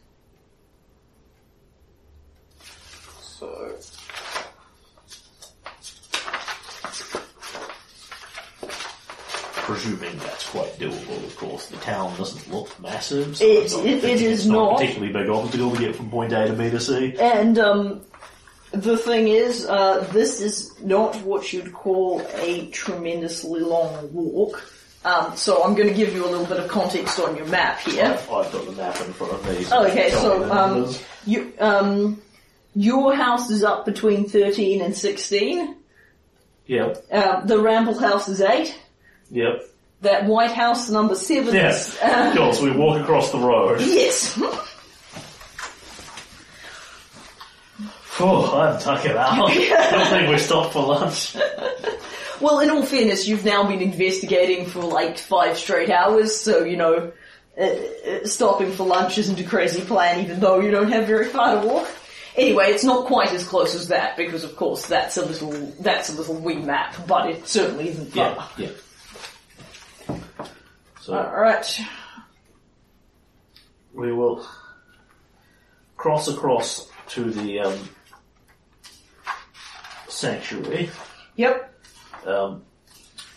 So. 3.22 3.78
presuming 9.68 10.18
that's 10.20 10.50
quite 10.50 10.78
doable, 10.80 11.24
of 11.26 11.36
course. 11.36 11.68
The 11.68 11.76
town 11.78 12.16
doesn't 12.18 12.37
massive. 12.82 13.38
So 13.38 13.46
It- 13.46 13.74
I 13.74 13.80
it- 13.82 14.04
it 14.04 14.22
is 14.22 14.40
it's 14.42 14.46
not 14.46 14.56
a 14.58 14.72
not. 14.72 14.80
particularly 14.80 15.14
big 15.14 15.30
obstacle 15.30 15.72
to 15.72 15.78
get 15.80 15.96
from 15.96 16.10
point 16.10 16.34
A 16.34 16.48
to 16.48 16.54
B 16.54 16.70
to 16.70 16.80
C. 16.80 17.14
And, 17.20 17.58
um, 17.60 18.02
the 18.72 18.98
thing 18.98 19.30
is, 19.30 19.66
uh, 19.66 20.06
this 20.12 20.42
is 20.42 20.74
not 20.82 21.16
what 21.24 21.52
you'd 21.54 21.74
call 21.74 22.22
a 22.36 22.68
tremendously 22.68 23.62
long 23.62 24.10
walk. 24.14 24.62
Um, 25.06 25.32
so 25.38 25.64
I'm 25.64 25.74
going 25.76 25.88
to 25.88 25.94
give 25.94 26.14
you 26.14 26.26
a 26.26 26.28
little 26.30 26.46
bit 26.46 26.60
of 26.60 26.68
context 26.68 27.18
on 27.20 27.38
your 27.38 27.46
map 27.46 27.80
here. 27.80 28.06
I've, 28.06 28.30
I've 28.32 28.52
got 28.52 28.66
the 28.66 28.72
map 28.74 29.00
in 29.00 29.14
front 29.14 29.34
of 29.34 29.46
me. 29.48 29.66
Oh, 29.72 29.86
okay, 29.86 30.10
so 30.12 30.52
um, 30.52 30.94
you 31.26 31.54
um, 31.60 32.22
your 32.76 33.16
house 33.16 33.50
is 33.50 33.64
up 33.64 33.86
between 33.86 34.28
thirteen 34.28 34.82
and 34.82 34.94
sixteen. 34.96 35.76
Yep, 36.66 37.06
Um, 37.14 37.48
the 37.48 37.60
Ramble 37.60 37.98
House 37.98 38.28
is 38.28 38.42
eight. 38.42 38.78
yep. 39.32 39.64
That 40.02 40.26
White 40.26 40.52
House 40.52 40.90
number 40.90 41.16
seven. 41.16 41.54
Yes, 41.54 41.98
uh, 42.02 42.60
we 42.62 42.72
walk 42.72 43.02
across 43.02 43.32
the 43.32 43.40
road. 43.40 43.82
yes. 43.82 44.40
Oh, 48.20 48.60
I'm 48.60 48.80
tucking 48.80 49.12
out. 49.18 49.50
I 49.50 49.92
don't 49.92 50.08
think 50.10 50.30
we 50.30 50.38
stopped 50.38 50.74
for 50.74 50.84
lunch. 50.86 51.36
well, 52.42 52.60
in 52.60 52.70
all 52.70 52.84
fairness, 52.84 53.28
you've 53.28 53.46
now 53.46 53.68
been 53.68 53.82
investigating 53.82 54.66
for 54.66 54.82
like 54.82 55.18
five 55.18 55.58
straight 55.58 55.90
hours, 55.90 56.36
so 56.36 56.64
you 56.64 56.78
know. 56.78 57.12
Uh, 57.60 57.64
uh, 57.64 58.24
stopping 58.28 58.72
for 58.72 58.86
lunch 58.86 59.18
isn't 59.18 59.40
a 59.40 59.44
crazy 59.44 59.82
plan, 59.82 60.24
even 60.24 60.40
though 60.40 60.60
you 60.60 60.70
don't 60.70 60.92
have 60.92 61.08
very 61.08 61.26
far 61.26 61.60
to 61.60 61.68
walk. 61.68 61.90
Anyway, 62.36 62.66
it's 62.68 62.84
not 62.84 63.08
quite 63.08 63.34
as 63.34 63.44
close 63.44 63.74
as 63.74 63.88
that 63.88 64.16
because, 64.16 64.44
of 64.44 64.56
course, 64.56 64.86
that's 64.86 65.18
a 65.18 65.26
little 65.26 65.50
that's 65.80 66.10
a 66.10 66.14
little 66.16 66.36
wee 66.36 66.58
map, 66.58 66.96
but 67.08 67.28
it 67.32 67.48
certainly 67.48 67.90
isn't 67.90 68.14
far. 68.14 68.48
Yeah, 68.58 68.68
yeah. 68.68 68.72
So 71.08 71.14
All 71.18 71.40
right. 71.40 71.80
we 73.94 74.12
will 74.12 74.46
cross 75.96 76.28
across 76.28 76.92
to 77.12 77.32
the 77.32 77.62
um, 77.62 77.80
sanctuary. 80.10 80.90
Yep. 81.38 81.74
um, 82.26 82.64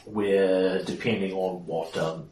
where 0.05 0.83
depending 0.83 1.33
on 1.33 1.65
what 1.65 1.97
um, 1.97 2.29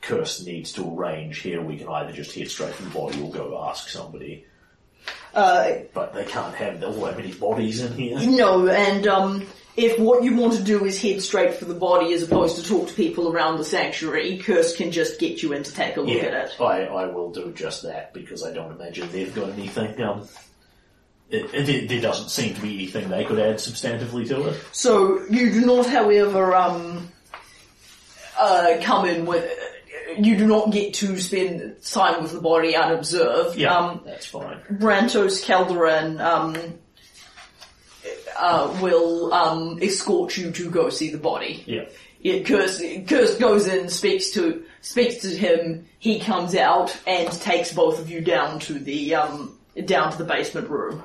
Kurst 0.00 0.46
needs 0.46 0.72
to 0.72 0.90
arrange 0.90 1.40
here, 1.40 1.60
we 1.60 1.76
can 1.76 1.88
either 1.88 2.12
just 2.12 2.34
head 2.34 2.48
straight 2.48 2.72
from 2.72 2.88
the 2.88 2.94
body 2.94 3.20
or 3.20 3.30
go 3.30 3.62
ask 3.68 3.90
somebody. 3.90 4.46
Uh, 5.34 5.70
But 5.92 6.14
they 6.14 6.24
can't 6.24 6.54
have 6.54 6.82
all 6.82 6.92
that 7.04 7.18
many 7.18 7.32
bodies 7.34 7.82
in 7.82 7.92
here. 7.92 8.18
no, 8.20 8.66
and 8.68 9.06
um, 9.06 9.46
if 9.76 9.98
what 9.98 10.22
you 10.24 10.36
want 10.36 10.54
to 10.54 10.62
do 10.62 10.84
is 10.84 11.00
head 11.00 11.22
straight 11.22 11.54
for 11.54 11.64
the 11.64 11.74
body 11.74 12.12
as 12.12 12.22
opposed 12.22 12.56
to 12.56 12.68
talk 12.68 12.88
to 12.88 12.94
people 12.94 13.32
around 13.32 13.58
the 13.58 13.64
sanctuary, 13.64 14.38
Kurst 14.38 14.76
can 14.76 14.90
just 14.90 15.18
get 15.20 15.42
you 15.42 15.52
in 15.52 15.62
to 15.62 15.72
take 15.72 15.96
a 15.96 16.00
look 16.00 16.22
at 16.22 16.34
it. 16.34 16.60
I, 16.60 16.84
I 16.86 17.06
will 17.06 17.30
do 17.30 17.52
just 17.52 17.82
that 17.84 18.12
because 18.12 18.42
I 18.44 18.52
don't 18.52 18.72
imagine 18.72 19.10
they've 19.12 19.34
got 19.34 19.50
anything. 19.50 20.00
Um, 20.02 20.28
it, 21.30 21.68
it, 21.68 21.88
there 21.88 22.00
doesn't 22.00 22.30
seem 22.30 22.54
to 22.54 22.60
be 22.60 22.74
anything 22.74 23.08
they 23.08 23.24
could 23.24 23.38
add 23.38 23.56
substantively 23.56 24.26
to 24.28 24.48
it. 24.48 24.60
So 24.72 25.24
you 25.30 25.52
do 25.52 25.64
not, 25.64 25.86
however, 25.86 26.54
um, 26.56 27.08
uh, 28.38 28.78
come 28.82 29.06
in 29.06 29.26
with 29.26 29.48
you 30.18 30.36
do 30.36 30.46
not 30.46 30.72
get 30.72 30.94
to 30.94 31.18
spend 31.20 31.76
time 31.84 32.22
with 32.22 32.32
the 32.32 32.40
body 32.40 32.74
unobserved. 32.74 33.56
Yeah, 33.56 33.76
Um, 33.76 34.02
that's 34.04 34.26
fine. 34.26 34.60
Brantos 34.72 35.44
Calderon 35.44 36.20
um, 36.20 36.56
uh, 38.38 38.78
will 38.80 39.32
um, 39.32 39.78
escort 39.82 40.36
you 40.36 40.50
to 40.52 40.70
go 40.70 40.90
see 40.90 41.10
the 41.10 41.18
body. 41.18 41.64
Yeah. 41.66 41.86
Kurst 42.44 43.40
goes 43.40 43.66
in, 43.66 43.88
speaks 43.88 44.30
to 44.30 44.64
speaks 44.82 45.22
to 45.22 45.28
him. 45.28 45.86
He 45.98 46.20
comes 46.20 46.54
out 46.54 46.96
and 47.06 47.30
takes 47.32 47.72
both 47.72 47.98
of 47.98 48.10
you 48.10 48.20
down 48.20 48.60
to 48.60 48.74
the 48.74 49.14
um, 49.14 49.58
down 49.86 50.12
to 50.12 50.18
the 50.18 50.24
basement 50.24 50.68
room. 50.68 51.02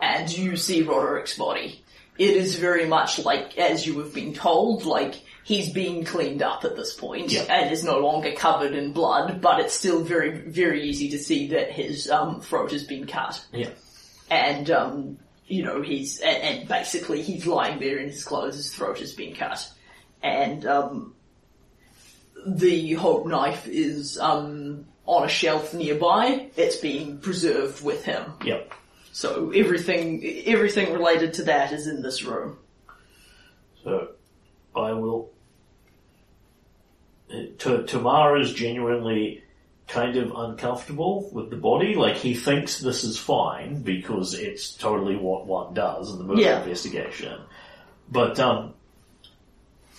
And 0.00 0.36
you 0.36 0.56
see 0.56 0.82
Roderick's 0.82 1.36
body. 1.36 1.82
It 2.18 2.36
is 2.36 2.56
very 2.56 2.86
much 2.86 3.18
like 3.18 3.58
as 3.58 3.84
you 3.84 3.98
have 3.98 4.14
been 4.14 4.32
told, 4.32 4.84
like 4.84 5.20
he's 5.48 5.72
been 5.72 6.04
cleaned 6.04 6.42
up 6.42 6.62
at 6.64 6.76
this 6.76 6.92
point 6.94 7.32
Yeah. 7.32 7.44
and 7.48 7.72
is 7.72 7.82
no 7.82 7.98
longer 8.00 8.32
covered 8.32 8.74
in 8.74 8.92
blood, 8.92 9.40
but 9.40 9.60
it's 9.60 9.72
still 9.72 10.02
very, 10.04 10.30
very 10.42 10.82
easy 10.90 11.08
to 11.10 11.18
see 11.18 11.48
that 11.48 11.70
his 11.72 12.10
um, 12.10 12.42
throat 12.42 12.70
has 12.72 12.84
been 12.84 13.06
cut 13.06 13.42
Yeah. 13.50 13.70
and 14.30 14.70
um, 14.70 15.18
you 15.46 15.64
know 15.64 15.80
he's 15.80 16.20
and, 16.20 16.36
and 16.42 16.68
basically 16.68 17.22
he's 17.22 17.46
lying 17.46 17.80
there 17.80 17.96
in 17.98 18.08
his 18.08 18.22
clothes. 18.24 18.56
His 18.56 18.74
throat 18.74 18.98
has 18.98 19.14
been 19.14 19.34
cut, 19.34 19.66
and 20.22 20.66
um, 20.66 21.14
the 22.46 22.92
hope 22.92 23.26
knife 23.26 23.66
is 23.66 24.18
um, 24.18 24.84
on 25.06 25.24
a 25.24 25.28
shelf 25.28 25.72
nearby. 25.72 26.50
It's 26.56 26.76
being 26.76 27.18
preserved 27.20 27.82
with 27.82 28.04
him. 28.04 28.34
Yeah. 28.44 28.60
So 29.12 29.50
everything 29.52 30.22
everything 30.44 30.92
related 30.92 31.32
to 31.38 31.44
that 31.44 31.72
is 31.72 31.86
in 31.86 32.02
this 32.02 32.22
room. 32.22 32.58
So 33.82 34.08
I 34.76 34.92
will. 34.92 35.30
T- 37.28 37.82
Tomar 37.86 38.38
is 38.38 38.52
genuinely 38.54 39.42
kind 39.86 40.16
of 40.16 40.32
uncomfortable 40.34 41.28
with 41.32 41.50
the 41.50 41.56
body. 41.56 41.94
Like 41.94 42.16
he 42.16 42.34
thinks 42.34 42.78
this 42.80 43.04
is 43.04 43.18
fine 43.18 43.82
because 43.82 44.34
it's 44.34 44.74
totally 44.74 45.16
what 45.16 45.46
one 45.46 45.74
does 45.74 46.10
in 46.12 46.18
the 46.18 46.24
murder 46.24 46.40
Yeah. 46.42 46.60
investigation. 46.62 47.40
But 48.10 48.38
um, 48.38 48.74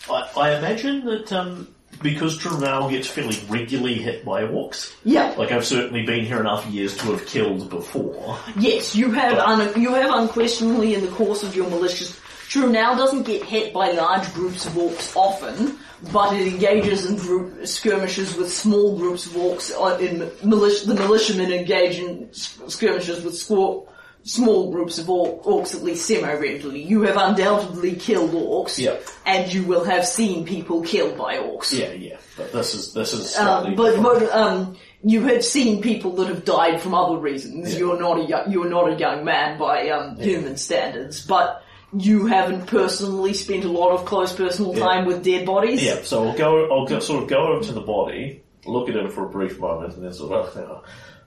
I, 0.10 0.30
I 0.38 0.56
imagine 0.58 1.06
that 1.06 1.32
um, 1.34 1.68
because 2.02 2.38
Trunau 2.38 2.90
gets 2.90 3.08
fairly 3.08 3.38
regularly 3.50 3.96
hit 3.96 4.24
by 4.26 4.44
orcs. 4.44 4.94
Yeah. 5.04 5.34
Like 5.38 5.52
I've 5.52 5.66
certainly 5.66 6.04
been 6.06 6.26
here 6.26 6.40
enough 6.40 6.66
years 6.68 6.96
to 6.98 7.06
have 7.12 7.26
killed 7.26 7.70
before. 7.70 8.38
Yes, 8.58 8.96
you 8.96 9.12
have 9.12 9.38
un- 9.40 9.80
you 9.82 9.94
have 9.94 10.14
unquestionably 10.14 10.94
in 10.96 11.02
the 11.02 11.12
course 11.12 11.44
of 11.44 11.56
your 11.56 11.70
malicious. 11.70 12.20
Trunau 12.50 12.98
doesn't 12.98 13.24
get 13.24 13.44
hit 13.44 13.74
by 13.74 13.92
large 13.92 14.34
groups 14.34 14.66
of 14.66 14.74
orcs 14.74 15.16
often, 15.16 15.78
but 16.12 16.34
it 16.36 16.48
engages 16.48 17.06
in 17.06 17.16
group 17.18 17.66
skirmishes 17.68 18.36
with 18.36 18.52
small 18.52 18.98
groups 18.98 19.28
of 19.28 19.34
orcs. 19.34 19.72
uh, 19.72 19.98
In 20.00 20.32
militia, 20.44 20.88
the 20.88 20.96
militiamen 20.96 21.52
engage 21.54 22.00
in 22.00 22.28
skirmishes 22.34 23.24
with 23.24 23.36
squaw- 23.36 23.86
small 24.24 24.72
groups 24.72 24.98
of 24.98 25.10
orc- 25.10 25.44
orcs 25.44 25.76
at 25.76 25.84
least 25.84 26.08
semi-regularly. 26.08 26.82
You 26.82 27.04
have 27.04 27.18
undoubtedly 27.18 27.94
killed 27.96 28.32
orcs, 28.32 28.80
Yep. 28.80 29.06
and 29.28 29.54
you 29.54 29.64
will 29.64 29.84
have 29.84 30.06
seen 30.08 30.44
people 30.44 30.82
killed 30.82 31.18
by 31.18 31.38
orcs. 31.38 31.72
Yeah, 31.78 31.92
yeah. 31.92 32.18
But 32.36 32.52
this 32.52 32.74
is 32.74 32.94
this 32.94 33.14
is 33.14 33.38
Um, 33.38 33.76
but, 33.76 34.02
but 34.02 34.24
um, 34.36 34.76
you 35.04 35.22
have 35.28 35.46
seen 35.46 35.82
people 35.84 36.12
that 36.16 36.28
have 36.28 36.46
died 36.46 36.82
from 36.82 36.96
other 36.96 37.18
reasons. 37.18 37.74
Yeah. 37.74 37.80
You're 37.80 38.00
not 38.00 38.20
a 38.22 38.24
yo- 38.24 38.46
you're 38.50 38.70
not 38.70 38.92
a 38.92 38.96
young 38.96 39.24
man 39.24 39.60
by 39.60 39.90
um, 39.90 40.18
human 40.18 40.58
standards, 40.58 41.24
but 41.26 41.62
you 41.98 42.26
haven't 42.28 42.68
personally 42.68 43.34
spent 43.34 43.66
a 43.66 43.70
lot 43.72 43.92
of 43.92 44.06
close 44.06 44.34
personal 44.34 44.74
Yeah. 44.76 44.86
time 44.86 45.06
with 45.06 45.24
dead 45.24 45.46
bodies. 45.46 45.84
Yeah, 45.84 46.02
so 46.04 46.28
I'll 46.28 46.38
go. 46.38 46.70
I'll 46.72 46.86
go, 46.86 47.00
sort 47.00 47.24
of 47.24 47.30
go 47.30 47.48
over 47.54 47.64
to 47.66 47.72
the 47.72 47.82
body, 47.82 48.44
look 48.66 48.90
at 48.90 48.96
him 48.96 49.10
for 49.10 49.26
a 49.26 49.30
brief 49.30 49.60
moment, 49.60 49.96
and 49.96 50.04
then 50.04 50.14
sort 50.14 50.34
of, 50.34 50.56
know, 50.56 50.84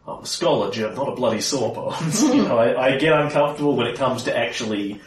I'm 0.07 0.23
a 0.23 0.27
scholar, 0.27 0.71
Jim, 0.71 0.95
not 0.95 1.09
a 1.09 1.15
bloody 1.15 1.41
sawbones. 1.41 2.23
you 2.35 2.43
know, 2.43 2.59
I, 2.59 2.95
I 2.95 2.99
get 2.99 3.13
uncomfortable 3.13 3.77
when 3.77 3.87
it 3.87 3.97
comes 3.97 4.25
to 4.25 4.37
actually 4.37 5.01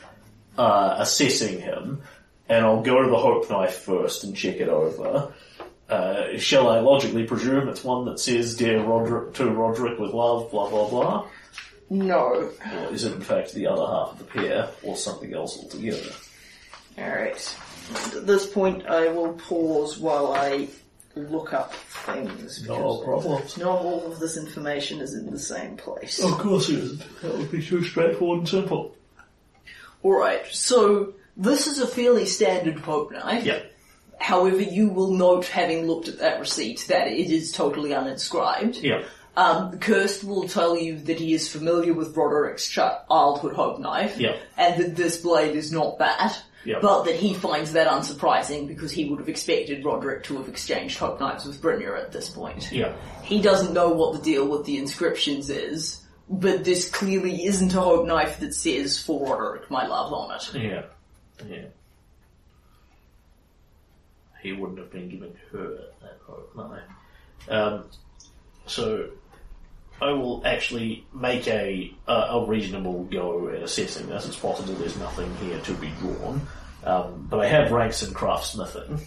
uh, 0.58 0.96
assessing 1.00 1.60
him, 1.62 2.02
and 2.50 2.66
I'll 2.66 2.82
go 2.82 3.02
to 3.04 3.10
the 3.10 3.18
hope 3.18 3.50
knife 3.50 3.76
first 3.76 4.24
and 4.24 4.36
check 4.36 4.56
it 4.58 4.70
over. 4.70 5.34
Uh, 5.90 6.38
shall 6.38 6.70
I 6.70 6.80
logically 6.80 7.26
presume 7.26 7.70
it's 7.70 7.84
one 7.84 8.06
that 8.06 8.20
says 8.20 8.56
"Dear 8.58 8.82
Roderick 8.82 9.36
to 9.36 9.50
Roderick 9.50 10.00
with 10.00 10.12
love," 10.14 10.50
blah 10.50 10.68
blah 10.70 10.90
blah, 10.90 11.28
No. 11.90 12.52
or 12.74 12.94
is 12.94 13.04
it 13.04 13.14
in 13.14 13.22
fact 13.22 13.54
the 13.54 13.68
other 13.68 13.86
half 13.86 14.14
of 14.14 14.18
the 14.20 14.26
pair, 14.26 14.70
or 14.84 14.96
something 14.96 15.34
else 15.34 15.58
altogether? 15.58 16.12
Alright. 16.98 17.56
At 18.16 18.26
this 18.26 18.48
point, 18.48 18.88
I 18.88 19.10
will 19.10 19.34
pause 19.34 19.98
while 19.98 20.34
I 20.34 20.68
look 21.16 21.54
up 21.54 21.74
things. 21.74 22.68
No 22.68 22.78
because 22.78 23.04
problems. 23.04 23.58
Not 23.58 23.82
all 23.82 24.12
of 24.12 24.20
this 24.20 24.38
information 24.38 25.00
is 25.02 25.14
in 25.14 25.30
the 25.30 25.40
same 25.40 25.78
place. 25.78 26.24
Of 26.24 26.32
course 26.32 26.70
it 26.70 26.80
isn't. 26.80 27.22
That 27.22 27.38
would 27.38 27.52
be 27.52 27.64
too 27.64 27.84
straightforward 27.84 28.40
and 28.40 28.50
simple. 28.50 28.96
Alright, 30.04 30.48
so 30.48 31.14
this 31.38 31.68
is 31.68 31.80
a 31.80 31.88
fairly 31.88 32.26
standard 32.26 32.80
hope 32.80 33.12
knife. 33.12 33.46
Yeah. 33.46 33.60
However, 34.20 34.62
you 34.62 34.90
will 34.90 35.12
note, 35.12 35.46
having 35.46 35.86
looked 35.88 36.08
at 36.08 36.20
that 36.20 36.40
receipt, 36.40 36.86
that 36.88 37.08
it 37.08 37.30
is 37.30 37.52
totally 37.52 37.92
uninscribed. 37.92 38.82
Yeah. 38.82 39.04
Um, 39.38 39.80
Kurst 39.80 40.24
will 40.24 40.48
tell 40.48 40.78
you 40.78 40.98
that 41.00 41.20
he 41.20 41.34
is 41.34 41.48
familiar 41.52 41.94
with 41.94 42.16
Roderick's 42.16 42.68
childhood 42.70 43.54
hope 43.54 43.80
knife, 43.80 44.18
Yeah. 44.18 44.38
and 44.58 44.82
that 44.82 44.96
this 44.96 45.18
blade 45.18 45.56
is 45.58 45.72
not 45.74 46.00
bad, 46.00 46.34
Yeah. 46.64 46.80
but 46.82 47.04
that 47.04 47.16
he 47.16 47.34
finds 47.34 47.74
that 47.74 47.88
unsurprising 47.88 48.68
because 48.68 48.92
he 48.92 49.10
would 49.10 49.20
have 49.20 49.28
expected 49.30 49.84
Roderick 49.84 50.24
to 50.26 50.38
have 50.38 50.48
exchanged 50.48 50.98
hope 50.98 51.20
knives 51.20 51.46
with 51.46 51.62
Brynja 51.62 52.00
at 52.00 52.12
this 52.14 52.30
point. 52.30 52.72
Yeah. 52.72 52.94
He 53.24 53.42
doesn't 53.42 53.74
know 53.74 53.90
what 53.90 54.14
the 54.14 54.22
deal 54.22 54.48
with 54.48 54.66
the 54.66 54.78
inscriptions 54.78 55.50
is, 55.50 56.02
but 56.30 56.64
this 56.64 56.90
clearly 56.90 57.46
isn't 57.46 57.74
a 57.76 57.82
hope 57.82 58.08
knife 58.08 58.40
that 58.40 58.54
says 58.54 58.98
for 59.02 59.28
Roderick, 59.30 59.70
my 59.70 59.86
love, 59.86 60.14
on 60.14 60.32
it. 60.34 60.54
Yeah. 60.54 60.84
Yeah. 61.48 61.66
He 64.42 64.54
wouldn't 64.54 64.78
have 64.80 64.92
been 64.92 65.10
giving 65.10 65.36
her 65.52 65.68
that 66.02 66.20
hope, 66.26 66.52
no. 66.56 66.78
Um, 67.50 67.86
so, 68.68 69.10
I 70.02 70.12
will 70.12 70.46
actually 70.46 71.06
make 71.14 71.48
a, 71.48 71.94
a 72.08 72.14
a 72.14 72.46
reasonable 72.46 73.04
go 73.06 73.50
at 73.50 73.62
assessing 73.62 74.08
this. 74.08 74.28
It's 74.28 74.36
possible 74.36 74.74
there's 74.74 74.98
nothing 74.98 75.34
here 75.38 75.60
to 75.60 75.74
be 75.74 75.90
drawn, 76.00 76.42
um, 76.84 77.28
but 77.30 77.40
I 77.40 77.48
have 77.48 77.72
ranks 77.72 78.04
in 78.04 78.14
craftsmithing, 78.14 79.02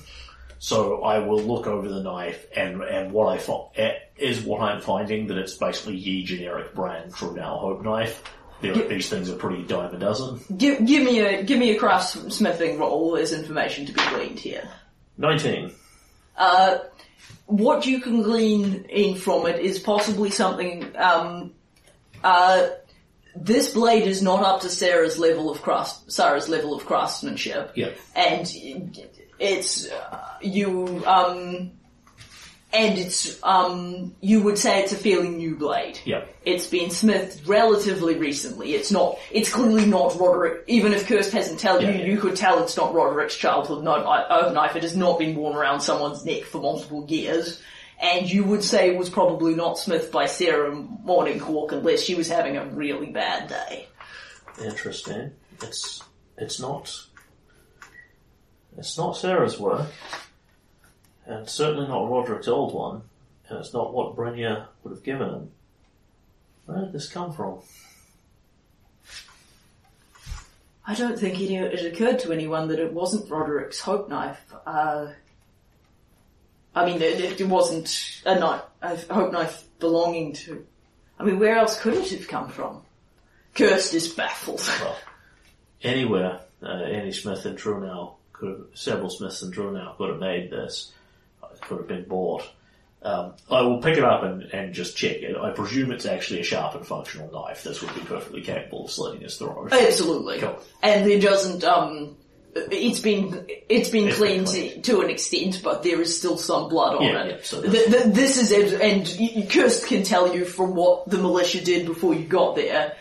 so 0.59 1.03
I 1.03 1.19
will 1.19 1.43
look 1.43 1.67
over 1.67 1.89
the 1.89 2.03
knife 2.03 2.47
and 2.57 2.83
and 2.83 3.13
what 3.13 3.29
I 3.29 3.39
find 3.39 3.69
is 4.17 4.41
what 4.41 4.61
I'm 4.61 4.81
finding 4.81 5.29
that 5.29 5.39
it's 5.39 5.55
basically 5.55 5.97
ye 5.97 6.25
generic 6.25 6.75
brand 6.75 7.13
Trunau 7.13 7.61
Hope 7.61 7.83
knife. 7.83 8.23
Yeah. 8.61 8.73
These 8.73 9.09
things 9.09 9.31
are 9.31 9.37
pretty 9.37 9.63
dime 9.63 9.95
a 9.95 9.99
dozen. 9.99 10.41
Give, 10.57 10.85
give 10.85 11.05
me 11.05 11.21
a 11.21 11.45
give 11.45 11.61
me 11.61 11.77
a 11.77 11.81
craftsmithing 11.81 12.79
roll. 12.79 13.13
There's 13.13 13.33
information 13.33 13.87
to 13.87 13.93
be 13.93 14.01
gleaned 14.09 14.41
here. 14.41 14.69
Nineteen. 15.17 15.73
Uh, 16.37 16.79
what 17.47 17.87
you 17.87 18.01
can 18.01 18.23
glean 18.23 18.85
in 18.89 19.17
from 19.17 19.47
it 19.47 19.61
is 19.61 19.79
possibly 19.79 20.31
something. 20.31 20.95
Um, 20.97 21.53
uh, 22.23 22.69
this 23.37 23.73
blade 23.73 24.07
is 24.07 24.21
not 24.23 24.43
up 24.43 24.61
to 24.63 24.69
Sarah's 24.69 25.19
level 25.19 25.51
of 25.51 25.63
craft, 25.63 26.11
Sarah's 26.11 26.49
level 26.49 26.75
of 26.75 26.85
craftsmanship, 26.85 27.73
Yeah. 27.75 27.91
and 28.17 28.51
it's 29.39 29.89
uh, 29.91 30.29
you. 30.41 31.03
Um, 31.07 31.73
and 32.73 32.99
it's 32.99 33.43
um, 33.43 34.15
you 34.21 34.43
would 34.43 34.59
say 34.59 34.83
it's 34.83 34.93
a 34.93 34.97
fairly 34.97 35.29
new 35.31 35.57
blade. 35.57 35.99
Yeah. 36.05 36.25
It's 36.45 36.67
been 36.67 36.91
smithed 36.91 37.47
relatively 37.49 38.17
recently. 38.19 38.75
It's 38.75 38.91
not. 38.93 39.19
It's 39.31 39.51
clearly 39.51 39.87
not 39.87 40.19
Roderick. 40.19 40.65
Even 40.67 40.93
if 40.93 41.07
Kurst 41.07 41.33
hasn't 41.33 41.61
told 41.61 41.83
Yeah, 41.83 41.91
you, 41.91 41.99
yeah. 42.01 42.05
you 42.07 42.19
could 42.19 42.37
tell 42.37 42.63
it's 42.63 42.77
not 42.77 42.95
Roderick's 42.95 43.37
childhood 43.37 43.85
knife. 43.85 44.05
uh, 44.07 44.53
knife. 44.53 44.77
It 44.77 44.83
has 44.83 44.97
not 44.97 45.19
been 45.19 45.35
worn 45.37 45.57
around 45.57 45.81
someone's 45.81 46.25
neck 46.25 46.45
for 46.45 46.61
multiple 46.61 47.07
years. 47.09 47.61
And 48.01 48.31
you 48.31 48.45
would 48.45 48.63
say 48.63 48.91
it 48.91 48.97
was 48.97 49.11
probably 49.11 49.55
not 49.57 49.77
smithed 49.77 50.13
by 50.13 50.27
Sarah 50.27 50.71
Morninghawk 50.73 51.73
unless 51.73 52.01
she 52.03 52.15
was 52.15 52.29
having 52.29 52.57
a 52.57 52.65
really 52.67 53.07
bad 53.07 53.49
day. 53.49 53.89
Interesting. 54.63 55.33
It's 55.63 56.03
it's 56.37 56.61
not 56.61 56.95
it's 58.77 58.97
not 58.97 59.17
Sarah's 59.17 59.59
work, 59.59 59.89
and 61.29 61.49
certainly 61.49 61.87
not 61.87 62.11
Roderick's 62.11 62.49
old 62.49 62.75
one, 62.75 63.03
and 63.49 63.59
it's 63.59 63.75
not 63.75 63.93
what 63.93 64.17
Brynja 64.17 64.67
would 64.83 64.91
have 64.91 65.05
given 65.05 65.29
him. 65.29 65.51
Where 66.67 66.81
did 66.81 66.93
this 66.93 67.09
come 67.09 67.33
from? 67.33 67.61
I 70.87 70.95
don't 70.95 71.19
think 71.19 71.39
it, 71.39 71.53
it 71.53 71.93
occurred 71.93 72.21
to 72.21 72.33
anyone 72.33 72.69
that 72.69 72.79
it 72.79 72.93
wasn't 72.93 73.31
Roderick's 73.31 73.79
hope 73.79 74.09
knife. 74.09 74.41
Uh, 74.67 75.09
I 76.75 76.87
mean, 76.87 77.03
it, 77.03 77.41
it 77.41 77.47
wasn't 77.47 78.23
a 78.25 78.39
knife, 78.39 78.63
a 78.81 78.97
hope 79.13 79.33
knife 79.33 79.65
belonging 79.79 80.33
to. 80.33 80.67
I 81.19 81.25
mean, 81.25 81.39
where 81.39 81.59
else 81.59 81.79
could 81.79 81.95
it 81.95 82.11
have 82.11 82.27
come 82.27 82.49
from? 82.49 82.83
Kurst 83.55 83.93
is 83.95 84.09
baffled. 84.09 84.63
Well, 84.81 84.97
anywhere 85.83 86.41
uh, 86.63 86.67
Annie 86.67 87.13
Smith 87.13 87.45
and 87.45 87.59
Trunau 87.59 88.15
could 88.33 88.49
have, 88.49 88.67
several 88.75 89.11
Smiths 89.11 89.43
and 89.43 89.55
Trunau 89.55 89.97
could 89.97 90.11
have 90.11 90.21
made 90.21 90.51
this. 90.51 90.93
Could 91.63 91.79
have 91.79 91.89
been 91.89 92.05
bought. 92.05 92.49
Um, 93.01 93.35
I 93.49 93.63
will 93.63 93.81
pick 93.81 93.97
it 93.97 94.03
up 94.05 94.25
and, 94.25 94.43
and 94.43 94.75
just 94.75 94.97
check 94.97 95.19
it. 95.19 95.37
I 95.37 95.51
presume 95.53 95.93
it's 95.93 96.05
actually 96.07 96.41
a 96.41 96.43
sharp 96.45 96.75
and 96.75 96.85
functional 96.87 97.31
knife. 97.31 97.63
This 97.63 97.81
would 97.81 97.95
be 97.95 98.01
perfectly 98.01 98.43
capable 98.43 98.87
of 98.87 98.91
slitting 98.91 99.21
his 99.21 99.37
throat. 99.37 99.73
Absolutely. 99.73 100.41
Cool. 100.41 100.59
And 100.83 101.09
there 101.09 101.21
doesn't, 101.21 101.63
um, 101.63 102.17
it's 102.57 102.99
been, 102.99 103.47
it's 103.69 103.89
been 103.89 104.09
It's 104.09 104.11
been 104.11 104.13
cleaned 104.13 104.47
cleaned. 104.49 104.85
to 104.87 105.01
an 105.03 105.11
extent, 105.11 105.61
but 105.63 105.85
there 105.85 106.01
is 106.01 106.19
still 106.19 106.37
some 106.37 106.69
blood 106.69 106.97
on 106.97 107.03
Yeah, 107.05 107.23
it. 107.23 107.31
yeah, 107.31 107.37
so 107.45 107.63
Th- 107.63 107.87
th- 107.87 108.05
this 108.07 108.37
is, 108.51 108.73
and 108.73 109.49
Kurst 109.49 109.87
can 109.87 110.03
tell 110.03 110.35
you 110.35 110.45
from 110.45 110.75
what 110.75 111.09
the 111.09 111.19
militia 111.19 111.63
did 111.63 111.87
before 111.87 112.15
you 112.15 112.25
got 112.27 112.57
there, 112.57 112.97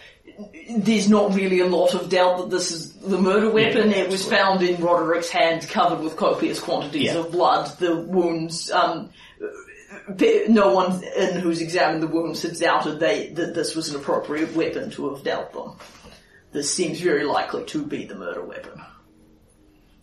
there's 0.70 1.10
not 1.10 1.34
really 1.34 1.60
a 1.62 1.66
lot 1.66 1.94
of 1.94 2.10
doubt 2.10 2.38
that 2.38 2.50
this 2.50 2.72
is 2.72 2.94
the 2.94 3.18
murder 3.20 3.50
weapon. 3.50 3.90
Yeah, 3.92 3.98
it 3.98 4.10
was 4.12 4.26
found 4.26 4.62
in 4.62 4.82
Roderick's 4.82 5.30
hand 5.30 5.68
covered 5.68 6.02
with 6.04 6.16
copious 6.16 6.60
quantities 6.60 7.06
Yeah. 7.06 7.18
of 7.20 7.32
blood. 7.32 7.68
The 7.80 7.96
wounds, 7.96 8.70
um, 8.72 9.10
no 10.50 10.74
one 10.74 11.04
in 11.04 11.40
who's 11.40 11.62
examined 11.62 12.04
the 12.04 12.08
wounds 12.08 12.44
has 12.44 12.60
doubted 12.60 13.00
they, 13.00 13.30
that 13.30 13.56
this 13.56 13.76
was 13.76 13.90
an 13.90 13.96
appropriate 13.96 14.56
weapon 14.56 14.92
to 14.92 15.14
have 15.14 15.24
dealt 15.24 15.54
them. 15.54 15.74
This 16.52 16.74
seems 16.74 17.00
very 17.00 17.24
likely 17.26 17.64
to 17.66 17.86
be 17.86 18.06
the 18.06 18.16
murder 18.16 18.44
weapon. 18.44 18.82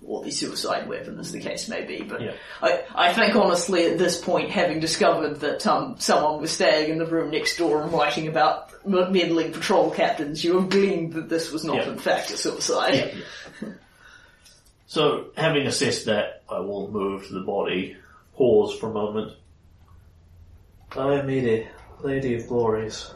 Or 0.06 0.22
the 0.22 0.30
suicide 0.30 0.86
weapon, 0.86 1.18
as 1.18 1.32
the 1.32 1.40
case 1.40 1.66
may 1.68 1.84
be. 1.84 2.02
But 2.02 2.20
Yeah. 2.20 2.32
I, 2.60 2.82
I 2.94 3.12
think 3.14 3.34
honestly 3.34 3.86
at 3.86 3.96
this 3.98 4.20
point, 4.20 4.50
having 4.50 4.78
discovered 4.78 5.40
that 5.40 5.66
um, 5.66 5.96
someone 5.98 6.40
was 6.42 6.50
staying 6.50 6.90
in 6.90 6.98
the 6.98 7.06
room 7.06 7.30
next 7.30 7.56
door 7.56 7.82
and 7.82 7.90
writing 7.90 8.28
about 8.28 8.70
meddling 8.86 9.52
patrol 9.52 9.90
captains, 9.90 10.44
you 10.44 10.60
have 10.60 10.68
gleaned 10.68 11.14
that 11.14 11.30
this 11.30 11.50
was 11.50 11.64
not 11.64 11.76
Yeah. 11.76 11.88
in 11.92 11.98
fact 11.98 12.30
a 12.30 12.36
suicide. 12.36 13.14
Yeah. 13.62 13.68
So, 14.86 15.30
having 15.36 15.66
assessed 15.66 16.04
that, 16.04 16.42
I 16.50 16.60
will 16.60 16.90
move 16.90 17.26
to 17.28 17.32
the 17.34 17.40
body, 17.40 17.96
pause 18.34 18.78
for 18.78 18.90
a 18.90 18.92
moment. 18.92 19.32
Iomedae, 20.90 21.66
Lady 22.02 22.34
of 22.34 22.46
Glories. 22.46 23.10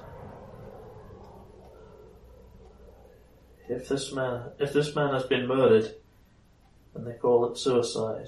If 3.68 3.88
this 3.88 4.12
man, 4.12 4.44
if 4.58 4.72
this 4.72 4.96
man 4.96 5.12
has 5.12 5.24
been 5.24 5.46
murdered, 5.46 5.94
and 6.98 7.06
they 7.06 7.12
call 7.18 7.50
it 7.50 7.56
suicide, 7.56 8.26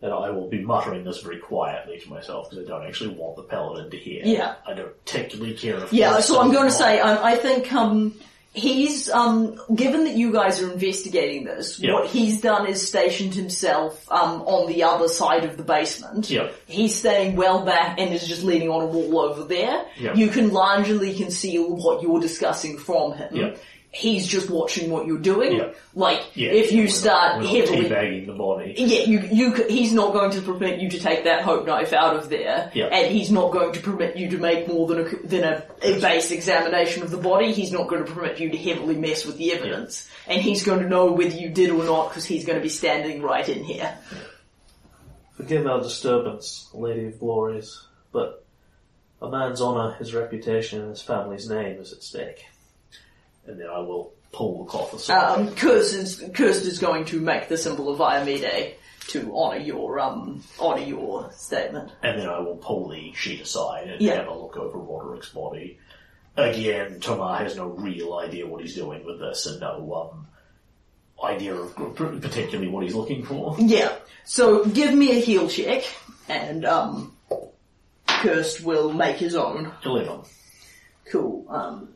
and 0.00 0.12
I 0.12 0.30
will 0.30 0.48
be 0.48 0.62
muttering 0.62 1.04
this 1.04 1.20
very 1.22 1.38
quietly 1.38 1.98
to 1.98 2.08
myself 2.08 2.48
because 2.48 2.64
I 2.64 2.68
don't 2.68 2.86
actually 2.86 3.14
want 3.16 3.36
the 3.36 3.42
paladin 3.42 3.90
to 3.90 3.96
hear. 3.96 4.22
Yeah. 4.24 4.54
I 4.66 4.74
don't 4.74 5.04
particularly 5.04 5.54
care 5.54 5.76
if. 5.78 5.92
Yeah, 5.92 6.20
so 6.20 6.40
I'm 6.40 6.52
going 6.52 6.66
to 6.68 6.74
say, 6.74 7.00
um, 7.00 7.18
I 7.20 7.34
think 7.34 7.72
um, 7.72 8.14
he's, 8.54 9.10
um, 9.10 9.58
given 9.74 10.04
that 10.04 10.14
you 10.14 10.32
guys 10.32 10.62
are 10.62 10.70
investigating 10.72 11.44
this, 11.46 11.80
Yeah. 11.80 11.94
what 11.94 12.06
he's 12.06 12.40
done 12.40 12.68
is 12.68 12.86
stationed 12.86 13.34
himself 13.34 14.08
um, 14.12 14.42
on 14.42 14.68
the 14.68 14.84
other 14.84 15.08
side 15.08 15.44
of 15.44 15.56
the 15.56 15.64
basement. 15.64 16.30
Yeah. 16.30 16.50
He's 16.68 16.94
staying 16.94 17.34
well 17.34 17.64
back 17.64 17.98
and 17.98 18.14
is 18.14 18.24
just 18.28 18.44
leaning 18.44 18.70
on 18.70 18.82
a 18.82 18.86
wall 18.86 19.18
over 19.18 19.42
there. 19.42 19.84
Yeah. 19.98 20.14
You 20.14 20.28
can 20.28 20.52
largely 20.52 21.12
conceal 21.16 21.74
what 21.74 22.02
you're 22.02 22.20
discussing 22.20 22.78
from 22.78 23.14
him. 23.14 23.34
Yeah. 23.34 23.56
He's 23.90 24.26
just 24.26 24.50
watching 24.50 24.90
what 24.90 25.06
you're 25.06 25.16
doing. 25.18 25.56
Yeah. 25.56 25.70
Like, 25.94 26.22
Yeah, 26.34 26.50
if 26.50 26.72
you 26.72 26.80
we're 26.82 26.84
not- 26.88 26.92
start 26.94 27.36
we're 27.38 27.42
not 27.44 27.54
heavily 27.54 27.84
teabagging 27.88 28.26
the 28.26 28.34
body. 28.34 28.74
yeah, 28.76 29.00
you, 29.04 29.20
you, 29.32 29.52
he's 29.66 29.94
not 29.94 30.12
going 30.12 30.30
to 30.32 30.42
permit 30.42 30.78
you 30.80 30.90
to 30.90 30.98
take 31.00 31.24
that 31.24 31.40
hope 31.40 31.66
knife 31.66 31.94
out 31.94 32.14
of 32.14 32.28
there, 32.28 32.70
Yeah. 32.74 32.86
and 32.88 33.10
he's 33.10 33.32
not 33.32 33.50
going 33.50 33.72
to 33.72 33.80
permit 33.80 34.16
you 34.18 34.28
to 34.30 34.36
make 34.36 34.68
more 34.68 34.86
than 34.86 35.00
a, 35.06 35.10
c- 35.10 35.16
than 35.24 35.42
a, 35.44 35.64
a 35.80 35.98
base 36.00 36.30
examination 36.32 37.02
of 37.02 37.10
the 37.10 37.16
body. 37.16 37.52
He's 37.52 37.72
not 37.72 37.88
going 37.88 38.04
to 38.04 38.12
permit 38.12 38.38
you 38.38 38.50
to 38.50 38.58
heavily 38.58 38.94
mess 38.96 39.24
with 39.24 39.38
the 39.38 39.52
evidence, 39.54 40.06
and 40.26 40.42
he's 40.42 40.62
going 40.64 40.80
to 40.80 40.88
know 40.88 41.10
whether 41.12 41.34
you 41.34 41.48
did 41.48 41.70
or 41.70 41.82
not 41.84 42.10
because 42.10 42.26
he's 42.26 42.44
going 42.44 42.58
to 42.58 42.62
be 42.62 42.68
standing 42.68 43.22
right 43.22 43.48
in 43.48 43.64
here. 43.64 43.96
Forgive 45.36 45.66
our 45.66 45.80
disturbance, 45.80 46.68
Lady 46.74 47.06
of 47.06 47.18
Glories, 47.20 47.86
but 48.12 48.44
a 49.22 49.30
man's 49.30 49.62
honour, 49.62 49.94
his 49.94 50.12
reputation, 50.14 50.80
and 50.82 50.90
his 50.90 51.00
family's 51.02 51.48
name 51.48 51.80
is 51.80 51.92
at 51.92 52.02
stake. 52.02 52.44
And 53.48 53.58
then 53.58 53.66
I 53.68 53.78
will 53.78 54.12
pull 54.32 54.64
the 54.64 54.70
cloth 54.70 54.92
aside. 54.94 55.38
Um, 55.38 55.54
Kurst 55.54 55.94
is 55.94 56.22
Kurst 56.34 56.64
is 56.66 56.78
going 56.78 57.06
to 57.06 57.20
make 57.20 57.48
the 57.48 57.56
symbol 57.56 57.88
of 57.92 57.98
Iomedae 57.98 58.74
to 59.08 59.34
honour 59.34 59.56
your 59.58 59.98
um 60.00 60.42
honour 60.60 60.82
your 60.82 61.32
statement. 61.32 61.90
and 62.02 62.20
then 62.20 62.28
I 62.28 62.38
will 62.40 62.56
pull 62.56 62.88
the 62.90 63.12
sheet 63.14 63.40
aside 63.40 63.88
and 63.88 64.00
Yeah. 64.02 64.16
have 64.16 64.28
a 64.28 64.34
look 64.34 64.56
over 64.58 64.78
Roderick's 64.78 65.30
body. 65.30 65.78
Again, 66.36 67.00
Tomar 67.00 67.38
has 67.38 67.56
no 67.56 67.66
real 67.68 68.14
idea 68.18 68.46
what 68.46 68.60
he's 68.60 68.74
doing 68.74 69.04
with 69.04 69.18
this 69.18 69.46
and 69.46 69.60
no 69.60 70.12
um, 70.12 70.26
idea 71.24 71.54
of 71.54 71.74
particularly 71.74 72.68
what 72.68 72.84
he's 72.84 72.94
looking 72.94 73.24
for. 73.24 73.56
Yeah. 73.58 73.96
So 74.24 74.64
give 74.66 74.92
me 74.94 75.12
a 75.16 75.20
heal 75.20 75.48
check, 75.48 75.84
and 76.28 76.64
um, 76.66 77.16
Kurst 78.06 78.62
will 78.62 78.92
make 78.92 79.16
his 79.16 79.34
own. 79.34 79.72
Eleven. 79.84 80.20
Cool. 81.10 81.46
Um, 81.48 81.88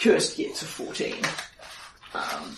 Kurst 0.00 0.36
gets 0.36 0.62
a 0.62 0.64
14. 0.64 1.14
Um, 2.14 2.56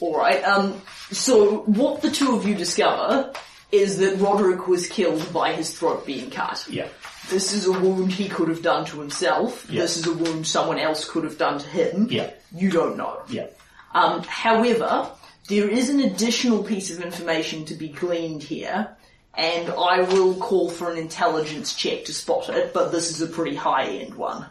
alright, 0.00 0.44
um, 0.44 0.80
so 1.10 1.58
what 1.60 2.02
the 2.02 2.10
two 2.10 2.36
of 2.36 2.46
you 2.46 2.54
discover 2.54 3.32
is 3.70 3.98
that 3.98 4.18
Roderick 4.18 4.68
was 4.68 4.86
killed 4.86 5.32
by 5.32 5.54
his 5.54 5.76
throat 5.76 6.04
being 6.04 6.30
cut. 6.30 6.66
Yeah. 6.68 6.88
This 7.30 7.52
is 7.52 7.66
a 7.66 7.72
wound 7.72 8.12
he 8.12 8.28
could 8.28 8.48
have 8.48 8.62
done 8.62 8.84
to 8.86 9.00
himself. 9.00 9.66
Yeah. 9.70 9.82
This 9.82 9.96
is 9.96 10.06
a 10.06 10.12
wound 10.12 10.46
someone 10.46 10.78
else 10.78 11.08
could 11.08 11.24
have 11.24 11.38
done 11.38 11.58
to 11.58 11.66
him. 11.68 12.08
Yeah. 12.10 12.30
You 12.54 12.70
don't 12.70 12.96
know. 12.96 13.22
Yeah. 13.28 13.46
Um, 13.94 14.22
however, 14.24 15.10
there 15.48 15.68
is 15.68 15.88
an 15.88 16.00
additional 16.00 16.62
piece 16.62 16.90
of 16.90 17.00
information 17.00 17.64
to 17.66 17.74
be 17.74 17.88
gleaned 17.88 18.42
here, 18.42 18.96
and 19.34 19.70
I 19.70 20.02
will 20.02 20.34
call 20.34 20.68
for 20.68 20.90
an 20.90 20.98
intelligence 20.98 21.74
check 21.74 22.04
to 22.06 22.14
spot 22.14 22.48
it, 22.48 22.74
but 22.74 22.92
this 22.92 23.10
is 23.10 23.22
a 23.22 23.26
pretty 23.26 23.56
high 23.56 23.86
end 23.86 24.14
one. 24.14 24.46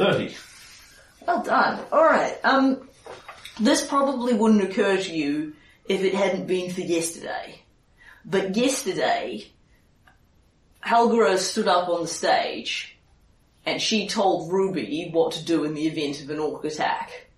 Thirty. 0.00 0.34
Well 1.26 1.42
done. 1.42 1.78
Alright, 1.92 2.42
um, 2.42 2.88
this 3.60 3.86
probably 3.86 4.32
wouldn't 4.32 4.62
occur 4.62 4.96
to 4.96 5.14
you 5.14 5.52
if 5.86 6.02
it 6.02 6.14
hadn't 6.14 6.46
been 6.46 6.70
for 6.70 6.80
yesterday. 6.80 7.60
But 8.24 8.56
yesterday, 8.56 9.44
Halgra 10.82 11.36
stood 11.36 11.68
up 11.68 11.90
on 11.90 12.02
the 12.02 12.08
stage 12.08 12.96
and 13.66 13.78
she 13.78 14.08
told 14.08 14.50
Ruby 14.50 15.10
what 15.12 15.32
to 15.32 15.44
do 15.44 15.64
in 15.64 15.74
the 15.74 15.86
event 15.86 16.22
of 16.22 16.30
an 16.30 16.38
orc 16.38 16.64
attack. 16.64 17.28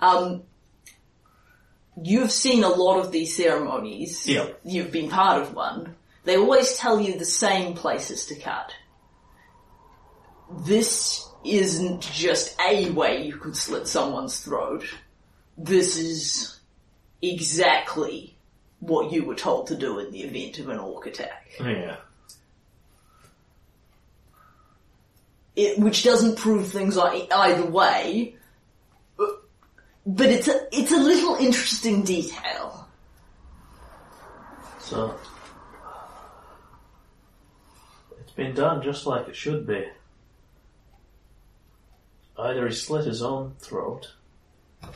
Um, 0.00 0.42
you've 2.02 2.32
seen 2.32 2.64
a 2.64 2.68
lot 2.68 2.98
of 2.98 3.12
these 3.12 3.36
ceremonies. 3.36 4.26
Yeah. 4.26 4.48
You've 4.64 4.90
been 4.90 5.08
part 5.08 5.40
of 5.40 5.54
one. 5.54 5.94
They 6.24 6.36
always 6.36 6.76
tell 6.78 7.00
you 7.00 7.16
the 7.16 7.24
same 7.24 7.74
places 7.74 8.26
to 8.26 8.34
cut. 8.34 8.72
This 10.66 11.22
isn't 11.46 12.00
just 12.02 12.56
a 12.60 12.90
way 12.90 13.24
you 13.26 13.36
could 13.36 13.56
slit 13.56 13.86
someone's 13.88 14.40
throat. 14.40 14.84
This 15.56 15.96
is 15.96 16.58
exactly 17.22 18.36
what 18.80 19.12
you 19.12 19.24
were 19.24 19.34
told 19.34 19.68
to 19.68 19.76
do 19.76 19.98
in 19.98 20.10
the 20.12 20.22
event 20.22 20.58
of 20.58 20.68
an 20.68 20.78
orc 20.78 21.06
attack. 21.06 21.48
Yeah. 21.60 21.96
it, 25.54 25.78
which 25.78 26.04
doesn't 26.04 26.36
prove 26.36 26.68
things 26.70 26.98
either 26.98 27.64
way. 27.64 28.36
But- 29.16 29.42
But 30.04 30.26
it's 30.28 30.48
a 30.48 30.68
it's 30.70 30.92
a 30.92 30.96
little 30.98 31.34
interesting 31.36 32.02
detail. 32.04 32.86
So 34.78 35.18
it's 38.20 38.32
been 38.32 38.54
done 38.54 38.82
just 38.82 39.06
like 39.06 39.26
it 39.28 39.34
should 39.34 39.66
be. 39.66 39.84
Either 42.38 42.68
he 42.68 42.74
slit 42.74 43.06
his 43.06 43.22
own 43.22 43.54
throat, 43.58 44.12
but 44.82 44.94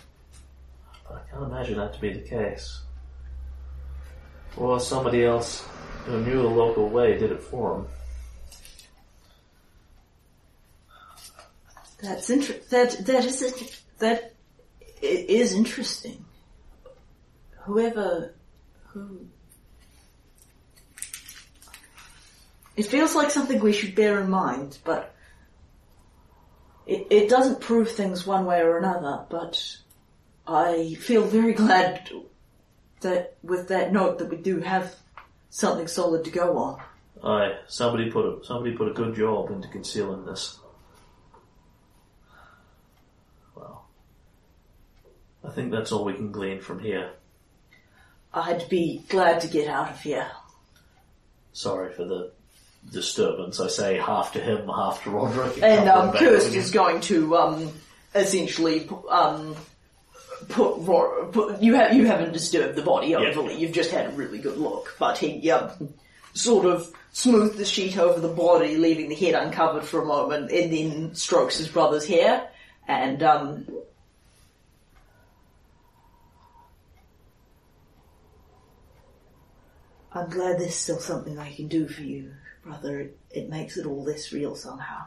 I 1.10 1.30
can't 1.30 1.44
imagine 1.44 1.78
that 1.78 1.94
to 1.94 2.00
be 2.00 2.12
the 2.12 2.20
case. 2.28 2.82
Or 4.56 4.78
somebody 4.78 5.24
else 5.24 5.64
who 6.04 6.20
knew 6.22 6.42
the 6.42 6.48
local 6.48 6.88
way 6.88 7.18
did 7.18 7.32
it 7.32 7.42
for 7.42 7.76
him. 7.76 7.86
That's 12.02 12.30
inter- 12.30 12.60
that 12.70 13.06
that 13.06 13.24
is 13.24 13.42
it. 13.42 13.80
That 13.98 14.34
i- 15.02 15.06
interesting. 15.06 16.24
Whoever 17.64 18.34
who 18.88 19.26
it 22.76 22.86
feels 22.86 23.14
like 23.14 23.30
something 23.30 23.60
we 23.60 23.72
should 23.72 23.94
bear 23.94 24.20
in 24.20 24.30
mind, 24.30 24.78
but 24.84 25.14
it, 26.90 27.06
it 27.08 27.28
doesn't 27.28 27.60
prove 27.60 27.90
things 27.90 28.26
one 28.26 28.44
way 28.44 28.60
or 28.60 28.76
another. 28.76 29.24
But 29.30 29.78
I 30.46 30.94
feel 30.94 31.24
very 31.24 31.52
glad 31.52 32.10
that 33.00 33.36
with 33.42 33.68
that 33.68 33.92
note 33.92 34.18
that 34.18 34.28
we 34.28 34.36
do 34.36 34.60
have 34.60 34.94
something 35.50 35.86
solid 35.86 36.24
to 36.24 36.30
go 36.30 36.58
on. 36.58 36.82
Aye, 37.22 37.58
somebody 37.68 38.10
put 38.10 38.24
a 38.24 38.44
somebody 38.44 38.76
put 38.76 38.88
a 38.88 38.94
good 38.94 39.14
job 39.14 39.50
into 39.50 39.68
concealing 39.68 40.24
this. 40.24 40.58
Well, 43.54 43.86
I 45.44 45.50
think 45.50 45.70
that's 45.70 45.92
all 45.92 46.04
we 46.04 46.14
can 46.14 46.32
glean 46.32 46.60
from 46.60 46.80
here. 46.80 47.12
I'd 48.32 48.68
be 48.68 49.04
glad 49.08 49.40
to 49.42 49.48
get 49.48 49.68
out 49.68 49.90
of 49.90 50.00
here. 50.00 50.30
Sorry 51.52 51.92
for 51.92 52.04
the 52.04 52.32
disturbance. 52.89 53.61
I 53.61 53.69
say 53.69 53.98
half 53.98 54.32
to 54.32 54.40
him, 54.40 54.69
half 54.69 55.02
to 55.05 55.11
Roderick. 55.11 55.62
And 55.62 55.89
um, 55.89 56.12
Kurst 56.12 56.55
is 56.55 56.70
going 56.70 57.01
to 57.02 57.36
um, 57.36 57.73
essentially 58.15 58.89
um, 59.09 59.57
put, 60.48 60.85
put 61.32 61.61
you 61.61 61.74
have 61.74 61.94
you 61.94 62.07
haven't 62.07 62.32
disturbed 62.32 62.77
the 62.77 62.82
body 62.82 63.15
overly. 63.15 63.57
You've 63.57 63.73
just 63.73 63.90
had 63.90 64.07
a 64.07 64.11
really 64.11 64.39
good 64.39 64.59
look, 64.59 64.97
but 64.98 65.19
he 65.19 65.51
um, 65.51 65.94
sort 66.35 66.66
of 66.66 66.90
smoothed 67.12 67.59
the 67.59 67.65
sheet 67.65 67.98
over 67.98 68.20
the 68.20 68.28
body, 68.28 68.77
leaving 68.77 69.09
the 69.09 69.15
head 69.15 69.35
uncovered 69.35 69.85
for 69.85 70.01
a 70.02 70.07
moment, 70.07 70.51
and 70.51 70.73
then 70.73 71.15
strokes 71.15 71.59
his 71.59 71.69
brother's 71.69 72.07
hair 72.07 72.48
and 72.90 73.23
um, 73.23 73.66
I'm 80.12 80.28
glad 80.28 80.59
there's 80.59 80.74
still 80.74 80.98
something 80.98 81.39
I 81.39 81.52
can 81.52 81.69
do 81.69 81.86
for 81.86 82.02
you, 82.02 82.32
brother. 82.62 83.11
It, 83.31 83.49
makes 83.49 83.77
it 83.77 83.87
all 83.87 84.05
this 84.05 84.32
real 84.32 84.55
somehow. 84.55 85.07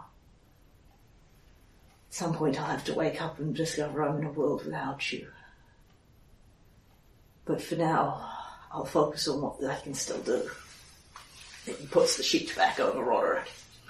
At 2.08 2.14
some 2.14 2.34
point 2.34 2.60
I'll 2.60 2.68
have 2.68 2.86
to 2.86 2.94
wake 2.94 3.22
up 3.22 3.40
and 3.40 3.56
discover 3.56 4.04
I'm 4.04 4.20
in 4.20 4.26
a 4.26 4.32
world 4.32 4.66
without 4.66 5.12
you. 5.12 5.28
But 7.46 7.62
for 7.62 7.76
now, 7.76 8.30
I'll 8.72 8.86
focus 8.86 9.28
on 9.28 9.42
what 9.42 9.64
I 9.64 9.80
can 9.82 9.94
still 9.94 10.22
do. 10.22 10.50
He 11.66 11.88
puts 11.88 12.18
the 12.18 12.24
sheet 12.24 12.56
back 12.56 12.80
over 12.80 13.04
Roderick. 13.04 13.50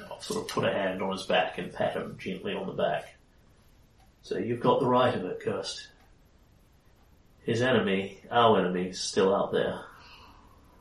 I'll 0.09 0.21
sort 0.21 0.43
of 0.43 0.47
put 0.47 0.65
a 0.65 0.71
hand 0.71 1.01
on 1.01 1.11
his 1.11 1.23
back 1.23 1.57
and 1.57 1.71
pat 1.71 1.95
him 1.95 2.17
gently 2.19 2.53
on 2.53 2.67
the 2.67 2.73
back. 2.73 3.15
So 4.23 4.37
you've 4.37 4.59
got 4.59 4.79
the 4.79 4.87
right 4.87 5.13
of 5.13 5.25
it, 5.25 5.41
Kurst. 5.41 5.87
His 7.43 7.61
enemy, 7.61 8.19
our 8.31 8.59
enemy, 8.59 8.87
is 8.87 8.99
still 8.99 9.35
out 9.35 9.51
there. 9.51 9.81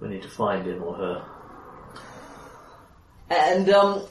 We 0.01 0.09
need 0.09 0.23
to 0.23 0.29
find 0.29 0.67
him 0.67 0.83
or 0.83 0.95
her. 0.95 1.25
And, 3.33 3.71
um, 3.71 4.03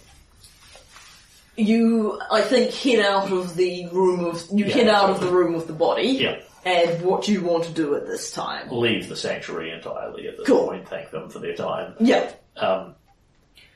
you, 1.56 2.19
I 2.31 2.41
think, 2.41 2.73
head 2.73 2.99
out 3.06 3.31
of 3.31 3.56
the 3.56 3.88
room 3.91 4.26
of, 4.26 4.43
you 4.52 4.65
Yeah. 4.65 4.73
head 4.73 4.88
out 4.88 5.10
of 5.10 5.19
the 5.19 5.27
room 5.27 5.53
of 5.53 5.68
the 5.68 5.73
body. 5.73 6.07
Yeah. 6.07 6.38
And 6.65 7.02
what 7.03 7.23
do 7.23 7.31
you 7.34 7.41
want 7.41 7.64
to 7.65 7.72
do 7.72 7.95
at 7.95 8.06
this 8.07 8.31
time? 8.31 8.69
Leave 8.72 9.10
the 9.10 9.15
sanctuary 9.15 9.72
entirely 9.72 10.27
at 10.27 10.38
this 10.38 10.45
Cool. 10.48 10.68
point. 10.68 10.88
Thank 10.88 11.11
them 11.11 11.30
for 11.30 11.39
their 11.39 11.56
time. 11.56 11.95
Yeah. 11.99 12.31
Um, 12.57 12.95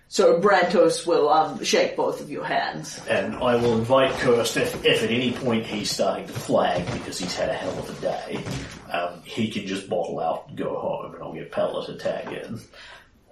So 0.08 0.40
Brantos 0.40 1.06
will, 1.06 1.28
um, 1.30 1.64
shake 1.64 1.98
both 1.98 2.22
of 2.22 2.30
your 2.30 2.46
hands. 2.46 3.02
and 3.10 3.36
I 3.36 3.56
will 3.56 3.74
invite 3.78 4.12
Kurst, 4.20 4.56
if, 4.56 4.86
if 4.86 5.04
at 5.04 5.10
any 5.10 5.32
point 5.34 5.66
he's 5.66 5.90
starting 5.92 6.28
to 6.28 6.34
flag 6.34 6.86
because 6.94 7.18
he's 7.18 7.36
had 7.36 7.50
a 7.50 7.54
hell 7.54 7.78
of 7.78 7.90
a 7.98 8.02
day, 8.02 8.40
um, 8.92 9.22
he 9.26 9.50
can 9.50 9.66
just 9.66 9.90
bottle 9.90 10.20
out 10.20 10.46
and 10.48 10.58
go 10.58 10.78
home 10.78 11.16
and 11.16 11.24
I'll 11.24 11.34
get 11.34 11.52
Pella 11.52 11.86
to 11.88 11.96
tag 11.96 12.32
in. 12.32 12.60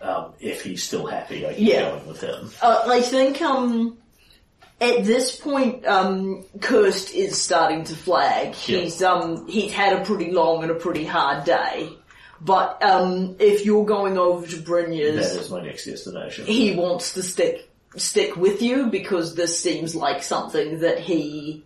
Um, 0.04 0.34
if 0.40 0.62
he's 0.64 0.84
still 0.84 1.06
happy, 1.06 1.46
I 1.48 1.54
keep 1.54 1.68
Yeah. 1.70 1.90
going 1.92 2.08
with 2.08 2.22
him. 2.22 2.52
Uh, 2.62 2.84
I 2.88 3.02
think 3.02 3.42
um, 3.42 3.98
at 4.82 5.06
this 5.06 5.36
point, 5.36 5.86
um, 5.88 6.44
Kurst 6.60 7.14
is 7.14 7.40
starting 7.42 7.86
to 7.86 7.96
flag. 7.96 8.50
Yeah. 8.68 8.80
He's 8.80 9.02
um, 9.02 9.48
he's 9.48 9.72
had 9.72 9.94
a 10.02 10.04
pretty 10.04 10.32
long 10.32 10.62
and 10.64 10.72
a 10.72 10.76
pretty 10.76 11.06
hard 11.06 11.46
day. 11.46 11.90
But 12.42 12.84
um, 12.84 13.38
if 13.40 13.66
you're 13.66 13.86
going 13.86 14.18
over 14.18 14.46
to 14.46 14.56
That 14.58 14.66
Brynja's, 14.68 15.36
is 15.36 15.50
my 15.50 15.62
next 15.62 15.86
destination. 15.86 16.46
he 16.46 16.76
wants 16.76 17.14
to 17.14 17.24
stick 17.24 17.70
stick 17.96 18.36
with 18.36 18.62
you 18.62 18.88
because 18.88 19.36
this 19.36 19.58
seems 19.58 19.96
like 19.96 20.22
something 20.24 20.80
that 20.80 21.00
he 21.00 21.64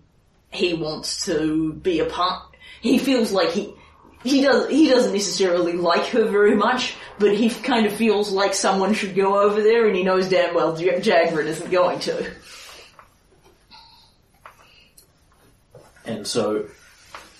he 0.52 0.76
wants 0.76 1.26
to 1.26 1.74
be 1.74 2.00
a 2.02 2.06
part. 2.06 2.44
He 2.82 3.00
feels 3.00 3.32
like 3.32 3.50
he. 3.50 3.74
He 4.24 4.42
does. 4.42 4.70
He 4.70 4.90
doesn't 4.90 5.14
necessarily 5.14 5.74
like 5.74 6.08
her 6.08 6.26
very 6.26 6.56
much, 6.56 6.96
but 7.20 7.36
he 7.36 7.50
kind 7.50 7.86
of 7.86 7.94
feels 7.94 8.32
like 8.32 8.54
someone 8.54 8.94
should 8.94 9.16
go 9.16 9.40
over 9.40 9.62
there, 9.62 9.88
and 9.88 9.96
he 9.96 10.04
knows 10.04 10.30
damn 10.30 10.56
well 10.56 10.76
J- 10.76 11.00
Jagrin 11.00 11.46
isn't 11.46 11.72
going 11.72 12.00
to. 12.00 12.32
And 16.06 16.26
so 16.26 16.68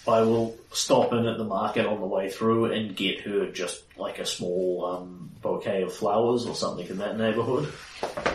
I 0.08 0.22
will 0.22 0.58
stop 0.72 1.14
in 1.14 1.26
at 1.26 1.38
the 1.38 1.44
market 1.44 1.86
on 1.86 2.00
the 2.00 2.06
way 2.06 2.30
through 2.30 2.66
and 2.66 2.96
get 2.96 3.22
her 3.22 3.50
just 3.52 3.84
like 3.98 4.20
a 4.20 4.26
small 4.26 4.86
um, 4.86 5.32
bouquet 5.42 5.84
of 5.84 5.94
flowers 5.94 6.46
or 6.46 6.54
something 6.54 6.88
in 6.88 6.98
that 6.98 7.18
neighbourhood. 7.18 7.74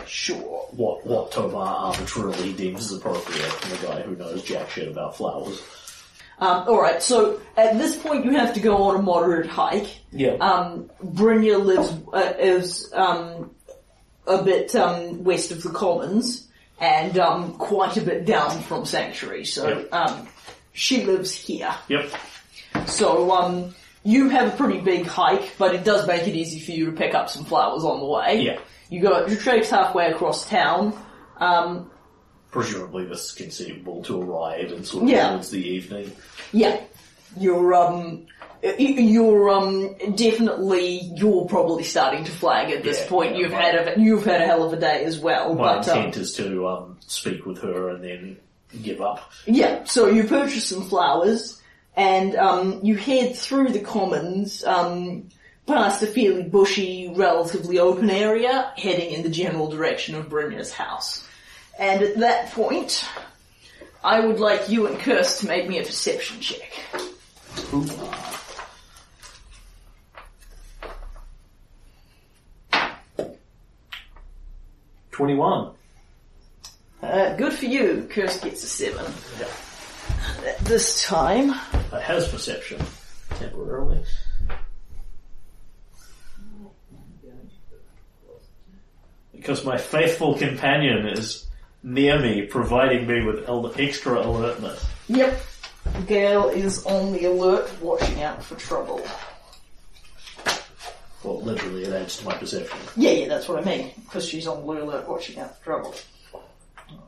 Sure. 0.05 0.67
What 0.71 1.05
what 1.05 1.31
Tomar 1.31 1.93
arbitrarily 1.93 2.53
deems 2.53 2.91
is 2.91 2.97
appropriate 2.97 3.41
from 3.41 3.71
a 3.71 3.93
guy 3.93 4.01
who 4.01 4.15
knows 4.15 4.43
jack 4.43 4.69
shit 4.71 4.87
about 4.87 5.15
flowers. 5.15 5.61
Um, 6.39 6.67
all 6.67 6.81
right. 6.81 7.01
So 7.01 7.39
at 7.55 7.77
this 7.77 7.95
point, 7.95 8.25
you 8.25 8.31
have 8.31 8.53
to 8.55 8.59
go 8.59 8.77
on 8.83 8.95
a 8.95 9.01
moderate 9.01 9.47
hike. 9.47 9.87
Yeah. 10.11 10.31
Um, 10.33 10.89
Brynja 11.03 11.63
lives 11.63 11.93
uh, 12.11 12.33
is 12.39 12.91
um, 12.93 13.51
a 14.27 14.43
bit 14.43 14.75
um, 14.75 15.23
west 15.23 15.51
of 15.51 15.63
the 15.63 15.69
Commons 15.69 16.47
and 16.79 17.17
um, 17.19 17.53
quite 17.53 17.97
a 17.97 18.01
bit 18.01 18.25
down 18.25 18.61
from 18.63 18.85
Sanctuary. 18.85 19.45
So 19.45 19.67
Yep. 19.67 19.93
um, 19.93 20.27
she 20.73 21.05
lives 21.05 21.33
here. 21.33 21.73
yep. 21.87 22.09
So 22.87 23.31
um, 23.31 23.75
you 24.03 24.29
have 24.29 24.53
a 24.53 24.57
pretty 24.57 24.81
big 24.81 25.05
hike, 25.05 25.53
but 25.57 25.75
it 25.75 25.83
does 25.85 26.07
make 26.07 26.27
it 26.27 26.35
easy 26.35 26.59
for 26.59 26.71
you 26.71 26.87
to 26.87 26.91
pick 26.91 27.13
up 27.13 27.29
some 27.29 27.45
flowers 27.45 27.83
on 27.83 27.99
the 27.99 28.05
way. 28.07 28.41
Yeah. 28.41 28.59
You 28.89 29.01
go 29.01 29.25
you 29.27 29.35
traipse 29.37 29.69
halfway 29.69 30.07
across 30.11 30.47
town. 30.49 30.93
Um, 31.37 31.89
Presumably 32.53 33.05
this 33.05 33.25
is 33.25 33.31
conceivable 33.33 34.03
to 34.03 34.21
arrive 34.21 34.71
and 34.71 34.85
sort 34.85 35.03
of 35.03 35.09
Yeah. 35.09 35.29
towards 35.31 35.49
the 35.49 35.67
evening. 35.67 36.11
Yeah, 36.51 36.79
you're 37.37 37.73
um, 37.73 38.27
y- 38.63 38.75
you're 38.77 39.49
um, 39.49 39.95
definitely 40.15 40.99
you're 41.15 41.45
probably 41.45 41.83
starting 41.83 42.23
to 42.25 42.31
flag 42.31 42.71
at 42.71 42.83
this 42.83 42.99
Yeah, 43.01 43.09
point. 43.09 43.31
yeah, 43.33 43.37
you've 43.39 43.51
right. 43.53 43.73
had 43.75 43.97
a 43.97 43.99
you've 43.99 44.23
had 44.25 44.41
a 44.41 44.45
hell 44.45 44.63
of 44.63 44.71
a 44.73 44.79
day 44.79 45.03
as 45.03 45.19
well. 45.19 45.55
My 45.55 45.77
but 45.77 45.89
um, 45.89 45.97
intent 45.97 46.17
is 46.17 46.33
to 46.35 46.67
um, 46.67 46.97
speak 47.07 47.45
with 47.45 47.59
her 47.63 47.89
and 47.89 48.03
then 48.03 48.37
give 48.83 49.01
up. 49.01 49.31
yeah, 49.45 49.83
so 49.85 50.07
you 50.07 50.23
purchase 50.23 50.65
some 50.67 50.83
flowers 50.83 51.59
and 51.95 52.35
um, 52.35 52.79
you 52.83 52.95
head 52.97 53.35
through 53.35 53.69
the 53.69 53.79
commons. 53.81 54.63
Um, 54.63 55.29
Past 55.65 56.03
a 56.03 56.07
fairly 56.07 56.43
bushy, 56.43 57.13
relatively 57.15 57.79
open 57.79 58.09
area, 58.09 58.73
heading 58.75 59.11
in 59.13 59.23
the 59.23 59.29
general 59.29 59.69
direction 59.69 60.13
of 60.13 60.27
Brynja's 60.27 60.73
house. 60.73 61.22
And 61.79 62.03
at 62.03 62.17
that 62.19 62.51
point, 62.51 63.05
I 64.03 64.19
would 64.19 64.39
like 64.39 64.69
you 64.69 64.87
and 64.87 64.99
Kurst 64.99 65.41
to 65.41 65.47
make 65.47 65.67
me 65.67 65.79
a 65.79 65.83
perception 65.83 66.39
check. 66.39 66.71
Twenty-one. 75.11 75.71
Uh, 77.01 77.35
good 77.35 77.53
for 77.53 77.65
you. 77.65 78.07
Kurst 78.09 78.43
gets 78.43 78.63
a 78.63 78.67
seven. 78.67 79.13
Yeah. 79.39 80.53
This 80.61 81.03
time, 81.03 81.51
It 81.51 82.01
has 82.01 82.27
perception 82.27 82.81
temporarily. 83.35 84.03
Because 89.33 89.65
my 89.65 89.77
faithful 89.77 90.37
companion 90.37 91.07
is 91.07 91.45
near 91.83 92.19
me, 92.19 92.43
providing 92.43 93.05
me 93.07 93.23
with 93.23 93.47
el- 93.47 93.73
extra 93.77 94.19
alertness. 94.19 94.85
yep, 95.07 95.39
Gail 96.07 96.49
is 96.49 96.85
on 96.85 97.11
the 97.13 97.25
alert, 97.25 97.69
watching 97.81 98.23
out 98.23 98.43
for 98.43 98.55
trouble. 98.55 99.05
Well, 101.23 101.41
literally, 101.41 101.83
it 101.83 101.93
adds 101.93 102.17
to 102.17 102.25
my 102.25 102.33
perception. 102.35 102.77
Yeah, 102.97 103.11
yeah, 103.11 103.27
that's 103.27 103.47
what 103.47 103.61
I 103.61 103.65
mean. 103.65 103.91
Because 104.03 104.27
she's 104.27 104.47
on 104.47 104.61
blue 104.63 104.81
alert, 104.83 105.07
watching 105.07 105.39
out 105.39 105.57
for 105.59 105.63
trouble. 105.63 105.95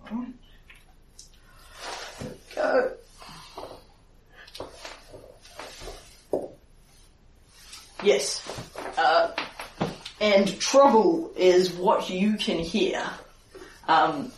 Alright. 0.09 0.33
Go. 2.55 2.91
Yes. 8.03 8.41
Uh, 8.97 9.31
and 10.21 10.59
trouble 10.59 11.31
is 11.35 11.73
what 11.73 12.09
you 12.09 12.37
can 12.37 12.59
hear. 12.59 13.03
Um, 13.87 14.31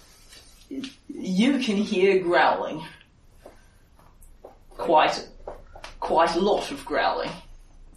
you 0.69 1.59
can 1.59 1.77
hear 1.77 2.19
growling. 2.19 2.83
Quite, 4.77 5.27
quite 5.99 6.35
a 6.35 6.39
lot 6.39 6.71
of 6.71 6.85
growling. 6.85 7.31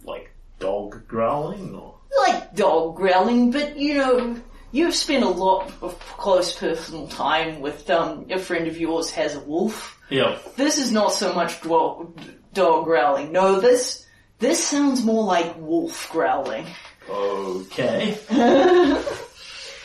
Like 0.03 0.31
dog 0.59 1.07
growling, 1.07 1.75
or 1.75 1.95
like 2.25 2.55
dog 2.55 2.95
growling, 2.95 3.51
but 3.51 3.77
you 3.77 3.93
know, 3.95 4.35
you've 4.71 4.95
spent 4.95 5.23
a 5.23 5.29
lot 5.29 5.71
of 5.81 5.97
close 6.17 6.55
personal 6.55 7.07
time 7.07 7.61
with 7.61 7.87
um, 7.89 8.25
a 8.31 8.39
friend 8.39 8.67
of 8.67 8.77
yours 8.77 9.11
has 9.11 9.35
a 9.35 9.39
wolf. 9.41 9.99
yeah, 10.09 10.39
This 10.57 10.79
is 10.79 10.91
not 10.91 11.13
so 11.13 11.33
much 11.33 11.61
dog, 11.61 12.19
dog 12.53 12.85
growling. 12.85 13.31
No, 13.31 13.59
this 13.59 14.07
this 14.39 14.65
sounds 14.65 15.03
more 15.05 15.23
like 15.23 15.55
wolf 15.59 16.09
growling. 16.11 16.65
okay. 17.09 18.17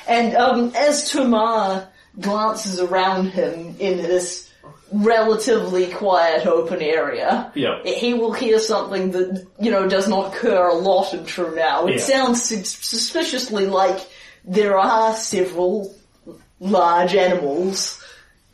And 0.09 0.37
um, 0.37 0.73
as 0.77 1.11
Tomar 1.11 1.89
glances 2.21 2.81
around 2.81 3.27
him 3.31 3.77
in 3.79 3.99
this 3.99 4.51
relatively 4.93 5.89
quiet 5.89 6.47
open 6.47 6.81
area, 6.81 7.51
Yeah. 7.55 7.83
he 7.85 8.15
will 8.15 8.33
hear 8.33 8.59
something 8.59 9.11
that, 9.13 9.47
you 9.61 9.71
know, 9.71 9.89
does 9.89 10.09
not 10.09 10.33
occur 10.35 10.69
a 10.69 10.75
lot 10.75 11.13
in 11.13 11.25
Trunau. 11.25 11.89
It 11.89 11.97
Yeah. 11.99 12.05
sounds 12.05 12.43
sus- 12.45 12.79
suspiciously 12.81 13.67
like 13.67 13.99
there 14.45 14.79
are 14.79 15.13
several 15.15 15.93
large 16.61 17.15
animals 17.15 18.01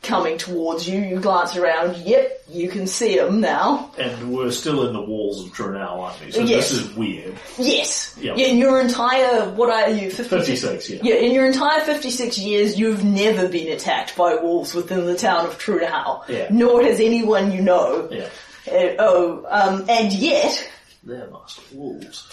coming 0.03 0.37
towards 0.37 0.87
you. 0.87 0.99
You 0.99 1.19
glance 1.19 1.55
around, 1.55 1.95
yep, 1.97 2.43
you 2.49 2.69
can 2.69 2.85
see 2.85 3.17
them 3.17 3.39
now. 3.41 3.91
And 3.97 4.33
we're 4.33 4.51
still 4.51 4.85
in 4.87 4.93
the 4.93 5.01
walls 5.01 5.45
of 5.45 5.51
Trunau, 5.53 5.99
aren't 5.99 6.23
we? 6.25 6.31
So 6.31 6.41
Yes. 6.41 6.69
this 6.69 6.79
is 6.81 6.93
weird. 6.95 7.35
Yes. 7.57 8.15
Yeah. 8.19 8.35
In 8.35 8.57
your 8.57 8.79
entire, 8.81 9.49
what 9.51 9.69
are 9.69 9.89
you, 9.89 10.11
56? 10.11 10.29
56, 10.61 10.89
yeah. 10.89 10.99
Yeah, 11.03 11.15
in 11.21 11.31
your 11.33 11.45
entire 11.45 11.81
56 11.81 12.37
years, 12.37 12.77
you've 12.77 13.03
never 13.03 13.47
been 13.47 13.71
attacked 13.71 14.15
by 14.15 14.35
wolves 14.35 14.73
within 14.75 15.05
the 15.05 15.15
town 15.15 15.45
of 15.45 15.57
Trunau. 15.57 16.27
Yeah. 16.27 16.47
Nor 16.51 16.83
has 16.83 16.99
anyone 16.99 17.51
you 17.51 17.61
know. 17.61 18.07
Yeah. 18.11 18.29
Uh, 18.67 18.95
oh, 18.99 19.45
um, 19.49 19.85
and 19.89 20.11
yet, 20.13 20.69
They're 21.03 21.27
master 21.29 21.61
wolves. 21.73 22.27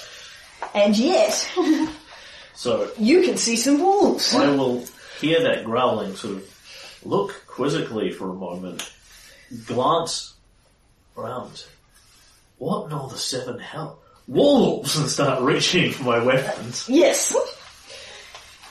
and 0.74 0.97
yet, 0.97 1.51
So 2.55 2.90
you 2.98 3.22
can 3.22 3.36
see 3.38 3.56
some 3.56 3.80
wolves. 3.80 4.34
I 4.34 4.51
will 4.51 4.84
hear 5.18 5.42
that 5.44 5.64
growling, 5.64 6.14
sort 6.14 6.34
of 6.36 6.49
look 7.05 7.44
quizzically 7.47 8.12
for 8.12 8.31
a 8.31 8.35
moment, 8.35 8.93
glance 9.66 10.35
around. 11.16 11.64
What 12.59 12.86
in 12.86 12.93
all 12.93 13.09
the 13.09 13.18
seven 13.18 13.59
hell? 13.59 13.98
Wolves! 14.28 14.97
And 14.97 15.09
start 15.09 15.43
reaching 15.43 15.93
for 15.93 16.05
my 16.05 16.22
weapons. 16.22 16.89
Yes. 16.89 17.35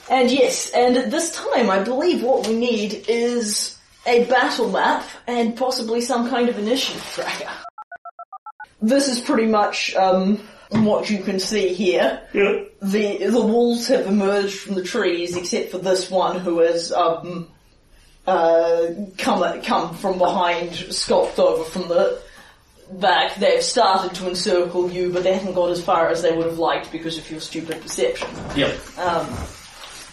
And 0.10 0.32
yes, 0.32 0.72
and 0.72 0.98
at 0.98 1.12
this 1.12 1.36
time, 1.36 1.70
I 1.70 1.84
believe 1.84 2.24
what 2.24 2.48
we 2.48 2.56
need 2.56 3.06
is 3.08 3.78
a 4.08 4.26
battle 4.26 4.70
map 4.70 5.06
and 5.28 5.56
possibly 5.56 6.02
some 6.02 6.30
kind 6.30 6.50
of 6.50 6.58
initiative 6.58 7.04
tracker. 7.14 7.52
This 8.82 9.08
is 9.08 9.20
pretty 9.20 9.46
much 9.46 9.94
um, 9.96 10.38
what 10.70 11.10
you 11.10 11.20
can 11.20 11.40
see 11.40 11.74
here. 11.74 12.22
Yeah. 12.34 12.64
The 12.82 13.28
the 13.28 13.42
wolves 13.42 13.88
have 13.88 14.08
emerged 14.08 14.60
from 14.60 14.76
the 14.76 14.84
trees, 14.84 15.36
except 15.36 15.72
for 15.72 15.78
this 15.78 16.10
one 16.10 16.40
who 16.40 16.60
has 16.60 16.92
um, 16.92 17.48
uh, 18.28 18.88
come 19.18 19.62
come 19.62 19.96
from 19.96 20.18
behind, 20.18 20.76
skulked 20.76 21.40
over 21.40 21.64
from 21.64 21.88
the 21.88 22.22
back. 22.92 23.36
They've 23.36 23.64
started 23.64 24.16
to 24.16 24.28
encircle 24.30 24.92
you, 24.92 25.12
but 25.12 25.24
they 25.24 25.34
haven't 25.34 25.54
got 25.54 25.70
as 25.72 25.84
far 25.84 26.10
as 26.10 26.22
they 26.22 26.36
would 26.36 26.46
have 26.46 26.60
liked 26.60 26.92
because 26.92 27.18
of 27.18 27.30
your 27.32 27.40
stupid 27.40 27.82
perception. 27.82 28.28
Yep. 28.56 28.76
Um, 29.00 29.28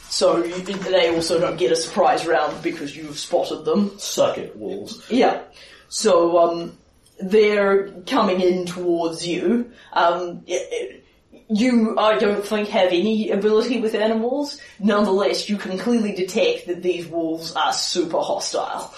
so 0.09 0.43
you, 0.45 0.57
they 0.63 1.15
also 1.15 1.39
don't 1.41 1.57
get 1.59 1.73
a 1.73 1.77
surprise 1.77 2.27
round 2.27 2.63
because 2.63 2.97
you've 2.97 3.19
spotted 3.19 3.65
them. 3.65 3.99
Suck 3.99 4.39
it, 4.39 4.57
wolves. 4.57 5.05
Yeah. 5.11 5.43
So 5.89 6.39
um, 6.39 6.79
they're 7.21 7.89
coming 8.07 8.41
in 8.41 8.67
towards 8.67 9.27
you. 9.27 9.71
Um, 9.93 10.43
i- 10.49 10.69
i- 10.73 11.01
you, 11.49 11.97
I 11.99 12.19
don't 12.19 12.45
think, 12.45 12.69
have 12.71 12.89
any 12.89 13.31
ability 13.31 13.81
with 13.81 13.95
animals. 13.95 14.61
Nonetheless, 14.81 15.49
you 15.49 15.57
can 15.57 15.79
clearly 15.79 16.13
detect 16.13 16.67
that 16.67 16.83
these 16.83 17.07
wolves 17.07 17.55
are 17.55 17.73
super 17.73 18.21
hostile. 18.21 18.93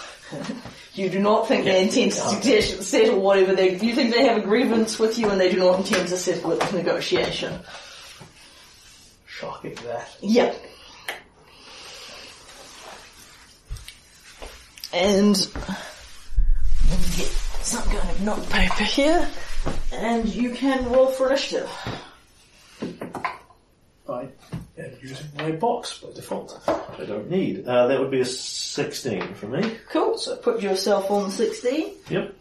you 0.94 1.08
do 1.10 1.18
not 1.20 1.46
think 1.46 1.64
they 1.64 1.82
intend 1.82 2.12
to 2.12 2.82
settle- 2.82 3.20
whatever 3.20 3.54
they. 3.54 3.78
You 3.78 3.94
think 3.94 4.14
they 4.14 4.24
have 4.24 4.38
a 4.38 4.46
grievance 4.46 4.98
with 4.98 5.18
you, 5.18 5.28
and 5.30 5.40
they 5.40 5.50
do 5.50 5.58
not 5.58 5.78
intend 5.78 6.08
to 6.08 6.16
settle 6.16 6.52
it 6.52 6.58
with 6.58 6.72
negotiation. 6.72 7.60
Shocking 9.26 9.74
that. 9.84 10.08
Yeah. 10.20 10.54
And 14.92 15.36
let 16.88 16.98
me 16.98 17.06
get 17.16 17.28
some 17.62 17.82
kind 17.82 18.10
of 18.10 18.22
notepaper 18.22 18.84
here, 18.84 19.28
and 19.92 20.26
you 20.34 20.52
can 20.52 20.90
roll 20.90 21.08
for 21.08 21.28
initiative. 21.28 21.70
box 25.52 25.98
by 25.98 26.12
default, 26.12 26.52
which 26.66 27.00
I 27.00 27.04
don't 27.04 27.30
need. 27.30 27.66
Uh, 27.66 27.86
that 27.88 28.00
would 28.00 28.10
be 28.10 28.20
a 28.20 28.24
16 28.24 29.34
for 29.34 29.46
me. 29.46 29.76
Cool, 29.90 30.18
so 30.18 30.36
put 30.36 30.62
yourself 30.62 31.10
on 31.10 31.24
the 31.24 31.30
16. 31.30 31.94
Yep. 32.10 32.34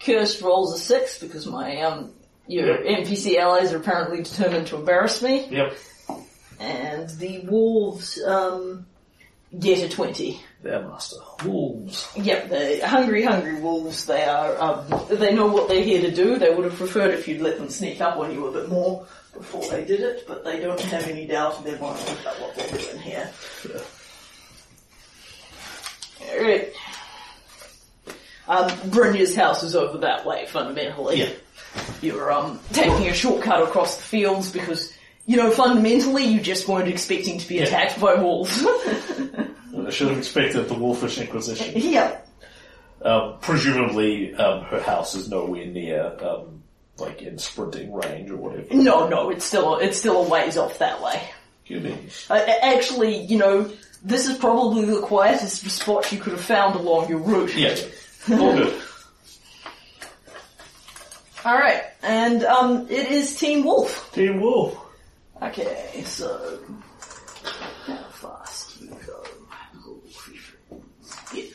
Kurst 0.00 0.42
rolls 0.42 0.74
a 0.74 0.78
6 0.78 1.18
because 1.20 1.46
my, 1.46 1.80
um, 1.82 2.12
your 2.46 2.84
yep. 2.84 3.06
NPC 3.06 3.38
allies 3.38 3.72
are 3.72 3.78
apparently 3.78 4.22
determined 4.22 4.66
to 4.68 4.76
embarrass 4.76 5.22
me. 5.22 5.48
Yep. 5.48 5.76
And 6.60 7.10
the 7.10 7.40
wolves, 7.40 8.22
um, 8.22 8.86
get 9.58 9.82
a 9.82 9.88
20 9.88 10.40
their 10.64 10.82
master, 10.82 11.16
wolves. 11.44 12.08
Yep, 12.16 12.48
they're 12.48 12.86
hungry, 12.86 13.22
hungry 13.22 13.60
wolves. 13.60 14.06
They 14.06 14.24
are. 14.24 14.60
Um, 14.60 15.06
they 15.10 15.34
know 15.34 15.46
what 15.46 15.68
they're 15.68 15.84
here 15.84 16.00
to 16.00 16.10
do. 16.10 16.38
They 16.38 16.52
would 16.52 16.64
have 16.64 16.76
preferred 16.76 17.12
if 17.12 17.28
you'd 17.28 17.42
let 17.42 17.58
them 17.58 17.68
sneak 17.68 18.00
up 18.00 18.16
on 18.16 18.32
you 18.32 18.46
a 18.46 18.52
bit 18.52 18.68
more 18.68 19.06
before 19.34 19.68
they 19.68 19.84
did 19.84 20.00
it, 20.00 20.24
but 20.26 20.44
they 20.44 20.60
don't 20.60 20.80
have 20.80 21.06
any 21.06 21.26
doubt 21.26 21.58
in 21.58 21.64
their 21.64 21.78
mind 21.78 22.00
about 22.20 22.40
what 22.40 22.56
they're 22.56 22.78
doing 22.78 22.98
here. 22.98 23.30
Yeah. 23.68 23.80
All 26.32 26.42
right. 26.42 26.72
Um, 28.46 28.70
Brynja's 28.90 29.34
house 29.34 29.62
is 29.62 29.76
over 29.76 29.98
that 29.98 30.24
way, 30.24 30.46
fundamentally. 30.46 31.20
Yeah. 31.20 31.30
You're 32.00 32.32
um, 32.32 32.60
taking 32.72 33.08
a 33.08 33.14
shortcut 33.14 33.62
across 33.62 33.96
the 33.96 34.02
fields 34.02 34.50
because, 34.50 34.92
you 35.26 35.36
know, 35.36 35.50
fundamentally 35.50 36.24
you 36.24 36.40
just 36.40 36.68
weren't 36.68 36.88
expecting 36.88 37.38
to 37.38 37.48
be 37.48 37.56
yeah. 37.56 37.64
attacked 37.64 38.00
by 38.00 38.14
wolves. 38.14 38.64
I 39.86 39.90
should 39.90 40.08
have 40.08 40.18
expected 40.18 40.68
the 40.68 40.74
Wolfish 40.74 41.18
Inquisition. 41.18 41.72
yeah. 41.76 42.18
Um, 43.02 43.36
presumably, 43.40 44.34
um, 44.34 44.64
her 44.64 44.80
house 44.80 45.14
is 45.14 45.28
nowhere 45.28 45.66
near, 45.66 46.16
um, 46.22 46.62
like 46.98 47.22
in 47.22 47.38
sprinting 47.38 47.92
range 47.92 48.30
or 48.30 48.36
whatever. 48.36 48.74
No, 48.74 49.08
no, 49.08 49.30
it's 49.30 49.44
still 49.44 49.76
it's 49.76 49.98
still 49.98 50.24
a 50.24 50.28
ways 50.28 50.56
off 50.56 50.78
that 50.78 51.02
way. 51.02 51.20
Goodies. 51.68 52.26
Uh, 52.30 52.44
actually, 52.62 53.18
you 53.24 53.36
know, 53.36 53.70
this 54.02 54.28
is 54.28 54.38
probably 54.38 54.86
the 54.86 55.00
quietest 55.00 55.68
spot 55.70 56.10
you 56.12 56.18
could 56.18 56.32
have 56.32 56.40
found 56.40 56.76
along 56.76 57.08
your 57.08 57.18
route. 57.18 57.54
Yeah. 57.54 57.76
All 58.30 58.56
good. 58.56 58.80
All 61.44 61.58
right, 61.58 61.82
and 62.02 62.42
um, 62.44 62.86
it 62.88 63.10
is 63.10 63.36
Team 63.36 63.64
Wolf. 63.64 64.10
Team 64.14 64.40
Wolf. 64.40 64.78
Okay, 65.42 66.02
so 66.06 66.58
how 67.86 67.96
fast 68.12 68.14
you 68.14 68.14
go? 68.14 68.24
Yeah, 68.24 68.63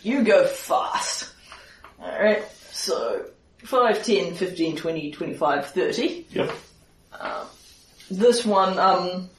you 0.03 0.23
go 0.23 0.45
fast. 0.45 1.33
All 2.01 2.07
right, 2.19 2.43
so 2.71 3.25
5, 3.63 4.03
10, 4.03 4.35
15, 4.35 4.75
20, 4.77 5.11
25, 5.11 5.65
30. 5.67 6.25
Yep. 6.31 6.51
This 8.11 8.45
one 8.45 8.79
um, 8.79 9.29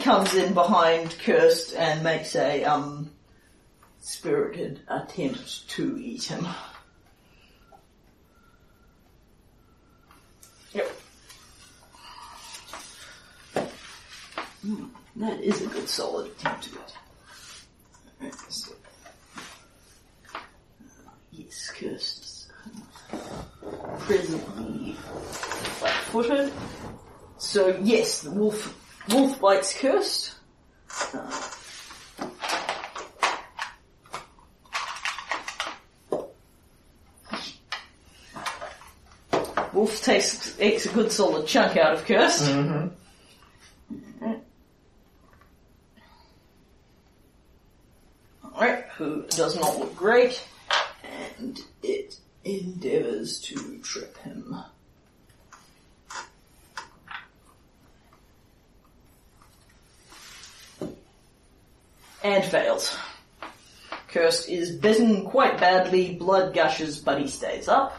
comes 0.00 0.34
in 0.34 0.52
behind 0.54 1.16
Kurst 1.24 1.74
and 1.76 2.02
makes 2.02 2.34
a 2.34 2.64
um, 2.64 3.10
spirited 4.00 4.80
attempt 4.88 5.68
to 5.70 5.96
eat 5.98 6.24
him. 6.24 6.46
Yep. 10.72 10.90
Hmm, 14.62 14.84
that 15.16 15.40
is 15.40 15.62
a 15.62 15.66
good 15.68 15.88
solid 15.88 16.26
attempt 16.32 16.64
to 16.64 16.70
it. 16.80 16.94
Alright, 18.20 18.34
so- 18.48 18.72
Uh, 20.34 21.10
Yes, 21.66 21.78
Kurst 21.78 22.36
presently 24.00 24.92
flat-footed. 24.92 26.52
So 27.38 27.76
yes, 27.82 28.22
the 28.22 28.30
wolf 28.30 28.74
wolf 29.12 29.40
bites 29.40 29.78
Kurst. 29.78 30.34
Uh, 30.90 31.42
wolf 39.72 40.02
takes, 40.02 40.56
takes 40.56 40.86
a 40.86 40.88
good 40.90 41.12
solid 41.12 41.46
chunk 41.46 41.76
out 41.76 41.94
of 41.94 42.04
Kurst. 42.04 42.50
Alright, 48.54 48.84
who 48.96 49.26
does 49.28 49.60
not 49.60 49.78
look 49.78 49.94
great, 49.96 50.42
and 51.38 51.60
it 51.82 52.16
endeavours 52.44 53.40
to 53.40 53.78
trip 53.78 54.16
him. 54.18 54.56
and 62.22 62.44
fails. 62.44 62.96
Kurst 64.08 64.48
is 64.48 64.72
bitten 64.72 65.24
quite 65.24 65.58
badly, 65.58 66.14
blood 66.14 66.54
gushes, 66.54 66.98
but 66.98 67.20
he 67.20 67.28
stays 67.28 67.68
up. 67.68 67.98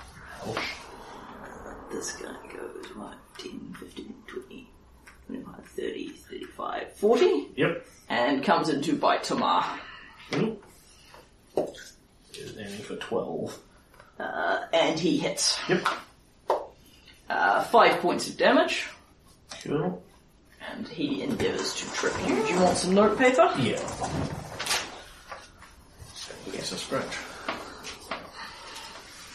This 1.92 2.14
guy 2.14 2.36
goes, 2.54 2.86
what, 2.96 3.16
10, 3.38 3.76
15, 3.80 4.16
20, 4.28 4.70
25, 5.28 5.66
30, 5.66 6.08
35, 6.10 6.94
40, 6.94 7.48
Yep. 7.56 7.86
and 8.10 8.44
comes 8.44 8.70
in 8.70 8.82
to 8.82 8.94
bite 8.96 9.24
Tomar. 9.24 9.80
Cool. 10.32 10.60
There's 12.38 12.58
aiming 12.58 12.82
for 12.84 12.96
12. 12.98 13.60
Uh, 14.20 14.60
and 14.74 15.00
he 15.00 15.18
hits. 15.18 15.58
Yep. 15.70 15.88
Uh, 17.30 17.64
five 17.66 18.00
points 18.00 18.30
of 18.30 18.38
damage, 18.38 18.88
Cool. 19.64 20.02
and 20.72 20.88
he 20.88 21.24
endeavours 21.24 21.76
to 21.76 21.92
trip 21.94 22.14
you. 22.28 22.36
Do 22.36 22.54
you 22.54 22.60
want 22.62 22.78
some 22.78 22.94
notepaper? 22.94 23.52
Yeah. 23.60 23.82
Yes, 26.54 26.72
a 26.72 26.78
scratch. 26.78 27.16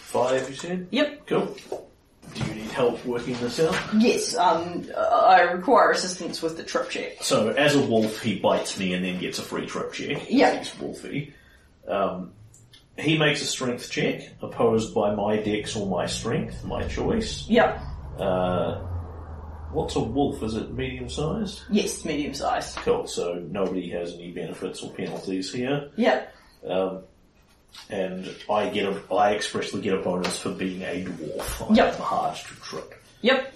Five, 0.08 0.48
you 0.48 0.56
said? 0.56 0.88
Yep. 0.90 1.26
Cool. 1.26 1.56
Do 2.34 2.44
you 2.46 2.54
need 2.54 2.70
help 2.70 3.04
working 3.04 3.34
this 3.40 3.60
out? 3.60 3.76
Yes, 3.98 4.34
um, 4.36 4.86
I 4.96 5.42
require 5.42 5.90
assistance 5.90 6.40
with 6.40 6.56
the 6.56 6.62
trip 6.64 6.88
check. 6.88 7.22
So, 7.22 7.50
as 7.50 7.74
a 7.74 7.80
wolf, 7.82 8.22
he 8.22 8.38
bites 8.38 8.78
me 8.78 8.94
and 8.94 9.04
then 9.04 9.18
gets 9.20 9.38
a 9.38 9.42
free 9.42 9.66
trip 9.66 9.92
check. 9.92 10.26
Yeah. 10.30 10.56
He's 10.58 10.70
wolfy. 10.70 11.32
Um, 11.86 12.32
he 12.98 13.18
makes 13.18 13.42
a 13.42 13.46
strength 13.46 13.90
check, 13.90 14.22
opposed 14.42 14.94
by 14.94 15.14
my 15.14 15.36
dex 15.36 15.74
or 15.76 15.86
my 15.88 16.06
strength, 16.06 16.64
my 16.64 16.86
choice. 16.88 17.48
Yep. 17.48 17.80
Uh, 18.18 18.80
what's 19.72 19.96
a 19.96 20.00
wolf? 20.00 20.42
Is 20.42 20.54
it 20.54 20.72
medium 20.72 21.08
sized? 21.08 21.62
Yes, 21.70 22.04
medium 22.04 22.34
sized. 22.34 22.76
Cool, 22.76 23.06
so 23.06 23.34
nobody 23.50 23.88
has 23.90 24.14
any 24.14 24.30
benefits 24.32 24.82
or 24.82 24.90
penalties 24.92 25.52
here. 25.52 25.90
Yep. 25.96 26.34
Um, 26.68 27.02
and 27.88 28.28
I 28.50 28.68
get 28.68 28.84
a, 28.84 29.02
I 29.14 29.34
expressly 29.34 29.80
get 29.80 29.94
a 29.94 30.02
bonus 30.02 30.38
for 30.38 30.50
being 30.50 30.82
a 30.82 31.04
dwarf. 31.06 31.68
I'm 31.70 31.74
Yep. 31.74 31.94
hard 31.96 32.36
to 32.36 32.54
trip. 32.56 32.94
Yep. 33.22 33.54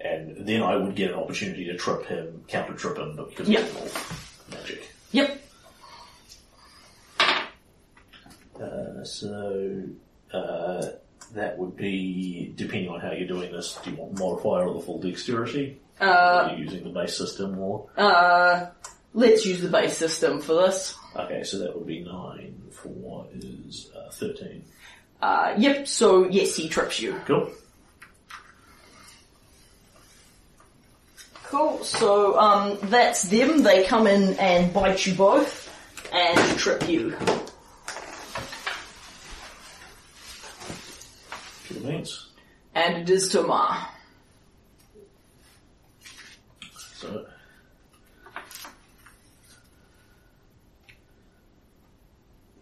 And 0.00 0.46
then 0.46 0.62
I 0.62 0.76
would 0.76 0.94
get 0.96 1.12
an 1.12 1.16
opportunity 1.18 1.64
to 1.66 1.76
trip 1.76 2.04
him, 2.06 2.44
counter 2.48 2.74
trip 2.74 2.98
him, 2.98 3.14
but 3.16 3.30
because 3.30 3.48
Yep. 3.48 3.62
of 3.62 3.74
wolf 3.76 4.48
magic. 4.50 4.82
Yep. 5.12 5.40
Uh, 8.62 9.04
so, 9.04 9.82
uh, 10.32 10.86
that 11.34 11.58
would 11.58 11.76
be, 11.76 12.52
depending 12.56 12.88
on 12.90 13.00
how 13.00 13.10
you're 13.12 13.26
doing 13.26 13.50
this, 13.52 13.78
do 13.82 13.90
you 13.90 13.96
want 13.96 14.18
modifier 14.18 14.66
or 14.68 14.74
the 14.74 14.80
full 14.80 15.00
dexterity? 15.00 15.80
Uh, 16.00 16.04
Are 16.04 16.54
you 16.54 16.64
using 16.64 16.84
the 16.84 16.90
base 16.90 17.16
system 17.16 17.58
or? 17.58 17.88
uh, 17.96 18.66
let's 19.14 19.44
use 19.46 19.60
the 19.62 19.68
base 19.68 19.96
system 19.96 20.40
for 20.40 20.54
this. 20.54 20.94
Okay, 21.16 21.42
so 21.44 21.58
that 21.58 21.76
would 21.76 21.86
be 21.86 22.00
9 22.00 22.62
for 22.72 22.88
what 22.88 23.30
is 23.34 23.90
uh, 23.96 24.10
13. 24.12 24.64
Uh, 25.20 25.54
yep, 25.56 25.86
so 25.86 26.28
yes, 26.28 26.56
he 26.56 26.68
trips 26.68 27.00
you. 27.00 27.20
Cool. 27.26 27.50
Cool, 31.44 31.84
so, 31.84 32.38
um, 32.38 32.78
that's 32.84 33.24
them. 33.24 33.62
They 33.62 33.84
come 33.84 34.06
in 34.06 34.34
and 34.38 34.72
bite 34.72 35.04
you 35.06 35.14
both 35.14 35.68
and 36.12 36.58
trip 36.58 36.88
you. 36.88 37.16
Means. 41.82 42.30
And 42.74 42.96
it 42.98 43.10
is 43.10 43.28
Tomar. 43.28 43.88
So, 46.96 47.26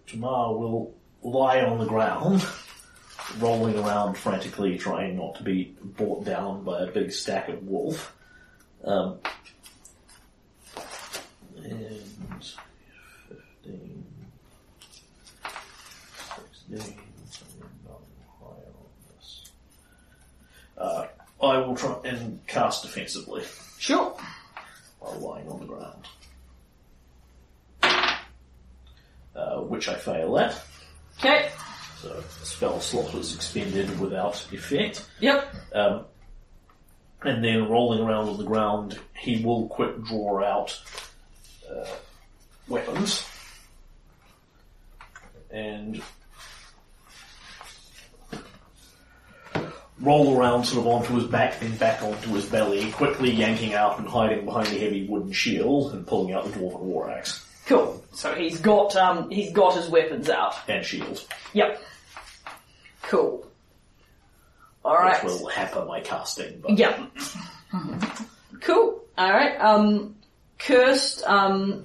Tomar 0.06 0.54
will 0.56 0.94
lie 1.22 1.60
on 1.60 1.78
the 1.78 1.86
ground, 1.86 2.44
rolling 3.38 3.78
around 3.78 4.14
frantically, 4.14 4.76
trying 4.78 5.16
not 5.16 5.36
to 5.36 5.42
be 5.42 5.76
brought 5.82 6.24
down 6.24 6.64
by 6.64 6.82
a 6.82 6.86
big 6.86 7.12
stack 7.12 7.48
of 7.48 7.62
wolf. 7.62 8.16
Um, 8.84 9.18
and 11.62 12.02
15, 13.62 14.04
16, 16.72 16.98
something 17.28 17.70
not 17.86 18.00
higher 18.40 18.72
on 18.80 19.16
this. 19.16 19.50
Uh, 20.76 21.06
I 21.42 21.58
will 21.58 21.74
try 21.76 21.96
and 22.04 22.44
cast 22.46 22.82
defensively 22.82 23.44
Sure. 23.78 24.14
while 24.98 25.18
lying 25.18 25.48
on 25.48 25.60
the 25.60 25.66
ground. 25.66 26.06
Uh, 29.34 29.60
which 29.60 29.88
I 29.88 29.94
fail 29.94 30.38
at, 30.38 30.60
Okay. 31.18 31.50
so 32.02 32.22
spell 32.42 32.80
slot 32.80 33.14
is 33.14 33.34
expended 33.34 33.98
without 34.00 34.34
effect. 34.52 35.08
Yep. 35.20 35.54
Um, 35.72 36.04
and 37.22 37.42
then 37.44 37.68
rolling 37.68 38.00
around 38.00 38.28
on 38.28 38.36
the 38.38 38.44
ground, 38.44 38.98
he 39.14 39.42
will 39.44 39.68
quick 39.68 40.02
draw 40.04 40.42
out 40.44 40.78
uh, 41.70 41.86
weapons 42.68 43.24
and 45.50 46.02
roll 50.00 50.36
around 50.38 50.64
sort 50.64 50.80
of 50.80 50.86
onto 50.86 51.14
his 51.14 51.24
back, 51.24 51.60
then 51.60 51.76
back 51.76 52.02
onto 52.02 52.30
his 52.30 52.46
belly, 52.46 52.90
quickly 52.92 53.30
yanking 53.30 53.74
out 53.74 53.98
and 53.98 54.08
hiding 54.08 54.44
behind 54.44 54.66
the 54.68 54.78
heavy 54.78 55.06
wooden 55.06 55.32
shield 55.32 55.92
and 55.92 56.06
pulling 56.06 56.32
out 56.34 56.44
the 56.44 56.50
dwarven 56.58 56.80
war 56.80 57.10
axe 57.10 57.46
Cool. 57.66 58.02
So 58.12 58.34
he's 58.34 58.60
got, 58.60 58.96
um, 58.96 59.30
he's 59.30 59.52
got 59.52 59.76
his 59.76 59.88
weapons 59.88 60.28
out. 60.28 60.54
and 60.68 60.84
shield, 60.84 61.24
Yep. 61.52 61.80
Cool. 63.02 63.36
which 63.38 63.46
Alright. 64.84 65.22
will 65.24 65.46
hamper 65.48 65.84
my 65.84 66.00
casting. 66.00 66.60
But 66.60 66.78
Yep. 66.78 67.00
Cool. 68.62 69.00
Alright, 69.18 69.60
um, 69.60 70.16
Kurst, 70.58 71.22
um, 71.28 71.84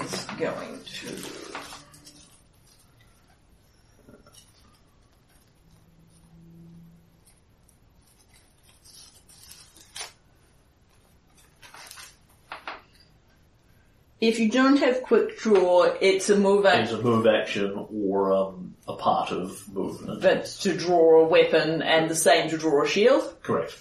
is 0.00 0.24
going 0.38 0.80
to... 0.84 1.37
If 14.20 14.40
you 14.40 14.50
don't 14.50 14.78
have 14.78 15.02
quick 15.04 15.38
draw, 15.38 15.84
it's 16.00 16.28
a 16.28 16.36
move 16.36 16.64
It's 16.66 16.74
action, 16.90 16.98
a 17.00 17.02
move 17.02 17.26
action 17.26 17.86
or 17.92 18.32
um, 18.32 18.74
a 18.88 18.94
part 18.94 19.30
of 19.30 19.72
movement. 19.72 20.20
but 20.22 20.44
to 20.62 20.76
draw 20.76 21.20
a 21.24 21.28
weapon 21.28 21.82
and 21.82 22.10
the 22.10 22.16
same 22.16 22.50
to 22.50 22.58
draw 22.58 22.82
a 22.84 22.88
shield. 22.88 23.36
Correct. 23.42 23.78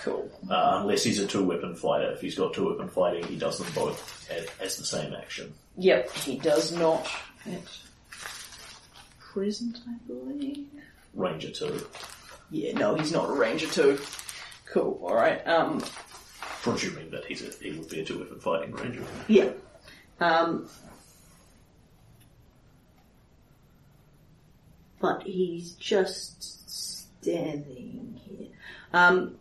Cool. 0.00 0.28
Uh, 0.50 0.78
unless 0.82 1.04
he's 1.04 1.20
a 1.20 1.26
two-weapon 1.26 1.74
fighter. 1.76 2.10
If 2.12 2.20
he's 2.20 2.34
got 2.36 2.52
two-weapon 2.52 2.88
fighting, 2.88 3.24
he 3.24 3.36
does 3.36 3.58
them 3.58 3.68
both 3.74 4.28
as, 4.30 4.46
as 4.60 4.76
the 4.76 4.84
same 4.84 5.14
action. 5.14 5.54
Yep, 5.78 6.10
he 6.16 6.36
does 6.38 6.72
not 6.72 7.08
at 7.46 7.62
present, 9.20 9.78
I 9.88 9.94
believe. 10.06 10.66
Ranger 11.14 11.50
two, 11.50 11.86
Yeah, 12.50 12.72
no, 12.72 12.94
he's 12.96 13.12
not 13.12 13.28
a 13.30 13.32
ranger 13.32 13.66
too. 13.68 13.98
Cool, 14.66 15.00
alright, 15.02 15.46
um, 15.46 15.82
presuming 16.62 17.10
that 17.10 17.24
he's 17.24 17.42
a, 17.42 17.50
he 17.62 17.72
would 17.78 17.88
be 17.88 18.00
a 18.00 18.04
two-weapon 18.04 18.38
fighting 18.40 18.72
ranger. 18.72 19.02
yeah. 19.28 19.50
Um, 20.20 20.68
but 25.00 25.22
he's 25.22 25.72
just 25.72 26.70
standing 27.20 28.20
here. 28.24 28.48
Um, 28.92 29.36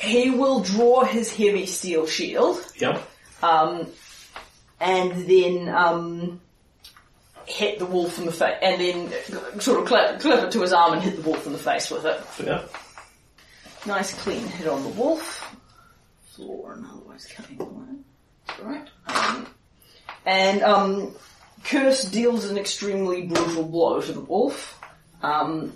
he 0.00 0.30
will 0.30 0.60
draw 0.60 1.04
his 1.04 1.34
heavy 1.34 1.66
steel 1.66 2.06
shield. 2.06 2.64
Yep. 2.76 3.02
um, 3.42 3.88
and 4.80 5.28
then 5.28 5.68
um, 5.68 6.40
hit 7.46 7.78
the 7.80 7.86
wolf 7.86 8.18
in 8.18 8.26
the 8.26 8.32
face, 8.32 8.56
and 8.62 8.80
then 8.80 9.60
sort 9.60 9.80
of 9.80 9.86
clip, 9.86 10.20
clip 10.20 10.44
it 10.44 10.52
to 10.52 10.60
his 10.60 10.72
arm 10.72 10.92
and 10.92 11.02
hit 11.02 11.16
the 11.16 11.22
wolf 11.28 11.46
in 11.46 11.52
the 11.52 11.58
face 11.58 11.90
with 11.90 12.04
it. 12.04 12.20
Yeah. 12.44 12.62
Nice 13.86 14.14
clean 14.22 14.46
hit 14.46 14.68
on 14.68 14.82
the 14.82 14.88
wolf. 14.90 15.56
Floor 16.34 16.74
and 16.74 16.86
otherwise 16.86 17.26
cutting 17.34 17.60
away. 17.60 17.86
Alright. 18.60 18.88
Um, 19.06 19.46
and 20.28 20.62
um, 20.62 21.14
Kurst 21.64 22.12
deals 22.12 22.44
an 22.44 22.58
extremely 22.58 23.22
brutal 23.26 23.64
blow 23.64 24.00
to 24.00 24.12
the 24.12 24.20
wolf, 24.20 24.78
um, 25.22 25.72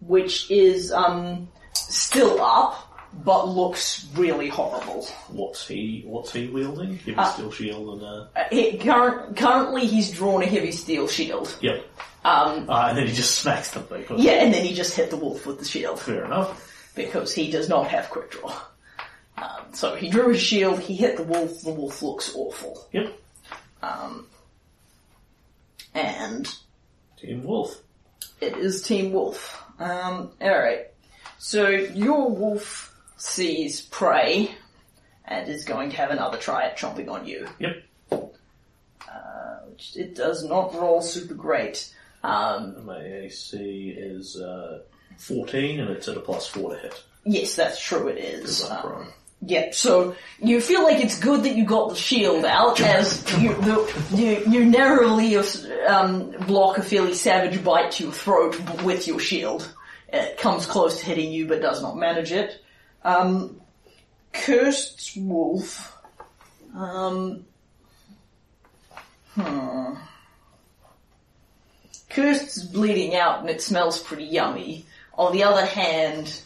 which 0.00 0.50
is 0.50 0.92
um, 0.92 1.48
still 1.74 2.40
up, 2.40 2.84
but 3.24 3.48
looks 3.48 4.06
really 4.14 4.48
horrible. 4.48 5.04
What's 5.28 5.66
he? 5.66 6.02
What's 6.06 6.32
he 6.32 6.46
wielding? 6.48 6.96
Heavy 6.98 7.14
Uh, 7.16 7.24
steel 7.32 7.50
shield 7.50 7.88
and 7.94 8.02
uh. 8.02 8.26
Uh, 8.36 8.44
he, 8.50 8.78
current, 8.78 9.36
currently, 9.36 9.86
he's 9.86 10.10
drawn 10.12 10.42
a 10.42 10.46
heavy 10.46 10.72
steel 10.72 11.08
shield. 11.08 11.54
Yep. 11.60 11.84
Um, 12.24 12.68
Uh, 12.70 12.86
and 12.90 12.98
then 12.98 13.06
he 13.06 13.12
just 13.12 13.36
smacks 13.36 13.70
the 13.70 13.80
thing. 13.80 14.04
yeah, 14.18 14.32
and 14.42 14.52
then 14.54 14.64
he 14.64 14.74
just 14.74 14.94
hit 14.94 15.10
the 15.10 15.16
wolf 15.16 15.46
with 15.46 15.58
the 15.58 15.64
shield 15.64 15.98
Fair 16.00 16.24
enough. 16.24 16.64
because 16.94 17.32
he 17.32 17.50
does 17.50 17.68
not 17.68 17.88
have 17.88 18.08
quick 18.10 18.30
draw. 18.30 18.52
Um, 19.42 19.72
so 19.74 19.94
he 19.94 20.08
drew 20.10 20.28
his 20.30 20.40
shield, 20.40 20.80
he 20.80 20.94
hit 20.96 21.16
the 21.16 21.22
wolf. 21.22 21.62
The 21.62 21.70
wolf 21.72 22.02
looks 22.02 22.34
awful, 22.34 22.86
Yep. 22.92 23.12
Um, 23.82 24.26
and 25.94 26.48
Team 27.16 27.44
Wolf. 27.44 27.76
it 28.40 28.56
is 28.56 28.82
Team 28.82 29.12
Wolf. 29.12 29.62
Um, 29.78 30.32
all 30.40 30.58
right. 30.58 30.86
So 31.38 31.68
your 31.68 32.28
wolf 32.30 32.94
sees 33.16 33.80
prey 33.82 34.50
and 35.24 35.48
is 35.48 35.64
going 35.64 35.90
to 35.90 35.96
have 35.96 36.10
another 36.10 36.38
try 36.38 36.64
at 36.64 36.76
chomping 36.78 37.08
on 37.10 37.26
you. 37.26 37.46
Yep. 37.58 37.84
Which 39.70 39.96
it 39.96 40.14
does 40.16 40.42
not 40.44 40.74
roll 40.74 41.00
super 41.00 41.34
great. 41.34 41.94
Um, 42.24 42.84
My 42.84 43.00
AC 43.00 43.94
is 43.96 44.36
uh, 44.36 44.80
14 45.18 45.78
and 45.80 45.90
it's 45.90 46.08
at 46.08 46.16
a 46.16 46.20
plus 46.20 46.48
4 46.48 46.74
to 46.74 46.78
hit. 46.80 47.02
yes, 47.24 47.54
that's 47.54 47.80
true. 47.80 48.08
It 48.08 48.18
is. 48.18 48.40
Because 48.62 48.70
I'm 48.70 48.76
Um, 48.78 48.82
prone. 48.82 49.12
Yeah, 49.40 49.70
so 49.70 50.16
you 50.40 50.60
feel 50.60 50.82
like 50.82 50.98
it's 50.98 51.18
good 51.18 51.44
that 51.44 51.54
you 51.54 51.64
got 51.64 51.90
the 51.90 51.94
shield 51.94 52.44
out 52.44 52.80
as 52.80 53.24
you 53.40 53.54
the, 53.54 54.04
you, 54.12 54.44
you 54.50 54.64
narrowly 54.64 55.36
um, 55.86 56.32
block 56.46 56.78
a 56.78 56.82
fairly 56.82 57.14
savage 57.14 57.62
bite 57.62 57.92
to 57.92 58.04
your 58.04 58.12
throat 58.12 58.58
with 58.82 59.06
your 59.06 59.20
shield. 59.20 59.72
It 60.08 60.38
comes 60.38 60.66
close 60.66 60.98
to 60.98 61.06
hitting 61.06 61.30
you 61.30 61.46
but 61.46 61.62
does 61.62 61.80
not 61.80 61.96
manage 61.96 62.32
it. 62.32 62.60
Um, 63.04 63.60
Kurst 64.32 65.16
Wolf. 65.16 65.96
Um, 66.74 67.44
hmm. 69.34 69.94
Kurst 72.10 72.56
is 72.56 72.64
bleeding 72.64 73.14
out 73.14 73.40
and 73.40 73.48
it 73.48 73.62
smells 73.62 74.02
pretty 74.02 74.24
yummy. 74.24 74.84
On 75.14 75.32
the 75.32 75.44
other 75.44 75.64
hand, 75.64 76.42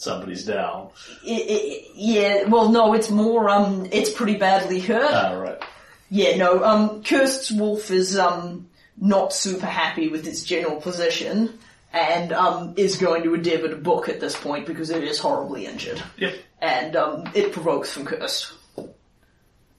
Somebody's 0.00 0.46
down. 0.46 0.88
it, 1.22 1.30
it, 1.30 1.90
yeah, 1.94 2.44
well, 2.44 2.70
no, 2.70 2.94
it's 2.94 3.10
more, 3.10 3.50
um, 3.50 3.86
it's 3.92 4.10
pretty 4.10 4.36
badly 4.36 4.80
hurt. 4.80 5.12
Ah, 5.12 5.34
right. 5.34 5.62
yeah, 6.08 6.38
no, 6.38 6.64
um, 6.64 7.02
Kurst 7.02 7.52
Wolf 7.52 7.90
is, 7.90 8.18
um, 8.18 8.66
not 8.96 9.34
super 9.34 9.66
happy 9.66 10.08
with 10.08 10.26
its 10.26 10.42
general 10.42 10.80
position, 10.80 11.58
and, 11.92 12.32
um, 12.32 12.72
is 12.78 12.96
going 12.96 13.24
to 13.24 13.34
endeavour 13.34 13.68
to 13.68 13.76
book 13.76 14.08
at 14.08 14.20
this 14.20 14.34
point 14.34 14.64
because 14.66 14.88
it 14.88 15.04
is 15.04 15.18
horribly 15.18 15.66
injured. 15.66 16.02
Yep. 16.16 16.34
And, 16.62 16.96
um, 16.96 17.30
it 17.34 17.52
provokes 17.52 17.92
from 17.92 18.06
Kurst. 18.06 18.54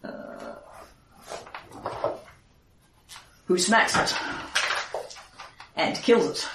Uh, 0.04 0.54
who 3.46 3.58
smacks 3.58 3.96
it. 3.98 4.16
And 5.76 5.96
kills 5.96 6.30
it. 6.30 6.48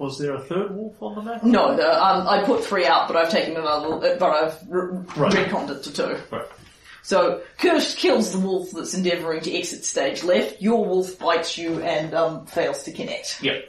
Was 0.00 0.16
there 0.16 0.34
a 0.34 0.40
third 0.40 0.74
wolf 0.74 0.94
on 1.02 1.14
the 1.14 1.20
map? 1.20 1.42
No, 1.44 1.76
the, 1.76 1.86
um, 1.86 2.26
I 2.26 2.42
put 2.44 2.64
three 2.64 2.86
out, 2.86 3.06
but 3.06 3.18
I've 3.18 3.28
taken 3.30 3.54
another, 3.54 4.16
but 4.18 4.30
I've 4.30 4.58
re- 4.66 5.04
Right. 5.14 5.30
reconned 5.34 5.68
it 5.68 5.82
to 5.82 5.92
two. 5.92 6.16
Right. 6.30 6.46
So, 7.02 7.42
Kurst 7.58 7.98
kills 7.98 8.32
the 8.32 8.38
wolf 8.38 8.70
that's 8.70 8.94
endeavouring 8.94 9.42
to 9.42 9.54
exit 9.54 9.84
stage 9.84 10.24
left. 10.24 10.62
Your 10.62 10.86
wolf 10.86 11.18
bites 11.18 11.58
you 11.58 11.82
and 11.82 12.14
um, 12.14 12.46
fails 12.46 12.82
to 12.84 12.92
connect. 12.92 13.42
Yep. 13.42 13.62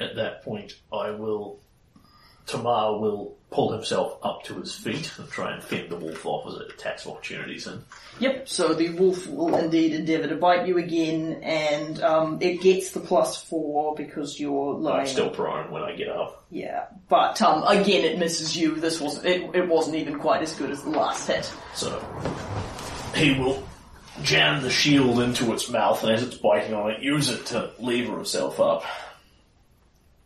At 0.00 0.16
that 0.16 0.42
point, 0.42 0.74
I 0.92 1.10
will. 1.10 1.60
Tomar 2.52 2.98
will 2.98 3.36
pull 3.50 3.72
himself 3.72 4.18
up 4.22 4.44
to 4.44 4.54
his 4.60 4.74
feet 4.74 5.10
and 5.18 5.28
try 5.28 5.52
and 5.52 5.62
fend 5.62 5.90
the 5.90 5.96
wolf 5.96 6.24
off 6.24 6.46
as 6.46 6.54
it 6.60 6.72
attacks 6.72 7.06
opportunities 7.06 7.66
in. 7.66 7.82
Yep, 8.18 8.48
so 8.48 8.74
the 8.74 8.90
wolf 8.90 9.26
will 9.26 9.56
indeed 9.56 9.92
endeavour 9.94 10.28
to 10.28 10.36
bite 10.36 10.66
you 10.66 10.78
again, 10.78 11.40
and 11.42 12.02
um, 12.02 12.38
it 12.40 12.60
gets 12.60 12.92
the 12.92 13.00
plus 13.00 13.42
four 13.42 13.94
because 13.94 14.38
you're 14.38 14.74
lying. 14.74 15.00
I'm 15.00 15.06
still 15.06 15.30
prone 15.30 15.70
when 15.70 15.82
I 15.82 15.94
get 15.96 16.08
up. 16.08 16.44
Yeah, 16.50 16.86
but 17.08 17.40
um, 17.40 17.64
again, 17.64 18.04
it 18.04 18.18
misses 18.18 18.56
you. 18.56 18.76
This 18.76 19.00
wasn't. 19.00 19.26
It, 19.26 19.54
it 19.54 19.68
wasn't 19.68 19.96
even 19.96 20.18
quite 20.18 20.42
as 20.42 20.54
good 20.54 20.70
as 20.70 20.82
the 20.82 20.90
last 20.90 21.26
hit. 21.26 21.50
So 21.74 22.04
he 23.14 23.32
will 23.38 23.66
jam 24.22 24.62
the 24.62 24.70
shield 24.70 25.20
into 25.20 25.52
its 25.52 25.70
mouth, 25.70 26.02
and 26.02 26.12
as 26.12 26.22
it's 26.22 26.36
biting 26.36 26.74
on 26.74 26.90
it, 26.90 27.02
use 27.02 27.30
it 27.30 27.46
to 27.46 27.70
lever 27.78 28.20
itself 28.20 28.60
up. 28.60 28.84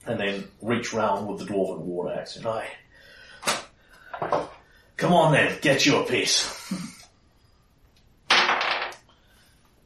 And 0.07 0.21
then 0.21 0.49
reach 0.63 0.93
round 0.93 1.27
with 1.27 1.41
the 1.41 1.47
dwarven 1.47 1.81
war 1.81 2.13
axe 2.13 2.37
and 2.37 2.47
I. 2.47 2.69
Come 4.97 5.13
on 5.13 5.33
then, 5.33 5.59
get 5.61 5.85
you 5.85 5.97
a 5.97 6.05
piece. 6.05 6.73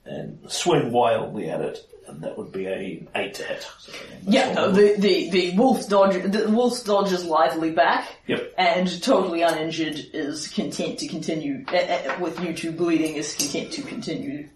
and 0.04 0.38
swing 0.50 0.92
wildly 0.92 1.48
at 1.48 1.60
it, 1.60 1.88
and 2.06 2.20
that 2.22 2.36
would 2.36 2.52
be 2.52 2.66
a 2.66 3.06
eight 3.14 3.34
to 3.34 3.44
hit. 3.44 3.66
So 3.78 3.92
Yeah, 4.26 4.52
no, 4.52 4.70
the, 4.72 4.94
the, 4.98 5.30
the 5.30 5.56
wolf 5.56 5.88
dodge 5.88 6.30
the 6.30 6.48
wolf 6.48 6.84
dodges 6.84 7.24
lively 7.24 7.70
back. 7.70 8.08
Yep. 8.26 8.54
And 8.58 9.02
totally 9.02 9.42
uninjured 9.42 10.04
is 10.12 10.48
content 10.48 10.98
to 11.00 11.08
continue 11.08 11.64
uh, 11.68 11.76
uh, 11.76 12.16
with 12.20 12.40
you 12.40 12.52
two 12.52 12.72
bleeding 12.72 13.14
is 13.14 13.34
content 13.34 13.72
to 13.72 13.82
continue 13.82 14.48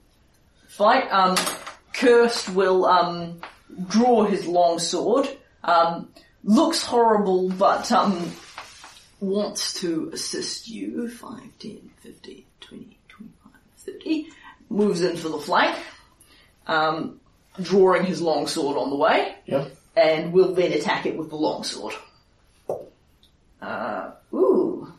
fight. 0.68 1.10
Um, 1.10 1.36
Kurst 1.92 2.48
will 2.50 2.84
um 2.84 3.40
draw 3.88 4.24
his 4.24 4.46
long 4.46 4.78
sword. 4.78 5.28
Um, 5.64 6.08
looks 6.44 6.82
horrible, 6.84 7.48
but 7.50 7.90
um 7.90 8.30
wants 9.20 9.74
to 9.80 10.10
assist 10.12 10.68
you. 10.68 11.08
5, 11.08 11.40
10, 11.58 11.90
15, 12.02 12.44
20, 12.60 12.98
25, 13.08 13.52
30. 13.78 14.28
Moves 14.68 15.00
in 15.02 15.16
for 15.16 15.28
the 15.30 15.38
flank. 15.38 15.78
Um, 16.66 17.20
drawing 17.60 18.04
his 18.04 18.20
long 18.20 18.46
sword 18.46 18.76
on 18.76 18.90
the 18.90 18.96
way 18.96 19.34
Yep. 19.46 19.70
and 19.96 20.32
will 20.32 20.54
then 20.54 20.72
attack 20.72 21.06
it 21.06 21.16
with 21.16 21.30
the 21.30 21.36
longsword. 21.36 21.94
Uh, 23.62 24.10
ooh. 24.32 24.92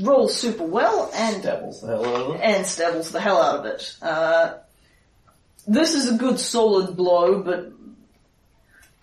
Rolls 0.00 0.34
super 0.34 0.64
well 0.64 1.10
and 1.14 1.42
Devils 1.42 1.80
the 1.80 1.88
hell 1.88 2.04
out 2.06 2.22
of 2.30 2.34
it. 2.36 2.40
and 2.40 2.64
stabbles 2.66 3.10
the 3.12 3.20
hell 3.20 3.40
out 3.40 3.60
of 3.60 3.66
it. 3.66 3.94
Uh, 4.00 4.54
this 5.66 5.94
is 5.94 6.10
a 6.10 6.16
good 6.16 6.38
solid 6.40 6.96
blow, 6.96 7.42
but 7.42 7.72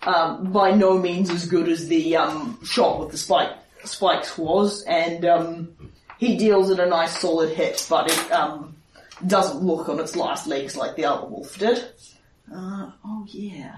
um, 0.08 0.52
by 0.52 0.72
no 0.72 0.98
means 0.98 1.30
as 1.30 1.46
good 1.46 1.68
as 1.68 1.88
the 1.88 2.16
um, 2.16 2.58
shot 2.64 3.00
with 3.00 3.10
the 3.10 3.18
spike 3.18 3.52
spikes 3.84 4.36
was, 4.36 4.82
and 4.82 5.24
um, 5.24 5.76
he 6.18 6.36
deals 6.36 6.70
it 6.70 6.80
a 6.80 6.86
nice 6.86 7.20
solid 7.20 7.54
hit, 7.54 7.86
but 7.88 8.10
it 8.10 8.32
um, 8.32 8.74
doesn't 9.26 9.62
look 9.62 9.88
on 9.88 10.00
its 10.00 10.16
last 10.16 10.46
legs 10.46 10.76
like 10.76 10.96
the 10.96 11.04
other 11.04 11.26
wolf 11.26 11.58
did. 11.58 11.78
Uh, 12.52 12.90
oh 13.04 13.24
yeah, 13.28 13.76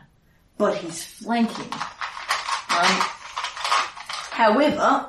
but 0.56 0.76
he's 0.76 1.04
flanking. 1.04 1.72
Um, 1.72 3.00
however, 4.30 5.06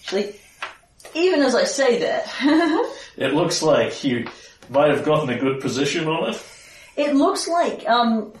actually, 0.00 0.36
even 1.14 1.40
as 1.40 1.54
I 1.54 1.64
say 1.64 1.98
that, 2.00 2.86
It 3.20 3.34
looks 3.34 3.62
like 3.62 4.02
you 4.02 4.26
might 4.70 4.90
have 4.90 5.04
gotten 5.04 5.28
a 5.28 5.38
good 5.38 5.60
position 5.60 6.08
on 6.08 6.30
it. 6.30 6.42
It 6.96 7.14
looks 7.14 7.46
like, 7.46 7.86
um, 7.88 8.32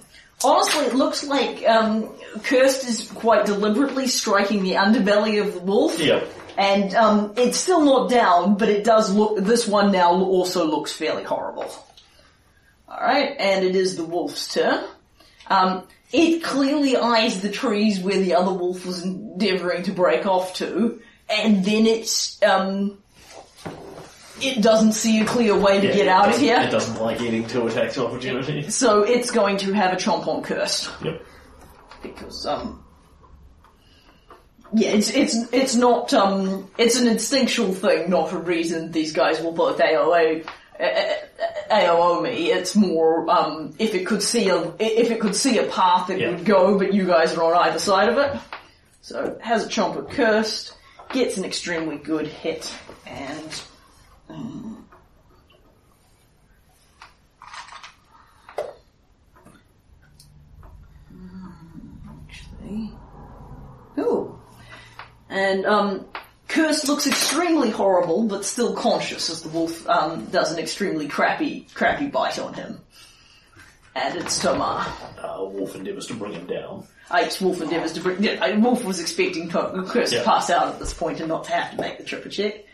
honestly, 0.44 0.86
it 0.86 0.94
looks 0.94 1.24
like 1.24 1.66
um, 1.66 2.08
Kurst 2.42 2.88
is 2.88 3.10
quite 3.12 3.46
deliberately 3.46 4.06
striking 4.06 4.62
the 4.62 4.74
underbelly 4.74 5.40
of 5.44 5.54
the 5.54 5.60
wolf. 5.60 5.98
Yep. 5.98 6.28
And 6.58 6.94
um, 6.94 7.32
it's 7.36 7.56
still 7.56 7.84
not 7.84 8.10
down, 8.10 8.56
but 8.56 8.68
it 8.68 8.84
does 8.84 9.12
look. 9.12 9.38
This 9.38 9.66
one 9.66 9.92
now 9.92 10.12
also 10.12 10.66
looks 10.66 10.92
fairly 10.92 11.22
horrible. 11.24 11.70
All 12.88 13.00
right, 13.00 13.34
and 13.38 13.64
it 13.64 13.76
is 13.76 13.96
the 13.96 14.04
wolf's 14.04 14.52
turn. 14.52 14.84
Um, 15.46 15.84
it 16.12 16.42
clearly 16.42 16.96
eyes 16.96 17.40
the 17.40 17.50
trees 17.50 18.00
where 18.00 18.18
the 18.18 18.34
other 18.34 18.52
wolf 18.52 18.84
was 18.84 19.02
endeavouring 19.04 19.84
to 19.84 19.92
break 19.92 20.26
off 20.26 20.54
to, 20.54 21.00
and 21.28 21.64
then 21.64 21.86
it's 21.86 22.42
um, 22.42 22.98
it 24.42 24.62
doesn't 24.62 24.92
see 24.92 25.20
a 25.20 25.24
clear 25.24 25.56
way 25.58 25.80
to 25.80 25.86
Yeah, 25.88 25.94
get 25.94 26.08
out 26.08 26.28
of 26.28 26.38
here. 26.38 26.58
It 26.60 26.70
doesn't 26.70 27.00
like 27.00 27.20
eating 27.20 27.46
two 27.46 27.66
attacks 27.66 27.98
opportunities. 27.98 28.74
So 28.82 29.02
it's 29.02 29.30
going 29.30 29.58
to 29.58 29.72
have 29.72 29.92
a 29.92 29.96
chomp 29.96 30.26
on 30.26 30.42
Kurst 30.42 30.90
Yep. 31.04 31.22
because 32.02 32.46
um 32.46 32.84
yeah 34.72 34.90
it's 34.90 35.10
it's 35.10 35.34
it's 35.52 35.74
not 35.74 36.14
um 36.14 36.70
it's 36.78 36.96
an 36.98 37.08
instinctual 37.08 37.72
thing, 37.74 38.08
not 38.10 38.32
a 38.32 38.38
reason 38.38 38.90
these 38.92 39.12
guys 39.12 39.40
will 39.42 39.52
both 39.52 39.78
AOA. 39.78 40.46
AOO 41.70 42.22
me. 42.22 42.50
It's 42.50 42.74
more 42.74 43.28
um, 43.30 43.74
if 43.78 43.94
it 43.94 44.06
could 44.06 44.22
see 44.22 44.48
a 44.48 44.72
if 44.78 45.10
it 45.10 45.20
could 45.20 45.36
see 45.36 45.58
a 45.58 45.64
path, 45.66 46.08
it 46.08 46.26
would 46.26 46.44
go. 46.46 46.78
But 46.78 46.94
you 46.94 47.06
guys 47.06 47.34
are 47.36 47.44
on 47.44 47.52
either 47.68 47.78
side 47.78 48.08
of 48.08 48.16
it. 48.16 48.40
So 49.02 49.38
has 49.42 49.66
a 49.66 49.68
chomp 49.68 49.96
at 49.98 50.08
Kurst, 50.14 50.74
gets 51.12 51.36
an 51.36 51.44
extremely 51.44 51.96
good 51.98 52.26
hit, 52.26 52.72
and 53.06 53.62
actually, 62.28 62.92
ooh, 63.98 64.38
and 65.28 65.64
um, 65.66 66.06
Kurst 66.48 66.88
looks 66.88 67.06
extremely 67.06 67.70
horrible, 67.70 68.24
but 68.24 68.44
still 68.44 68.74
conscious 68.74 69.30
as 69.30 69.42
the 69.42 69.48
wolf 69.48 69.88
um, 69.88 70.26
does 70.26 70.52
an 70.52 70.58
extremely 70.58 71.08
crappy, 71.08 71.66
crappy 71.74 72.08
bite 72.08 72.38
on 72.38 72.54
him. 72.54 72.80
And 73.94 74.16
it's 74.16 74.38
Tomar. 74.38 74.86
Uh, 75.18 75.44
Wolf 75.46 75.74
endeavours 75.74 76.06
to 76.06 76.14
bring 76.14 76.32
him 76.32 76.46
down. 76.46 76.86
Ike's 77.10 77.40
Wolf 77.40 77.60
endeavours 77.60 77.92
to 77.94 78.00
bring. 78.00 78.22
Yeah, 78.22 78.56
Wolf 78.58 78.84
was 78.84 79.00
expecting 79.00 79.48
to, 79.50 79.84
Kurst 79.88 80.12
Yeah. 80.12 80.20
to 80.20 80.24
pass 80.24 80.48
out 80.48 80.68
at 80.68 80.78
this 80.78 80.94
point 80.94 81.18
and 81.18 81.28
not 81.28 81.42
to 81.44 81.52
have 81.52 81.72
to 81.72 81.80
make 81.80 81.98
the 81.98 82.04
tripper 82.04 82.28
check. 82.28 82.64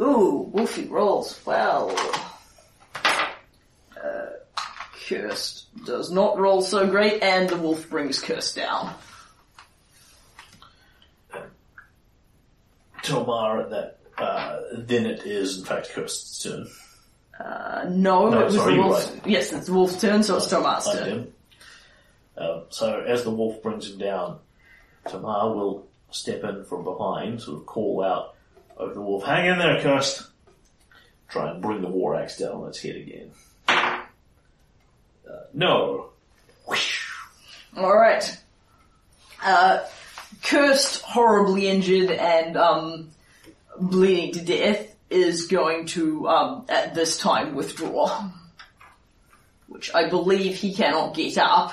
Ooh, 0.00 0.50
Wolfie 0.52 0.86
rolls. 0.86 1.40
Well. 1.44 1.94
Kurst 5.08 5.66
does 5.84 6.10
not 6.10 6.36
roll 6.38 6.62
so 6.62 6.86
great, 6.88 7.22
and 7.22 7.48
the 7.48 7.56
wolf 7.56 7.88
brings 7.88 8.20
Kurst 8.20 8.56
down. 8.56 8.92
Tomar 13.02 13.60
at 13.60 13.70
that. 13.70 13.98
Uh, 14.18 14.60
then 14.72 15.06
it 15.06 15.24
is 15.26 15.58
in 15.58 15.64
fact 15.64 15.90
Kurst's 15.90 16.42
turn. 16.42 16.66
Uh, 17.38 17.84
no, 17.90 18.30
No, 18.30 18.40
it 18.40 18.44
was 18.46 18.54
sorry, 18.54 18.72
the 18.72 18.76
you're 18.78 18.88
wolf's. 18.88 19.12
Yes, 19.26 19.52
it's 19.52 19.66
the 19.66 19.74
wolf's 19.74 20.00
turn, 20.00 20.22
so 20.22 20.38
it's 20.38 20.48
Tomar's 20.48 20.90
turn. 20.90 21.32
Um, 22.38 22.62
so 22.70 23.00
as 23.00 23.24
the 23.24 23.30
wolf 23.30 23.62
brings 23.62 23.90
him 23.90 23.98
down, 23.98 24.38
Tomar 25.08 25.54
will 25.54 25.86
step 26.10 26.42
in 26.44 26.64
from 26.64 26.82
behind, 26.82 27.42
sort 27.42 27.60
of 27.60 27.66
call 27.66 28.02
out 28.02 28.35
over 28.76 28.94
the 28.94 29.00
wolf, 29.00 29.24
"Hang 29.24 29.46
in 29.46 29.58
there, 29.58 29.80
Kurst!" 29.82 30.26
Try 31.28 31.50
and 31.50 31.60
bring 31.62 31.82
the 31.82 31.88
war 31.88 32.14
axe 32.14 32.38
down 32.38 32.52
on 32.62 32.68
its 32.68 32.80
head 32.80 32.96
again. 32.96 33.30
Uh, 33.68 34.00
no. 35.52 36.10
Alright. 37.76 38.38
Uh, 39.42 39.80
Kurst, 40.42 41.02
horribly 41.02 41.68
injured, 41.68 42.10
and, 42.10 42.56
um, 42.56 43.10
bleeding 43.78 44.32
to 44.34 44.44
death 44.44 44.94
is 45.10 45.46
going 45.48 45.86
to, 45.86 46.28
um, 46.28 46.64
at 46.68 46.94
this 46.94 47.18
time 47.18 47.54
withdraw. 47.54 48.30
Which 49.66 49.92
I 49.94 50.08
believe 50.08 50.56
he 50.56 50.72
cannot 50.72 51.14
get 51.14 51.36
up. 51.38 51.72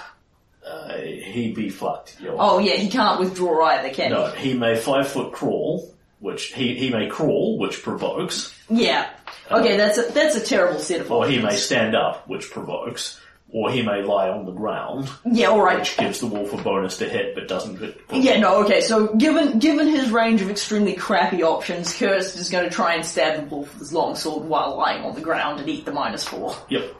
Uh, 0.65 0.97
he 0.97 1.51
be 1.53 1.69
fucked. 1.69 2.19
yo. 2.19 2.35
Oh 2.39 2.57
yeah, 2.57 2.75
he 2.75 2.89
can't 2.89 3.19
withdraw 3.19 3.65
either, 3.65 3.93
can 3.93 4.11
No, 4.11 4.27
he 4.31 4.55
may 4.55 4.75
five 4.75 5.07
foot 5.07 5.31
crawl, 5.33 5.92
which 6.23 6.53
he, 6.53 6.73
he 6.75 6.89
may 6.89 7.09
crawl, 7.09 7.57
which 7.59 7.83
provokes. 7.83 8.55
Yeah. 8.69 9.09
Uh, 9.51 9.57
okay, 9.59 9.75
that's 9.75 9.97
a, 9.97 10.03
that's 10.13 10.35
a 10.35 10.39
terrible 10.41 10.79
set 10.79 11.01
of 11.01 11.11
or 11.11 11.27
he 11.27 11.37
may 11.39 11.55
stand 11.57 11.95
up, 11.97 12.25
which 12.29 12.49
provokes, 12.49 13.19
or 13.49 13.69
he 13.69 13.81
may 13.81 14.01
lie 14.03 14.29
on 14.29 14.45
the 14.45 14.53
ground, 14.53 15.09
Yeah, 15.25 15.49
alright. 15.49 15.79
which 15.79 15.97
gives 15.97 16.21
the 16.21 16.27
wolf 16.27 16.53
a 16.53 16.57
bonus 16.63 16.97
to 16.99 17.09
hit, 17.09 17.35
but 17.35 17.49
doesn't 17.49 17.77
hit. 17.77 17.99
Yeah, 18.13 18.39
no, 18.39 18.63
okay, 18.63 18.79
so 18.79 19.13
given 19.15 19.59
given 19.59 19.87
his 19.89 20.11
range 20.11 20.41
of 20.41 20.49
extremely 20.49 20.93
crappy 20.93 21.43
options, 21.43 21.93
Kurst 21.93 22.37
is 22.37 22.49
going 22.49 22.63
to 22.63 22.71
try 22.73 22.95
and 22.95 23.05
stab 23.05 23.41
the 23.49 23.55
wolf 23.55 23.69
with 23.73 23.79
his 23.79 23.91
longsword 23.93 24.45
while 24.47 24.77
lying 24.77 25.03
on 25.03 25.15
the 25.15 25.21
ground 25.21 25.59
and 25.59 25.67
eat 25.67 25.83
the 25.83 25.91
minus 25.91 26.23
four. 26.25 26.55
Yep. 26.69 26.95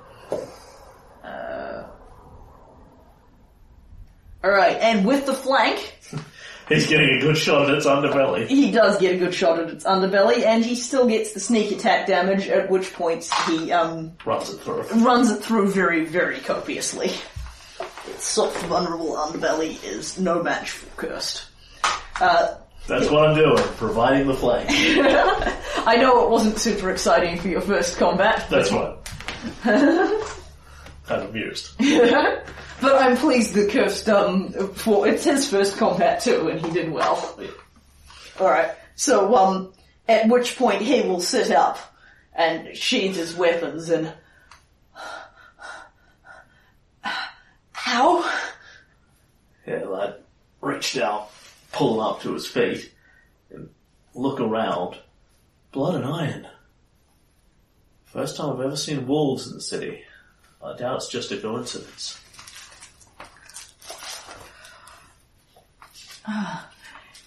Uh, 1.24 1.84
alright, 4.44 4.78
and 4.82 5.06
with 5.06 5.26
the 5.26 5.34
flank, 5.34 5.93
He's 6.74 6.88
getting 6.88 7.18
a 7.18 7.20
good 7.20 7.38
shot 7.38 7.70
at 7.70 7.76
its 7.76 7.86
underbelly. 7.86 8.48
he 8.48 8.72
does 8.72 8.98
get 9.00 9.16
a 9.16 9.18
good 9.18 9.34
shot 9.34 9.60
at 9.60 9.70
its 9.70 9.84
underbelly, 9.86 10.44
and 10.46 10.64
he 10.66 10.76
still 10.76 11.08
gets 11.08 11.34
the 11.34 11.40
sneak 11.40 11.72
attack 11.72 12.08
damage, 12.08 12.48
at 12.48 12.70
which 12.70 12.94
point 12.94 13.30
he 13.48 13.72
um, 13.72 14.14
Runs 14.26 14.50
it 14.50 14.58
through. 14.62 14.82
runs 15.04 15.30
it 15.32 15.44
through 15.44 15.70
very, 15.72 16.06
very 16.06 16.40
copiously. 16.40 17.12
Its 18.08 18.26
soft, 18.26 18.58
vulnerable 18.66 19.16
underbelly 19.16 19.82
is 19.84 20.20
no 20.20 20.42
match 20.44 20.72
for 20.72 20.88
Kurst. 21.08 21.46
Uh, 22.20 22.56
That's 22.88 23.10
what 23.10 23.30
I'm 23.30 23.36
doing, 23.36 23.58
providing 23.78 24.28
the 24.28 24.34
flank. 24.34 24.68
I 25.86 25.98
know 25.98 26.24
it 26.26 26.30
wasn't 26.30 26.58
super 26.60 26.92
exciting 26.92 27.38
for 27.40 27.48
your 27.48 27.62
first 27.62 27.98
combat, 27.98 28.46
That's 28.50 28.72
what. 28.72 29.10
I'm 31.10 31.28
amused. 31.28 31.72
but 32.84 33.02
I'm 33.02 33.16
pleased 33.16 33.54
that 33.54 33.72
Kurst, 33.72 34.10
um, 34.10 34.52
for, 34.74 35.08
it's 35.08 35.24
his 35.24 35.50
first 35.50 35.78
combat 35.78 36.20
too, 36.20 36.50
and 36.50 36.64
he 36.64 36.70
did 36.72 36.92
well. 36.92 37.40
Alright, 38.40 38.72
so, 38.96 39.34
um, 39.36 39.74
at 40.10 40.28
which 40.28 40.58
point 40.58 40.82
he 40.82 41.02
will 41.02 41.22
sit 41.22 41.50
up 41.50 41.80
and 42.36 42.76
sheathe 42.76 43.16
his 43.16 43.36
weapons 43.36 43.90
and... 43.90 44.12
How? 47.72 48.30
Yeah, 49.66 49.86
like, 49.86 50.22
reach 50.60 50.94
down, 50.96 51.26
pull 51.72 51.96
him 51.96 52.00
up 52.02 52.22
to 52.24 52.34
his 52.34 52.48
feet, 52.48 52.92
and 53.50 53.70
look 54.14 54.42
around. 54.42 54.98
Blood 55.72 55.96
and 55.96 56.06
iron. 56.06 56.48
First 58.06 58.36
time 58.36 58.52
I've 58.52 58.66
ever 58.66 58.76
seen 58.76 59.08
wolves 59.08 59.48
in 59.48 59.54
the 59.54 59.62
city. 59.62 60.04
I 60.62 60.76
doubt 60.76 60.98
it's 60.98 61.08
just 61.08 61.32
a 61.32 61.38
coincidence. 61.38 62.20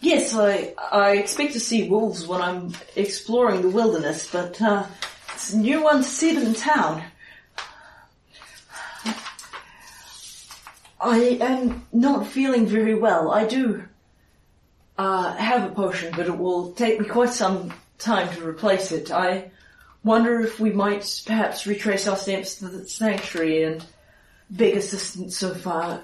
Yes, 0.01 0.35
I, 0.35 0.75
I 0.93 1.17
expect 1.17 1.55
to 1.55 1.61
see 1.61 1.89
wolves 1.89 2.27
when 2.27 2.41
I'm 2.41 2.73
exploring 2.95 3.63
the 3.63 3.71
wilderness, 3.71 4.31
but, 4.31 4.61
uh, 4.61 4.87
it's 5.35 5.53
a 5.53 5.59
new 5.59 5.83
one 5.83 5.99
to 5.99 6.09
see 6.09 6.35
them 6.35 6.47
in 6.47 6.55
town. 6.55 7.03
I 11.01 11.39
am 11.41 11.87
not 11.93 12.27
feeling 12.27 12.67
very 12.67 12.95
well. 12.95 13.31
I 13.31 13.47
do, 13.47 13.85
uh, 14.97 15.35
have 15.35 15.71
a 15.71 15.75
potion, 15.75 16.13
but 16.17 16.27
it 16.27 16.39
will 16.39 16.73
take 16.73 17.01
me 17.01 17.07
quite 17.07 17.31
some 17.31 17.73
time 17.99 18.35
to 18.35 18.47
replace 18.47 18.93
it. 18.93 19.11
I 19.11 19.51
wonder 20.05 20.41
if 20.41 20.59
we 20.61 20.73
might 20.73 21.23
perhaps 21.27 21.67
retrace 21.67 22.07
our 22.07 22.17
steps 22.17 22.57
to 22.57 22.69
the 22.69 22.89
sanctuary 22.89 23.65
and 23.65 23.85
beg 24.51 24.77
assistance 24.77 25.43
of, 25.43 25.67
uh, 25.67 26.01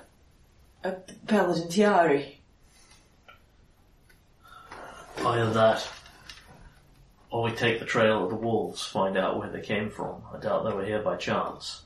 a 0.84 0.92
Paladin 1.26 1.68
Tiari. 1.68 2.41
Either 5.18 5.52
that, 5.52 5.86
or 7.30 7.42
we 7.44 7.52
take 7.52 7.78
the 7.78 7.86
trail 7.86 8.24
of 8.24 8.30
the 8.30 8.36
wolves, 8.36 8.84
find 8.84 9.16
out 9.16 9.38
where 9.38 9.48
they 9.48 9.60
came 9.60 9.90
from. 9.90 10.22
I 10.34 10.38
doubt 10.38 10.64
they 10.64 10.72
were 10.74 10.84
here 10.84 11.02
by 11.02 11.16
chance. 11.16 11.82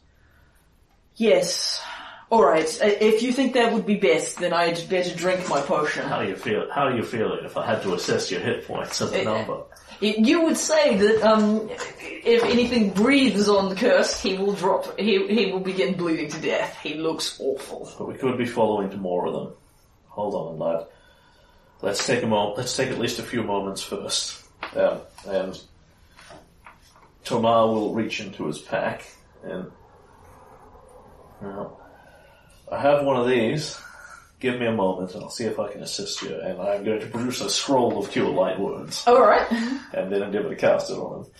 Yes. 1.17 1.83
Alright, 2.31 2.81
uh, 2.83 2.87
if 2.87 3.23
you 3.23 3.33
think 3.33 3.55
that 3.55 3.73
would 3.73 3.87
be 3.87 3.95
best, 3.95 4.39
then 4.39 4.53
I'd 4.53 4.89
better 4.91 5.15
drink 5.15 5.49
my 5.49 5.61
potion. 5.61 6.09
How 6.09 6.23
do 6.23 6.29
you 6.29 6.35
feel? 6.35 6.69
How 6.73 6.89
do 6.91 6.97
you 6.97 7.05
feeling 7.05 7.45
if 7.45 7.57
I 7.57 7.65
had 7.65 7.83
to 7.83 7.95
assess 7.95 8.31
your 8.33 8.41
hit 8.41 8.67
points 8.67 9.01
as 9.01 9.13
a 9.13 9.21
Uh, 9.21 9.25
number? 9.25 9.63
You 10.01 10.43
would 10.43 10.57
say 10.59 10.97
that, 10.97 11.23
um, 11.23 11.71
if 12.01 12.43
anything 12.43 12.91
breathes 12.91 13.49
on 13.49 13.69
the 13.69 13.77
Kurst, 13.77 14.21
he 14.23 14.37
will 14.37 14.53
drop, 14.53 14.99
he, 14.99 15.27
he 15.29 15.53
will 15.53 15.61
begin 15.61 15.95
bleeding 15.97 16.29
to 16.31 16.41
death. 16.41 16.77
He 16.83 16.95
looks 16.95 17.39
awful. 17.41 17.89
But 17.97 18.09
we 18.09 18.15
could 18.15 18.37
be 18.37 18.45
following 18.45 18.91
to 18.91 18.97
more 18.97 19.27
of 19.27 19.33
them. 19.33 19.53
Hold 20.09 20.35
on, 20.35 20.59
lad. 20.59 20.87
Let's 21.83 22.07
take 22.07 22.23
a 22.23 22.27
moment. 22.27 22.59
Let's 22.59 22.77
take 22.77 22.91
at 22.91 22.99
least 22.99 23.19
a 23.19 23.23
few 23.23 23.43
moments 23.43 23.83
first. 23.83 24.45
Um, 24.75 25.01
and 25.29 25.61
Tomar 27.25 27.67
will 27.69 27.95
reach 27.95 28.21
into 28.21 28.47
his 28.47 28.59
pack 28.59 29.07
and. 29.45 29.71
Well, 31.43 31.81
I 32.71 32.81
have 32.81 33.05
one 33.05 33.17
of 33.17 33.29
these. 33.29 33.79
Give 34.39 34.59
me 34.61 34.67
a 34.67 34.73
moment, 34.73 35.15
and 35.15 35.23
I'll 35.23 35.31
see 35.31 35.45
if 35.45 35.59
I 35.59 35.73
can 35.73 35.83
assist 35.83 36.23
you. 36.23 36.39
And 36.41 36.61
I'm 36.61 36.85
going 36.85 37.01
to 37.01 37.07
produce 37.07 37.41
a 37.41 37.49
scroll 37.49 37.99
of 37.99 38.11
cure 38.11 38.29
light 38.29 38.59
wounds, 38.59 39.03
Alright. 39.07 39.51
and 39.51 40.13
then 40.13 40.23
endeavour 40.23 40.51
to 40.51 40.57
cast 40.57 40.91
it 40.91 40.95
on 40.95 41.25
him. 41.25 41.31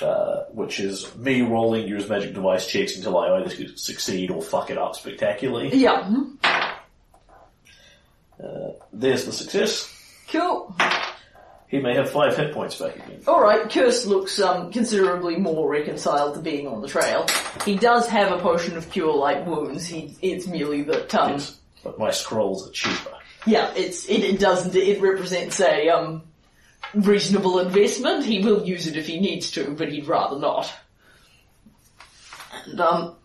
Uh, 0.00 0.44
which 0.52 0.80
is 0.80 1.14
me 1.16 1.42
rolling 1.42 1.86
use 1.86 2.08
magic 2.08 2.32
device 2.32 2.66
checks 2.66 2.96
until 2.96 3.18
I 3.18 3.36
either 3.36 3.68
succeed 3.76 4.30
or 4.30 4.40
fuck 4.40 4.70
it 4.70 4.78
up 4.78 4.96
spectacularly. 4.96 5.74
Yeah. 5.74 6.08
Mhm. 8.40 8.74
There's 8.92 9.24
the 9.24 9.32
success. 9.32 9.92
Cool. 10.30 10.74
He 11.68 11.78
may 11.78 11.94
have 11.94 12.10
five 12.10 12.36
hit 12.36 12.52
points 12.52 12.76
back 12.78 12.96
again. 12.96 13.22
Alright, 13.26 13.70
Kurst 13.70 14.06
looks 14.06 14.38
um, 14.40 14.70
considerably 14.70 15.36
more 15.36 15.70
reconciled 15.70 16.34
to 16.34 16.40
being 16.40 16.66
on 16.66 16.82
the 16.82 16.88
trail. 16.88 17.26
He 17.64 17.76
does 17.76 18.06
have 18.08 18.30
a 18.30 18.38
potion 18.38 18.76
of 18.76 18.90
cure 18.90 19.14
light 19.14 19.46
wounds. 19.46 19.86
He, 19.86 20.14
it's 20.20 20.46
merely 20.46 20.82
that 20.82 21.14
um, 21.14 21.32
Yes. 21.32 21.58
But 21.82 21.98
my 21.98 22.10
scrolls 22.10 22.68
are 22.68 22.72
cheaper. 22.72 23.10
Yeah, 23.46 23.72
it's 23.74 24.04
it, 24.06 24.22
it 24.22 24.38
doesn't 24.38 24.76
it 24.76 25.00
represents 25.00 25.58
a 25.60 25.88
um 25.88 26.22
reasonable 26.94 27.58
investment. 27.58 28.24
He 28.24 28.38
will 28.40 28.64
use 28.64 28.86
it 28.86 28.96
if 28.96 29.06
he 29.08 29.18
needs 29.18 29.50
to, 29.52 29.72
but 29.72 29.90
he'd 29.90 30.06
rather 30.06 30.38
not. 30.38 30.72
And 32.66 32.80
um 32.80 33.16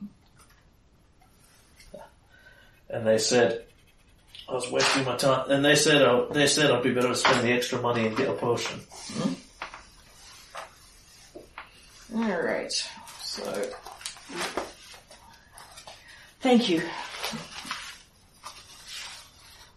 And 2.90 3.06
they 3.06 3.18
said 3.20 3.66
I 4.49 4.53
was 4.53 4.72
wasting 4.72 5.03
my 5.03 5.15
time. 5.18 5.52
And 5.52 5.64
they 5.64 5.76
said 5.76 6.02
oh, 6.02 6.28
they 6.32 6.48
said 6.48 6.72
I'd 6.72 6.84
be 6.84 6.94
better 6.94 7.10
to 7.10 7.15
spend 7.15 7.45
the 7.45 7.52
extra 7.52 7.82
money 7.82 8.07
and 8.07 8.15
get 8.15 8.30
a 8.30 8.34
potion. 8.34 8.80
Hmm. 8.90 9.34
Alright. 12.24 12.72
So 13.22 13.69
Thank 16.40 16.69
you. 16.69 16.82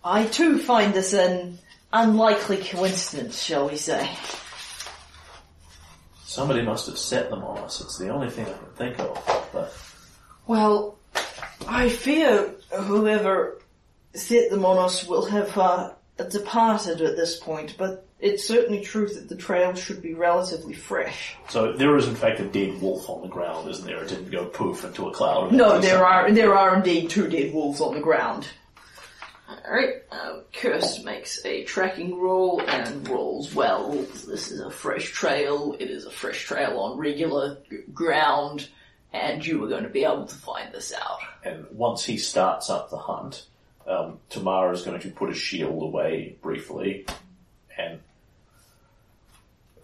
I 0.05 0.27
too 0.27 0.59
find 0.59 0.95
this 0.95 1.13
an 1.13 1.59
unlikely 1.93 2.59
coincidence, 2.59 3.43
shall 3.43 3.69
we 3.69 3.77
say. 3.77 4.09
Somebody 6.25 6.63
must 6.63 6.87
have 6.87 6.97
set 6.97 7.29
them 7.29 7.43
on 7.43 7.59
us. 7.59 7.81
It's 7.81 7.99
the 7.99 8.09
only 8.11 8.31
thing 8.31 8.47
I 8.47 8.53
can 8.53 8.73
think 8.77 8.99
of. 9.01 9.49
But 9.53 9.75
Well, 10.47 10.99
I 11.67 11.89
fear 11.89 12.55
whoever 12.73 13.60
set 14.15 14.51
them 14.51 14.65
on 14.65 14.79
us 14.79 15.07
will 15.07 15.27
have 15.27 15.57
uh, 15.57 15.93
departed 16.31 17.01
at 17.01 17.17
this 17.17 17.39
point, 17.39 17.77
but 17.79 18.07
it's 18.19 18.47
certainly 18.47 18.81
true 18.83 19.09
that 19.09 19.29
the 19.29 19.37
trail 19.37 19.75
should 19.75 20.03
be 20.03 20.13
relatively 20.15 20.75
fresh. 20.75 21.37
So 21.49 21.73
there 21.73 21.97
is 21.97 22.07
in 22.07 22.15
fact 22.15 22.39
a 22.41 22.45
dead 22.45 22.81
wolf 22.83 23.09
on 23.09 23.23
the 23.23 23.29
ground, 23.29 23.69
isn't 23.71 23.87
there? 23.87 24.03
It 24.03 24.09
didn't 24.09 24.31
go 24.31 24.45
poof 24.47 24.85
into 24.85 25.09
a 25.09 25.13
cloud. 25.13 25.47
of 25.47 25.53
No, 25.53 25.79
there 25.81 25.97
smoke. 25.99 26.03
are 26.07 26.33
there 26.33 26.55
are 26.57 26.77
indeed 26.77 27.09
two 27.11 27.29
dead 27.29 27.55
wolves 27.55 27.81
on 27.81 27.95
the 27.95 28.01
ground. 28.01 28.47
Alright, 29.67 30.03
um, 30.13 30.43
Kurst 30.53 31.05
makes 31.05 31.45
a 31.45 31.65
tracking 31.65 32.21
roll 32.21 32.61
and 32.63 33.09
rolls 33.09 33.53
well. 33.55 33.91
This 33.93 34.51
is 34.53 34.61
a 34.61 34.71
fresh 34.71 35.11
trail, 35.11 35.75
it 35.81 35.91
is 35.91 36.05
a 36.07 36.11
fresh 36.11 36.45
trail 36.45 36.79
on 36.79 36.97
regular 36.99 37.59
g- 37.69 37.79
ground, 37.93 38.69
and 39.13 39.45
you 39.45 39.63
are 39.65 39.69
going 39.69 39.83
to 39.83 39.89
be 39.89 40.05
able 40.05 40.27
to 40.27 40.35
find 40.37 40.73
this 40.73 40.93
out. 40.93 41.19
And 41.45 41.67
once 41.73 42.05
he 42.05 42.17
starts 42.17 42.71
up 42.71 42.91
the 42.91 42.97
hunt, 42.99 43.47
um, 43.91 44.19
Tamara 44.29 44.73
is 44.73 44.83
going 44.83 45.01
to 45.01 45.09
put 45.11 45.29
his 45.31 45.39
shield 45.39 45.83
away 45.83 46.37
briefly 46.41 47.07
and 47.77 47.99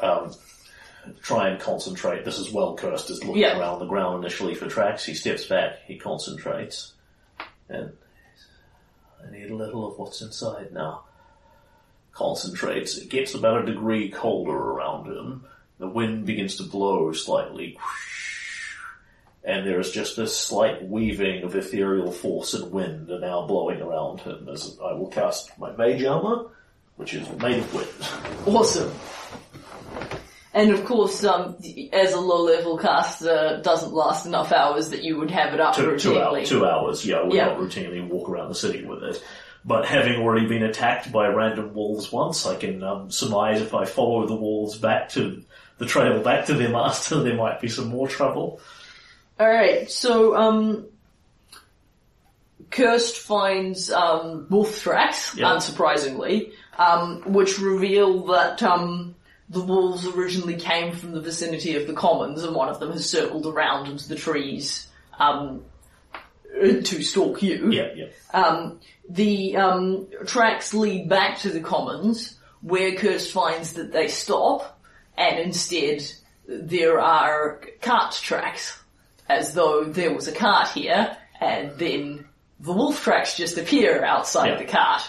um, 0.00 0.32
try 1.22 1.48
and 1.48 1.60
concentrate. 1.60 2.24
This 2.24 2.38
is 2.38 2.52
well 2.52 2.76
Kurst 2.76 3.10
is 3.10 3.24
looking 3.24 3.42
Yeah. 3.42 3.58
around 3.58 3.80
the 3.80 3.86
ground 3.86 4.22
initially 4.24 4.54
for 4.54 4.68
tracks. 4.68 5.04
He 5.04 5.14
steps 5.14 5.46
back, 5.46 5.80
he 5.86 5.96
concentrates, 5.98 6.92
and 7.68 7.92
I 9.26 9.30
need 9.30 9.50
a 9.50 9.56
little 9.56 9.90
of 9.90 9.98
what's 9.98 10.22
inside 10.22 10.72
now. 10.72 11.02
Concentrates. 12.12 12.96
It 12.96 13.08
gets 13.10 13.34
about 13.34 13.62
a 13.62 13.66
degree 13.66 14.08
colder 14.10 14.56
around 14.56 15.06
him. 15.06 15.44
The 15.78 15.88
wind 15.88 16.24
begins 16.26 16.56
to 16.56 16.62
blow 16.62 17.12
slightly 17.12 17.76
and 19.47 19.66
there 19.66 19.78
is 19.81 19.90
just 19.93 20.18
a 20.18 20.27
slight 20.27 20.86
weaving 20.86 21.44
of 21.44 21.55
ethereal 21.55 22.10
force 22.10 22.52
and 22.52 22.70
wind 22.73 23.09
are 23.10 23.20
now 23.20 23.47
blowing 23.47 23.81
around 23.81 24.20
him 24.20 24.48
as 24.52 24.77
I 24.85 24.93
will 24.93 25.06
cast 25.09 25.56
my 25.59 25.70
mage 25.77 26.02
armor, 26.05 26.48
which 26.97 27.14
is 27.14 27.27
made 27.39 27.60
of 27.60 27.73
wind. 27.74 27.89
Awesome. 28.47 28.93
And 30.52 30.70
of 30.70 30.85
course, 30.86 31.23
um, 31.24 31.56
as 31.93 32.14
a 32.14 32.20
low 32.20 32.43
level 32.43 32.78
caster, 32.78 33.60
doesn't 33.62 33.93
last 33.93 34.24
enough 34.24 34.52
hours 34.52 34.89
that 34.90 35.02
you 35.02 35.18
would 35.18 35.31
have 35.31 35.52
it 35.52 35.60
up 35.60 35.74
Two, 35.77 35.97
two, 35.98 36.12
routinely. 36.12 36.23
hours, 36.23 36.48
two 36.48 36.64
hours, 36.66 37.06
yeah, 37.06 37.16
I 37.16 37.23
would 37.24 37.35
Yeah. 37.35 37.47
not 37.47 37.59
routinely 37.59 38.09
walk 38.09 38.28
around 38.31 38.48
the 38.48 38.55
city 38.55 38.85
with 38.85 39.02
it. 39.02 39.23
But 39.66 39.85
having 39.85 40.16
already 40.23 40.47
been 40.47 40.62
attacked 40.62 41.12
by 41.12 41.27
random 41.28 41.74
wolves 41.74 42.10
once, 42.10 42.47
I 42.47 42.55
can 42.56 42.82
um, 42.82 43.10
surmise 43.10 43.60
if 43.60 43.74
I 43.74 43.85
follow 43.85 44.27
the 44.27 44.35
wolves 44.35 44.78
back 44.78 45.10
to 45.10 45.43
the 45.78 45.85
trail 45.86 46.23
back 46.23 46.47
to 46.47 46.55
their 46.55 46.70
master, 46.70 47.20
there 47.23 47.36
might 47.36 47.60
be 47.60 47.68
some 47.68 47.89
more 47.89 48.09
trouble. 48.09 48.60
Alright, 49.38 49.90
so, 49.90 50.34
um, 50.34 50.86
Kurst 52.70 53.18
finds, 53.18 53.90
um, 53.90 54.46
wolf 54.48 54.80
tracks, 54.82 55.34
Yeah. 55.36 55.50
unsurprisingly, 55.52 56.52
um, 56.78 57.22
which 57.26 57.58
reveal 57.58 58.24
that, 58.26 58.62
um, 58.62 59.14
the 59.48 59.60
wolves 59.60 60.06
originally 60.06 60.56
came 60.56 60.92
from 60.96 61.12
the 61.12 61.20
vicinity 61.20 61.76
of 61.76 61.86
the 61.86 61.92
commons 61.92 62.42
and 62.42 62.54
one 62.54 62.68
of 62.68 62.80
them 62.80 62.92
has 62.92 63.08
circled 63.08 63.46
around 63.46 63.88
into 63.88 64.08
the 64.08 64.16
trees, 64.16 64.88
um, 65.18 65.62
to 66.60 67.02
stalk 67.02 67.42
you. 67.42 67.70
Yeah, 67.70 67.88
yeah. 67.94 68.06
Um, 68.32 68.80
the 69.08 69.56
um, 69.56 70.06
tracks 70.26 70.72
lead 70.72 71.08
back 71.08 71.38
to 71.40 71.50
the 71.50 71.60
commons, 71.60 72.38
where 72.62 72.92
Kurst 72.96 73.30
finds 73.30 73.74
that 73.74 73.92
they 73.92 74.08
stop, 74.08 74.80
and 75.16 75.38
instead 75.38 76.02
there 76.48 76.98
are 77.00 77.60
cart 77.82 78.18
tracks, 78.20 78.78
as 79.28 79.55
though 79.55 79.85
there 79.85 80.15
was 80.15 80.28
a 80.28 80.32
cart 80.32 80.69
here, 80.69 81.16
and 81.40 81.73
then 81.78 82.27
the 82.61 82.73
wolf 82.73 83.03
tracks 83.03 83.36
just 83.36 83.59
appear 83.59 84.05
outside 84.05 84.51
Yeah. 84.51 84.57
the 84.59 84.65
cart. 84.65 85.03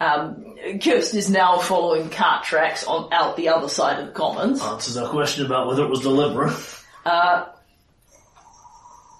Um, 0.00 0.56
Kurst 0.82 1.14
is 1.14 1.30
now 1.30 1.58
following 1.58 2.10
cart 2.10 2.44
tracks 2.44 2.84
on 2.84 3.12
out 3.12 3.36
the 3.36 3.48
other 3.50 3.68
side 3.68 4.00
of 4.00 4.06
the 4.06 4.12
commons. 4.12 4.60
Answers 4.60 4.96
our 4.96 5.08
question 5.08 5.46
about 5.46 5.68
whether 5.68 5.84
it 5.84 5.90
was 5.90 6.00
deliberate. 6.00 6.56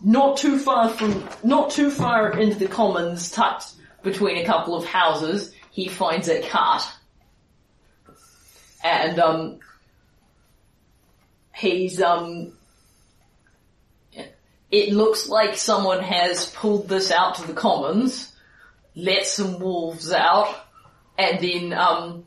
not 0.05 0.37
too 0.37 0.59
far 0.59 0.89
from, 0.89 1.29
not 1.45 1.71
too 1.71 1.91
far 1.91 2.37
into 2.37 2.59
the 2.59 2.67
commons, 2.67 3.31
tucked 3.31 3.73
between 4.03 4.39
a 4.39 4.45
couple 4.45 4.75
of 4.75 4.85
houses, 4.85 5.55
he 5.71 5.89
finds 5.89 6.29
a 6.29 6.43
cart. 6.49 6.83
And, 8.83 9.21
um, 9.21 9.61
he's, 11.55 12.03
um, 12.03 12.53
it 14.73 14.93
looks 14.93 15.29
like 15.29 15.57
someone 15.57 16.03
has 16.03 16.47
pulled 16.47 16.89
this 16.89 17.13
out 17.13 17.37
to 17.37 17.47
the 17.47 17.53
commons, 17.53 18.33
let 18.97 19.27
some 19.27 19.61
wolves 19.61 20.11
out, 20.11 20.49
and 21.19 21.39
then, 21.41 21.73
um, 21.75 22.25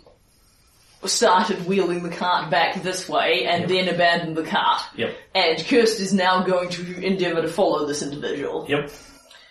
started 1.04 1.68
wheeling 1.68 2.02
the 2.02 2.10
cart 2.10 2.50
back 2.50 2.82
this 2.82 3.08
way 3.08 3.46
and 3.46 3.70
then 3.70 3.88
abandoned 3.88 4.36
the 4.36 4.44
cart. 4.44 4.82
Yep. 4.96 5.16
And 5.36 5.68
Kurst 5.68 6.00
is 6.00 6.14
now 6.14 6.44
going 6.44 6.70
to 6.70 7.04
endeavour 7.04 7.42
to 7.44 7.48
follow 7.48 7.86
this 7.86 8.02
individual. 8.02 8.66
Yep. 8.68 8.92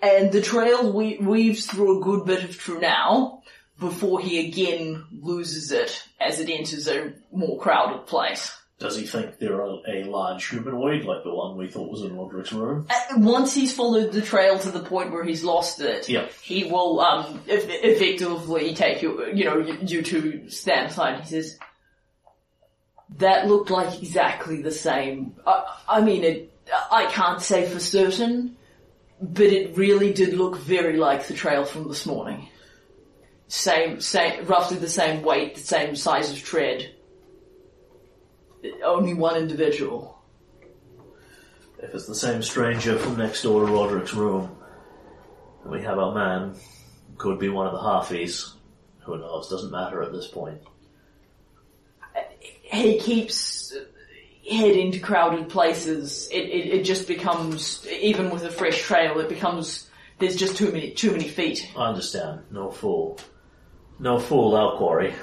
And 0.02 0.32
the 0.32 0.42
trail 0.42 0.92
we- 0.92 1.18
weaves 1.18 1.66
through 1.66 2.00
a 2.00 2.04
good 2.04 2.24
bit 2.26 2.44
of 2.44 2.50
Trunau 2.50 3.40
before 3.78 4.20
he 4.20 4.48
again 4.48 5.04
loses 5.12 5.72
it 5.72 6.02
as 6.20 6.40
it 6.40 6.48
enters 6.48 6.88
a 6.88 7.12
more 7.32 7.58
crowded 7.58 8.06
place. 8.06 8.52
Does 8.84 8.98
he 8.98 9.06
think 9.06 9.38
they're 9.38 9.60
a, 9.60 9.76
a 9.88 10.04
large 10.04 10.46
humanoid 10.46 11.04
like 11.04 11.24
the 11.24 11.34
one 11.34 11.56
we 11.56 11.68
thought 11.68 11.90
was 11.90 12.02
in 12.02 12.14
Roderick's 12.16 12.52
room? 12.52 12.86
Uh, 12.90 13.18
Once 13.18 13.54
he's 13.54 13.74
followed 13.74 14.12
the 14.12 14.20
trail 14.20 14.58
to 14.58 14.70
the 14.70 14.80
point 14.80 15.10
where 15.10 15.24
he's 15.24 15.42
lost 15.42 15.80
it, 15.80 16.06
Yeah. 16.08 16.28
he 16.42 16.64
will 16.64 17.00
um, 17.00 17.40
eff- 17.48 17.64
effectively 17.68 18.74
take 18.74 19.00
you, 19.00 19.26
you 19.32 19.44
know, 19.46 19.56
you, 19.58 19.78
you 19.80 20.02
two 20.02 20.50
stand 20.50 20.90
aside. 20.90 21.20
He 21.22 21.28
says, 21.28 21.58
"That 23.18 23.46
looked 23.48 23.70
like 23.70 23.98
exactly 24.02 24.60
the 24.62 24.70
same. 24.72 25.34
I, 25.46 25.64
I 25.88 26.00
mean, 26.02 26.22
it. 26.24 26.52
I 26.90 27.06
can't 27.06 27.40
say 27.42 27.68
for 27.68 27.78
certain, 27.80 28.56
but 29.20 29.46
it 29.46 29.76
really 29.76 30.12
did 30.12 30.34
look 30.34 30.56
very 30.58 30.96
like 30.96 31.26
the 31.26 31.34
trail 31.34 31.64
from 31.64 31.88
this 31.88 32.06
morning. 32.06 32.48
Same, 33.48 34.00
same, 34.00 34.46
roughly 34.46 34.78
the 34.78 34.88
same 34.88 35.22
weight, 35.22 35.54
the 35.56 35.60
same 35.60 35.94
size 35.96 36.30
of 36.30 36.42
tread. 36.42 36.93
Only 38.82 39.14
one 39.14 39.36
individual." 39.36 40.14
If 41.78 41.94
it's 41.94 42.06
the 42.06 42.14
same 42.14 42.42
stranger 42.42 42.98
from 42.98 43.18
next 43.18 43.42
door 43.42 43.66
to 43.66 43.72
Roderick's 43.72 44.14
room, 44.14 44.56
and 45.62 45.70
we 45.72 45.82
have 45.82 45.98
our 45.98 46.14
man, 46.14 46.54
could 47.18 47.38
be 47.38 47.48
one 47.48 47.66
of 47.66 47.72
the 47.72 47.78
halfies. 47.78 48.52
Who 49.00 49.18
knows? 49.18 49.50
Doesn't 49.50 49.70
matter 49.70 50.02
at 50.02 50.12
this 50.12 50.26
point. 50.26 50.60
he 52.62 52.98
keeps 52.98 53.74
uh, 53.74 53.84
heading 54.50 54.92
to 54.92 54.98
crowded 54.98 55.48
places. 55.48 56.28
It, 56.32 56.44
it 56.44 56.74
it 56.74 56.84
just 56.84 57.06
becomes 57.06 57.86
even 57.88 58.30
with 58.30 58.44
a 58.44 58.50
fresh 58.50 58.80
trail, 58.82 59.20
it 59.20 59.28
becomes 59.28 59.88
there's 60.18 60.36
just 60.36 60.56
too 60.56 60.72
many 60.72 60.92
too 60.92 61.10
many 61.10 61.28
feet. 61.28 61.70
I 61.76 61.88
understand. 61.88 62.40
No 62.50 62.70
fool. 62.70 63.18
No 63.98 64.18
fool, 64.18 64.56
our 64.56 64.76
quarry. 64.76 65.14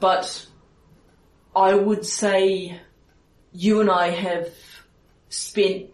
But 0.00 0.46
I 1.54 1.74
would 1.74 2.06
say 2.06 2.80
you 3.52 3.80
and 3.80 3.90
I 3.90 4.10
have 4.10 4.50
spent 5.28 5.90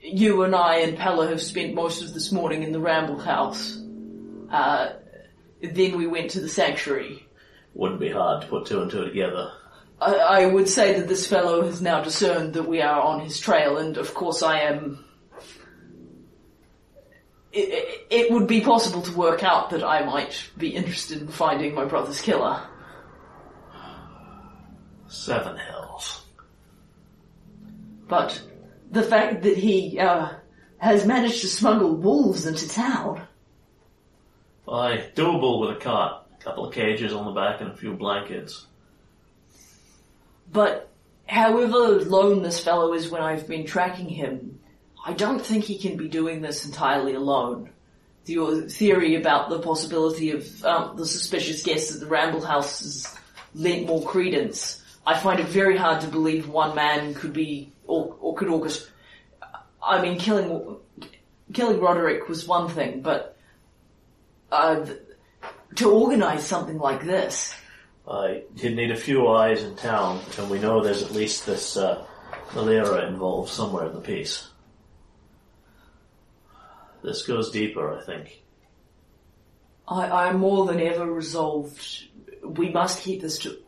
you 0.00 0.42
and 0.42 0.54
I 0.54 0.76
and 0.80 0.98
Pella 0.98 1.28
have 1.28 1.40
spent 1.40 1.74
most 1.74 2.02
of 2.02 2.12
this 2.12 2.30
morning 2.30 2.62
in 2.62 2.72
the 2.72 2.80
Ramble 2.80 3.18
House. 3.18 3.80
Uh, 4.50 4.92
then 5.62 5.96
we 5.96 6.06
went 6.06 6.30
to 6.32 6.40
the 6.40 6.48
sanctuary. 6.48 7.26
Wouldn't 7.74 8.00
be 8.00 8.10
hard 8.10 8.42
to 8.42 8.48
put 8.48 8.66
two 8.66 8.82
and 8.82 8.90
two 8.90 9.04
together. 9.04 9.50
I, 10.00 10.14
I 10.14 10.46
would 10.46 10.68
say 10.68 10.98
that 10.98 11.08
this 11.08 11.26
fellow 11.26 11.62
has 11.62 11.80
now 11.80 12.02
discerned 12.02 12.54
that 12.54 12.68
we 12.68 12.82
are 12.82 13.00
on 13.00 13.20
his 13.20 13.38
trail, 13.38 13.78
and 13.78 13.96
of 13.96 14.14
course 14.14 14.42
I 14.42 14.60
am. 14.60 15.04
It, 17.52 17.68
it, 17.70 18.06
it 18.10 18.32
would 18.32 18.46
be 18.46 18.60
possible 18.60 19.02
to 19.02 19.16
work 19.16 19.42
out 19.42 19.70
that 19.70 19.82
I 19.82 20.04
might 20.04 20.50
be 20.58 20.74
interested 20.74 21.20
in 21.20 21.28
finding 21.28 21.74
my 21.74 21.84
brother's 21.84 22.20
killer. 22.20 22.62
Seven 25.14 25.56
hells. 25.56 26.22
But 28.08 28.42
the 28.90 29.02
fact 29.02 29.44
that 29.44 29.56
he 29.56 29.98
uh, 29.98 30.30
has 30.78 31.06
managed 31.06 31.40
to 31.42 31.46
smuggle 31.46 31.94
wolves 31.94 32.46
into 32.46 32.68
town. 32.68 33.22
Aye, 34.68 35.10
doable 35.14 35.60
with 35.60 35.76
a 35.76 35.80
cart. 35.80 36.26
A 36.38 36.42
couple 36.42 36.66
of 36.66 36.74
cages 36.74 37.12
on 37.12 37.26
the 37.26 37.30
back 37.30 37.60
and 37.60 37.70
a 37.70 37.76
few 37.76 37.94
blankets. 37.94 38.66
But 40.52 40.90
however 41.26 42.00
lone 42.00 42.42
this 42.42 42.62
fellow 42.62 42.92
is 42.92 43.08
when 43.08 43.22
I've 43.22 43.46
been 43.46 43.66
tracking 43.66 44.08
him, 44.08 44.58
I 45.06 45.12
don't 45.12 45.40
think 45.40 45.64
he 45.64 45.78
can 45.78 45.96
be 45.96 46.08
doing 46.08 46.42
this 46.42 46.66
entirely 46.66 47.14
alone. 47.14 47.70
Your 48.26 48.62
theory 48.62 49.14
about 49.14 49.48
the 49.48 49.60
possibility 49.60 50.32
of 50.32 50.64
um, 50.64 50.96
the 50.96 51.06
suspicious 51.06 51.62
guests 51.62 51.94
at 51.94 52.00
the 52.00 52.06
Ramble 52.06 52.44
House 52.44 52.80
has 52.80 53.16
lent 53.54 53.86
more 53.86 54.02
credence. 54.02 54.80
I 55.06 55.18
find 55.18 55.40
it 55.40 55.46
very 55.46 55.76
hard 55.76 56.00
to 56.02 56.08
believe 56.08 56.48
one 56.48 56.74
man 56.74 57.14
could 57.14 57.32
be, 57.32 57.72
or, 57.86 58.16
or 58.20 58.34
could 58.34 58.48
orchestrate. 58.48 58.88
I 59.82 60.00
mean, 60.00 60.18
killing 60.18 60.78
killing 61.52 61.80
Roderick 61.80 62.28
was 62.28 62.46
one 62.46 62.68
thing, 62.70 63.02
but 63.02 63.36
uh, 64.50 64.84
th- 64.84 64.98
to 65.76 65.90
organize 65.90 66.46
something 66.46 66.78
like 66.78 67.04
this. 67.04 67.54
I 68.08 68.42
did 68.54 68.76
need 68.76 68.90
a 68.90 68.96
few 68.96 69.28
eyes 69.28 69.62
in 69.62 69.76
town, 69.76 70.20
and 70.38 70.50
we 70.50 70.58
know 70.58 70.82
there's 70.82 71.02
at 71.02 71.12
least 71.12 71.46
this 71.46 71.76
uh, 71.76 72.04
Malera 72.50 73.08
involved 73.08 73.50
somewhere 73.50 73.86
in 73.86 73.94
the 73.94 74.00
piece. 74.00 74.48
This 77.02 77.26
goes 77.26 77.50
deeper, 77.50 77.98
I 77.98 78.02
think. 78.02 78.42
I, 79.86 80.28
I'm 80.28 80.38
more 80.38 80.66
than 80.66 80.80
ever 80.80 81.04
resolved. 81.04 82.04
We 82.42 82.70
must 82.70 83.02
keep 83.02 83.20
this 83.20 83.38
to. 83.40 83.58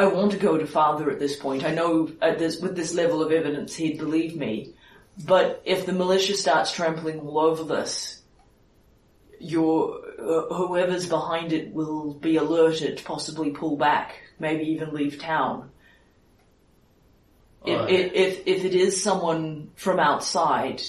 I 0.00 0.06
want 0.06 0.32
to 0.32 0.38
go 0.38 0.56
to 0.56 0.66
father 0.66 1.10
at 1.10 1.18
this 1.18 1.36
point. 1.36 1.62
I 1.62 1.74
know 1.74 2.10
at 2.22 2.38
this 2.38 2.58
with 2.58 2.74
this 2.74 2.94
level 2.94 3.22
of 3.22 3.32
evidence 3.32 3.74
he'd 3.76 3.98
believe 3.98 4.34
me. 4.34 4.72
But 5.26 5.60
if 5.66 5.84
the 5.84 5.92
militia 5.92 6.36
starts 6.36 6.72
trampling 6.72 7.20
all 7.20 7.38
over 7.38 7.64
this, 7.64 8.22
your 9.38 10.00
uh, 10.18 10.54
whoever's 10.54 11.06
behind 11.06 11.52
it 11.52 11.74
will 11.74 12.14
be 12.14 12.36
alerted, 12.36 13.02
possibly 13.04 13.50
pull 13.50 13.76
back, 13.76 14.14
maybe 14.38 14.64
even 14.70 14.94
leave 14.94 15.18
town. 15.18 15.70
If, 17.66 17.90
if, 17.90 18.12
if 18.14 18.46
if 18.46 18.64
it 18.64 18.74
is 18.74 19.02
someone 19.02 19.70
from 19.76 20.00
outside, 20.00 20.80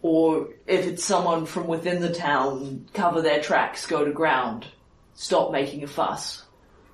or 0.00 0.48
if 0.66 0.86
it's 0.86 1.04
someone 1.04 1.46
from 1.46 1.68
within 1.68 2.00
the 2.00 2.12
town, 2.12 2.88
cover 2.94 3.22
their 3.22 3.40
tracks, 3.40 3.86
go 3.86 4.04
to 4.04 4.10
ground, 4.10 4.66
stop 5.14 5.52
making 5.52 5.84
a 5.84 5.86
fuss. 5.86 6.41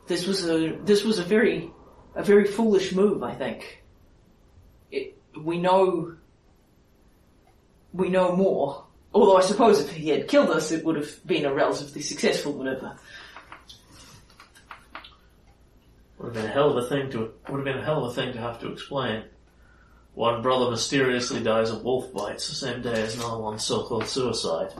This 0.08 0.26
was 0.26 0.48
a 0.48 0.72
this 0.84 1.04
was 1.04 1.18
a 1.18 1.22
very 1.22 1.70
a 2.14 2.24
very 2.24 2.46
foolish 2.46 2.92
move, 2.92 3.22
I 3.22 3.34
think. 3.34 3.84
It, 4.90 5.18
we 5.38 5.58
know 5.58 6.16
we 7.92 8.08
know 8.08 8.34
more. 8.34 8.86
Although 9.12 9.36
I 9.36 9.42
suppose 9.42 9.80
if 9.80 9.90
he 9.90 10.08
had 10.08 10.26
killed 10.26 10.50
us, 10.50 10.72
it 10.72 10.84
would 10.84 10.96
have 10.96 11.26
been 11.26 11.44
a 11.44 11.52
relatively 11.52 12.00
successful 12.00 12.54
maneuver. 12.54 12.96
Would 16.18 16.34
have 16.34 16.34
been 16.34 16.46
a 16.46 16.54
hell 16.54 16.76
of 16.76 16.84
a 16.84 16.88
thing 16.88 17.10
to 17.10 17.34
would 17.48 17.58
have 17.58 17.64
been 17.64 17.78
a 17.78 17.84
hell 17.84 18.04
of 18.04 18.10
a 18.10 18.14
thing 18.14 18.32
to 18.32 18.40
have 18.40 18.58
to 18.60 18.72
explain. 18.72 19.24
One 20.14 20.40
brother 20.40 20.70
mysteriously 20.70 21.42
dies 21.42 21.70
of 21.70 21.84
wolf 21.84 22.12
bites 22.14 22.48
the 22.48 22.54
same 22.54 22.80
day 22.80 23.02
as 23.02 23.14
another 23.14 23.38
one 23.38 23.58
so-called 23.58 24.06
suicide. 24.06 24.72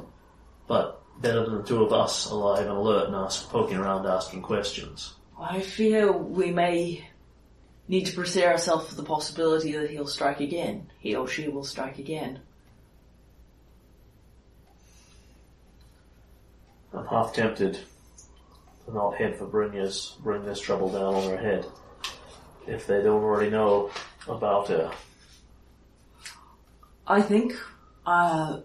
But 0.67 1.03
better 1.21 1.45
than 1.45 1.59
the 1.59 1.63
two 1.63 1.85
of 1.85 1.93
us 1.93 2.31
alive 2.31 2.67
and 2.67 2.71
alert 2.71 3.07
and 3.07 3.15
us 3.15 3.45
poking 3.45 3.77
around 3.77 4.07
asking 4.07 4.43
questions. 4.43 5.15
I 5.41 5.61
fear 5.61 6.11
we 6.11 6.51
may 6.51 7.09
need 7.87 8.07
to 8.07 8.15
prepare 8.15 8.51
ourselves 8.51 8.89
for 8.89 8.95
the 8.97 9.05
possibility 9.05 9.73
that 9.73 9.91
he'll 9.91 10.07
strike 10.07 10.41
again. 10.41 10.91
He 10.99 11.15
or 11.15 11.29
she 11.29 11.49
will 11.49 11.65
strike 11.65 11.99
again. 11.99 12.41
I'm 16.93 17.07
half 17.07 17.33
tempted 17.33 17.79
to 18.87 18.95
not 18.95 19.17
head 19.17 19.37
for 19.37 19.47
Brynja's, 19.47 20.17
bring 20.21 20.45
this 20.45 20.61
trouble 20.61 20.91
down 20.91 21.15
on 21.15 21.31
her 21.31 21.37
head. 21.37 21.67
If 22.67 22.87
they 22.87 23.03
don't 23.03 23.23
already 23.23 23.51
know 23.51 23.91
about 24.27 24.69
her. 24.69 24.91
I 27.07 27.23
think 27.23 27.55
uh, 28.05 28.61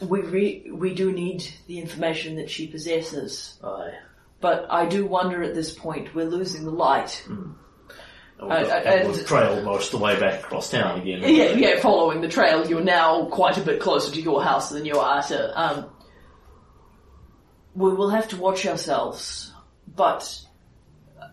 we 0.00 0.20
re- 0.20 0.70
we 0.70 0.94
do 0.94 1.10
need 1.10 1.44
the 1.66 1.80
information 1.80 2.36
that 2.36 2.50
she 2.50 2.66
possesses, 2.68 3.58
Aye. 3.64 3.94
But 4.40 4.66
I 4.70 4.86
do 4.86 5.06
wonder 5.06 5.42
at 5.42 5.54
this 5.54 5.72
point 5.72 6.14
we're 6.14 6.26
losing 6.26 6.64
the 6.64 6.70
light. 6.70 7.24
And 7.28 7.54
Uh, 8.38 8.46
we've, 8.60 8.68
uh, 8.70 8.74
and 8.74 9.14
and- 9.16 9.26
trailed 9.26 9.64
most 9.64 9.92
of 9.94 9.98
the 9.98 10.04
way 10.04 10.18
back 10.20 10.40
across 10.40 10.70
town 10.70 11.00
again. 11.00 11.20
Yeah, 11.22 11.52
yeah. 11.52 11.80
Following 11.80 12.20
the 12.20 12.28
trail, 12.28 12.66
you're 12.66 12.82
now 12.82 13.24
quite 13.26 13.56
a 13.56 13.62
bit 13.62 13.80
closer 13.80 14.12
to 14.12 14.20
your 14.20 14.42
house 14.42 14.68
than 14.70 14.84
you 14.84 14.98
are 14.98 15.22
to. 15.22 15.60
Um, 15.60 15.86
we 17.74 17.92
will 17.94 18.10
have 18.10 18.28
to 18.28 18.36
watch 18.36 18.66
ourselves, 18.66 19.52
but 19.94 20.38
uh, 21.20 21.26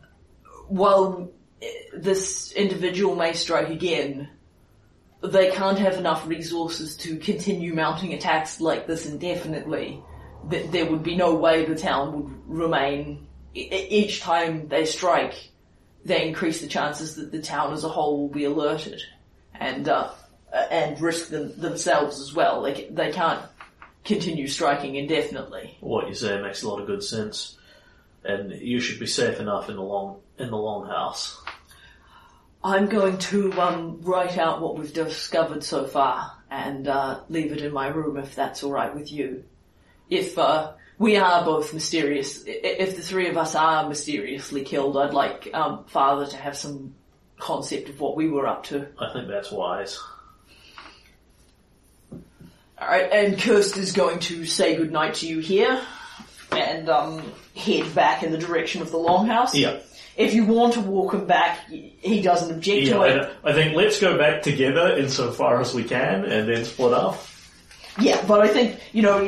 while 0.68 1.30
uh, 1.62 1.66
this 1.98 2.52
individual 2.54 3.16
may 3.16 3.34
strike 3.34 3.70
again, 3.70 4.30
they 5.22 5.52
can't 5.52 5.80
have 5.80 5.96
enough 5.98 6.28
resources 6.28 6.96
to 6.98 7.18
continue 7.18 7.74
mounting 7.74 8.14
attacks 8.14 8.60
like 8.62 8.88
this 8.88 9.06
indefinitely. 9.06 10.02
Th- 10.50 10.70
There 10.72 10.86
would 10.86 11.04
be 11.04 11.16
no 11.16 11.36
way 11.36 11.66
the 11.66 11.76
town 11.76 12.14
would 12.14 12.50
remain. 12.60 13.28
e- 13.56 13.70
Each 13.90 14.20
time 14.22 14.68
they 14.68 14.86
strike, 14.86 15.50
they 16.06 16.28
increase 16.28 16.62
the 16.62 16.68
chances 16.68 17.16
that 17.16 17.32
the 17.32 17.42
town 17.42 17.74
as 17.74 17.84
a 17.84 17.90
whole 17.90 18.22
will 18.22 18.34
be 18.34 18.44
alerted 18.46 19.02
and 19.54 19.88
uh, 19.88 20.12
and 20.70 21.00
risk 21.02 21.30
them, 21.30 21.54
themselves 21.60 22.20
as 22.20 22.34
well. 22.34 22.62
They 22.64 22.88
they 22.92 23.12
can't 23.12 23.42
continue 24.06 24.48
striking 24.48 24.96
indefinitely. 24.96 25.78
What 25.80 26.08
you 26.08 26.14
say 26.14 26.42
makes 26.42 26.64
a 26.64 26.70
lot 26.70 26.82
of 26.82 26.88
good 26.88 27.04
sense. 27.04 27.58
And 28.26 28.52
you 28.54 28.80
should 28.80 29.00
be 29.00 29.08
safe 29.08 29.40
enough 29.40 29.70
in 29.70 29.76
the 29.76 29.82
long 29.82 30.20
in 30.38 30.50
the 30.50 30.58
longhouse. 30.58 31.36
I'm 32.64 32.88
going 32.88 33.18
to 33.18 33.52
um, 33.62 34.00
write 34.02 34.38
out 34.38 34.62
what 34.62 34.78
we've 34.78 34.94
discovered 34.94 35.64
so 35.66 35.86
far 35.86 36.32
and 36.50 36.88
uh, 36.88 37.20
leave 37.28 37.52
it 37.52 37.62
in 37.62 37.74
my 37.74 37.88
room 37.88 38.16
if 38.18 38.36
that's 38.36 38.64
all 38.64 38.72
right 38.72 38.94
with 38.96 39.12
you. 39.12 39.44
If 40.14 40.38
uh, 40.38 40.74
we 41.00 41.18
are 41.18 41.44
both 41.44 41.74
mysterious, 41.74 42.44
if 42.46 42.96
the 42.96 43.02
three 43.02 43.30
of 43.30 43.38
us 43.38 43.56
are 43.56 43.90
mysteriously 43.90 44.64
killed, 44.64 44.96
I'd 44.96 45.14
like 45.14 45.50
um, 45.54 45.86
Father 45.86 46.28
to 46.28 46.38
have 46.38 46.56
some 46.56 46.94
concept 47.40 47.90
of 47.90 48.00
what 48.00 48.16
we 48.16 48.30
were 48.30 48.48
up 48.48 48.64
to. 48.66 48.88
I 49.00 49.12
think 49.12 49.28
that's 49.28 49.52
wise. 49.52 50.00
Alright, 52.80 53.12
and 53.12 53.40
Kurst 53.40 53.78
is 53.78 53.92
going 53.94 54.20
to 54.20 54.46
say 54.46 54.76
goodnight 54.76 55.16
to 55.16 55.28
you 55.28 55.40
here 55.40 55.82
and 56.52 56.90
um, 56.90 57.24
head 57.56 57.96
back 57.96 58.22
in 58.22 58.32
the 58.32 58.38
direction 58.38 58.82
of 58.84 58.92
the 58.92 58.98
longhouse. 58.98 59.56
Yeah. 59.56 59.80
If 60.16 60.36
you 60.36 60.46
want 60.46 60.74
to 60.74 60.82
walk 60.82 61.14
him 61.14 61.26
back, 61.26 61.68
he 61.70 62.22
doesn't 62.22 62.52
object 62.52 62.88
Yeah, 62.88 62.94
to 62.94 63.02
it. 63.04 63.36
I, 63.44 63.50
I 63.50 63.54
think 63.54 63.76
let's 63.76 64.00
go 64.00 64.16
back 64.18 64.44
together 64.44 64.96
insofar 64.96 65.60
as 65.60 65.74
we 65.74 65.84
can 65.84 66.26
and 66.26 66.48
then 66.48 66.66
split 66.66 66.94
up. 66.94 67.20
Yeah, 68.00 68.24
but 68.28 68.42
I 68.42 68.48
think, 68.48 68.80
you 68.92 69.02
know, 69.02 69.20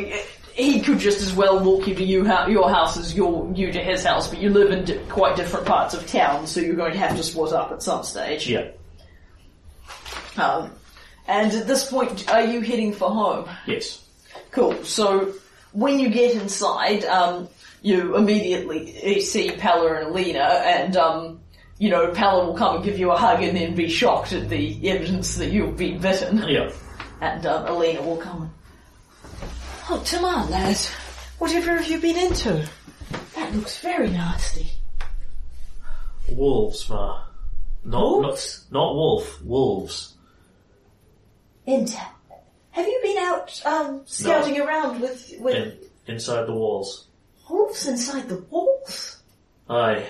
he 0.55 0.79
could 0.79 0.99
just 0.99 1.21
as 1.21 1.33
well 1.33 1.61
walk 1.61 1.85
you 1.85 1.93
to 1.95 2.03
you, 2.03 2.25
your 2.47 2.69
house 2.69 2.95
as 2.95 3.13
your, 3.13 3.51
you 3.53 3.73
to 3.73 3.79
his 3.83 4.05
house, 4.05 4.29
but 4.29 4.39
you 4.39 4.49
live 4.49 4.71
in 4.71 4.85
di- 4.85 4.97
quite 5.09 5.35
different 5.35 5.65
parts 5.65 5.93
of 5.93 6.07
town, 6.07 6.47
so 6.47 6.61
you're 6.61 6.75
going 6.77 6.93
to 6.93 6.97
have 6.97 7.17
to 7.17 7.23
split 7.23 7.51
up 7.51 7.73
at 7.73 7.83
some 7.83 8.03
stage. 8.03 8.49
Yeah. 8.49 8.69
Um, 10.37 10.71
and 11.27 11.51
at 11.53 11.67
this 11.67 11.89
point, 11.89 12.31
are 12.31 12.45
you 12.45 12.61
heading 12.61 12.93
for 12.93 13.09
home? 13.09 13.49
Yes. 13.67 14.01
Cool. 14.51 14.81
So 14.85 15.33
when 15.73 15.99
you 15.99 16.07
get 16.09 16.35
inside, 16.41 17.03
um, 17.03 17.49
you 17.81 18.15
immediately 18.15 19.19
see 19.19 19.51
Pella 19.51 19.95
and 19.95 20.07
Alina, 20.07 20.39
and 20.39 20.95
um, 20.95 21.41
you 21.79 21.89
know 21.89 22.13
Pella 22.13 22.45
will 22.45 22.55
come 22.55 22.77
and 22.77 22.85
give 22.85 22.97
you 22.97 23.11
a 23.11 23.17
hug, 23.17 23.43
and 23.43 23.57
then 23.57 23.75
be 23.75 23.89
shocked 23.89 24.31
at 24.31 24.47
the 24.47 24.89
evidence 24.89 25.35
that 25.35 25.51
you've 25.51 25.75
been 25.75 25.99
bitten, 25.99 26.43
Yeah. 26.47 26.71
and 27.19 27.45
um, 27.45 27.65
Alina 27.67 28.01
will 28.01 28.17
come. 28.17 28.53
And, 29.89 29.99
Oh, 29.99 30.03
Tomar, 30.03 30.45
lad, 30.49 30.77
whatever 31.39 31.77
have 31.77 31.87
you 31.89 31.99
been 31.99 32.17
into? 32.17 32.67
That 33.35 33.53
looks 33.55 33.79
very 33.79 34.09
nasty. 34.09 34.71
Wolves, 36.29 36.89
ma. 36.89 37.23
Not, 37.83 38.01
Wolves? 38.01 38.65
Not, 38.71 38.79
not 38.79 38.95
wolf. 38.95 39.41
Wolves. 39.43 40.15
Intel. 41.67 42.07
Have 42.71 42.87
you 42.87 42.99
been 43.03 43.17
out 43.19 43.61
um, 43.65 44.01
scouting 44.05 44.59
around 44.59 45.01
with 45.01 45.33
with 45.39 45.55
In, 45.55 45.77
inside 46.15 46.45
the 46.47 46.53
walls. 46.53 47.07
wolves 47.49 47.87
inside 47.87 48.27
the 48.27 48.37
walls? 48.49 49.21
Aye. 49.69 50.05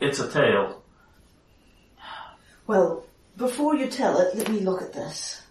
It's 0.00 0.20
a 0.20 0.30
tale. 0.30 0.82
Well, 2.66 3.04
before 3.36 3.74
you 3.76 3.88
tell 3.88 4.18
it, 4.20 4.34
let 4.36 4.48
me 4.50 4.60
look 4.60 4.82
at 4.82 4.92
this. 4.92 5.42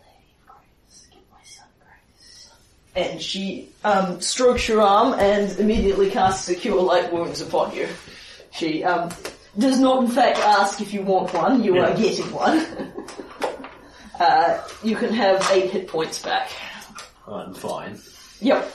Lady 0.00 0.34
of 0.38 0.46
Grace, 0.54 1.06
give 1.10 1.22
my 1.32 1.42
son 1.44 1.66
grace. 1.80 2.50
And 2.96 3.20
she 3.20 3.68
um, 3.84 4.20
strokes 4.22 4.66
your 4.66 4.80
arm 4.80 5.18
and 5.20 5.58
immediately 5.60 6.10
casts 6.10 6.48
a 6.48 6.54
cure 6.54 6.80
light 6.80 7.12
wounds 7.12 7.42
upon 7.42 7.76
you. 7.76 7.86
She 8.52 8.82
um, 8.84 9.10
does 9.58 9.78
not, 9.78 10.02
in 10.02 10.10
fact, 10.10 10.38
ask 10.38 10.80
if 10.80 10.94
you 10.94 11.02
want 11.02 11.32
one. 11.34 11.62
You 11.62 11.78
are 11.78 11.94
getting 11.94 12.32
one. 12.32 12.66
uh, 14.20 14.66
you 14.82 14.96
can 14.96 15.12
have 15.12 15.46
eight 15.52 15.70
hit 15.70 15.88
points 15.88 16.22
back. 16.22 16.48
I'm 17.28 17.52
fine. 17.52 18.00
Yep. 18.40 18.72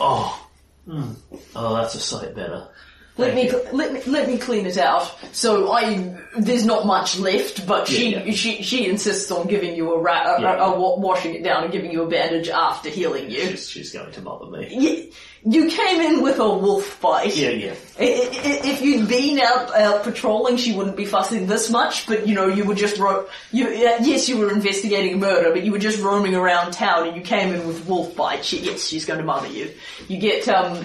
Oh. 0.00 0.48
Mm. 0.88 1.16
Oh, 1.54 1.74
that's 1.76 1.94
a 1.94 2.00
sight 2.00 2.34
better. 2.34 2.68
Let 3.16 3.36
me, 3.36 3.48
cl- 3.48 3.64
let 3.72 3.92
me 3.92 4.02
let 4.06 4.26
me 4.26 4.38
clean 4.38 4.66
it 4.66 4.76
out. 4.76 5.14
So 5.30 5.70
I 5.70 6.16
there's 6.36 6.64
not 6.66 6.84
much 6.84 7.16
left, 7.16 7.64
but 7.64 7.86
she 7.86 8.10
Yeah, 8.12 8.24
yeah. 8.24 8.32
she 8.34 8.62
she 8.64 8.88
insists 8.88 9.30
on 9.30 9.46
giving 9.46 9.76
you 9.76 9.92
a, 9.94 10.00
ra- 10.00 10.34
a, 10.36 10.40
Yeah. 10.42 10.56
a, 10.56 10.72
a 10.72 10.98
washing 10.98 11.34
it 11.36 11.44
down 11.44 11.62
and 11.62 11.72
giving 11.72 11.92
you 11.92 12.02
a 12.02 12.08
bandage 12.08 12.48
after 12.48 12.88
healing 12.90 13.30
you. 13.30 13.50
She's, 13.50 13.68
she's 13.70 13.92
going 13.92 14.10
to 14.10 14.20
bother 14.20 14.46
me. 14.46 14.66
You, 14.74 15.12
you 15.46 15.70
came 15.70 16.00
in 16.00 16.22
with 16.22 16.40
a 16.40 16.48
wolf 16.58 17.00
bite. 17.00 17.36
Yeah, 17.36 17.50
yeah. 17.50 17.74
If 17.98 18.82
you'd 18.82 19.08
been 19.08 19.38
out, 19.38 19.72
out 19.76 20.02
patrolling, 20.02 20.56
she 20.56 20.74
wouldn't 20.74 20.96
be 20.96 21.04
fussing 21.04 21.46
this 21.46 21.70
much. 21.70 22.06
But 22.08 22.26
you 22.26 22.34
know, 22.34 22.48
you 22.48 22.64
were 22.64 22.74
just 22.74 22.98
ro- 22.98 23.26
you. 23.52 23.66
uh, 23.68 23.98
Yes, 24.00 24.28
you 24.28 24.38
were 24.38 24.50
investigating 24.50 25.14
a 25.14 25.18
murder, 25.18 25.52
but 25.52 25.62
you 25.62 25.70
were 25.70 25.78
just 25.78 26.02
roaming 26.02 26.34
around 26.34 26.72
town, 26.72 27.06
and 27.06 27.16
you 27.16 27.22
came 27.22 27.54
in 27.54 27.64
with 27.68 27.86
wolf 27.86 28.16
bite. 28.16 28.44
She, 28.44 28.58
yes, 28.60 28.86
she's 28.88 29.04
going 29.04 29.20
to 29.20 29.24
mother 29.24 29.46
you. 29.48 29.70
You 30.08 30.18
get 30.18 30.48
um, 30.48 30.84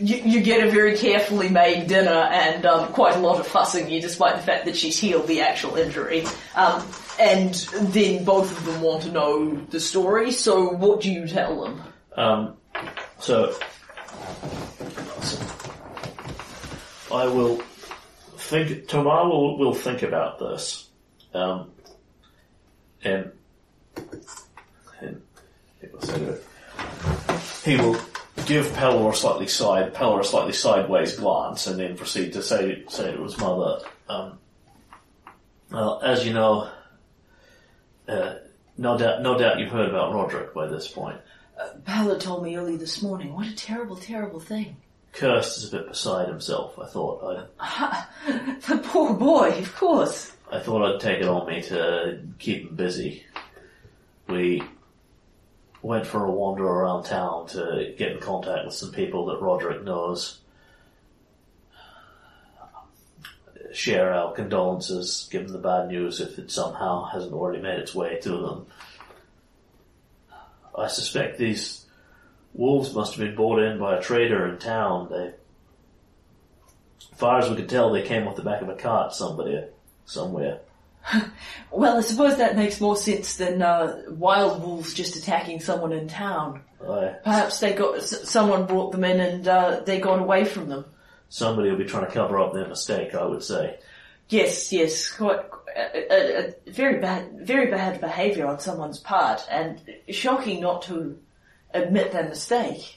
you, 0.00 0.16
you 0.16 0.40
get 0.40 0.66
a 0.66 0.70
very 0.70 0.96
carefully 0.96 1.48
made 1.48 1.88
dinner 1.88 2.10
and 2.10 2.64
um, 2.66 2.92
quite 2.92 3.16
a 3.16 3.18
lot 3.18 3.40
of 3.40 3.46
fussing 3.46 3.90
you, 3.90 4.00
despite 4.00 4.36
the 4.36 4.42
fact 4.42 4.64
that 4.66 4.76
she's 4.76 4.98
healed 4.98 5.26
the 5.26 5.40
actual 5.40 5.76
injury. 5.76 6.24
Um, 6.54 6.86
and 7.18 7.54
then 7.92 8.24
both 8.24 8.50
of 8.50 8.64
them 8.64 8.80
want 8.80 9.02
to 9.02 9.10
know 9.10 9.54
the 9.70 9.80
story. 9.80 10.30
So, 10.30 10.70
what 10.70 11.00
do 11.00 11.10
you 11.10 11.26
tell 11.26 11.62
them? 11.62 11.82
Um, 12.16 12.56
so 13.18 13.54
I 17.12 17.26
will 17.26 17.56
think. 18.36 18.88
Tomar 18.88 19.28
will, 19.28 19.58
will 19.58 19.74
think 19.74 20.02
about 20.02 20.38
this, 20.38 20.88
um, 21.34 21.70
and, 23.02 23.32
and 25.00 25.22
he 27.64 27.76
will 27.76 27.98
say 28.48 28.54
to 28.54 28.62
her- 28.62 28.64
he 28.64 28.64
will 28.64 28.64
give 28.64 28.74
Pella 28.74 29.10
a 29.10 29.14
slightly 29.14 29.46
side 29.46 29.94
Pella 29.94 30.20
a 30.20 30.24
slightly 30.24 30.52
sideways 30.52 31.16
glance, 31.16 31.66
and 31.66 31.78
then 31.78 31.96
proceed 31.96 32.32
to 32.32 32.42
say 32.42 32.84
say 32.88 33.12
to 33.12 33.22
his 33.22 33.38
mother, 33.38 33.80
um, 34.08 34.38
"Well, 35.70 36.00
as 36.02 36.26
you 36.26 36.32
know." 36.32 36.68
Uh, 38.08 38.34
no 38.78 38.96
doubt, 38.96 39.22
no 39.22 39.36
doubt 39.36 39.58
you've 39.58 39.72
heard 39.72 39.90
about 39.90 40.14
Roderick 40.14 40.54
by 40.54 40.66
this 40.66 40.88
point. 40.88 41.20
Pella 41.84 42.18
told 42.18 42.44
me 42.44 42.56
early 42.56 42.76
this 42.76 43.02
morning. 43.02 43.34
What 43.34 43.46
a 43.48 43.54
terrible, 43.54 43.96
terrible 43.96 44.40
thing. 44.40 44.76
Kurst 45.12 45.58
is 45.58 45.72
a 45.72 45.76
bit 45.76 45.88
beside 45.88 46.28
himself. 46.28 46.78
I 46.78 46.86
thought 46.86 47.48
I, 47.58 48.06
The 48.68 48.78
poor 48.78 49.14
boy, 49.14 49.58
of 49.58 49.74
course. 49.74 50.32
I 50.52 50.60
thought 50.60 50.94
I'd 50.94 51.00
take 51.00 51.20
it 51.20 51.28
on 51.28 51.46
me 51.48 51.62
to 51.62 52.20
keep 52.38 52.68
him 52.68 52.76
busy. 52.76 53.26
We 54.28 54.62
went 55.88 56.06
for 56.06 56.26
a 56.26 56.30
wander 56.30 56.66
around 56.66 57.04
town 57.04 57.46
to 57.46 57.94
get 57.96 58.12
in 58.12 58.20
contact 58.20 58.66
with 58.66 58.74
some 58.74 58.92
people 58.92 59.24
that 59.24 59.40
Roderick 59.40 59.82
knows. 59.84 60.38
Share 63.72 64.12
our 64.12 64.34
condolences, 64.34 65.26
give 65.32 65.44
them 65.44 65.52
the 65.54 65.66
bad 65.66 65.88
news 65.88 66.20
if 66.20 66.38
it 66.38 66.50
somehow 66.50 67.04
hasn't 67.04 67.32
already 67.32 67.62
made 67.62 67.78
its 67.78 67.94
way 67.94 68.18
to 68.20 68.28
them. 68.28 68.66
I 70.76 70.88
suspect 70.88 71.38
these 71.38 71.86
wolves 72.52 72.92
must 72.92 73.14
have 73.14 73.26
been 73.26 73.34
brought 73.34 73.60
in 73.60 73.78
by 73.78 73.96
a 73.96 74.02
trader 74.02 74.46
in 74.46 74.58
town. 74.58 75.08
They, 75.10 75.32
as 76.98 77.18
far 77.18 77.38
as 77.38 77.48
we 77.48 77.56
could 77.56 77.70
tell, 77.70 77.90
they 77.90 78.02
came 78.02 78.28
off 78.28 78.36
the 78.36 78.42
back 78.42 78.60
of 78.60 78.68
a 78.68 78.74
cart 78.74 79.14
somebody, 79.14 79.64
somewhere. 80.04 80.60
Well, 81.70 81.98
I 81.98 82.00
suppose 82.00 82.38
that 82.38 82.56
makes 82.56 82.80
more 82.80 82.96
sense 82.96 83.36
than 83.36 83.60
uh, 83.60 84.02
wild 84.08 84.62
wolves 84.62 84.94
just 84.94 85.16
attacking 85.16 85.60
someone 85.60 85.92
in 85.92 86.08
town. 86.08 86.62
I, 86.82 87.14
Perhaps 87.22 87.60
they 87.60 87.74
got 87.74 87.98
s- 87.98 88.28
someone 88.28 88.66
brought 88.66 88.90
them 88.92 89.04
in 89.04 89.20
and 89.20 89.46
uh, 89.46 89.80
they 89.84 90.00
got 90.00 90.18
away 90.18 90.44
from 90.46 90.68
them. 90.70 90.86
somebody 91.28 91.68
will 91.70 91.76
be 91.76 91.84
trying 91.84 92.06
to 92.06 92.10
cover 92.12 92.38
up 92.38 92.54
their 92.54 92.66
mistake, 92.66 93.14
I 93.14 93.24
would 93.24 93.42
say. 93.42 93.78
Yes, 94.30 94.72
yes, 94.72 95.10
quite 95.12 95.40
a, 95.76 96.48
a, 96.48 96.70
very 96.70 97.00
bad, 97.00 97.40
very 97.46 97.70
bad 97.70 98.00
behaviour 98.00 98.46
on 98.46 98.60
someone's 98.60 98.98
part, 98.98 99.46
and 99.50 99.80
shocking 100.08 100.60
not 100.62 100.82
to 100.82 101.18
admit 101.74 102.12
their 102.12 102.28
mistake. 102.28 102.96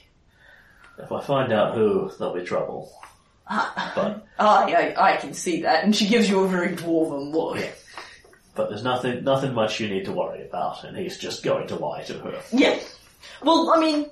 If 0.98 1.12
I 1.12 1.22
find 1.22 1.52
out 1.52 1.74
who, 1.74 2.10
there'll 2.18 2.34
be 2.34 2.42
trouble. 2.44 2.90
But, 3.48 4.26
I, 4.38 4.94
I, 4.96 5.12
I 5.12 5.16
can 5.18 5.34
see 5.34 5.62
that, 5.62 5.84
and 5.84 5.94
she 5.94 6.06
gives 6.08 6.28
you 6.28 6.40
a 6.40 6.48
very 6.48 6.74
dwarven 6.74 7.32
look. 7.32 7.58
But 8.54 8.68
there's 8.68 8.84
nothing, 8.84 9.24
nothing 9.24 9.54
much 9.54 9.80
you 9.80 9.88
need 9.88 10.04
to 10.06 10.12
worry 10.12 10.42
about, 10.46 10.84
and 10.84 10.96
he's 10.96 11.18
just 11.18 11.42
going 11.42 11.68
to 11.68 11.76
lie 11.76 12.02
to 12.04 12.14
her. 12.14 12.40
Yeah. 12.52 12.78
Well, 13.42 13.72
I 13.74 13.80
mean, 13.80 14.06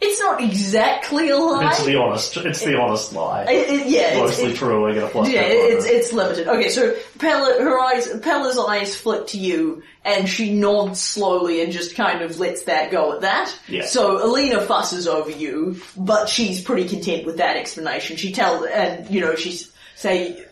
it's 0.00 0.20
not 0.20 0.40
exactly 0.42 1.28
a 1.30 1.36
lie. 1.36 1.70
It's 1.70 1.84
the 1.84 1.96
honest, 1.96 2.36
it's 2.36 2.64
the 2.64 2.78
honest 2.78 3.12
lie. 3.12 3.42
It- 3.44 3.68
it- 3.68 3.86
yeah, 3.88 4.10
it's, 4.10 4.18
Mostly 4.18 4.52
it- 4.52 4.56
true, 4.56 4.88
I 4.88 4.94
get 4.94 5.02
a 5.02 5.08
plus 5.08 5.28
yeah, 5.28 5.42
it's 5.44 5.84
it's 5.86 6.12
limited. 6.12 6.46
Okay, 6.46 6.68
so 6.68 6.94
Pella, 7.18 7.60
her 7.60 7.80
eyes, 7.80 8.08
Pella's 8.22 8.58
eyes 8.58 8.94
flick 8.96 9.26
to 9.28 9.38
you, 9.38 9.82
and 10.04 10.28
she 10.28 10.54
nods 10.54 11.00
slowly 11.02 11.62
and 11.62 11.72
just 11.72 11.96
kind 11.96 12.22
of 12.22 12.38
lets 12.38 12.62
that 12.64 12.92
go 12.92 13.12
at 13.12 13.22
that. 13.22 13.52
Yeah. 13.66 13.86
So 13.86 14.24
Alina 14.24 14.60
fusses 14.62 15.08
over 15.08 15.30
you, 15.30 15.80
but 15.96 16.28
she's 16.28 16.62
pretty 16.62 16.88
content 16.88 17.26
with 17.26 17.38
that 17.38 17.56
explanation. 17.56 18.16
She 18.16 18.30
tells, 18.32 18.66
and 18.66 19.10
you 19.10 19.20
know, 19.20 19.34
she's 19.34 19.70
say, 19.96 20.44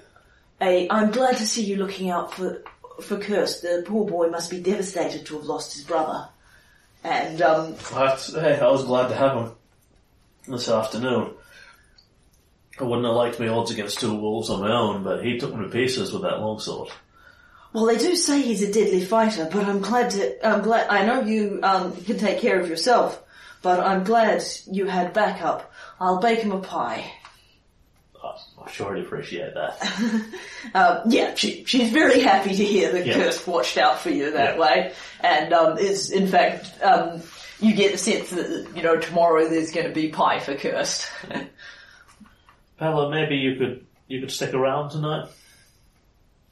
"Hey, 0.61 0.89
I'm 0.91 1.11
glad 1.11 1.37
to 1.39 1.47
see 1.47 1.65
you 1.65 1.77
looking 1.77 2.11
out 2.11 2.35
for 2.35 2.63
for 3.03 3.19
Kurst. 3.19 3.63
The 3.63 3.85
poor 3.87 4.07
boy 4.07 4.29
must 4.29 4.51
be 4.51 4.61
devastated 4.61 5.27
to 5.27 5.37
have 5.37 5.45
lost 5.47 5.75
his 5.75 5.85
brother." 5.85 6.29
And 7.05 7.41
um, 7.41 7.77
to 7.77 8.19
say, 8.19 8.59
I 8.59 8.69
was 8.69 8.85
glad 8.85 9.09
to 9.09 9.15
have 9.15 9.37
him 9.37 9.53
this 10.49 10.69
afternoon. 10.69 11.35
I 12.81 12.85
wouldn't 12.85 13.07
have 13.07 13.15
liked 13.15 13.41
my 13.41 13.49
odds 13.49 13.71
against 13.71 14.01
two 14.01 14.15
wolves 14.15 14.51
on 14.51 14.61
my 14.61 14.73
own, 14.73 15.03
but 15.05 15.25
he 15.25 15.39
took 15.39 15.55
me 15.55 15.65
to 15.65 15.71
pieces 15.71 16.13
with 16.13 16.23
that 16.23 16.41
longsword. 16.41 16.91
Well, 17.73 17.87
they 17.87 17.97
do 17.97 18.17
say 18.17 18.43
he's 18.43 18.63
a 18.63 18.73
deadly 18.73 19.05
fighter, 19.05 19.49
but 19.53 19.67
I'm 19.67 19.81
glad 19.81 20.11
to. 20.13 20.47
I'm 20.47 20.63
glad. 20.63 20.89
I 20.89 21.07
know 21.07 21.21
you 21.23 21.61
um, 21.63 21.95
can 22.05 22.19
take 22.19 22.41
care 22.41 22.61
of 22.61 22.69
yourself, 22.69 23.23
but 23.63 23.81
I'm 23.81 24.03
glad 24.03 24.43
you 24.71 24.87
had 24.87 25.13
backup. 25.13 25.73
I'll 26.01 26.21
bake 26.21 26.41
him 26.41 26.53
a 26.53 26.61
pie. 26.61 27.13
I, 28.27 28.63
I 28.65 28.71
surely 28.71 29.01
appreciate 29.03 29.55
that. 29.55 30.25
Um, 30.75 31.03
yeah, 31.07 31.35
she, 31.35 31.65
she's 31.65 31.91
very 31.93 32.21
happy 32.21 32.55
to 32.55 32.65
hear 32.65 32.91
that 32.93 33.07
Yeah. 33.07 33.15
Kurst 33.15 33.47
watched 33.47 33.79
out 33.79 34.01
for 34.01 34.11
you 34.11 34.33
that 34.33 34.55
Yeah. 34.57 34.61
way, 34.61 34.93
and 35.21 35.53
um, 35.53 35.79
is 35.79 36.11
in 36.11 36.27
fact 36.27 36.71
um, 36.83 37.23
you 37.61 37.73
get 37.75 37.93
the 37.93 37.99
sense 37.99 38.31
that 38.31 38.67
you 38.75 38.83
know 38.83 38.97
tomorrow 38.99 39.49
there's 39.49 39.71
going 39.71 39.87
to 39.87 39.93
be 39.93 40.09
pie 40.09 40.41
for 40.41 40.55
Kurst. 40.57 41.09
Pella, 42.79 43.11
maybe 43.11 43.37
you 43.37 43.57
could 43.57 43.87
you 44.09 44.21
could 44.21 44.31
stick 44.31 44.53
around 44.55 44.91
tonight, 44.91 45.29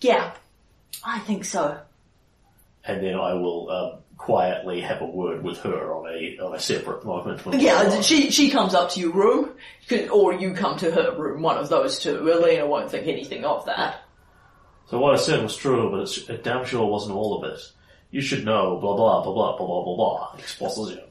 yeah, 0.01 0.33
I 1.05 1.19
think 1.21 1.45
so. 1.45 1.79
and 2.85 3.03
then 3.03 3.15
I 3.17 3.35
will 3.35 3.71
um, 3.71 3.99
quietly 4.25 4.81
have 4.81 5.03
a 5.03 5.07
word 5.07 5.43
with 5.43 5.59
her 5.59 5.93
on 5.93 6.07
a 6.09 6.39
on 6.43 6.55
a 6.55 6.59
separate 6.59 7.05
moment. 7.05 7.43
Yeah, 7.61 8.01
she 8.01 8.31
she 8.31 8.51
comes 8.51 8.75
up 8.75 8.91
to 8.93 9.01
your 9.01 9.13
room, 9.13 9.51
or 10.11 10.33
you 10.33 10.55
come 10.55 10.79
to 10.79 10.91
her 10.91 11.15
room. 11.15 11.43
One 11.43 11.59
of 11.59 11.69
those 11.69 11.99
two. 11.99 12.31
Elena 12.31 12.67
won't 12.67 12.91
think 12.91 13.07
anything 13.07 13.45
of 13.45 13.67
that. 13.67 14.03
So 14.87 14.99
what 14.99 15.15
I 15.15 15.19
said 15.19 15.43
was 15.43 15.57
true, 15.57 15.91
but 15.91 16.35
it 16.35 16.43
damn 16.43 16.65
sure 16.65 16.87
wasn't 16.87 17.15
all 17.15 17.43
of 17.43 17.53
it. 17.53 17.61
You 18.11 18.23
should 18.23 18.47
know, 18.47 18.79
blah 18.79 18.97
blah 18.97 19.23
blah 19.23 19.35
blah 19.35 19.57
blah 19.59 19.85
blah 19.85 19.97
blah. 19.97 20.35
Exposition. 20.39 21.05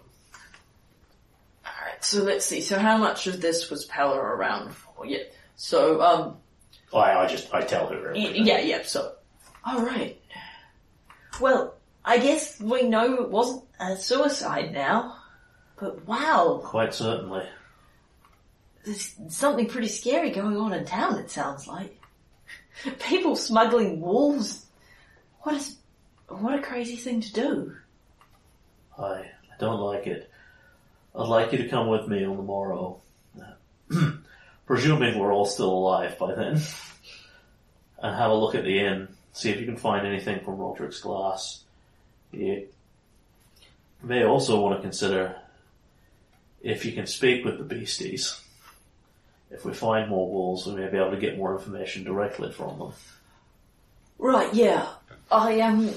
Alright, 1.66 2.04
so 2.04 2.24
let's 2.24 2.46
see. 2.46 2.62
So 2.62 2.80
how 2.80 2.98
much 2.98 3.28
of 3.28 3.42
this 3.42 3.70
was 3.70 3.86
Pella 3.86 4.18
around 4.18 4.74
for? 4.74 5.06
Yeah. 5.06 5.24
So, 5.56 6.02
um... 6.02 6.38
I, 6.94 7.14
I 7.14 7.28
just, 7.28 7.54
I 7.54 7.62
tell 7.62 7.88
her. 7.88 8.14
Y- 8.14 8.32
yeah, 8.36 8.60
yeah, 8.60 8.82
so. 8.84 9.14
Alright. 9.68 10.20
Well, 11.40 11.76
I 12.06 12.18
guess 12.18 12.60
we 12.60 12.84
know 12.84 13.22
it 13.24 13.30
wasn't 13.30 13.64
a 13.80 13.96
suicide 13.96 14.74
now. 14.74 15.18
But 15.80 16.06
wow, 16.08 16.62
Quite 16.64 16.94
certainly. 16.94 17.46
there's 18.86 19.16
something 19.30 19.68
pretty 19.68 19.88
scary 19.88 20.32
going 20.32 20.56
on 20.58 20.74
in 20.74 20.86
town, 20.86 21.18
it 21.20 21.32
sounds 21.32 21.68
like. 21.68 22.00
People 23.00 23.36
smuggling 23.36 24.00
wolves. 24.02 24.66
What 25.42 25.56
is, 25.56 25.78
what 26.28 26.58
a 26.58 26.62
crazy 26.62 26.96
thing 26.96 27.22
to 27.22 27.34
do. 27.34 27.76
I, 28.98 29.04
I 29.04 29.30
don't 29.60 29.80
like 29.80 30.08
it. 30.08 30.30
I'd 31.16 31.28
like 31.28 31.52
you 31.52 31.60
to 31.60 31.70
come 31.70 31.88
with 31.88 32.08
me 32.08 32.26
on 32.26 32.38
the 32.38 32.44
morrow. 32.44 33.02
Presuming 34.66 35.20
we're 35.20 35.34
all 35.34 35.46
still 35.46 35.72
alive 35.72 36.18
by 36.18 36.34
then. 36.34 36.62
and 38.00 38.16
have 38.16 38.32
a 38.32 38.36
look 38.36 38.56
at 38.56 38.64
the 38.64 38.80
inn. 38.80 39.10
See 39.34 39.50
if 39.50 39.60
you 39.60 39.66
can 39.66 39.78
find 39.78 40.06
anything 40.08 40.44
from 40.44 40.58
Roderick's 40.58 41.02
glass. 41.02 41.63
You 42.34 42.68
may 44.02 44.24
also 44.24 44.60
want 44.60 44.76
to 44.78 44.82
consider 44.82 45.36
if 46.62 46.86
you 46.86 46.92
can 46.92 47.08
speak 47.08 47.46
with 47.46 47.58
the 47.58 47.64
beasties. 47.64 48.40
If 49.52 49.66
we 49.66 49.74
find 49.74 50.10
more 50.10 50.30
wolves, 50.32 50.66
we 50.66 50.74
may 50.74 50.90
be 50.90 50.98
able 50.98 51.12
to 51.12 51.18
get 51.18 51.38
more 51.38 51.56
information 51.56 52.04
directly 52.04 52.52
from 52.52 52.80
them. 52.80 52.94
Right, 54.18 54.54
yeah. 54.54 54.88
I 55.32 55.60
um 55.62 55.94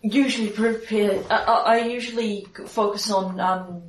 usually 0.00 0.50
prepare. 0.50 1.22
I, 1.30 1.36
I 1.36 1.54
I 1.54 1.78
usually 1.86 2.46
focus 2.66 3.10
on 3.10 3.38
um, 3.40 3.82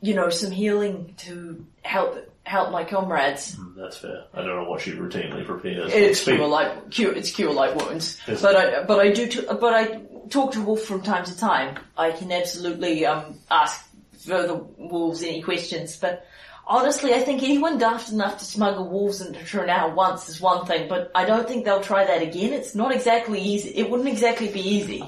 you 0.00 0.14
know, 0.14 0.28
some 0.28 0.50
healing 0.50 1.14
to 1.18 1.64
help 1.82 2.31
help 2.44 2.70
my 2.72 2.84
comrades. 2.84 3.54
Mm, 3.56 3.76
That's 3.76 3.98
fair. 3.98 4.24
I 4.34 4.38
don't 4.42 4.56
know 4.56 4.68
what 4.68 4.80
she 4.80 4.92
routinely 4.92 5.44
prepares. 5.44 5.92
It's 5.92 6.24
cure 6.24 6.46
like 6.46 6.90
cure, 6.90 7.12
it's 7.14 7.30
cure 7.30 7.52
light 7.52 7.76
wounds. 7.76 8.20
Yes. 8.26 8.42
But 8.42 8.56
I, 8.56 8.82
but 8.84 8.98
I 9.00 9.12
do, 9.12 9.26
t- 9.28 9.46
but 9.46 9.72
I 9.74 10.00
talk 10.28 10.52
to 10.52 10.60
Wolf 10.62 10.82
from 10.82 11.02
time 11.02 11.24
to 11.24 11.36
time. 11.36 11.78
I 11.96 12.10
can 12.10 12.32
absolutely 12.32 13.06
um 13.06 13.38
ask 13.50 13.84
further 14.18 14.54
wolves 14.76 15.22
any 15.22 15.42
questions, 15.42 15.96
but 15.96 16.26
honestly, 16.66 17.12
I 17.12 17.20
think 17.20 17.42
anyone 17.42 17.78
daft 17.78 18.12
enough 18.12 18.38
to 18.38 18.44
smuggle 18.44 18.88
wolves 18.88 19.20
into 19.20 19.40
Trunau 19.40 19.94
once 19.94 20.28
is 20.28 20.40
one 20.40 20.64
thing, 20.66 20.88
but 20.88 21.10
I 21.14 21.24
don't 21.24 21.46
think 21.48 21.64
they'll 21.64 21.80
try 21.82 22.04
that 22.04 22.22
again. 22.22 22.52
It's 22.52 22.74
not 22.74 22.92
exactly 22.94 23.40
easy. 23.40 23.70
It 23.70 23.90
wouldn't 23.90 24.08
exactly 24.08 24.48
be 24.48 24.60
easy. 24.60 25.04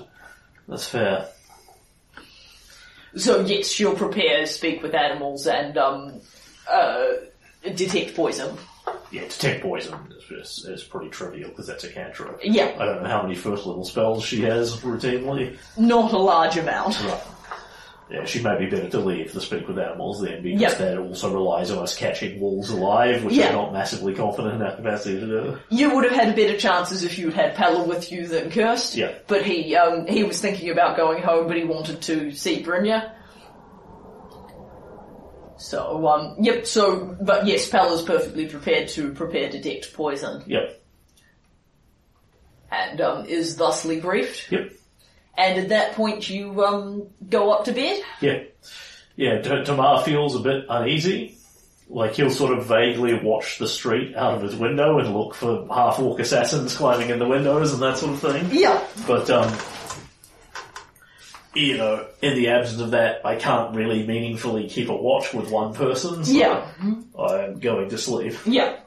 That's 0.68 0.86
fair. 0.88 1.28
So 3.16 3.40
yes, 3.42 3.68
she'll 3.68 3.94
prepare 3.94 4.40
to 4.40 4.46
speak 4.46 4.82
with 4.82 4.94
animals 4.94 5.46
and 5.46 5.76
um 5.78 6.20
uh 6.70 7.06
detect 7.74 8.14
poison. 8.14 8.56
Yeah, 9.10 9.22
detect 9.22 9.62
poison 9.62 9.94
is, 10.30 10.64
is, 10.68 10.82
pretty 10.82 11.08
trivial 11.08 11.48
because 11.50 11.66
that's 11.66 11.84
a 11.84 11.88
cantrip. 11.88 12.40
Yeah, 12.42 12.74
I 12.78 12.84
don't 12.84 13.02
know 13.02 13.08
how 13.08 13.22
many 13.22 13.34
first 13.36 13.64
level 13.64 13.84
spells 13.84 14.24
she 14.24 14.42
has 14.42 14.76
routinely. 14.80 15.56
not 15.78 16.12
a 16.12 16.18
large 16.18 16.56
amount. 16.56 17.00
Right. 17.02 17.20
Yeah, 18.10 18.26
she 18.26 18.42
may 18.42 18.58
be 18.58 18.66
better 18.66 18.90
to 18.90 18.98
leave 19.00 19.32
the 19.32 19.40
speak 19.40 19.66
with 19.66 19.78
animals 19.78 20.20
then 20.20 20.42
because 20.42 20.60
Yep. 20.60 20.78
that 20.78 20.98
also 20.98 21.32
relies 21.32 21.70
on 21.70 21.78
us 21.78 21.96
catching 21.96 22.38
wolves 22.38 22.68
alive, 22.68 23.24
which 23.24 23.34
Yeah. 23.34 23.48
I'm 23.48 23.54
not 23.54 23.72
massively 23.72 24.14
confident 24.14 24.56
in 24.56 24.62
our 24.62 24.76
capacity 24.76 25.20
to 25.20 25.26
do. 25.26 25.58
You 25.70 25.94
would 25.94 26.04
have 26.04 26.12
had 26.12 26.36
better 26.36 26.58
chances 26.58 27.02
if 27.02 27.18
you'd 27.18 27.32
had 27.32 27.54
Pella 27.54 27.82
with 27.82 28.12
you 28.12 28.26
than 28.26 28.50
Kurst. 28.50 28.94
Yeah. 28.94 29.12
But 29.26 29.42
he 29.44 29.74
um, 29.74 30.06
he 30.06 30.22
was 30.22 30.38
thinking 30.38 30.68
about 30.68 30.98
going 30.98 31.22
home, 31.22 31.46
but 31.46 31.56
he 31.56 31.64
wanted 31.64 32.02
to 32.02 32.32
see 32.32 32.62
Brynja. 32.62 33.10
So 35.56 36.06
um, 36.08 36.36
yep. 36.40 36.66
So 36.66 37.16
but 37.20 37.46
yes, 37.46 37.68
Pella's 37.68 38.02
perfectly 38.02 38.46
prepared 38.46 38.88
to 38.88 39.12
prepare 39.12 39.48
to 39.50 39.60
detect 39.60 39.92
poison, 39.94 40.42
Yep, 40.46 40.80
and 42.70 43.00
um, 43.00 43.26
is 43.26 43.56
thusly 43.56 44.00
briefed. 44.00 44.50
yep, 44.50 44.72
And 45.36 45.58
at 45.60 45.68
that 45.68 45.92
point, 45.92 46.28
you 46.28 46.64
um, 46.64 47.08
go 47.28 47.50
up 47.52 47.64
to 47.66 47.72
bed. 47.72 48.02
yeah. 48.20 48.42
Yeah, 49.16 49.40
Tomar 49.42 50.02
feels 50.02 50.34
a 50.34 50.40
bit 50.40 50.64
uneasy. 50.68 51.38
Like 51.88 52.14
he'll 52.14 52.30
sort 52.30 52.58
of 52.58 52.66
vaguely 52.66 53.14
watch 53.14 53.58
the 53.58 53.68
street 53.68 54.16
out 54.16 54.34
of 54.34 54.42
his 54.42 54.56
window 54.56 54.98
and 54.98 55.14
look 55.14 55.34
for 55.36 55.68
half-orc 55.72 56.18
assassins 56.18 56.76
climbing 56.76 57.10
in 57.10 57.20
the 57.20 57.28
windows 57.28 57.72
and 57.72 57.80
that 57.82 57.96
sort 57.98 58.14
of 58.14 58.20
thing. 58.20 58.48
Yeah. 58.50 58.84
But, 59.06 59.30
um, 59.30 59.56
you 61.54 61.76
know, 61.76 62.06
in 62.22 62.34
the 62.34 62.48
absence 62.48 62.80
of 62.80 62.90
that, 62.92 63.24
I 63.24 63.36
can't 63.36 63.74
really 63.74 64.06
meaningfully 64.06 64.68
keep 64.68 64.88
a 64.88 64.96
watch 64.96 65.32
with 65.32 65.50
one 65.50 65.74
person, 65.74 66.24
so 66.24 66.32
Yeah. 66.32 66.66
I'm 67.18 67.60
going 67.60 67.88
to 67.90 67.98
sleep. 67.98 68.34
Yeah. 68.46 68.80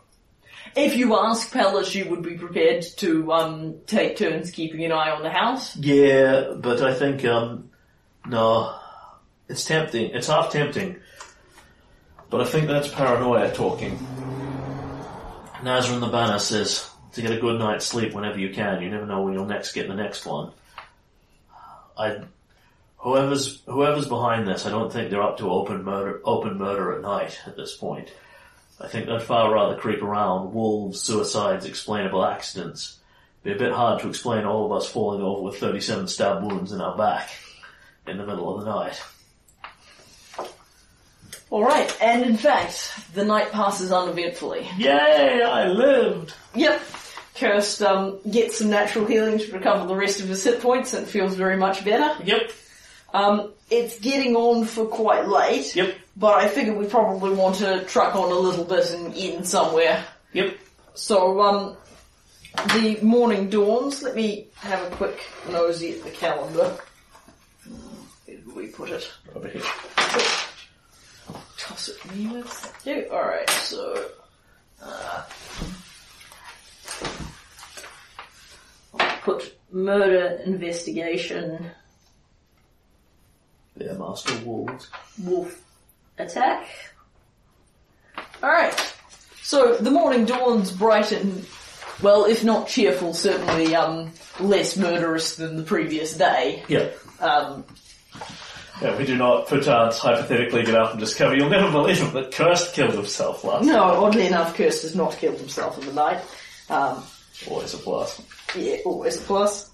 If 0.75 0.95
you 0.95 1.17
ask 1.17 1.51
Pella, 1.51 1.83
she 1.85 2.03
would 2.03 2.21
be 2.21 2.35
prepared 2.37 2.85
to 2.97 3.31
um, 3.33 3.79
take 3.87 4.17
turns 4.17 4.51
keeping 4.51 4.83
an 4.85 4.91
eye 4.91 5.09
on 5.09 5.23
the 5.23 5.29
house. 5.29 5.75
Yeah, 5.77 6.53
but 6.55 6.81
I 6.81 6.93
think, 6.93 7.25
um, 7.25 7.69
no, 8.27 8.77
it's 9.49 9.63
tempting. 9.65 10.11
It's 10.11 10.27
half 10.27 10.51
tempting. 10.51 10.97
But 12.29 12.41
I 12.41 12.45
think 12.45 12.67
that's 12.67 12.89
paranoia 12.89 13.53
talking. 13.53 13.97
Nazrin 15.63 15.99
the 16.01 16.07
Banner 16.07 16.37
says 16.39 16.89
to 17.13 17.21
get 17.21 17.31
a 17.31 17.39
good 17.39 17.57
night's 17.57 17.85
sleep 17.85 18.13
whenever 18.13 18.37
you 18.37 18.53
can. 18.53 18.81
You 18.81 18.89
never 18.89 19.05
know 19.05 19.21
when 19.23 19.33
you'll 19.33 19.45
next 19.45 19.71
get 19.73 19.87
the 19.87 19.95
next 19.95 20.25
one. 20.25 20.51
I, 21.97 22.19
whoever's 22.97 23.61
whoever's 23.65 24.07
behind 24.07 24.47
this, 24.47 24.65
I 24.65 24.69
don't 24.69 24.91
think 24.91 25.09
they're 25.09 25.23
up 25.23 25.37
to 25.37 25.51
open 25.51 25.83
murder 25.83 26.21
open 26.23 26.57
murder 26.57 26.93
at 26.95 27.01
night 27.01 27.39
at 27.45 27.55
this 27.55 27.75
point. 27.75 28.11
I 28.79 28.87
think 28.87 29.07
they'd 29.07 29.21
far 29.21 29.53
rather 29.53 29.75
creep 29.75 30.03
around 30.03 30.53
wolves, 30.53 31.01
suicides, 31.01 31.65
explainable 31.65 32.23
accidents. 32.23 32.99
Be 33.43 33.51
a 33.53 33.57
bit 33.57 33.71
hard 33.71 34.01
to 34.01 34.09
explain 34.09 34.45
all 34.45 34.65
of 34.65 34.71
us 34.71 34.89
falling 34.89 35.21
over 35.21 35.41
with 35.41 35.57
37 35.57 36.07
stab 36.07 36.43
wounds 36.43 36.71
in 36.71 36.81
our 36.81 36.95
back 36.95 37.29
in 38.05 38.17
the 38.17 38.25
middle 38.25 38.55
of 38.55 38.63
the 38.63 38.71
night. 38.71 39.01
Alright, 41.49 41.97
and 42.01 42.23
in 42.23 42.35
fact, 42.35 42.93
the 43.13 43.23
night 43.23 43.51
passes 43.51 43.91
uneventfully. 43.91 44.67
Yay, 44.77 45.41
I 45.41 45.67
lived! 45.67 46.33
Yep. 46.55 46.81
Kurst 47.35 47.81
um, 47.81 48.19
gets 48.29 48.57
some 48.57 48.69
natural 48.69 49.05
healing 49.05 49.37
to 49.37 49.51
recover 49.53 49.87
the 49.87 49.95
rest 49.95 50.19
of 50.19 50.27
his 50.27 50.43
hit 50.43 50.59
points 50.59 50.93
and 50.93 51.07
feels 51.07 51.35
very 51.35 51.55
much 51.55 51.85
better. 51.85 52.21
Yep, 52.23 52.51
Um, 53.13 53.53
it's 53.69 53.99
getting 53.99 54.35
on 54.35 54.65
for 54.65 54.85
quite 54.85 55.27
late, 55.27 55.75
yep, 55.75 55.95
but 56.15 56.35
I 56.35 56.47
figure 56.47 56.73
we 56.73 56.87
probably 56.87 57.33
want 57.33 57.55
to 57.57 57.83
truck 57.85 58.15
on 58.15 58.31
a 58.31 58.35
little 58.35 58.65
bit 58.65 58.91
and 58.91 59.13
end 59.15 59.47
somewhere. 59.47 60.03
yep. 60.33 60.57
So, 60.93 61.41
um, 61.41 61.77
the 62.73 62.99
morning 63.01 63.49
dawns. 63.49 64.01
Let 64.03 64.15
me 64.15 64.47
have 64.55 64.91
a 64.91 64.95
quick 64.95 65.19
nosy 65.49 65.93
at 65.93 66.03
the 66.03 66.09
calendar. 66.11 66.77
Where 68.25 68.37
did 68.37 68.55
we 68.55 68.67
put 68.67 68.89
it? 68.89 69.09
Over 69.35 69.47
here. 69.47 69.61
Toss 71.57 71.89
it 71.89 72.15
me 72.15 72.27
with. 72.27 72.47
Thank 72.47 72.97
you. 72.97 73.11
Alright, 73.11 73.49
so. 73.49 74.05
Uh, 74.81 75.23
I'll 78.99 79.17
put 79.21 79.57
murder 79.71 80.39
investigation 80.45 81.69
Yeah, 83.79 83.93
Master 83.93 84.35
Wolves. 84.45 84.89
wolf 85.23 85.61
attack. 86.17 86.67
Alright. 88.41 88.93
So 89.43 89.77
the 89.77 89.91
morning 89.91 90.25
dawns 90.25 90.71
bright 90.71 91.11
and, 91.11 91.45
well, 92.01 92.25
if 92.25 92.43
not 92.43 92.67
cheerful, 92.67 93.13
certainly 93.13 93.75
um, 93.75 94.11
less 94.39 94.77
murderous 94.77 95.35
than 95.35 95.57
the 95.57 95.63
previous 95.63 96.15
day. 96.17 96.63
Yeah. 96.67 96.89
Um, 97.19 97.63
Yeah, 98.81 98.95
we 98.97 99.05
do 99.05 99.15
not, 99.17 99.47
perchance, 99.47 99.97
hypothetically 99.97 100.63
get 100.63 100.75
up 100.75 100.91
and 100.91 100.99
discover 100.99 101.35
you'll 101.35 101.49
never 101.49 101.71
believe 101.71 102.01
it, 102.01 102.13
but 102.13 102.31
Kurst 102.31 102.73
killed 102.75 102.93
himself 102.93 103.43
last 103.43 103.65
no, 103.65 103.81
oddly 104.05 104.27
enough, 104.27 104.55
Kurst 104.55 104.83
has 104.83 104.95
not 104.95 105.17
killed 105.17 105.37
himself 105.39 105.79
in 105.79 105.85
the 105.87 105.93
night. 105.93 106.21
Um, 106.69 107.03
Always 107.49 107.73
a 107.73 107.77
plus. 107.77 108.21
yeah, 108.55 108.77
always 108.85 109.17
a 109.17 109.21
plus. 109.25 109.71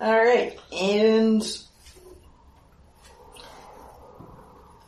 Alright, 0.00 0.58
and 0.78 1.42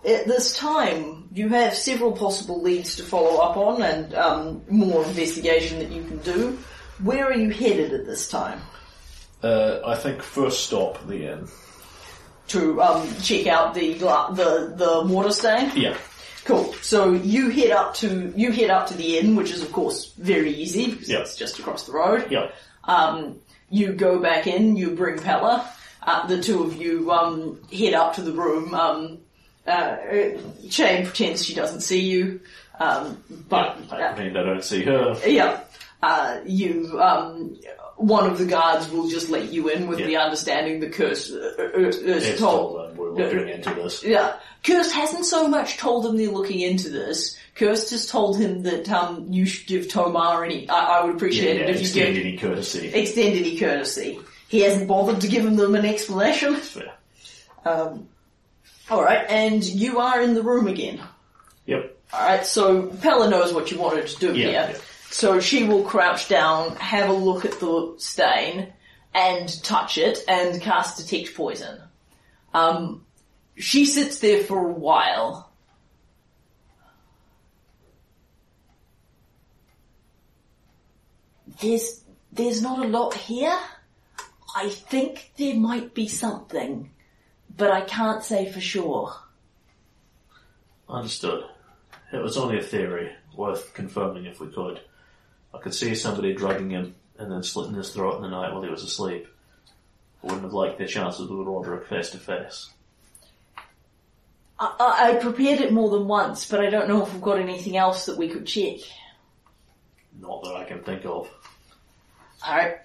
at 0.04 0.26
this 0.26 0.56
time, 0.56 1.28
you 1.32 1.48
have 1.48 1.74
several 1.74 2.12
possible 2.12 2.60
leads 2.62 2.96
to 2.96 3.02
follow 3.02 3.38
up 3.40 3.56
on 3.56 3.82
and 3.82 4.14
um, 4.14 4.62
more 4.68 5.04
investigation 5.04 5.78
that 5.78 5.90
you 5.90 6.02
can 6.04 6.18
do. 6.18 6.58
Where 7.02 7.24
are 7.26 7.34
you 7.34 7.50
headed 7.50 7.92
at 7.92 8.06
this 8.06 8.28
time? 8.28 8.60
Uh, 9.42 9.80
I 9.86 9.94
think 9.96 10.22
first 10.22 10.64
stop, 10.66 11.06
the 11.06 11.32
inn. 11.32 11.48
To 12.48 12.80
um, 12.82 13.08
check 13.22 13.46
out 13.46 13.74
the 13.74 13.94
gla- 13.98 14.30
the 14.34 14.72
the 14.74 15.02
water 15.12 15.30
stain. 15.30 15.70
Yeah. 15.76 15.96
Cool. 16.44 16.72
So 16.80 17.12
you 17.12 17.50
head 17.50 17.70
up 17.72 17.94
to 17.96 18.32
you 18.34 18.50
head 18.52 18.70
up 18.70 18.86
to 18.88 18.94
the 18.94 19.18
inn, 19.18 19.36
which 19.36 19.50
is 19.50 19.62
of 19.62 19.70
course 19.70 20.12
very 20.14 20.50
easy 20.52 20.90
because 20.92 21.10
Yeah. 21.10 21.18
it's 21.18 21.36
just 21.36 21.58
across 21.58 21.84
the 21.86 21.92
road. 21.92 22.26
Yeah. 22.30 22.50
Um, 22.84 23.38
you 23.70 23.92
go 23.92 24.18
back 24.20 24.46
in. 24.46 24.76
You 24.76 24.90
bring 24.90 25.18
Pella. 25.18 25.70
Uh, 26.02 26.26
the 26.26 26.40
two 26.42 26.62
of 26.62 26.76
you 26.76 27.10
um, 27.10 27.60
head 27.72 27.94
up 27.94 28.14
to 28.14 28.22
the 28.22 28.32
room. 28.32 28.74
Um, 28.74 29.18
uh, 29.66 29.96
Shane 30.70 31.04
pretends 31.04 31.44
she 31.44 31.54
doesn't 31.54 31.82
see 31.82 32.00
you, 32.00 32.40
um, 32.80 33.22
but 33.48 33.76
I 33.92 34.16
mean, 34.18 34.34
I 34.36 34.42
don't 34.42 34.64
see 34.64 34.82
her. 34.84 35.20
yeah, 35.26 35.60
uh, 36.02 36.38
you, 36.46 36.98
um, 37.02 37.58
one 37.96 38.30
of 38.30 38.38
the 38.38 38.46
guards 38.46 38.88
will 38.90 39.08
just 39.10 39.28
let 39.28 39.52
you 39.52 39.68
in 39.68 39.86
with 39.88 39.98
Yeah. 39.98 40.06
the 40.06 40.16
understanding 40.16 40.80
the 40.80 40.88
curse 40.88 41.30
uh, 41.30 41.52
uh, 41.58 41.78
is 41.80 41.98
It's 42.26 42.40
told. 42.40 42.78
them 42.90 42.96
we're 42.96 43.10
looking 43.10 43.48
into 43.50 43.74
this. 43.74 44.02
Yeah, 44.02 44.36
Kurst 44.64 44.92
hasn't 44.92 45.26
so 45.26 45.46
much 45.48 45.76
told 45.76 46.04
them 46.04 46.16
they're 46.16 46.30
looking 46.30 46.60
into 46.60 46.88
this. 46.88 47.36
Kurst 47.58 47.90
has 47.90 48.06
told 48.06 48.38
him 48.38 48.62
that 48.62 48.88
um, 48.88 49.26
you 49.32 49.44
should 49.44 49.66
give 49.66 49.88
Tomar 49.88 50.44
any. 50.44 50.68
I, 50.68 51.00
I 51.00 51.04
would 51.04 51.16
appreciate 51.16 51.56
yeah, 51.56 51.64
it 51.64 51.70
if 51.70 51.76
you 51.76 51.80
extend 51.82 52.14
give 52.14 52.24
any 52.26 52.36
courtesy. 52.36 52.88
extend 52.88 53.36
any 53.36 53.58
courtesy. 53.58 54.20
He 54.48 54.60
hasn't 54.60 54.86
bothered 54.88 55.20
to 55.22 55.28
give 55.28 55.44
them 55.44 55.74
an 55.74 55.84
explanation. 55.84 56.52
That's 56.54 56.70
Fair. 56.70 56.94
Um, 57.64 58.08
all 58.88 59.02
right, 59.02 59.26
and 59.28 59.62
you 59.64 59.98
are 59.98 60.22
in 60.22 60.34
the 60.34 60.42
room 60.42 60.68
again. 60.68 61.00
Yep. 61.66 61.96
All 62.12 62.20
right, 62.26 62.46
so 62.46 62.86
Pella 62.86 63.28
knows 63.28 63.52
what 63.52 63.70
you 63.70 63.78
wanted 63.78 64.06
to 64.06 64.18
do 64.18 64.26
Yeah, 64.28 64.32
here. 64.32 64.50
yeah. 64.72 64.78
So 65.10 65.40
she 65.40 65.64
will 65.64 65.82
crouch 65.82 66.28
down, 66.28 66.76
have 66.76 67.10
a 67.10 67.12
look 67.12 67.44
at 67.44 67.60
the 67.60 67.94
stain, 67.98 68.72
and 69.14 69.62
touch 69.64 69.98
it, 69.98 70.20
and 70.28 70.60
cast 70.62 70.96
detect 70.98 71.34
poison. 71.36 71.80
Um, 72.54 73.04
she 73.56 73.84
sits 73.84 74.20
there 74.20 74.44
for 74.44 74.58
a 74.58 74.72
while. 74.72 75.47
There's 81.60 82.04
there's 82.32 82.62
not 82.62 82.84
a 82.84 82.88
lot 82.88 83.14
here. 83.14 83.58
I 84.54 84.68
think 84.68 85.32
there 85.36 85.54
might 85.54 85.94
be 85.94 86.08
something, 86.08 86.90
but 87.56 87.70
I 87.70 87.82
can't 87.82 88.22
say 88.22 88.50
for 88.50 88.60
sure. 88.60 89.14
Understood. 90.88 91.44
It 92.12 92.22
was 92.22 92.36
only 92.36 92.58
a 92.58 92.62
theory, 92.62 93.12
worth 93.36 93.74
confirming 93.74 94.24
if 94.24 94.40
we 94.40 94.48
could. 94.48 94.80
I 95.54 95.58
could 95.58 95.74
see 95.74 95.94
somebody 95.94 96.34
drugging 96.34 96.70
him 96.70 96.94
and 97.18 97.30
then 97.30 97.42
slitting 97.42 97.74
his 97.74 97.92
throat 97.92 98.16
in 98.16 98.22
the 98.22 98.28
night 98.28 98.52
while 98.52 98.62
he 98.62 98.70
was 98.70 98.82
asleep. 98.82 99.26
I 100.22 100.26
wouldn't 100.26 100.44
have 100.44 100.52
liked 100.52 100.78
their 100.78 100.86
chances 100.86 101.28
with 101.28 101.46
Roderick 101.46 101.86
face 101.86 102.10
to 102.10 102.18
face. 102.18 102.70
I, 104.58 104.74
I, 104.80 105.10
I 105.10 105.14
prepared 105.16 105.60
it 105.60 105.72
more 105.72 105.90
than 105.90 106.08
once, 106.08 106.48
but 106.48 106.60
I 106.60 106.70
don't 106.70 106.88
know 106.88 107.04
if 107.04 107.12
we've 107.12 107.22
got 107.22 107.38
anything 107.38 107.76
else 107.76 108.06
that 108.06 108.18
we 108.18 108.28
could 108.28 108.46
check. 108.46 108.78
Not 110.20 110.42
that 110.44 110.56
I 110.56 110.64
can 110.64 110.82
think 110.82 111.04
of. 111.04 111.30
Alright. 112.48 112.78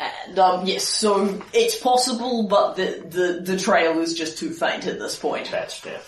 And 0.00 0.38
um, 0.38 0.66
yes, 0.66 0.84
so 0.84 1.42
it's 1.52 1.78
possible, 1.78 2.44
but 2.46 2.76
the, 2.76 3.04
the, 3.44 3.52
the 3.52 3.58
trail 3.58 3.98
is 4.00 4.14
just 4.14 4.38
too 4.38 4.50
faint 4.50 4.86
at 4.86 4.98
this 4.98 5.18
point. 5.18 5.50
That's 5.50 5.74
fair. 5.74 6.00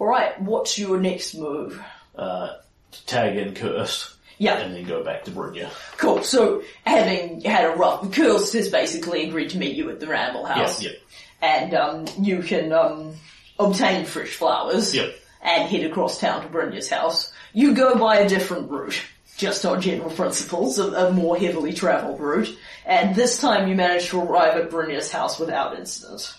Alright, 0.00 0.40
what's 0.42 0.78
your 0.78 0.98
next 0.98 1.34
move? 1.34 1.80
Uh, 2.16 2.48
to 2.90 3.06
tag 3.06 3.36
in 3.36 3.54
Kurst 3.54 4.14
Yeah, 4.38 4.58
and 4.58 4.74
then 4.74 4.84
go 4.84 5.04
back 5.04 5.24
to 5.24 5.30
Brynja. 5.30 5.70
cool. 5.96 6.22
So, 6.22 6.62
having 6.84 7.40
had 7.42 7.64
a 7.64 7.76
rough, 7.76 8.10
Kurst 8.12 8.52
has 8.54 8.68
basically 8.68 9.28
agreed 9.28 9.50
to 9.50 9.58
meet 9.58 9.76
you 9.76 9.88
at 9.90 10.00
the 10.00 10.08
Ramble 10.08 10.44
House. 10.44 10.82
Yep, 10.82 10.92
And 11.40 11.74
um, 11.74 12.06
you 12.20 12.42
can 12.42 12.72
um, 12.72 13.14
obtain 13.58 14.04
fresh 14.04 14.30
flowers 14.34 14.92
Yep. 14.94 15.14
and 15.42 15.68
head 15.68 15.84
across 15.84 16.18
town 16.20 16.42
to 16.42 16.48
Brynja's 16.48 16.88
house. 16.88 17.32
You 17.54 17.72
go 17.72 17.96
by 17.96 18.16
a 18.16 18.28
different 18.28 18.68
route, 18.68 19.00
just 19.36 19.64
on 19.64 19.80
general 19.80 20.10
principles, 20.10 20.78
a, 20.80 21.06
a 21.06 21.12
more 21.12 21.38
heavily 21.38 21.72
travelled 21.72 22.20
route. 22.20 22.54
And 22.84 23.14
this 23.14 23.40
time 23.40 23.68
you 23.68 23.76
manage 23.76 24.08
to 24.08 24.20
arrive 24.20 24.56
at 24.56 24.70
Brynja's 24.70 25.10
house 25.10 25.38
without 25.38 25.78
incident. 25.78 26.34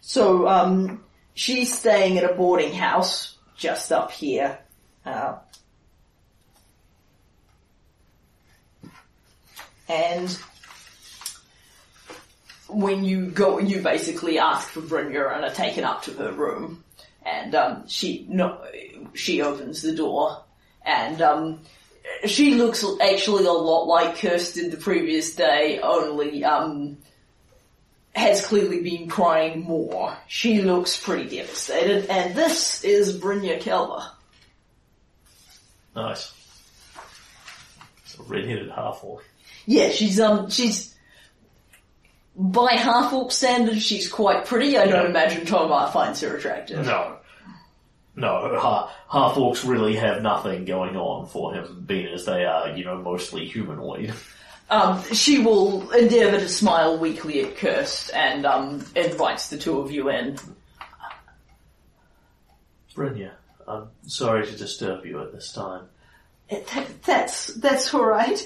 So, 0.00 0.48
um, 0.48 1.04
she's 1.34 1.78
staying 1.78 2.18
at 2.18 2.28
a 2.28 2.34
boarding 2.34 2.72
house 2.72 3.36
just 3.56 3.92
up 3.92 4.10
here. 4.10 4.58
Uh, 5.06 5.36
and 9.88 10.30
when 12.68 13.04
you 13.04 13.26
go, 13.26 13.60
you 13.60 13.80
basically 13.80 14.40
ask 14.40 14.68
for 14.68 14.80
Brynja 14.80 15.34
and 15.34 15.44
are 15.44 15.54
taken 15.54 15.84
up 15.84 16.02
to 16.02 16.12
her 16.14 16.32
room, 16.32 16.82
and 17.28 17.54
um, 17.54 17.88
she 17.88 18.26
no, 18.28 18.64
she 19.14 19.42
opens 19.42 19.82
the 19.82 19.94
door, 19.94 20.44
and 20.84 21.20
um, 21.20 21.60
she 22.26 22.54
looks 22.54 22.84
actually 23.00 23.44
a 23.44 23.52
lot 23.52 23.84
like 23.84 24.16
Kirsten 24.18 24.70
the 24.70 24.76
previous 24.76 25.34
day, 25.34 25.80
only 25.82 26.44
um, 26.44 26.98
has 28.14 28.44
clearly 28.44 28.82
been 28.82 29.08
crying 29.08 29.62
more. 29.62 30.16
She 30.26 30.62
looks 30.62 31.02
pretty 31.02 31.28
devastated, 31.36 32.06
and 32.06 32.34
this 32.34 32.82
is 32.84 33.18
Brynja 33.18 33.60
Kelva. 33.60 34.10
Nice. 35.94 36.32
So 38.04 38.24
red-headed 38.24 38.70
half-orc. 38.70 39.24
Yeah, 39.66 39.90
she's 39.90 40.18
um 40.18 40.48
she's 40.48 40.94
by 42.34 42.72
half 42.72 43.12
orc 43.12 43.32
standards 43.32 43.82
she's 43.82 44.08
quite 44.08 44.46
pretty. 44.46 44.78
I 44.78 44.86
don't 44.86 45.06
imagine 45.06 45.44
Tomar 45.44 45.90
finds 45.92 46.20
her 46.20 46.36
attractive. 46.36 46.86
No. 46.86 47.17
No, 48.18 48.58
ha- 48.58 48.92
half-orcs 49.08 49.64
really 49.64 49.94
have 49.94 50.22
nothing 50.22 50.64
going 50.64 50.96
on 50.96 51.28
for 51.28 51.54
him, 51.54 51.84
being 51.86 52.08
as 52.12 52.24
they 52.24 52.44
are, 52.44 52.70
you 52.70 52.84
know, 52.84 53.00
mostly 53.00 53.46
humanoid. 53.46 54.12
Um, 54.70 55.00
she 55.12 55.38
will 55.38 55.88
endeavour 55.92 56.38
to 56.40 56.48
smile 56.48 56.98
weakly 56.98 57.44
at 57.44 57.56
Kurst 57.56 58.12
and 58.12 58.44
um 58.44 58.84
invites 58.96 59.50
the 59.50 59.56
two 59.56 59.78
of 59.78 59.92
you 59.92 60.10
in. 60.10 60.36
Brynja, 62.94 63.30
I'm 63.68 63.88
sorry 64.06 64.44
to 64.46 64.56
disturb 64.56 65.06
you 65.06 65.22
at 65.22 65.32
this 65.32 65.52
time. 65.52 65.84
That, 66.50 66.88
that's 67.06 67.46
that's 67.54 67.94
all 67.94 68.04
right. 68.04 68.42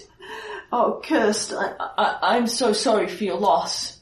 Oh, 0.70 1.01
Kurst, 1.02 1.55
I, 1.55 1.75
I 1.97 2.36
I'm 2.36 2.47
so 2.47 2.75
sorry 2.75 3.09
for 3.09 3.25
your 3.25 3.39
loss. 3.39 3.99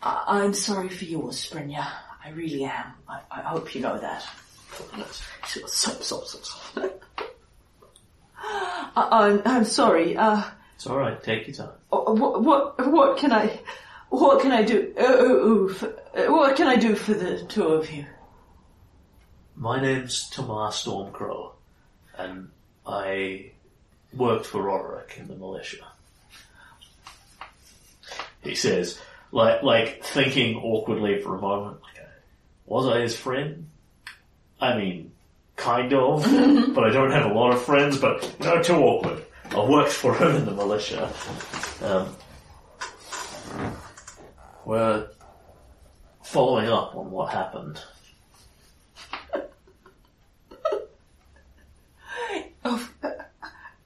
I, 0.00 0.22
I'm 0.28 0.54
sorry 0.54 0.88
for 0.88 1.04
yours, 1.04 1.50
Brynja. 1.50 1.86
I 2.30 2.32
really 2.32 2.64
am. 2.64 2.92
I, 3.08 3.20
I 3.28 3.40
hope 3.40 3.74
you 3.74 3.80
know 3.80 3.98
that. 3.98 4.24
So. 4.72 4.84
I, 8.36 9.08
I'm 9.10 9.42
I'm 9.44 9.64
sorry. 9.64 10.16
Uh, 10.16 10.42
It's 10.76 10.86
alright, 10.86 11.20
take 11.24 11.48
your 11.48 11.56
time. 11.56 11.70
what 11.88 12.42
what 12.42 12.92
what 12.92 13.18
can 13.18 13.32
I 13.32 13.58
what 14.10 14.42
can 14.42 14.52
I 14.52 14.62
do? 14.62 14.94
Uh, 14.96 15.02
uh, 15.02 15.06
uh, 15.06 15.74
for, 15.74 15.86
uh, 16.16 16.32
what 16.32 16.56
can 16.56 16.68
I 16.68 16.76
do 16.76 16.94
for 16.94 17.14
the 17.14 17.44
two 17.46 17.64
of 17.64 17.90
you? 17.90 18.06
My 19.56 19.80
name's 19.80 20.30
Tomar 20.30 20.70
Stormcrow, 20.70 21.52
and 22.16 22.50
I 22.86 23.50
worked 24.14 24.46
for 24.46 24.62
Roderick 24.62 25.16
in 25.18 25.26
the 25.26 25.34
militia. 25.34 25.84
He 28.42 28.54
says, 28.54 29.00
like, 29.32 29.62
like 29.62 30.02
thinking 30.02 30.56
awkwardly 30.56 31.20
for 31.20 31.36
a 31.36 31.40
moment, 31.40 31.78
was 32.70 32.86
I 32.86 33.00
his 33.00 33.16
friend? 33.16 33.68
I 34.60 34.76
mean, 34.76 35.10
kind 35.56 35.92
of, 35.92 36.22
but 36.74 36.84
I 36.84 36.90
don't 36.90 37.10
have 37.10 37.28
a 37.28 37.34
lot 37.34 37.52
of 37.52 37.60
friends, 37.60 37.98
but, 37.98 38.40
know, 38.40 38.62
too 38.62 38.76
awkward. 38.76 39.24
I 39.50 39.68
worked 39.68 39.92
for 39.92 40.14
him 40.14 40.36
in 40.36 40.44
the 40.44 40.52
militia. 40.52 41.12
Um, 41.82 42.14
we're 44.64 45.08
following 46.22 46.68
up 46.68 46.94
on 46.94 47.10
what 47.10 47.32
happened. 47.32 47.82
Oh, 52.62 52.90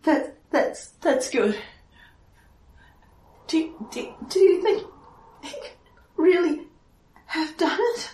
that 0.03 0.35
that's 0.51 0.89
that's 1.01 1.31
good. 1.31 1.57
Do 3.47 3.89
do, 3.93 4.13
do 4.29 4.41
you 4.41 4.63
think 4.63 4.83
he 5.45 5.51
could 5.51 5.71
really 6.17 6.67
have 7.27 7.57
done 7.57 7.79
it? 7.81 8.11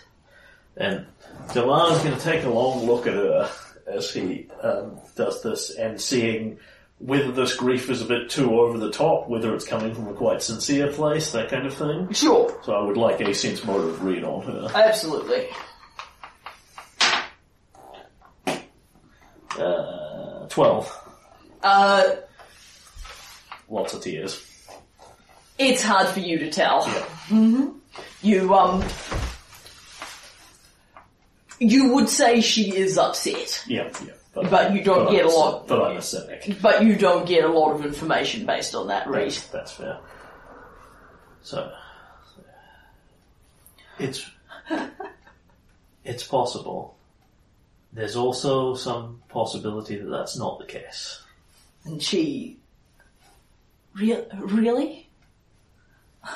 And 0.77 1.05
Delar's 1.53 2.01
going 2.03 2.15
to 2.17 2.21
take 2.23 2.43
a 2.45 2.49
long 2.49 2.85
look 2.85 3.07
at 3.07 3.13
her 3.13 3.49
as 3.87 4.11
he 4.11 4.47
um, 4.61 4.99
does 5.15 5.41
this 5.43 5.71
and 5.71 5.99
seeing 5.99 6.59
whether 6.99 7.31
this 7.31 7.55
grief 7.55 7.89
is 7.89 8.01
a 8.01 8.05
bit 8.05 8.29
too 8.29 8.59
over 8.59 8.77
the 8.77 8.91
top, 8.91 9.27
whether 9.27 9.53
it's 9.55 9.65
coming 9.65 9.93
from 9.93 10.07
a 10.07 10.13
quite 10.13 10.41
sincere 10.41 10.91
place, 10.91 11.31
that 11.31 11.49
kind 11.49 11.65
of 11.65 11.73
thing. 11.73 12.11
Sure, 12.13 12.55
So 12.63 12.73
I 12.73 12.81
would 12.83 12.95
like 12.97 13.19
a 13.21 13.33
sense 13.33 13.63
motive 13.65 14.03
read 14.03 14.23
on 14.23 14.43
her. 14.43 14.69
absolutely. 14.75 15.47
Uh, 19.57 20.47
12. 20.47 21.09
Uh, 21.63 22.03
Lots 23.69 23.93
of 23.93 24.01
tears. 24.01 24.45
it's 25.57 25.81
hard 25.83 26.07
for 26.07 26.19
you 26.19 26.37
to 26.39 26.49
tell. 26.51 26.87
Yeah. 27.29 27.69
You 28.21 28.53
um, 28.53 28.83
you 31.61 31.93
would 31.93 32.09
say 32.09 32.41
she 32.41 32.75
is 32.75 32.97
upset, 32.97 33.63
Yeah, 33.67 33.89
yeah. 34.03 34.13
But 34.33 34.73
you 34.73 34.83
don't 34.83 35.07
I'm 35.07 35.13
get 35.13 35.25
a 35.25 35.27
a 35.27 35.29
lot- 35.29 35.67
But 35.67 35.81
I'm 35.91 35.97
a 35.97 36.01
cynic. 36.01 36.57
but 36.61 36.83
you 36.83 36.95
don't 36.95 37.25
get 37.27 37.43
a 37.43 37.47
lot 37.49 37.73
of 37.73 37.85
information 37.85 38.45
based 38.45 38.73
on 38.75 38.87
that 38.87 39.07
read. 39.07 39.25
That's, 39.31 39.47
that's 39.47 39.71
fair. 39.73 39.99
So, 41.43 41.71
it's 43.99 44.25
it's 46.03 46.23
possible. 46.23 46.95
There's 47.93 48.15
also 48.15 48.73
some 48.73 49.21
possibility 49.29 49.97
that 49.97 50.09
that's 50.09 50.37
not 50.37 50.59
the 50.59 50.65
case. 50.65 51.21
And 51.83 52.01
she, 52.01 52.57
real, 53.93 54.25
really? 54.39 55.09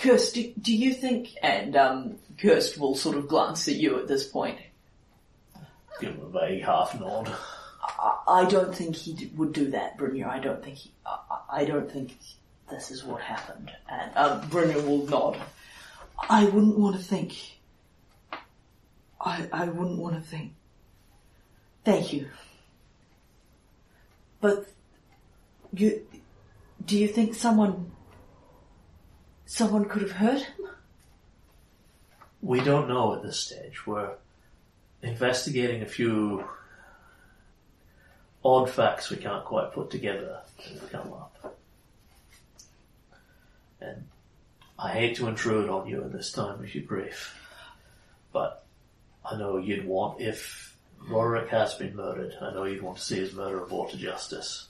Kurst, 0.00 0.34
do, 0.34 0.52
do 0.60 0.74
you 0.74 0.94
think? 0.94 1.28
And 1.42 1.76
um, 1.76 2.16
Kurst 2.40 2.78
will 2.78 2.94
sort 2.94 3.16
of 3.16 3.28
glance 3.28 3.68
at 3.68 3.76
you 3.76 3.98
at 3.98 4.08
this 4.08 4.26
point. 4.26 4.58
Give 6.00 6.14
him 6.14 6.22
a 6.22 6.40
vague 6.40 6.64
half 6.64 6.98
nod. 6.98 7.30
I, 7.82 8.18
I 8.28 8.44
don't 8.46 8.74
think 8.74 8.96
he 8.96 9.12
d- 9.12 9.30
would 9.36 9.52
do 9.52 9.70
that, 9.70 9.98
Brynja. 9.98 10.26
I 10.26 10.38
don't 10.38 10.62
think 10.62 10.76
he. 10.76 10.92
I, 11.04 11.18
I 11.50 11.64
don't 11.64 11.90
think 11.90 12.16
this 12.70 12.90
is 12.90 13.04
what 13.04 13.20
happened. 13.20 13.70
And 13.90 14.10
um, 14.16 14.40
Brynja 14.48 14.82
will 14.86 15.06
nod. 15.06 15.38
I 16.28 16.44
wouldn't 16.44 16.78
want 16.78 16.96
to 16.96 17.02
think. 17.02 17.34
I 19.20 19.46
I 19.52 19.66
wouldn't 19.66 19.98
want 19.98 20.14
to 20.14 20.22
think. 20.22 20.54
Thank 21.84 22.12
you. 22.12 22.28
But 24.40 24.66
you, 25.74 26.06
do 26.86 26.96
you 26.96 27.08
think 27.08 27.34
someone, 27.34 27.92
someone 29.44 29.84
could 29.84 30.02
have 30.02 30.12
hurt 30.12 30.40
him? 30.40 30.59
We 32.42 32.60
don't 32.60 32.88
know 32.88 33.14
at 33.14 33.22
this 33.22 33.38
stage. 33.38 33.86
We're 33.86 34.12
investigating 35.02 35.82
a 35.82 35.86
few 35.86 36.44
odd 38.44 38.70
facts 38.70 39.10
we 39.10 39.16
can't 39.16 39.44
quite 39.44 39.72
put 39.72 39.90
together 39.90 40.40
that 40.56 40.80
have 40.80 40.90
come 40.90 41.12
up. 41.12 41.56
And 43.80 44.06
I 44.78 44.92
hate 44.92 45.16
to 45.16 45.28
intrude 45.28 45.68
on 45.68 45.86
you 45.86 46.02
in 46.02 46.12
this 46.12 46.32
time 46.32 46.60
of 46.60 46.74
your 46.74 46.84
grief, 46.84 47.34
but 48.32 48.64
I 49.24 49.36
know 49.36 49.58
you'd 49.58 49.86
want, 49.86 50.20
if 50.20 50.76
Roderick 51.08 51.48
has 51.50 51.74
been 51.74 51.94
murdered, 51.94 52.34
I 52.40 52.52
know 52.52 52.64
you'd 52.64 52.82
want 52.82 52.98
to 52.98 53.04
see 53.04 53.16
his 53.16 53.34
murderer 53.34 53.66
brought 53.66 53.90
to 53.90 53.96
justice. 53.96 54.68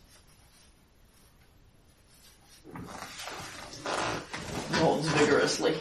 Nods 4.72 5.08
vigorously. 5.08 5.76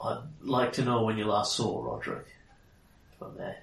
I'd 0.00 0.22
like 0.42 0.72
to 0.74 0.84
know 0.84 1.02
when 1.02 1.18
you 1.18 1.24
last 1.24 1.56
saw 1.56 1.82
Roderick, 1.82 2.26
if 3.14 3.22
I 3.22 3.26
may. 3.38 3.56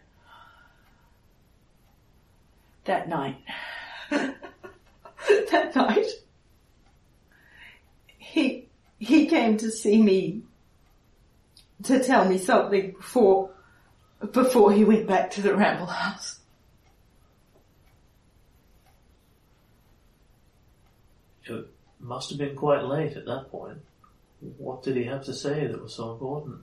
that 2.86 3.08
night. 3.10 3.38
that 4.10 5.76
night. 5.76 6.08
He 8.18 8.68
he 9.00 9.28
came 9.28 9.58
to 9.58 9.72
see 9.72 10.02
me 10.02 10.42
to 11.84 12.04
tell 12.04 12.26
me 12.26 12.38
something 12.38 12.92
before 12.92 13.52
before 14.32 14.72
he 14.72 14.84
went 14.84 15.08
back 15.08 15.32
to 15.32 15.42
the 15.42 15.56
Ramble 15.56 15.86
House. 15.86 16.40
It 21.46 21.68
must 22.00 22.30
have 22.30 22.40
been 22.40 22.56
quite 22.56 22.84
late 22.84 23.16
at 23.16 23.26
that 23.26 23.52
point. 23.52 23.78
What 24.40 24.84
did 24.84 24.96
he 24.96 25.04
have 25.06 25.24
to 25.26 25.34
say 25.34 25.68
that 25.68 25.82
was 25.82 25.96
so 25.96 26.12
important? 26.14 26.62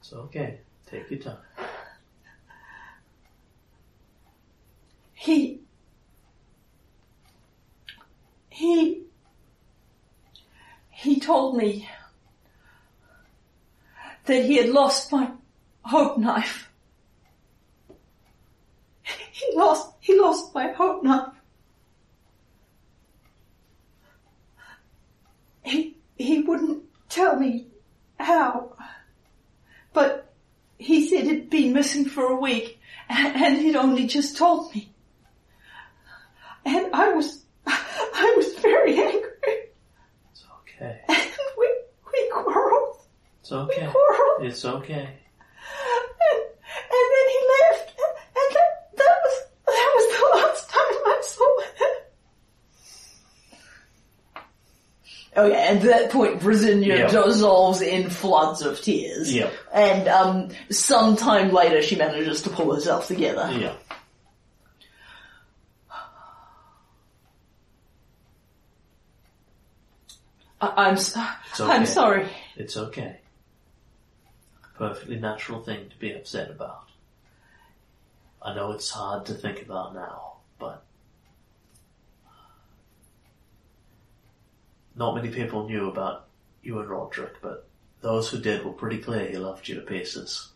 It's 0.00 0.12
okay. 0.12 0.60
Take 0.86 1.10
your 1.10 1.20
time. 1.20 1.38
He 5.14 5.60
he 8.50 9.02
he 10.90 11.18
told 11.18 11.56
me 11.56 11.88
that 14.26 14.44
he 14.44 14.56
had 14.56 14.68
lost 14.68 15.10
my 15.10 15.30
hope 15.82 16.18
knife. 16.18 16.70
He 19.02 19.56
lost 19.56 19.94
he 20.00 20.18
lost 20.20 20.54
my 20.54 20.72
hope 20.72 21.02
knife. 21.02 21.32
He 26.16 26.40
wouldn't 26.40 26.84
tell 27.08 27.36
me 27.36 27.66
how. 28.18 28.76
But 29.92 30.32
he 30.78 31.08
said 31.08 31.26
it'd 31.26 31.50
been 31.50 31.72
missing 31.72 32.04
for 32.04 32.24
a 32.24 32.36
week 32.40 32.80
and, 33.08 33.36
and 33.36 33.56
he'd 33.58 33.76
only 33.76 34.06
just 34.06 34.36
told 34.36 34.74
me. 34.74 34.90
And 36.64 36.94
I 36.94 37.10
was 37.12 37.44
I 37.66 38.34
was 38.36 38.54
very 38.60 38.98
angry. 38.98 39.30
It's 40.30 40.44
okay. 40.60 41.00
And 41.08 41.30
we 41.58 41.68
we 42.12 42.30
quarreled. 42.32 43.00
It's 43.40 43.52
okay. 43.52 43.86
We 43.86 43.92
quarreled. 43.92 44.44
It's 44.44 44.64
okay. 44.64 44.94
And, 44.96 46.42
and 46.90 47.06
then 47.12 47.26
he 47.28 47.38
left. 47.54 47.88
And, 47.98 48.12
and 48.36 48.48
that, 48.54 48.70
that 48.96 49.16
was 49.24 49.36
that 49.66 49.90
was 49.94 50.06
the 50.14 50.22
last 50.36 50.70
time 50.70 50.96
I 51.06 51.20
saw 51.22 51.60
him. 51.60 51.94
Oh 55.36 55.46
yeah, 55.46 55.70
and 55.70 55.78
at 55.78 55.84
that 55.84 56.10
point 56.12 56.40
Brynja 56.40 56.86
Yeah. 56.86 57.06
dissolves 57.08 57.80
in 57.80 58.08
floods 58.08 58.62
of 58.62 58.80
tears. 58.80 59.34
Yeah. 59.34 59.50
And 59.72 60.06
um 60.08 60.48
sometime 60.70 61.52
later 61.52 61.82
she 61.82 61.96
manages 61.96 62.42
to 62.42 62.50
pull 62.50 62.72
herself 62.74 63.08
together. 63.08 63.48
Yeah. 63.52 63.74
I, 70.60 70.72
I'm 70.88 70.94
s- 70.94 71.16
It's 71.50 71.60
I'm 71.60 71.86
sorry. 71.86 72.28
It's 72.56 72.76
okay. 72.76 73.18
Perfectly 74.76 75.16
natural 75.18 75.60
thing 75.62 75.88
to 75.90 75.96
be 75.96 76.12
upset 76.12 76.50
about. 76.50 76.88
I 78.42 78.54
know 78.54 78.72
it's 78.72 78.90
hard 78.90 79.26
to 79.26 79.34
think 79.34 79.62
about 79.62 79.94
now, 79.94 80.34
but 80.58 80.84
not 84.96 85.14
many 85.14 85.30
people 85.30 85.66
knew 85.66 85.88
about 85.88 86.26
you 86.62 86.78
and 86.78 86.88
Roderick, 86.88 87.40
but 87.42 87.66
those 88.00 88.28
who 88.28 88.38
did 88.38 88.64
were 88.64 88.72
pretty 88.72 88.98
clear 88.98 89.26
he 89.26 89.36
loved 89.36 89.68
you 89.68 89.76
to 89.76 89.80
pieces. 89.80 90.50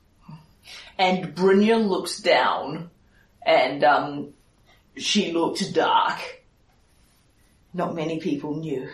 And 0.99 1.35
Brynja 1.35 1.87
looks 1.87 2.21
down 2.21 2.91
and 3.45 3.85
um 3.85 4.35
she 4.97 5.33
looked 5.33 5.73
dark. 5.75 6.45
Not 7.73 7.95
many 7.95 8.21
people 8.21 8.57
knew. 8.57 8.89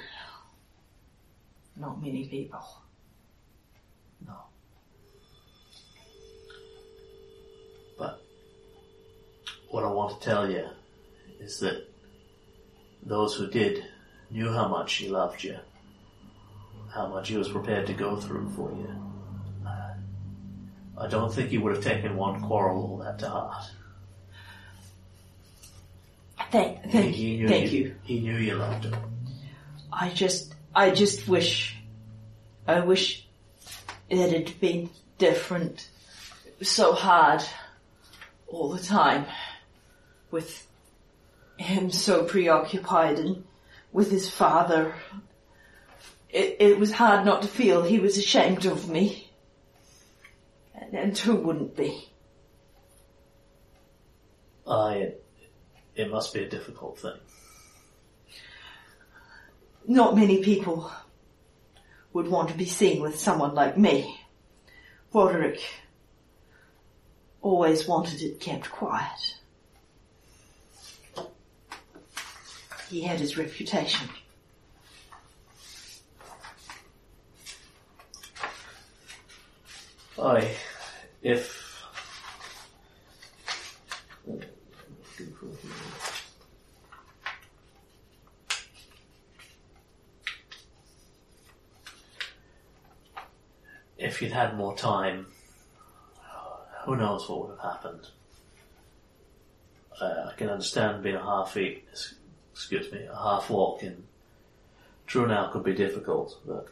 Not 1.77 2.01
many 2.01 2.29
people. 2.29 2.65
No. 4.27 4.37
But 7.99 8.21
what 9.71 9.85
I 9.85 9.89
want 9.89 10.21
to 10.21 10.25
tell 10.25 10.51
you 10.51 10.69
is 11.41 11.59
that 11.61 11.89
those 13.03 13.35
who 13.35 13.49
did 13.49 13.85
knew 14.31 14.53
how 14.53 14.69
much 14.69 14.95
he 14.95 15.09
loved 15.09 15.43
you, 15.43 15.59
how 16.93 17.07
much 17.07 17.29
he 17.29 17.37
was 17.37 17.49
prepared 17.49 17.87
to 17.87 17.93
go 17.93 18.17
through 18.17 18.51
for 18.51 18.71
you. 18.73 19.05
I 20.97 21.09
don't 21.09 21.33
think 21.33 21.51
he 21.51 21.59
would 21.59 21.75
have 21.75 21.85
taken 21.85 22.17
one 22.17 22.41
quarrel 22.41 22.83
all 22.83 22.97
that 22.99 23.19
to 23.19 23.29
heart. 23.29 23.65
Thank 26.53 26.91
thank 26.93 27.15
he 27.15 27.35
you. 27.35 27.39
knew 27.39 27.49
Thank 27.49 27.73
you. 27.73 27.97
He 28.05 28.21
knew 28.21 28.37
you 28.37 28.55
loved 28.55 28.85
him. 28.85 28.95
I 29.93 30.11
just 30.11 30.55
I 30.75 30.91
just 30.91 31.27
wish 31.27 31.77
I 32.67 32.81
wish 32.81 33.27
it 34.09 34.31
had 34.31 34.61
been 34.61 34.89
different. 35.19 35.89
It 36.47 36.55
was 36.61 36.69
so 36.69 36.93
hard 36.93 37.43
all 38.47 38.71
the 38.71 38.83
time 38.83 39.27
with 40.31 40.65
him 41.57 41.91
so 41.91 42.25
preoccupied 42.25 43.19
and 43.19 43.45
with 43.95 44.11
his 44.11 44.29
father. 44.29 44.93
It, 46.29 46.57
it 46.59 46.79
was 46.79 46.93
hard 46.93 47.25
not 47.25 47.43
to 47.43 47.49
feel 47.49 47.83
he 47.83 48.01
was 48.01 48.19
ashamed 48.19 48.67
of 48.67 48.91
me. 48.91 49.31
And, 50.75 50.95
and 50.95 51.17
who 51.17 51.37
wouldn't 51.37 51.77
be? 51.77 52.11
I, 54.67 54.95
it, 54.95 55.25
it 55.95 56.11
must 56.11 56.35
be 56.35 56.43
a 56.43 56.49
difficult 56.49 56.99
thing. 56.99 57.17
Not 59.87 60.17
many 60.17 60.43
people 60.43 60.91
would 62.13 62.27
want 62.27 62.49
to 62.49 62.57
be 62.57 62.67
seen 62.67 63.01
with 63.01 63.19
someone 63.19 63.55
like 63.55 63.79
me. 63.79 64.19
Roderick 65.13 65.61
always 67.43 67.87
wanted 67.87 68.23
it 68.23 68.41
kept 68.41 68.71
quiet. 68.71 69.37
He 72.89 73.01
had 73.03 73.19
his 73.19 73.37
reputation. 73.37 74.09
I, 80.21 80.57
if 81.23 81.65
if 93.99 94.23
you'd 94.23 94.33
had 94.33 94.57
more 94.57 94.77
time, 94.77 95.27
who 96.85 96.97
knows 96.97 97.29
what 97.29 97.49
would 97.49 97.59
have 97.59 97.73
happened. 97.73 98.07
Uh, 100.01 100.31
I 100.31 100.35
can 100.37 100.49
understand 100.51 101.03
being 101.03 101.17
a 101.17 101.23
half 101.23 101.57
eat, 101.57 101.85
excuse 102.55 102.91
me, 102.93 103.05
a 103.05 103.17
half 103.17 103.51
walk 103.51 103.83
in 103.83 104.05
Trunau 105.09 105.51
could 105.51 105.65
be 105.65 105.75
difficult, 105.75 106.41
but 106.47 106.69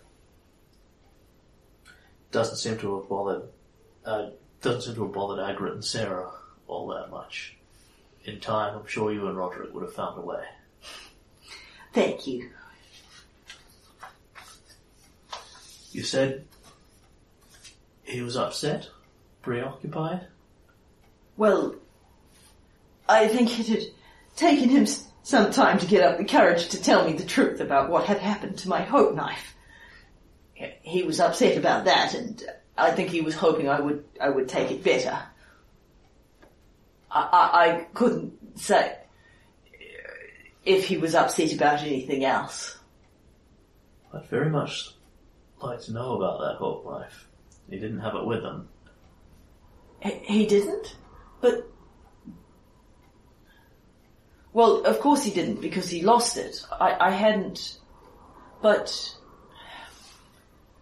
doesn't 2.31 2.57
seem 2.57 2.79
to 2.79 3.01
have 3.01 3.09
bothered 3.09 3.43
uh, 4.05 4.31
doesn't 4.61 4.83
seem 4.83 4.95
to 4.95 5.03
have 5.03 5.13
bothered 5.13 5.41
Agrit 5.45 5.73
and 5.73 5.85
Sarah 5.85 6.31
all 6.69 6.87
that 6.89 7.11
much. 7.11 7.57
In 8.25 8.39
time, 8.39 8.79
I'm 8.79 8.87
sure 8.87 9.13
you 9.13 9.27
and 9.27 9.37
Roderick 9.37 9.75
would 9.75 9.83
have 9.83 9.93
found 9.93 10.17
a 10.17 10.23
way. 10.23 10.45
Thank 11.93 12.29
you. 12.29 12.51
You 15.91 16.05
said 16.05 16.47
he 18.05 18.23
was 18.23 18.37
upset, 18.37 18.89
preoccupied. 19.43 20.27
Well, 21.37 21.75
I 23.09 23.27
think 23.27 23.59
it 23.59 23.67
had 23.67 23.83
taken 24.37 24.69
him 24.69 24.85
s- 24.85 25.12
some 25.23 25.53
time 25.53 25.79
to 25.79 25.87
get 25.87 26.03
up 26.03 26.19
the 26.19 26.25
courage 26.25 26.69
to 26.69 26.83
tell 26.83 27.07
me 27.07 27.13
the 27.13 27.25
truth 27.25 27.61
about 27.61 27.91
what 27.91 28.05
had 28.07 28.19
happened 28.19 28.59
to 28.59 28.69
my 28.69 28.83
hope 28.83 29.15
knife. 29.15 29.55
He- 30.55 31.03
was 31.03 31.21
upset 31.21 31.57
about 31.57 31.87
that, 31.87 32.15
and 32.15 32.43
I 32.77 32.91
think 32.93 33.11
he 33.11 33.21
was 33.21 33.35
hoping 33.35 33.69
I 33.69 33.81
would 33.81 34.05
I 34.21 34.29
would 34.29 34.49
take 34.49 34.71
it 34.71 34.85
better. 34.85 35.19
I, 37.11 37.21
I, 37.21 37.67
I 37.67 37.87
couldn't 37.95 38.59
say 38.59 38.97
if 40.65 40.87
he 40.87 40.97
was 40.99 41.15
upset 41.15 41.53
about 41.53 41.83
anything 41.83 42.25
else. 42.25 42.79
I'd 44.15 44.27
very 44.27 44.51
much 44.51 44.95
like 45.61 45.81
to 45.83 45.93
know 45.93 46.15
about 46.15 46.41
that 46.41 46.57
hope 46.57 46.85
knife. 46.85 47.29
He 47.69 47.79
didn't 47.79 48.01
have 48.01 48.15
it 48.15 48.27
with 48.27 48.43
him. 48.43 48.69
He, 50.01 50.11
he 50.25 50.47
didn't, 50.47 50.97
but 51.41 51.72
well, 54.53 54.85
of 54.85 55.01
course 55.01 55.23
he 55.25 55.31
didn't 55.31 55.61
because 55.61 55.89
he 55.89 56.03
lost 56.03 56.37
it. 56.37 56.65
I, 56.71 57.09
I 57.09 57.11
hadn't, 57.11 57.79
but 58.61 59.15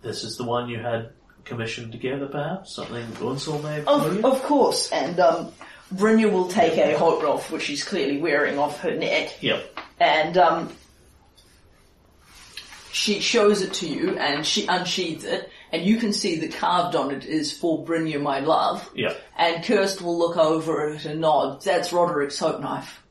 This 0.03 0.25
is 0.25 0.37
the 0.37 0.45
one 0.45 0.69
you 0.69 0.79
had 0.79 1.11
commissioned 1.45 1.93
together, 1.93 2.27
perhaps? 2.27 2.75
Something 2.75 3.05
Unsel 3.21 3.63
may 3.63 3.75
have 3.77 3.89
Of, 3.89 4.25
of 4.25 4.43
course, 4.43 4.91
and 4.93 5.19
um, 5.21 5.53
Brynja 5.95 6.31
will 6.31 6.49
take 6.49 6.77
a 6.79 6.97
hot 6.99 7.23
rough, 7.23 7.51
which 7.51 7.63
she's 7.63 7.85
clearly 7.85 8.21
wearing 8.21 8.59
off 8.59 8.81
her 8.81 8.95
neck, 8.95 9.43
Yep. 9.43 9.79
and 9.99 10.37
um, 10.37 10.73
she 12.93 13.21
shows 13.21 13.63
it 13.63 13.73
to 13.75 13.87
you, 13.89 14.17
and 14.19 14.45
she 14.45 14.67
unsheathes 14.67 15.25
it, 15.25 15.49
and 15.73 15.85
you 15.85 15.97
can 15.99 16.13
see 16.13 16.41
that 16.41 16.53
carved 16.55 16.97
on 16.97 17.13
it 17.13 17.25
is 17.25 17.53
"For 17.57 17.85
Brynja, 17.85 18.21
my 18.21 18.41
love." 18.41 18.89
Yep. 18.95 19.21
And 19.39 19.65
Kurst 19.65 20.03
will 20.03 20.19
look 20.19 20.37
over 20.37 20.91
it 20.91 21.05
and 21.05 21.21
nod. 21.21 21.63
That's 21.63 21.93
Roderick's 21.93 22.39
hope 22.39 22.61
knife. 22.61 23.03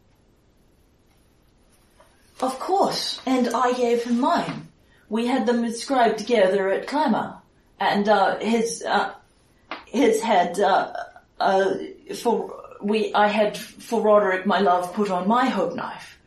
Of 2.42 2.58
course, 2.58 3.20
and 3.26 3.50
I 3.50 3.74
gave 3.74 4.04
him 4.04 4.20
mine. 4.20 4.70
We 5.10 5.28
had 5.28 5.46
them 5.46 5.66
inscribed 5.66 6.20
together 6.20 6.70
at 6.70 6.88
Clamor, 6.88 7.40
and 7.80 8.08
uh, 8.08 8.40
his 8.40 8.82
uh, 8.84 9.14
his 9.86 10.22
had 10.22 10.58
uh, 10.60 10.94
uh, 11.40 11.74
for 12.16 12.64
we 12.82 13.14
I 13.14 13.28
had 13.28 13.58
for 13.58 14.02
Roderick 14.02 14.46
my 14.46 14.60
love 14.60 14.94
put 14.94 15.12
on 15.12 15.28
my 15.28 15.46
hope 15.46 15.76
knife, 15.76 16.18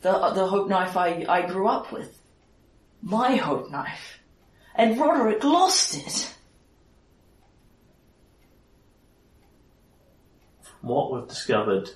the 0.00 0.12
the 0.30 0.46
hope 0.46 0.68
knife 0.68 0.96
I 0.96 1.24
I 1.28 1.46
grew 1.46 1.68
up 1.68 1.92
with, 1.92 2.20
my 3.00 3.36
hope 3.36 3.70
knife, 3.70 4.18
and 4.74 4.98
Roderick 4.98 5.44
lost 5.44 5.94
it. 5.94 6.34
What 10.80 11.12
we've 11.12 11.28
discovered, 11.28 11.90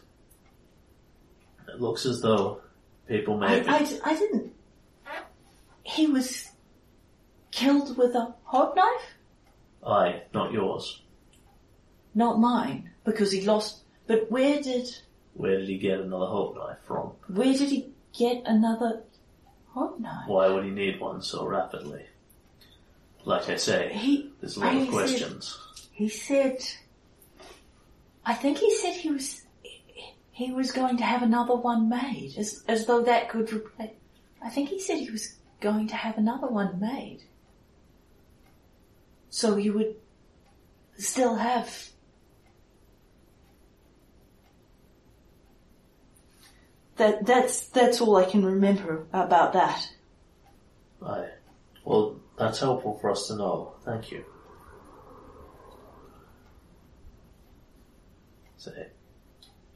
it 1.66 1.80
looks 1.80 2.06
as 2.06 2.20
though 2.20 2.60
people 3.08 3.38
may 3.38 3.66
I. 3.66 3.76
I, 3.78 4.00
I 4.04 4.14
didn't. 4.14 4.52
He 5.82 6.06
was 6.06 6.48
killed 7.50 7.96
with 7.96 8.14
a 8.14 8.34
hope 8.44 8.74
knife? 8.76 9.14
Aye, 9.86 10.22
not 10.32 10.52
yours. 10.52 11.02
Not 12.14 12.38
mine, 12.40 12.90
because 13.04 13.30
he 13.32 13.42
lost. 13.42 13.82
But 14.06 14.30
where 14.30 14.60
did 14.62 14.88
Where 15.34 15.58
did 15.58 15.68
he 15.68 15.78
get 15.78 16.00
another 16.00 16.26
hope 16.26 16.56
knife 16.56 16.78
from? 16.86 17.12
where 17.28 17.52
did 17.52 17.70
he 17.70 17.90
get 18.16 18.42
another 18.46 19.02
hope 19.68 19.98
knife? 20.00 20.26
Why 20.28 20.48
would 20.48 20.64
he 20.64 20.70
need 20.70 21.00
one 21.00 21.20
so 21.22 21.46
rapidly? 21.46 22.04
Like 23.24 23.48
I 23.48 23.56
say, 23.56 23.92
He 23.94 24.30
there's 24.40 24.56
a 24.56 24.60
lot 24.60 24.74
I 24.74 24.76
of 24.76 24.82
said- 24.84 24.92
questions. 24.92 25.58
He 25.92 26.08
said. 26.08 26.58
I 28.26 28.34
think 28.34 28.58
he 28.58 28.74
said 28.74 28.94
he 28.94 29.10
was. 29.10 29.42
He 30.34 30.50
was 30.50 30.72
going 30.72 30.96
to 30.96 31.04
have 31.04 31.22
another 31.22 31.54
one 31.54 31.88
made, 31.88 32.34
as 32.36 32.64
as 32.66 32.86
though 32.86 33.02
that 33.04 33.28
could 33.28 33.52
replace. 33.52 33.92
I 34.42 34.50
think 34.50 34.68
he 34.68 34.80
said 34.80 34.98
he 34.98 35.08
was 35.08 35.36
going 35.60 35.86
to 35.86 35.94
have 35.94 36.18
another 36.18 36.48
one 36.48 36.80
made. 36.80 37.20
So 39.30 39.56
you 39.56 39.72
would 39.74 39.94
still 40.98 41.36
have. 41.36 41.88
That 46.96 47.24
that's 47.24 47.68
that's 47.68 48.00
all 48.00 48.16
I 48.16 48.24
can 48.24 48.44
remember 48.44 49.06
about 49.12 49.52
that. 49.52 49.88
Aye. 51.00 51.28
Well, 51.84 52.18
that's 52.36 52.58
helpful 52.58 52.98
for 52.98 53.12
us 53.12 53.28
to 53.28 53.36
know. 53.36 53.74
Thank 53.84 54.10
you. 54.10 54.24
Say, 58.56 58.88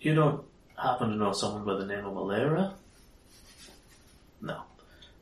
you 0.01 0.15
don't 0.15 0.45
happen 0.81 1.11
to 1.11 1.17
know 1.17 1.33
someone 1.33 1.65
by 1.65 1.75
the 1.75 1.87
name 1.87 2.05
of 2.05 2.13
Malera? 2.15 2.75
No. 4.41 4.63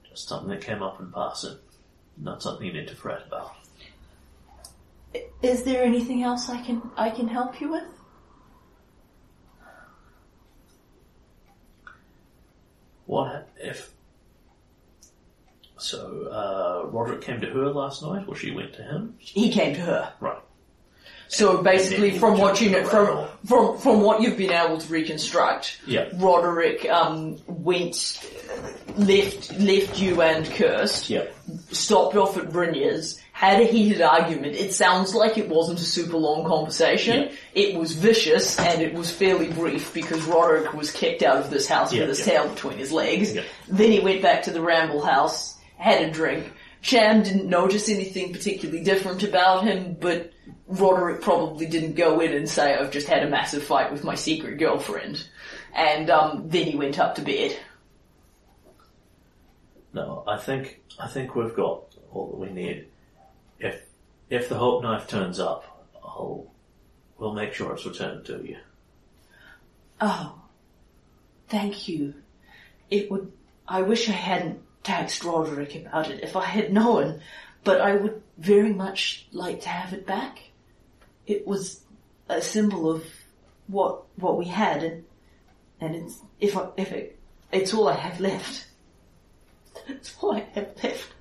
Just 0.09 0.29
something 0.29 0.51
that 0.51 0.61
came 0.61 0.83
up 0.83 1.01
in 1.01 1.11
passing. 1.11 1.57
Not 2.19 2.43
something 2.43 2.67
you 2.67 2.73
need 2.73 2.89
to 2.89 2.95
fret 2.95 3.23
about. 3.27 3.57
Is 5.43 5.65
there 5.65 5.83
anything 5.83 6.23
else 6.23 6.49
I 6.49 6.61
can 6.63 6.83
I 6.97 7.11
can 7.11 7.29
help 7.29 7.61
you 7.61 7.71
with? 7.71 7.85
What 13.07 13.49
if... 13.57 13.93
So, 15.79 16.29
uh, 16.29 16.89
Roderick 16.89 17.21
came 17.21 17.41
to 17.41 17.47
her 17.47 17.69
last 17.69 18.03
night, 18.03 18.25
or 18.27 18.35
she 18.35 18.51
went 18.51 18.73
to 18.75 18.83
him? 18.83 19.15
He 19.19 19.53
came 19.53 19.75
to 19.75 19.81
her. 19.83 20.13
Right. 20.21 20.43
So 21.29 21.63
basically, 21.63 22.19
from 22.19 22.39
what 22.39 22.61
you 22.61 22.71
know, 22.71 22.85
from, 22.85 23.27
from 23.47 23.79
from 23.79 24.01
what 24.03 24.21
you've 24.23 24.37
been 24.39 24.53
able 24.53 24.79
to 24.79 24.93
reconstruct, 24.93 25.81
Yeah. 25.87 26.09
Roderick 26.15 26.89
um, 26.89 27.37
went, 27.47 28.21
left 28.97 29.59
left 29.59 29.99
you 30.01 30.23
and 30.23 30.47
Yep. 30.47 31.35
stopped 31.73 32.17
off 32.17 32.37
at 32.37 32.51
Brynja's, 32.51 33.21
had 33.33 33.61
a 33.61 33.65
heated 33.65 34.01
argument. 34.01 34.55
It 34.57 34.73
sounds 34.73 35.15
like 35.15 35.37
it 35.37 35.49
wasn't 35.49 35.81
a 35.81 35.85
super 35.85 36.17
long 36.17 36.45
conversation. 36.47 37.25
Yeah. 37.25 37.33
It 37.55 37.79
was 37.79 37.93
vicious 37.93 38.59
and 38.59 38.81
it 38.81 38.95
was 38.95 39.11
fairly 39.11 39.49
brief 39.49 39.93
because 39.93 40.23
Roderick 40.25 40.73
was 40.75 40.91
kicked 40.91 41.23
out 41.23 41.37
of 41.39 41.51
this 41.51 41.67
house 41.69 41.93
Yeah, 41.93 42.01
with 42.07 42.11
his 42.17 42.25
tail 42.25 42.49
between 42.49 42.79
his 42.79 42.93
legs. 42.93 43.35
Then 43.69 43.91
he 43.93 44.01
went 44.01 44.23
back 44.23 44.45
to 44.45 44.51
the 44.51 44.61
Ramble 44.63 45.05
House, 45.05 45.57
had 45.77 46.03
a 46.03 46.11
drink. 46.11 46.51
Cham 46.83 47.23
didn't 47.23 47.49
notice 47.49 47.89
anything 47.89 48.33
particularly 48.33 48.85
different 48.85 49.23
about 49.23 49.65
him, 49.65 49.97
but 49.99 50.33
Roderick 50.69 51.21
probably 51.21 51.67
didn't 51.67 51.95
go 51.95 52.21
in 52.21 52.33
and 52.33 52.49
say, 52.49 52.75
I've 52.75 52.91
just 52.91 53.09
had 53.09 53.23
a 53.23 53.31
massive 53.31 53.63
fight 53.63 53.93
with 53.93 54.05
my 54.05 54.15
secret 54.15 54.59
girlfriend. 54.59 55.29
And 55.75 56.11
um, 56.11 56.49
then 56.49 56.65
he 56.67 56.77
went 56.77 56.99
up 56.99 57.17
to 57.17 57.23
bed. 57.23 57.57
No, 59.93 60.25
I 60.27 60.37
think 60.37 60.83
I 60.99 61.09
think 61.09 61.35
we've 61.35 61.55
got 61.55 61.85
all 62.13 62.29
that 62.29 62.37
we 62.37 62.51
need. 62.51 62.87
If 63.59 63.83
if 64.29 64.49
the 64.49 64.57
hope 64.57 64.83
knife 64.83 65.07
turns 65.07 65.41
up, 65.41 65.87
I'll 66.05 66.47
we'll 67.19 67.33
make 67.33 67.55
sure 67.55 67.73
it's 67.73 67.87
returned 67.87 68.27
to 68.27 68.45
you. 68.45 68.59
Oh, 70.01 70.39
thank 71.49 71.89
you. 71.89 72.15
It 72.91 73.11
would. 73.11 73.33
I 73.67 73.83
wish 73.83 74.09
I 74.09 74.13
hadn't 74.13 74.61
taxed 74.87 75.25
Roderick 75.25 75.75
about 75.75 76.11
it 76.11 76.23
if 76.23 76.37
I 76.37 76.45
had 76.45 76.73
known, 76.73 77.21
but 77.65 77.81
I 77.81 77.97
would 77.97 78.23
very 78.39 78.73
much 78.73 79.27
like 79.33 79.63
to 79.63 79.69
have 79.69 79.93
it 79.93 80.07
back. 80.07 80.39
It 81.27 81.45
was 81.45 81.81
a 82.29 82.41
symbol 82.41 82.89
of 82.91 83.05
what 83.67 84.05
what 84.15 84.39
we 84.39 84.45
had, 84.45 84.85
and 84.85 85.05
and 85.81 85.97
it's 85.97 86.21
if 86.39 86.57
I, 86.57 86.69
if 86.77 86.93
it 86.93 87.19
it's 87.51 87.75
all 87.75 87.89
I 87.89 87.95
have 87.95 88.21
left. 88.21 88.67
It's 89.89 90.17
all 90.21 90.35
I 90.35 90.41
have 90.55 90.71
left. 90.83 91.13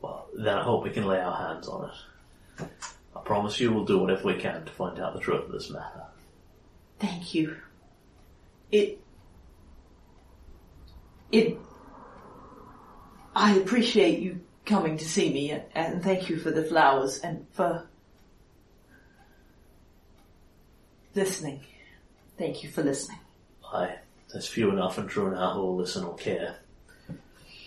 Well, 0.00 0.28
then 0.34 0.56
I 0.56 0.62
hope 0.62 0.84
we 0.84 0.90
can 0.90 1.04
lay 1.04 1.18
our 1.18 1.36
hands 1.36 1.68
on 1.68 1.90
it. 1.90 2.66
I 3.14 3.20
promise 3.20 3.58
you 3.60 3.72
we'll 3.72 3.84
do 3.84 3.98
whatever 3.98 4.24
we 4.24 4.34
can 4.34 4.64
to 4.64 4.72
find 4.72 4.98
out 5.00 5.14
the 5.14 5.20
truth 5.20 5.46
of 5.46 5.52
this 5.52 5.68
matter. 5.68 6.04
Thank 7.00 7.34
you. 7.34 7.56
It. 8.70 9.00
It. 11.32 11.58
I 13.34 13.56
appreciate 13.56 14.20
you 14.20 14.40
coming 14.64 14.96
to 14.98 15.04
see 15.04 15.32
me, 15.32 15.50
and- 15.50 15.64
and 15.74 16.02
thank 16.02 16.28
you 16.28 16.38
for 16.38 16.50
the 16.50 16.64
flowers 16.64 17.18
and 17.18 17.46
for 17.52 17.86
listening. 21.14 21.60
Thank 22.38 22.62
you 22.62 22.70
for 22.70 22.82
listening. 22.82 23.18
Aye, 23.72 23.98
there's 24.32 24.46
few 24.46 24.70
enough 24.70 24.98
in 24.98 25.08
Trunau 25.08 25.54
who 25.54 25.60
will 25.60 25.76
listen 25.76 26.04
or 26.04 26.14
care. 26.16 26.56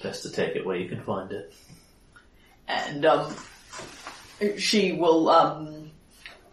Best 0.01 0.23
to 0.23 0.31
take 0.31 0.55
it 0.55 0.65
where 0.65 0.77
you 0.77 0.87
can 0.87 1.01
find 1.03 1.31
it. 1.31 1.53
And 2.67 3.03
um, 3.05 3.35
she 4.57 4.93
will. 4.93 5.29
Um, 5.29 5.91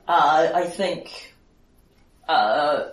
uh, 0.08 0.50
I 0.54 0.64
think. 0.66 1.34
Uh, 2.28 2.88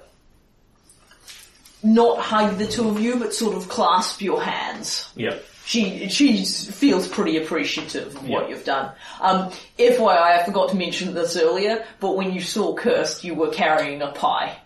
not 1.84 2.20
hug 2.20 2.58
the 2.58 2.66
two 2.68 2.88
of 2.90 3.00
you, 3.00 3.18
but 3.18 3.34
sort 3.34 3.56
of 3.56 3.68
clasp 3.70 4.22
your 4.22 4.42
hands. 4.42 5.10
Yeah. 5.16 5.36
She 5.66 6.10
she 6.10 6.44
feels 6.45 7.08
pretty 7.08 7.38
appreciative 7.38 8.16
of 8.16 8.28
what 8.28 8.44
Yeah. 8.44 8.50
you've 8.56 8.66
done. 8.66 8.92
Um, 9.22 9.50
FYI, 9.80 10.42
I 10.42 10.44
forgot 10.45 10.70
to 10.70 10.76
mention 10.76 11.14
this 11.14 11.38
earlier, 11.38 11.86
but 12.02 12.18
when 12.18 12.34
you 12.34 12.42
saw 12.42 12.74
Kurst, 12.76 13.24
you 13.24 13.34
were 13.34 13.50
carrying 13.50 14.02
a 14.02 14.12
pie. 14.12 14.58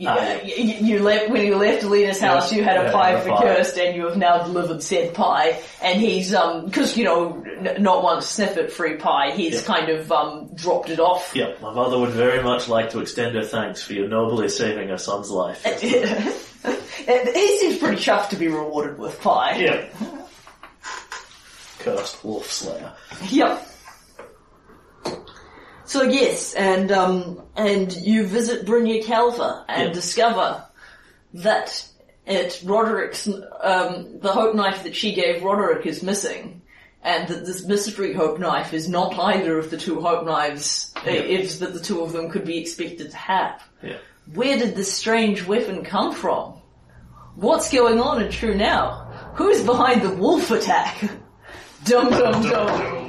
You, 0.00 0.08
Ah, 0.08 0.40
you, 0.44 0.54
you 0.54 0.98
left 1.00 1.28
when 1.28 1.44
you 1.44 1.56
left 1.56 1.82
Alina's 1.82 2.20
house. 2.20 2.52
You 2.52 2.62
had 2.62 2.76
a 2.80 2.84
Yeah, 2.84 2.92
pie 2.92 3.20
for 3.20 3.30
pie. 3.30 3.42
Kurst, 3.42 3.76
and 3.78 3.96
you 3.96 4.04
have 4.06 4.16
now 4.16 4.44
delivered 4.44 4.80
said 4.80 5.12
pie. 5.12 5.60
And 5.82 6.00
he's 6.00 6.32
um 6.32 6.66
because 6.66 6.96
you 6.96 7.02
know 7.02 7.44
n- 7.44 7.82
not 7.82 8.04
one 8.04 8.22
sniff 8.22 8.56
at 8.56 8.70
free 8.70 8.94
pie. 8.94 9.32
He's 9.32 9.54
Yeah. 9.54 9.60
kind 9.62 9.88
of 9.88 10.12
um 10.12 10.50
dropped 10.54 10.88
it 10.90 11.00
off. 11.00 11.32
Yeah, 11.34 11.54
my 11.60 11.72
mother 11.74 11.98
would 11.98 12.10
very 12.10 12.40
much 12.44 12.68
like 12.68 12.90
to 12.90 13.00
extend 13.00 13.34
her 13.34 13.42
thanks 13.42 13.82
for 13.82 13.94
your 13.94 14.06
nobly 14.06 14.48
saving 14.48 14.88
her 14.90 14.98
son's 14.98 15.30
life. 15.30 15.64
he 15.80 17.58
seems 17.58 17.78
pretty 17.78 17.96
chuffed 17.96 18.28
to 18.28 18.36
be 18.36 18.46
rewarded 18.46 18.98
with 19.00 19.20
pie. 19.20 19.56
Yeah. 19.56 19.84
Cursed 21.80 22.24
wolf 22.24 22.50
slayer. 22.50 22.92
Yep. 23.30 23.66
So 25.88 26.02
yes, 26.02 26.52
and 26.52 26.92
um, 26.92 27.40
and 27.56 27.90
you 27.96 28.26
visit 28.26 28.66
Brynja 28.66 29.02
Calva 29.04 29.64
and 29.68 29.88
Yeah. 29.88 29.92
discover 29.94 30.62
that 31.32 31.82
it 32.26 32.60
Roderick's 32.62 33.26
um, 33.26 34.18
the 34.20 34.30
hope 34.30 34.54
knife 34.54 34.82
that 34.82 34.94
she 34.94 35.14
gave 35.14 35.42
Roderick 35.42 35.86
is 35.86 36.02
missing, 36.02 36.60
and 37.02 37.26
that 37.28 37.46
this 37.46 37.64
mystery 37.64 38.12
hope 38.12 38.38
knife 38.38 38.74
is 38.74 38.86
not 38.86 39.18
either 39.18 39.58
of 39.58 39.70
the 39.70 39.78
two 39.78 39.98
hope 40.02 40.26
knives. 40.26 40.92
Yeah. 41.06 41.12
If 41.12 41.58
that 41.60 41.72
the 41.72 41.80
two 41.80 42.02
of 42.02 42.12
them 42.12 42.28
could 42.28 42.44
be 42.44 42.58
expected 42.58 43.10
to 43.12 43.16
have. 43.16 43.62
Yeah. 43.82 43.96
Where 44.34 44.58
did 44.58 44.76
this 44.76 44.92
strange 44.92 45.46
weapon 45.46 45.84
come 45.84 46.12
from? 46.14 46.60
What's 47.36 47.72
going 47.72 47.98
on 47.98 48.20
in 48.20 48.28
Trunau? 48.28 49.34
Who's 49.36 49.64
behind 49.64 50.02
the 50.02 50.10
wolf 50.10 50.50
attack? 50.50 51.00
Dum 51.84 52.10
dum 52.10 52.42
dum. 52.42 53.07